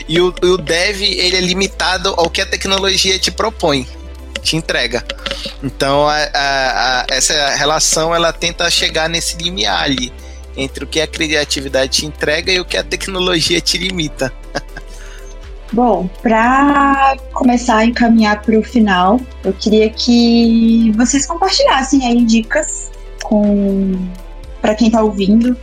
E 0.07 0.19
o, 0.19 0.33
o 0.41 0.57
dev, 0.57 1.01
ele 1.01 1.35
é 1.35 1.41
limitado 1.41 2.15
ao 2.17 2.29
que 2.29 2.41
a 2.41 2.45
tecnologia 2.45 3.19
te 3.19 3.29
propõe 3.29 3.85
te 4.45 4.55
entrega. 4.55 5.03
Então, 5.63 6.07
a, 6.07 6.15
a, 6.15 7.01
a, 7.01 7.05
essa 7.09 7.49
relação 7.55 8.15
ela 8.15 8.31
tenta 8.31 8.69
chegar 8.69 9.09
nesse 9.09 9.35
limiar 9.37 9.83
ali 9.83 10.13
entre 10.55 10.85
o 10.85 10.87
que 10.87 11.01
a 11.01 11.07
criatividade 11.07 11.91
te 11.91 12.05
entrega 12.05 12.51
e 12.51 12.59
o 12.59 12.65
que 12.65 12.77
a 12.77 12.83
tecnologia 12.83 13.59
te 13.59 13.77
limita. 13.77 14.31
Bom, 15.73 16.07
para 16.21 17.17
começar 17.33 17.77
a 17.77 17.85
encaminhar 17.85 18.41
para 18.41 18.57
o 18.57 18.63
final, 18.63 19.19
eu 19.43 19.51
queria 19.51 19.89
que 19.89 20.93
vocês 20.95 21.25
compartilhassem 21.25 22.05
aí 22.05 22.23
dicas 22.23 22.91
com 23.23 23.93
para 24.61 24.73
quem 24.75 24.87
está 24.87 25.01
ouvindo 25.01 25.57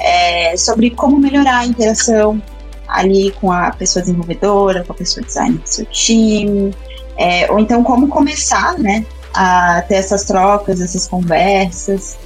é, 0.00 0.56
sobre 0.56 0.90
como 0.90 1.18
melhorar 1.18 1.58
a 1.58 1.66
interação 1.66 2.42
ali 2.88 3.30
com 3.32 3.50
a 3.50 3.70
pessoa 3.70 4.02
desenvolvedora, 4.02 4.84
com 4.84 4.92
a 4.92 4.96
pessoa 4.96 5.24
designer 5.24 5.58
do 5.58 5.68
seu 5.68 5.86
time, 5.86 6.74
é, 7.16 7.50
ou 7.50 7.58
então 7.58 7.82
como 7.82 8.08
começar, 8.08 8.78
né, 8.78 9.04
a 9.32 9.82
ter 9.82 9.94
essas 9.94 10.24
trocas, 10.24 10.80
essas 10.80 11.06
conversas. 11.06 12.16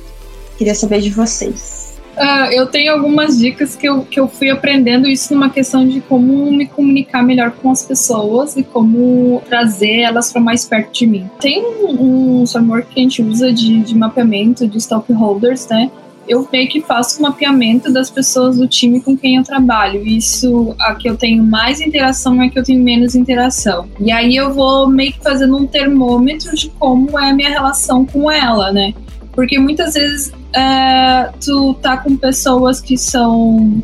Queria 0.56 0.74
saber 0.74 1.00
de 1.00 1.10
vocês. 1.10 1.88
Uh, 2.18 2.50
eu 2.50 2.66
tenho 2.66 2.92
algumas 2.92 3.38
dicas 3.38 3.76
que 3.76 3.88
eu, 3.88 4.02
que 4.02 4.18
eu 4.18 4.26
fui 4.26 4.50
aprendendo 4.50 5.06
isso 5.06 5.32
numa 5.32 5.48
questão 5.48 5.86
de 5.86 6.00
como 6.00 6.50
me 6.50 6.66
comunicar 6.66 7.22
melhor 7.22 7.52
com 7.52 7.70
as 7.70 7.84
pessoas 7.84 8.56
e 8.56 8.64
como 8.64 9.40
trazer 9.48 10.00
elas 10.00 10.32
para 10.32 10.40
mais 10.40 10.64
perto 10.64 10.92
de 10.92 11.06
mim. 11.06 11.30
Tem 11.40 11.64
um, 11.64 12.40
um 12.42 12.46
framework 12.46 12.92
que 12.92 12.98
a 12.98 13.02
gente 13.04 13.22
usa 13.22 13.52
de, 13.52 13.82
de 13.82 13.96
mapeamento 13.96 14.66
de 14.66 14.80
stakeholders, 14.80 15.68
né? 15.68 15.92
Eu 16.28 16.46
meio 16.52 16.68
que 16.68 16.80
faço 16.80 17.18
o 17.18 17.22
mapeamento 17.22 17.92
das 17.92 18.10
pessoas 18.10 18.58
do 18.58 18.68
time 18.68 19.00
com 19.00 19.16
quem 19.16 19.36
eu 19.36 19.42
trabalho. 19.42 20.06
Isso, 20.06 20.74
a 20.78 20.94
que 20.94 21.08
eu 21.08 21.16
tenho 21.16 21.42
mais 21.42 21.80
interação 21.80 22.40
é 22.42 22.48
que 22.48 22.58
eu 22.58 22.62
tenho 22.62 22.82
menos 22.82 23.14
interação. 23.14 23.88
E 23.98 24.12
aí 24.12 24.36
eu 24.36 24.52
vou 24.52 24.88
meio 24.88 25.12
que 25.12 25.22
fazendo 25.22 25.56
um 25.56 25.66
termômetro 25.66 26.54
de 26.54 26.68
como 26.70 27.18
é 27.18 27.30
a 27.30 27.34
minha 27.34 27.48
relação 27.48 28.04
com 28.04 28.30
ela, 28.30 28.70
né? 28.70 28.92
Porque 29.32 29.58
muitas 29.58 29.94
vezes 29.94 30.32
é, 30.52 31.30
tu 31.44 31.74
tá 31.74 31.96
com 31.96 32.16
pessoas 32.16 32.80
que 32.80 32.98
são 32.98 33.82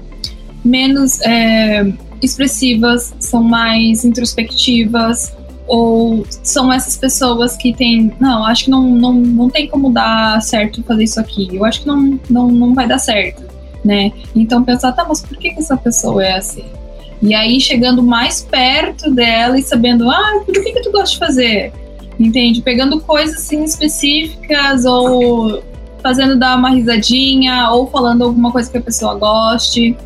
menos 0.64 1.20
é, 1.22 1.92
expressivas, 2.20 3.14
são 3.20 3.42
mais 3.42 4.04
introspectivas, 4.04 5.32
ou 5.66 6.26
são 6.42 6.72
essas 6.72 6.96
pessoas 6.96 7.56
que 7.56 7.72
têm, 7.72 8.12
não, 8.20 8.44
acho 8.44 8.64
que 8.64 8.70
não, 8.70 8.82
não, 8.82 9.12
não 9.14 9.50
tem 9.50 9.66
como 9.66 9.90
dar 9.90 10.40
certo 10.42 10.82
fazer 10.82 11.04
isso 11.04 11.18
aqui, 11.18 11.48
eu 11.52 11.64
acho 11.64 11.80
que 11.80 11.86
não, 11.86 12.18
não, 12.28 12.48
não 12.48 12.74
vai 12.74 12.86
dar 12.86 12.98
certo, 12.98 13.42
né? 13.84 14.12
Então 14.34 14.62
pensar, 14.62 14.92
tá, 14.92 15.04
mas 15.08 15.20
por 15.20 15.36
que, 15.38 15.50
que 15.50 15.60
essa 15.60 15.76
pessoa 15.76 16.24
é 16.24 16.36
assim? 16.36 16.64
E 17.22 17.34
aí 17.34 17.58
chegando 17.60 18.02
mais 18.02 18.42
perto 18.42 19.10
dela 19.10 19.58
e 19.58 19.62
sabendo, 19.62 20.10
ah, 20.10 20.42
por 20.44 20.52
que, 20.52 20.72
que 20.72 20.82
tu 20.82 20.92
gosta 20.92 21.12
de 21.12 21.18
fazer? 21.18 21.72
Entende? 22.20 22.60
Pegando 22.60 23.00
coisas 23.00 23.36
assim 23.38 23.64
específicas 23.64 24.84
ou 24.84 25.62
fazendo 26.04 26.38
dar 26.38 26.58
uma 26.58 26.68
risadinha 26.68 27.70
ou 27.70 27.86
falando 27.86 28.24
alguma 28.24 28.52
coisa 28.52 28.70
que 28.70 28.76
a 28.76 28.82
pessoa 28.82 29.14
goste. 29.14 29.96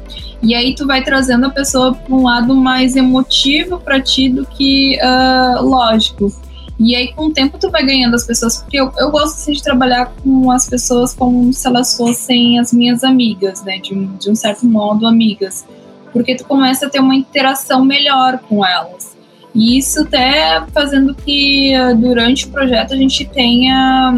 E 0.41 0.55
aí 0.55 0.73
tu 0.73 0.87
vai 0.87 1.03
trazendo 1.03 1.47
a 1.47 1.51
pessoa 1.51 1.93
para 1.93 2.15
um 2.15 2.23
lado 2.23 2.55
mais 2.55 2.95
emotivo 2.95 3.81
para 3.81 4.01
ti 4.01 4.29
do 4.29 4.47
que 4.47 4.97
uh, 5.03 5.61
lógico. 5.61 6.33
E 6.79 6.95
aí, 6.95 7.13
com 7.13 7.27
o 7.27 7.33
tempo, 7.33 7.59
tu 7.59 7.69
vai 7.73 7.85
ganhando 7.85 8.15
as 8.15 8.25
pessoas, 8.25 8.59
porque 8.59 8.77
eu, 8.77 8.93
eu 8.99 9.11
gosto 9.11 9.35
assim, 9.35 9.51
de 9.51 9.61
trabalhar 9.61 10.13
com 10.23 10.49
as 10.53 10.69
pessoas 10.69 11.13
como 11.13 11.53
se 11.53 11.67
elas 11.67 11.97
fossem 11.97 12.61
as 12.61 12.73
minhas 12.73 13.03
amigas, 13.03 13.65
né? 13.65 13.79
De 13.79 13.93
um, 13.93 14.17
de 14.17 14.31
um 14.31 14.37
certo 14.37 14.65
modo, 14.65 15.05
amigas. 15.05 15.67
Porque 16.13 16.37
tu 16.37 16.45
começa 16.45 16.87
a 16.87 16.89
ter 16.89 17.01
uma 17.01 17.17
interação 17.17 17.85
melhor 17.85 18.39
com 18.49 18.65
elas. 18.65 19.17
E 19.53 19.77
isso 19.77 20.03
até 20.03 20.65
fazendo 20.73 21.13
que 21.17 21.73
uh, 21.77 21.97
durante 21.97 22.47
o 22.47 22.51
projeto 22.51 22.95
a 22.95 22.97
gente 22.97 23.25
tenha 23.25 24.17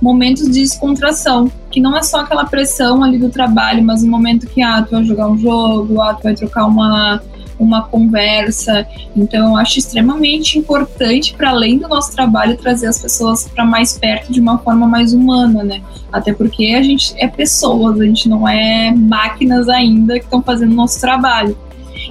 momentos 0.00 0.44
de 0.46 0.60
descontração, 0.60 1.50
que 1.70 1.80
não 1.80 1.96
é 1.96 2.02
só 2.02 2.20
aquela 2.20 2.44
pressão 2.44 3.02
ali 3.02 3.18
do 3.18 3.28
trabalho, 3.28 3.82
mas 3.82 4.02
um 4.02 4.10
momento 4.10 4.46
que 4.46 4.62
ah, 4.62 4.82
tu 4.82 4.92
vai 4.92 5.04
jogar 5.04 5.28
um 5.28 5.38
jogo, 5.38 6.00
ah, 6.00 6.14
tu 6.14 6.24
vai 6.24 6.34
trocar 6.34 6.66
uma, 6.66 7.22
uma 7.58 7.82
conversa. 7.82 8.86
Então, 9.14 9.50
eu 9.50 9.56
acho 9.56 9.78
extremamente 9.78 10.58
importante, 10.58 11.34
para 11.34 11.50
além 11.50 11.78
do 11.78 11.88
nosso 11.88 12.12
trabalho, 12.12 12.56
trazer 12.56 12.86
as 12.86 13.00
pessoas 13.00 13.48
para 13.48 13.64
mais 13.64 13.98
perto 13.98 14.32
de 14.32 14.40
uma 14.40 14.58
forma 14.58 14.86
mais 14.86 15.12
humana, 15.12 15.62
né? 15.62 15.82
Até 16.12 16.32
porque 16.32 16.74
a 16.76 16.82
gente 16.82 17.14
é 17.16 17.26
pessoas, 17.26 18.00
a 18.00 18.04
gente 18.04 18.28
não 18.28 18.48
é 18.48 18.92
máquinas 18.92 19.68
ainda 19.68 20.18
que 20.18 20.24
estão 20.24 20.42
fazendo 20.42 20.72
o 20.72 20.76
nosso 20.76 21.00
trabalho. 21.00 21.56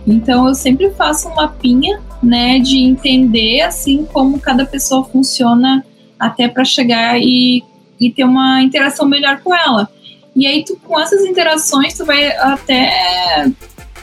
Então, 0.06 0.48
eu 0.48 0.56
sempre 0.56 0.90
faço 0.92 1.30
um 1.30 1.36
mapinha, 1.36 2.00
né, 2.22 2.58
de 2.60 2.80
entender 2.80 3.62
assim 3.62 4.06
como 4.12 4.40
cada 4.40 4.66
pessoa 4.66 5.04
funciona 5.04 5.86
até 6.20 6.48
para 6.48 6.66
chegar 6.66 7.20
e 7.20 7.64
e 8.00 8.12
ter 8.12 8.24
uma 8.24 8.62
interação 8.62 9.08
melhor 9.08 9.40
com 9.42 9.54
ela. 9.56 9.90
E 10.36 10.46
aí, 10.46 10.66
tu, 10.66 10.78
com 10.84 11.00
essas 11.00 11.24
interações, 11.24 11.94
tu 11.94 12.06
vai 12.06 12.28
até 12.38 13.46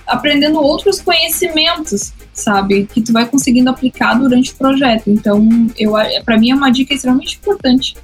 aprendendo 0.06 0.60
outros 0.60 1.00
conhecimentos, 1.00 2.12
sabe? 2.32 2.86
Que 2.86 3.02
tu 3.02 3.12
vai 3.12 3.26
conseguindo 3.26 3.70
aplicar 3.70 4.14
durante 4.14 4.52
o 4.52 4.56
projeto. 4.56 5.10
Então, 5.10 5.46
eu 5.78 5.92
para 6.24 6.38
mim 6.38 6.50
é 6.50 6.54
uma 6.54 6.70
dica 6.70 6.94
extremamente 6.94 7.36
importante 7.36 7.94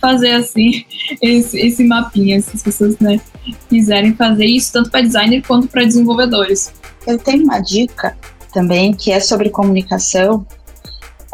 fazer 0.00 0.32
assim 0.32 0.84
esse, 1.20 1.58
esse 1.58 1.84
mapinha, 1.84 2.40
se 2.40 2.56
as 2.56 2.62
pessoas 2.62 2.98
né, 2.98 3.20
quiserem 3.68 4.14
fazer 4.14 4.46
isso 4.46 4.72
tanto 4.72 4.90
para 4.90 5.00
designer 5.00 5.42
quanto 5.46 5.68
para 5.68 5.84
desenvolvedores. 5.84 6.72
Eu 7.06 7.18
tenho 7.18 7.44
uma 7.44 7.60
dica 7.60 8.16
também 8.52 8.92
que 8.92 9.10
é 9.10 9.20
sobre 9.20 9.50
comunicação, 9.50 10.46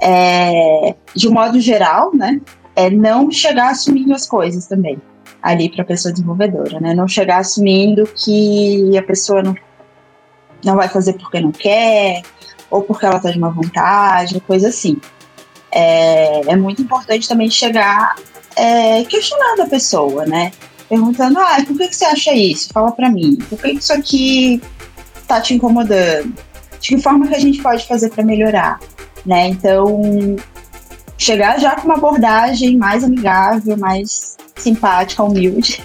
é, 0.03 0.95
de 1.15 1.29
um 1.29 1.33
modo 1.33 1.61
geral, 1.61 2.15
né? 2.15 2.41
É 2.77 2.91
não 2.91 3.31
chegar 3.31 3.71
assumindo 3.71 4.15
as 4.15 4.27
coisas 4.27 4.67
também 4.67 5.01
ali 5.43 5.69
para 5.69 5.83
a 5.83 5.87
pessoa 5.87 6.13
desenvolvedora, 6.13 6.81
né? 6.81 6.95
Não 6.95 7.07
chegar 7.07 7.39
assumindo 7.39 8.07
que 8.07 8.97
a 8.97 9.03
pessoa 9.03 9.43
não, 9.43 9.55
não 10.65 10.75
vai 10.75 10.89
fazer 10.89 11.13
porque 11.15 11.39
não 11.39 11.53
quer 11.53 12.23
ou 12.71 12.83
porque 12.83 13.05
ela 13.05 13.17
está 13.17 13.31
de 13.31 13.39
má 13.39 13.51
vontade, 13.51 14.41
coisa 14.41 14.69
assim. 14.69 14.99
É, 15.71 16.53
é 16.53 16.57
muito 16.57 16.81
importante 16.81 17.29
também 17.29 17.51
chegar 17.51 18.17
é, 18.57 19.05
questionando 19.05 19.61
a 19.61 19.67
pessoa, 19.67 20.25
né? 20.25 20.51
Perguntando, 20.89 21.39
ah, 21.39 21.57
por 21.67 21.77
que, 21.77 21.89
que 21.89 21.97
você 21.97 22.05
acha 22.05 22.33
isso? 22.33 22.71
Fala 22.73 22.93
para 22.93 23.11
mim. 23.11 23.37
Por 23.49 23.59
que, 23.59 23.71
que 23.71 23.79
isso 23.79 23.93
aqui 23.93 24.63
tá 25.27 25.41
te 25.41 25.55
incomodando? 25.55 26.35
De 26.81 26.89
que 26.89 27.03
forma 27.03 27.27
que 27.29 27.35
a 27.35 27.41
gente 27.41 27.63
pode 27.63 27.87
fazer 27.87 28.11
para 28.11 28.25
melhorar? 28.25 28.79
Né? 29.27 29.49
Então, 29.49 30.37
chegar 31.17 31.59
já 31.61 31.77
com 31.77 31.87
uma 31.87 31.95
abordagem 31.95 32.77
mais 32.77 33.05
amigável, 33.05 33.77
mais 33.77 34.37
simpática, 34.57 35.23
humilde. 35.23 35.83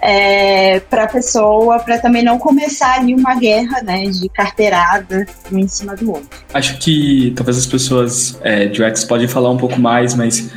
É, 0.00 0.80
para 0.80 1.04
a 1.04 1.06
pessoa, 1.06 1.78
para 1.78 1.98
também 1.98 2.24
não 2.24 2.38
começar 2.38 2.98
ali 2.98 3.14
uma 3.14 3.34
guerra 3.34 3.82
né, 3.82 4.04
de 4.04 4.28
carteirada 4.30 5.26
um 5.50 5.58
em 5.58 5.68
cima 5.68 5.94
do 5.94 6.10
outro. 6.10 6.28
Acho 6.54 6.78
que 6.78 7.32
talvez 7.36 7.58
as 7.58 7.66
pessoas 7.66 8.38
é, 8.42 8.66
de 8.66 8.82
UX 8.82 9.04
podem 9.04 9.28
falar 9.28 9.50
um 9.50 9.58
pouco 9.58 9.78
mais, 9.78 10.14
mas 10.14 10.50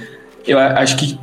eu 0.48 0.58
acho 0.58 0.96
que 0.96 1.20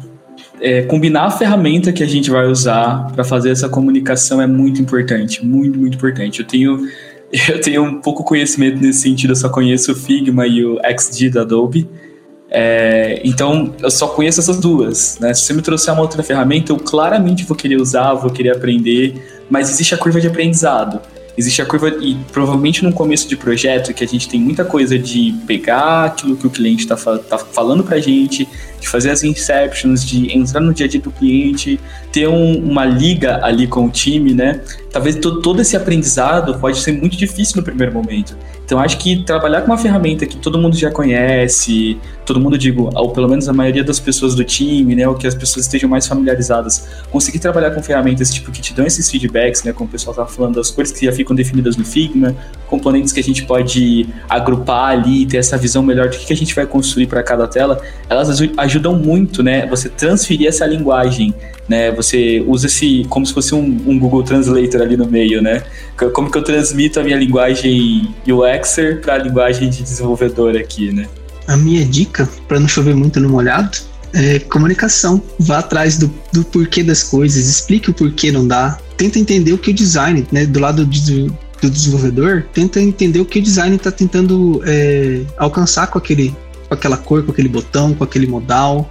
é, 0.61 0.83
combinar 0.83 1.25
a 1.25 1.31
ferramenta 1.31 1.93
que 1.93 2.03
a 2.03 2.07
gente 2.07 2.31
vai 2.31 2.47
usar 2.47 3.11
para 3.13 3.25
fazer 3.25 3.51
essa 3.51 3.69
comunicação 3.69 4.41
é 4.41 4.47
muito 4.47 4.81
importante, 4.81 5.45
muito, 5.45 5.79
muito 5.79 5.97
importante. 5.97 6.41
Eu 6.41 6.47
tenho, 6.47 6.87
eu 7.49 7.61
tenho 7.61 7.83
um 7.83 8.01
pouco 8.01 8.23
conhecimento 8.23 8.81
nesse 8.81 9.01
sentido, 9.01 9.31
eu 9.31 9.37
só 9.37 9.49
conheço 9.49 9.93
o 9.93 9.95
Figma 9.95 10.47
e 10.47 10.65
o 10.65 10.79
XD 10.85 11.31
da 11.31 11.41
Adobe. 11.41 11.89
É, 12.55 13.23
então, 13.25 13.75
eu 13.81 13.91
só 13.91 14.09
conheço 14.09 14.39
essas 14.39 14.59
duas. 14.59 15.19
Né? 15.19 15.33
Se 15.33 15.47
você 15.47 15.55
me 15.55 15.63
trouxer 15.63 15.95
uma 15.95 16.03
outra 16.03 16.23
ferramenta, 16.23 16.71
eu 16.71 16.77
claramente 16.77 17.45
vou 17.45 17.57
querer 17.57 17.81
usar, 17.81 18.13
vou 18.13 18.31
querer 18.31 18.51
aprender, 18.51 19.43
mas 19.49 19.71
existe 19.71 19.95
a 19.95 19.99
curva 19.99 20.21
de 20.21 20.27
aprendizado. 20.27 21.01
Existe 21.35 21.63
a 21.63 21.65
curva, 21.65 21.89
e 21.89 22.15
provavelmente 22.31 22.85
no 22.85 22.93
começo 22.93 23.27
de 23.27 23.39
projeto, 23.39 23.95
que 23.95 24.05
a 24.05 24.07
gente 24.07 24.29
tem 24.29 24.39
muita 24.39 24.67
coisa 24.67 24.99
de 24.99 25.35
pegar 25.47 26.05
aquilo 26.05 26.37
que 26.37 26.47
o 26.47 26.51
cliente 26.51 26.83
está 26.83 26.95
tá 27.17 27.39
falando 27.39 27.83
para 27.83 27.97
a 27.97 28.01
gente, 28.01 28.47
de 28.83 28.89
fazer 28.89 29.11
as 29.11 29.23
inceptions, 29.23 30.05
de 30.05 30.37
entrar 30.37 30.61
no 30.61 30.75
dia 30.75 30.87
a 30.87 30.89
dia 30.89 31.01
do 31.01 31.11
cliente, 31.13 31.79
ter 32.11 32.29
um, 32.29 32.59
uma 32.59 32.85
liga 32.85 33.39
ali 33.45 33.69
com 33.69 33.87
o 33.87 33.91
time, 33.91 34.35
né? 34.35 34.61
Talvez 34.91 35.17
todo 35.17 35.63
esse 35.63 35.77
aprendizado 35.77 36.59
pode 36.59 36.81
ser 36.81 36.93
muito 36.93 37.17
difícil 37.17 37.57
no 37.57 37.63
primeiro 37.63 37.95
momento. 37.95 38.37
Então 38.65 38.81
acho 38.81 38.99
que 38.99 39.23
trabalhar 39.25 39.63
com 39.63 39.67
uma 39.67 39.79
ferramenta 39.79 40.27
que 40.27 40.37
todo 40.37 40.59
mundo 40.59 40.77
já 40.77 40.91
conhece, 40.91 41.99
todo 42.25 42.41
mundo 42.41 42.57
digo, 42.57 42.91
ou 42.95 43.11
pelo 43.11 43.29
menos 43.29 43.49
a 43.49 43.53
maioria 43.53 43.85
das 43.85 44.01
pessoas 44.01 44.35
do 44.35 44.45
time, 44.45 44.95
né, 44.95 45.07
ou 45.07 45.15
que 45.15 45.27
as 45.27 45.35
pessoas 45.35 45.67
estejam 45.67 45.89
mais 45.89 46.07
familiarizadas, 46.07 46.89
conseguir 47.11 47.39
trabalhar 47.39 47.73
com 47.73 47.83
ferramentas 47.83 48.33
tipo 48.33 48.51
que 48.51 48.61
te 48.61 48.73
dão 48.73 48.87
esses 48.87 49.11
feedbacks, 49.11 49.63
né, 49.63 49.73
como 49.73 49.89
o 49.89 49.93
pessoal 49.93 50.15
tá 50.15 50.27
falando 50.27 50.55
das 50.55 50.71
cores 50.71 50.91
que 50.91 51.05
já 51.05 51.13
ficam 51.13 51.35
definidas 51.35 51.77
no 51.77 51.85
Figma, 51.85 52.35
componentes 52.67 53.13
que 53.13 53.21
a 53.21 53.23
gente 53.23 53.45
pode 53.45 54.09
agrupar 54.29 54.91
ali, 54.91 55.27
ter 55.27 55.39
essa 55.39 55.59
visão 55.59 55.83
melhor 55.83 56.09
do 56.09 56.17
que 56.17 56.33
a 56.33 56.37
gente 56.37 56.55
vai 56.55 56.65
construir 56.65 57.07
para 57.07 57.23
cada 57.23 57.47
tela, 57.47 57.81
elas 58.09 58.31
ajudam 58.31 58.55
muito, 58.99 59.43
né, 59.43 59.67
você 59.67 59.89
transferir 59.89 60.49
essa 60.49 60.67
linguagem 60.67 61.35
né? 61.69 61.91
Você 61.93 62.45
usa 62.47 62.67
esse 62.67 63.07
como 63.09 63.25
se 63.25 63.33
fosse 63.33 63.55
um, 63.55 63.65
um, 63.87 63.99
Google 63.99 64.23
Translator 64.23 64.83
ali 64.83 64.97
no 64.97 65.07
meio, 65.07 65.41
né? 65.41 65.63
Como 66.13 66.31
que 66.31 66.37
eu 66.37 66.43
transmito 66.43 67.01
a 67.01 67.05
minha 67.05 67.17
linguagem 67.17 68.15
UXer 68.27 69.01
para 69.01 69.15
a 69.15 69.19
linguagem 69.19 69.71
de 69.71 69.83
desenvolvedor 69.83 70.57
aqui, 70.57 70.93
né? 70.93 71.07
A 71.47 71.57
minha 71.57 71.85
dica, 71.85 72.29
para 72.47 72.61
não 72.61 72.69
chover 72.69 72.95
muito 72.95 73.19
no 73.21 73.29
molhado, 73.29 73.79
é 74.13 74.39
comunicação. 74.39 75.23
Vá 75.39 75.59
atrás 75.59 75.97
do, 75.99 76.13
do 76.33 76.45
porquê 76.45 76.83
das 76.83 77.03
coisas, 77.03 77.49
explique 77.49 77.91
o 77.91 77.95
porquê 77.95 78.31
não 78.31 78.47
dá. 78.47 78.79
Tenta 78.97 79.19
entender 79.19 79.53
o 79.53 79.59
que 79.59 79.71
o 79.71 79.75
design, 79.75 80.27
né, 80.31 80.47
do 80.47 80.61
lado 80.61 80.85
de, 80.85 81.33
do 81.61 81.71
desenvolvedor, 81.71 82.45
tenta 82.53 82.81
entender 82.81 83.21
o 83.21 83.25
que 83.25 83.39
o 83.39 83.43
design 83.43 83.75
está 83.75 83.91
tentando 83.91 84.63
é, 84.67 85.23
alcançar 85.37 85.89
com 85.89 85.99
aquele, 85.99 86.35
com 86.73 86.75
aquela 86.75 86.97
cor, 86.97 87.23
com 87.23 87.31
aquele 87.31 87.49
botão, 87.49 87.95
com 87.95 88.03
aquele 88.03 88.27
modal. 88.27 88.89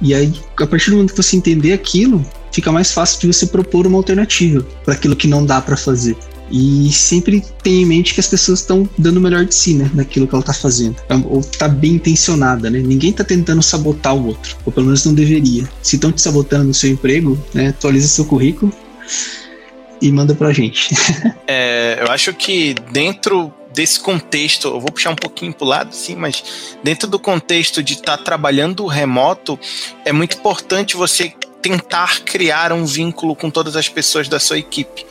E 0.00 0.14
aí, 0.14 0.32
a 0.60 0.66
partir 0.66 0.90
do 0.90 0.96
momento 0.96 1.10
que 1.10 1.22
você 1.22 1.36
entender 1.36 1.72
aquilo, 1.72 2.24
fica 2.52 2.70
mais 2.70 2.92
fácil 2.92 3.20
de 3.20 3.26
você 3.26 3.46
propor 3.46 3.86
uma 3.86 3.98
alternativa 3.98 4.64
para 4.84 4.94
aquilo 4.94 5.16
que 5.16 5.26
não 5.26 5.44
dá 5.44 5.60
para 5.60 5.76
fazer. 5.76 6.16
E 6.50 6.90
sempre 6.92 7.44
tem 7.62 7.82
em 7.82 7.86
mente 7.86 8.14
que 8.14 8.20
as 8.20 8.28
pessoas 8.28 8.60
estão 8.60 8.88
dando 8.96 9.18
o 9.18 9.20
melhor 9.20 9.44
de 9.44 9.54
si, 9.54 9.74
né? 9.74 9.90
Naquilo 9.92 10.26
que 10.26 10.34
ela 10.34 10.40
está 10.40 10.54
fazendo. 10.54 10.96
É, 11.08 11.14
ou 11.14 11.40
está 11.40 11.68
bem 11.68 11.94
intencionada, 11.94 12.70
né? 12.70 12.78
Ninguém 12.78 13.10
está 13.10 13.22
tentando 13.22 13.60
sabotar 13.60 14.14
o 14.14 14.28
outro. 14.28 14.56
Ou 14.64 14.72
pelo 14.72 14.86
menos 14.86 15.04
não 15.04 15.12
deveria. 15.12 15.68
Se 15.82 15.96
estão 15.96 16.10
te 16.10 16.22
sabotando 16.22 16.64
no 16.64 16.72
seu 16.72 16.90
emprego, 16.90 17.38
né? 17.52 17.68
Atualiza 17.68 18.08
seu 18.08 18.24
currículo 18.24 18.72
e 20.00 20.10
manda 20.10 20.34
pra 20.34 20.52
gente. 20.52 20.94
é, 21.46 21.98
eu 22.00 22.10
acho 22.10 22.32
que 22.32 22.74
dentro 22.92 23.52
desse 23.78 24.00
contexto, 24.00 24.66
eu 24.66 24.80
vou 24.80 24.90
puxar 24.90 25.10
um 25.10 25.14
pouquinho 25.14 25.52
para 25.52 25.64
o 25.64 25.68
lado, 25.68 25.94
sim, 25.94 26.16
mas 26.16 26.76
dentro 26.82 27.08
do 27.08 27.16
contexto 27.16 27.80
de 27.80 27.92
estar 27.92 28.16
tá 28.16 28.24
trabalhando 28.24 28.84
remoto, 28.86 29.56
é 30.04 30.10
muito 30.10 30.36
importante 30.36 30.96
você 30.96 31.32
tentar 31.62 32.22
criar 32.22 32.72
um 32.72 32.84
vínculo 32.84 33.36
com 33.36 33.50
todas 33.50 33.76
as 33.76 33.88
pessoas 33.88 34.28
da 34.28 34.40
sua 34.40 34.58
equipe. 34.58 35.06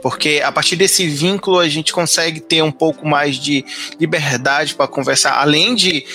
Porque 0.00 0.40
a 0.44 0.52
partir 0.52 0.76
desse 0.76 1.08
vínculo 1.08 1.58
a 1.58 1.68
gente 1.68 1.92
consegue 1.92 2.38
ter 2.38 2.62
um 2.62 2.70
pouco 2.70 3.04
mais 3.04 3.34
de 3.34 3.64
liberdade 3.98 4.76
para 4.76 4.86
conversar, 4.86 5.40
além 5.40 5.74
de 5.74 6.06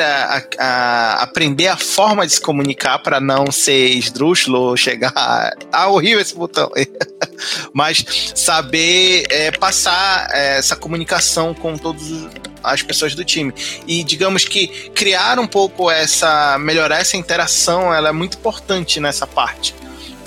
a, 0.00 0.42
a, 0.58 1.22
aprender 1.22 1.68
a 1.68 1.76
forma 1.76 2.26
de 2.26 2.34
se 2.34 2.40
comunicar 2.40 2.98
para 2.98 3.20
não 3.20 3.50
ser 3.50 3.90
esdrúxulo, 3.90 4.76
chegar. 4.76 5.12
Ah, 5.72 5.88
horrível 5.88 6.20
esse 6.20 6.34
botão. 6.34 6.70
Mas 7.72 8.04
saber 8.34 9.24
é, 9.30 9.50
passar 9.50 10.28
é, 10.30 10.58
essa 10.58 10.76
comunicação 10.76 11.54
com 11.54 11.78
todos 11.78 12.28
as 12.62 12.82
pessoas 12.82 13.14
do 13.14 13.24
time. 13.24 13.54
E 13.86 14.04
digamos 14.04 14.44
que 14.44 14.68
criar 14.90 15.38
um 15.38 15.46
pouco 15.46 15.90
essa. 15.90 16.58
melhorar 16.58 17.00
essa 17.00 17.16
interação, 17.16 17.92
ela 17.92 18.10
é 18.10 18.12
muito 18.12 18.36
importante 18.36 19.00
nessa 19.00 19.26
parte. 19.26 19.74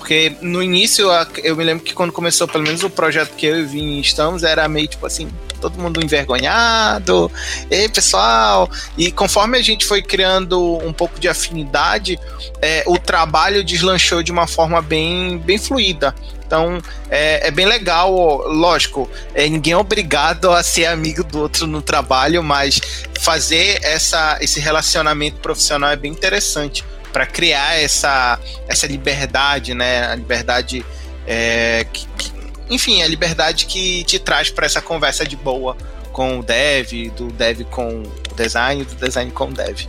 Porque 0.06 0.36
no 0.40 0.62
início, 0.62 1.08
eu 1.44 1.56
me 1.56 1.64
lembro 1.64 1.84
que 1.84 1.92
quando 1.92 2.12
começou, 2.12 2.48
pelo 2.48 2.64
menos 2.64 2.84
o 2.84 2.92
projeto 2.92 3.34
que 3.36 3.48
eu 3.48 3.60
e 3.60 3.66
Vim 3.66 4.00
estamos, 4.00 4.44
era 4.44 4.68
meio 4.68 4.88
tipo 4.88 5.04
assim, 5.04 5.28
todo 5.60 5.80
mundo 5.80 6.00
envergonhado, 6.00 7.32
ei 7.72 7.90
pessoal. 7.90 8.70
E 8.96 9.12
conforme 9.12 9.58
a 9.58 9.64
gente 9.64 9.84
foi 9.84 10.04
criando 10.04 10.78
um 10.86 10.94
pouco 10.94 11.20
de 11.20 11.28
afinidade, 11.28 12.20
é, 12.62 12.84
o 12.86 13.00
trabalho 13.00 13.64
deslanchou 13.64 14.22
de 14.22 14.32
uma 14.32 14.46
forma 14.46 14.80
bem, 14.80 15.40
bem 15.40 15.58
fluida. 15.58 16.14
Então 16.46 16.80
é, 17.10 17.48
é, 17.48 17.50
bem 17.50 17.66
legal, 17.66 18.14
lógico, 18.48 19.10
é, 19.34 19.50
ninguém 19.50 19.74
é 19.74 19.78
obrigado 19.78 20.52
a 20.52 20.62
ser 20.62 20.86
amigo 20.86 21.24
do 21.24 21.40
outro 21.40 21.66
no 21.66 21.82
trabalho, 21.82 22.44
mas 22.44 22.80
fazer 23.22 23.80
essa, 23.82 24.38
esse 24.40 24.60
relacionamento 24.60 25.38
profissional 25.38 25.90
é 25.90 25.96
bem 25.96 26.12
interessante 26.12 26.86
para 27.16 27.26
criar 27.26 27.82
essa, 27.82 28.38
essa 28.68 28.86
liberdade, 28.86 29.74
né? 29.74 30.06
A 30.06 30.16
liberdade 30.16 30.86
é, 31.26 31.88
que, 31.94 32.06
que, 32.18 32.34
enfim, 32.70 33.02
a 33.04 33.08
liberdade 33.08 33.68
que 33.68 34.04
te 34.04 34.20
traz 34.20 34.50
para 34.50 34.66
essa 34.66 34.82
conversa 34.82 35.26
de 35.26 35.38
boa 35.38 35.78
com 36.12 36.40
o 36.40 36.44
dev, 36.44 37.10
do 37.16 37.28
dev 37.28 37.62
com 37.72 38.04
o 38.04 38.36
design, 38.36 38.84
do 38.84 38.96
design 38.96 39.32
com 39.32 39.46
o 39.46 39.54
dev. 39.54 39.88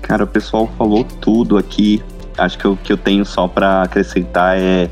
Cara, 0.00 0.22
o 0.22 0.28
pessoal 0.28 0.72
falou 0.78 1.02
tudo 1.02 1.58
aqui. 1.58 2.00
Acho 2.38 2.56
que 2.56 2.68
o 2.68 2.76
que 2.76 2.92
eu 2.92 2.96
tenho 2.96 3.24
só 3.24 3.48
para 3.48 3.82
acrescentar 3.82 4.56
é 4.56 4.88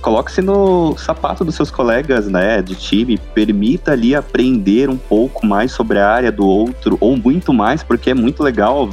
coloque-se 0.00 0.40
no 0.40 0.96
sapato 0.96 1.44
dos 1.44 1.56
seus 1.56 1.70
colegas, 1.70 2.28
né, 2.28 2.62
de 2.62 2.76
time, 2.76 3.18
permita 3.18 3.90
ali 3.90 4.14
aprender 4.14 4.88
um 4.88 4.96
pouco 4.96 5.46
mais 5.46 5.72
sobre 5.72 5.98
a 5.98 6.08
área 6.08 6.30
do 6.30 6.46
outro 6.46 6.96
ou 7.00 7.16
muito 7.16 7.52
mais, 7.52 7.82
porque 7.82 8.10
é 8.10 8.14
muito 8.14 8.40
legal 8.42 8.88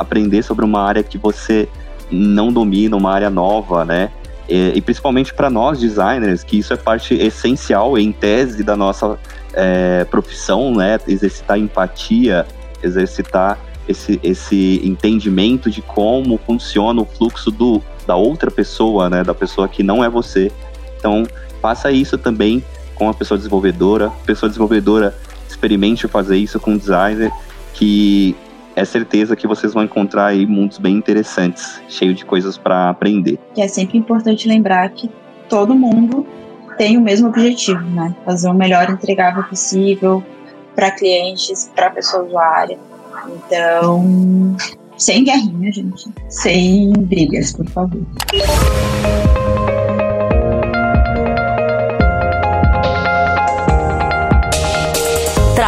aprender 0.00 0.42
sobre 0.42 0.64
uma 0.64 0.82
área 0.82 1.02
que 1.02 1.18
você 1.18 1.68
não 2.10 2.52
domina, 2.52 2.96
uma 2.96 3.12
área 3.12 3.30
nova, 3.30 3.84
né? 3.84 4.10
E, 4.48 4.72
e 4.74 4.80
principalmente 4.80 5.32
para 5.32 5.48
nós 5.48 5.78
designers, 5.78 6.42
que 6.42 6.58
isso 6.58 6.72
é 6.72 6.76
parte 6.76 7.14
essencial 7.14 7.96
em 7.96 8.10
tese 8.10 8.64
da 8.64 8.76
nossa 8.76 9.18
é, 9.52 10.04
profissão, 10.04 10.74
né? 10.74 10.98
Exercitar 11.06 11.58
empatia, 11.58 12.46
exercitar 12.82 13.58
esse, 13.86 14.18
esse 14.22 14.80
entendimento 14.82 15.70
de 15.70 15.82
como 15.82 16.38
funciona 16.38 17.00
o 17.02 17.04
fluxo 17.04 17.50
do, 17.50 17.82
da 18.06 18.16
outra 18.16 18.50
pessoa, 18.50 19.08
né? 19.10 19.22
Da 19.22 19.34
pessoa 19.34 19.68
que 19.68 19.82
não 19.82 20.02
é 20.02 20.08
você. 20.08 20.50
Então, 20.98 21.26
faça 21.60 21.92
isso 21.92 22.18
também 22.18 22.64
com 22.94 23.08
a 23.08 23.14
pessoa 23.14 23.38
desenvolvedora. 23.38 24.10
Pessoa 24.24 24.48
desenvolvedora 24.48 25.14
experimente 25.48 26.08
fazer 26.08 26.36
isso 26.36 26.58
com 26.58 26.74
o 26.74 26.78
designer, 26.78 27.30
que 27.74 28.34
é 28.76 28.84
certeza 28.84 29.36
que 29.36 29.46
vocês 29.46 29.74
vão 29.74 29.84
encontrar 29.84 30.26
aí 30.26 30.46
mundos 30.46 30.78
bem 30.78 30.96
interessantes, 30.96 31.80
cheio 31.88 32.14
de 32.14 32.24
coisas 32.24 32.56
para 32.56 32.90
aprender. 32.90 33.38
Que 33.54 33.62
é 33.62 33.68
sempre 33.68 33.98
importante 33.98 34.48
lembrar 34.48 34.88
que 34.90 35.10
todo 35.48 35.74
mundo 35.74 36.26
tem 36.78 36.96
o 36.96 37.00
mesmo 37.00 37.28
objetivo, 37.28 37.82
né? 37.90 38.14
Fazer 38.24 38.48
o 38.48 38.54
melhor 38.54 38.88
entregável 38.90 39.42
possível 39.44 40.22
para 40.74 40.90
clientes, 40.92 41.70
para 41.74 41.90
pessoa 41.90 42.24
usuária. 42.24 42.78
Então, 43.26 44.56
sem 44.96 45.24
guerrinha, 45.24 45.72
gente. 45.72 46.08
Sem 46.28 46.92
brigas, 46.92 47.52
por 47.52 47.68
favor. 47.68 48.00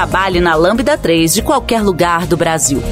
Trabalhe 0.02 0.40
na 0.40 0.56
Lambda 0.56 0.98
3 0.98 1.32
de 1.32 1.42
qualquer 1.42 1.80
lugar 1.80 2.26
do 2.26 2.36
Brasil. 2.36 2.82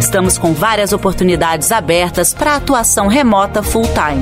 Estamos 0.00 0.36
com 0.36 0.52
várias 0.52 0.92
oportunidades 0.92 1.70
abertas 1.70 2.34
para 2.34 2.56
atuação 2.56 3.06
remota 3.06 3.62
full-time. 3.62 4.20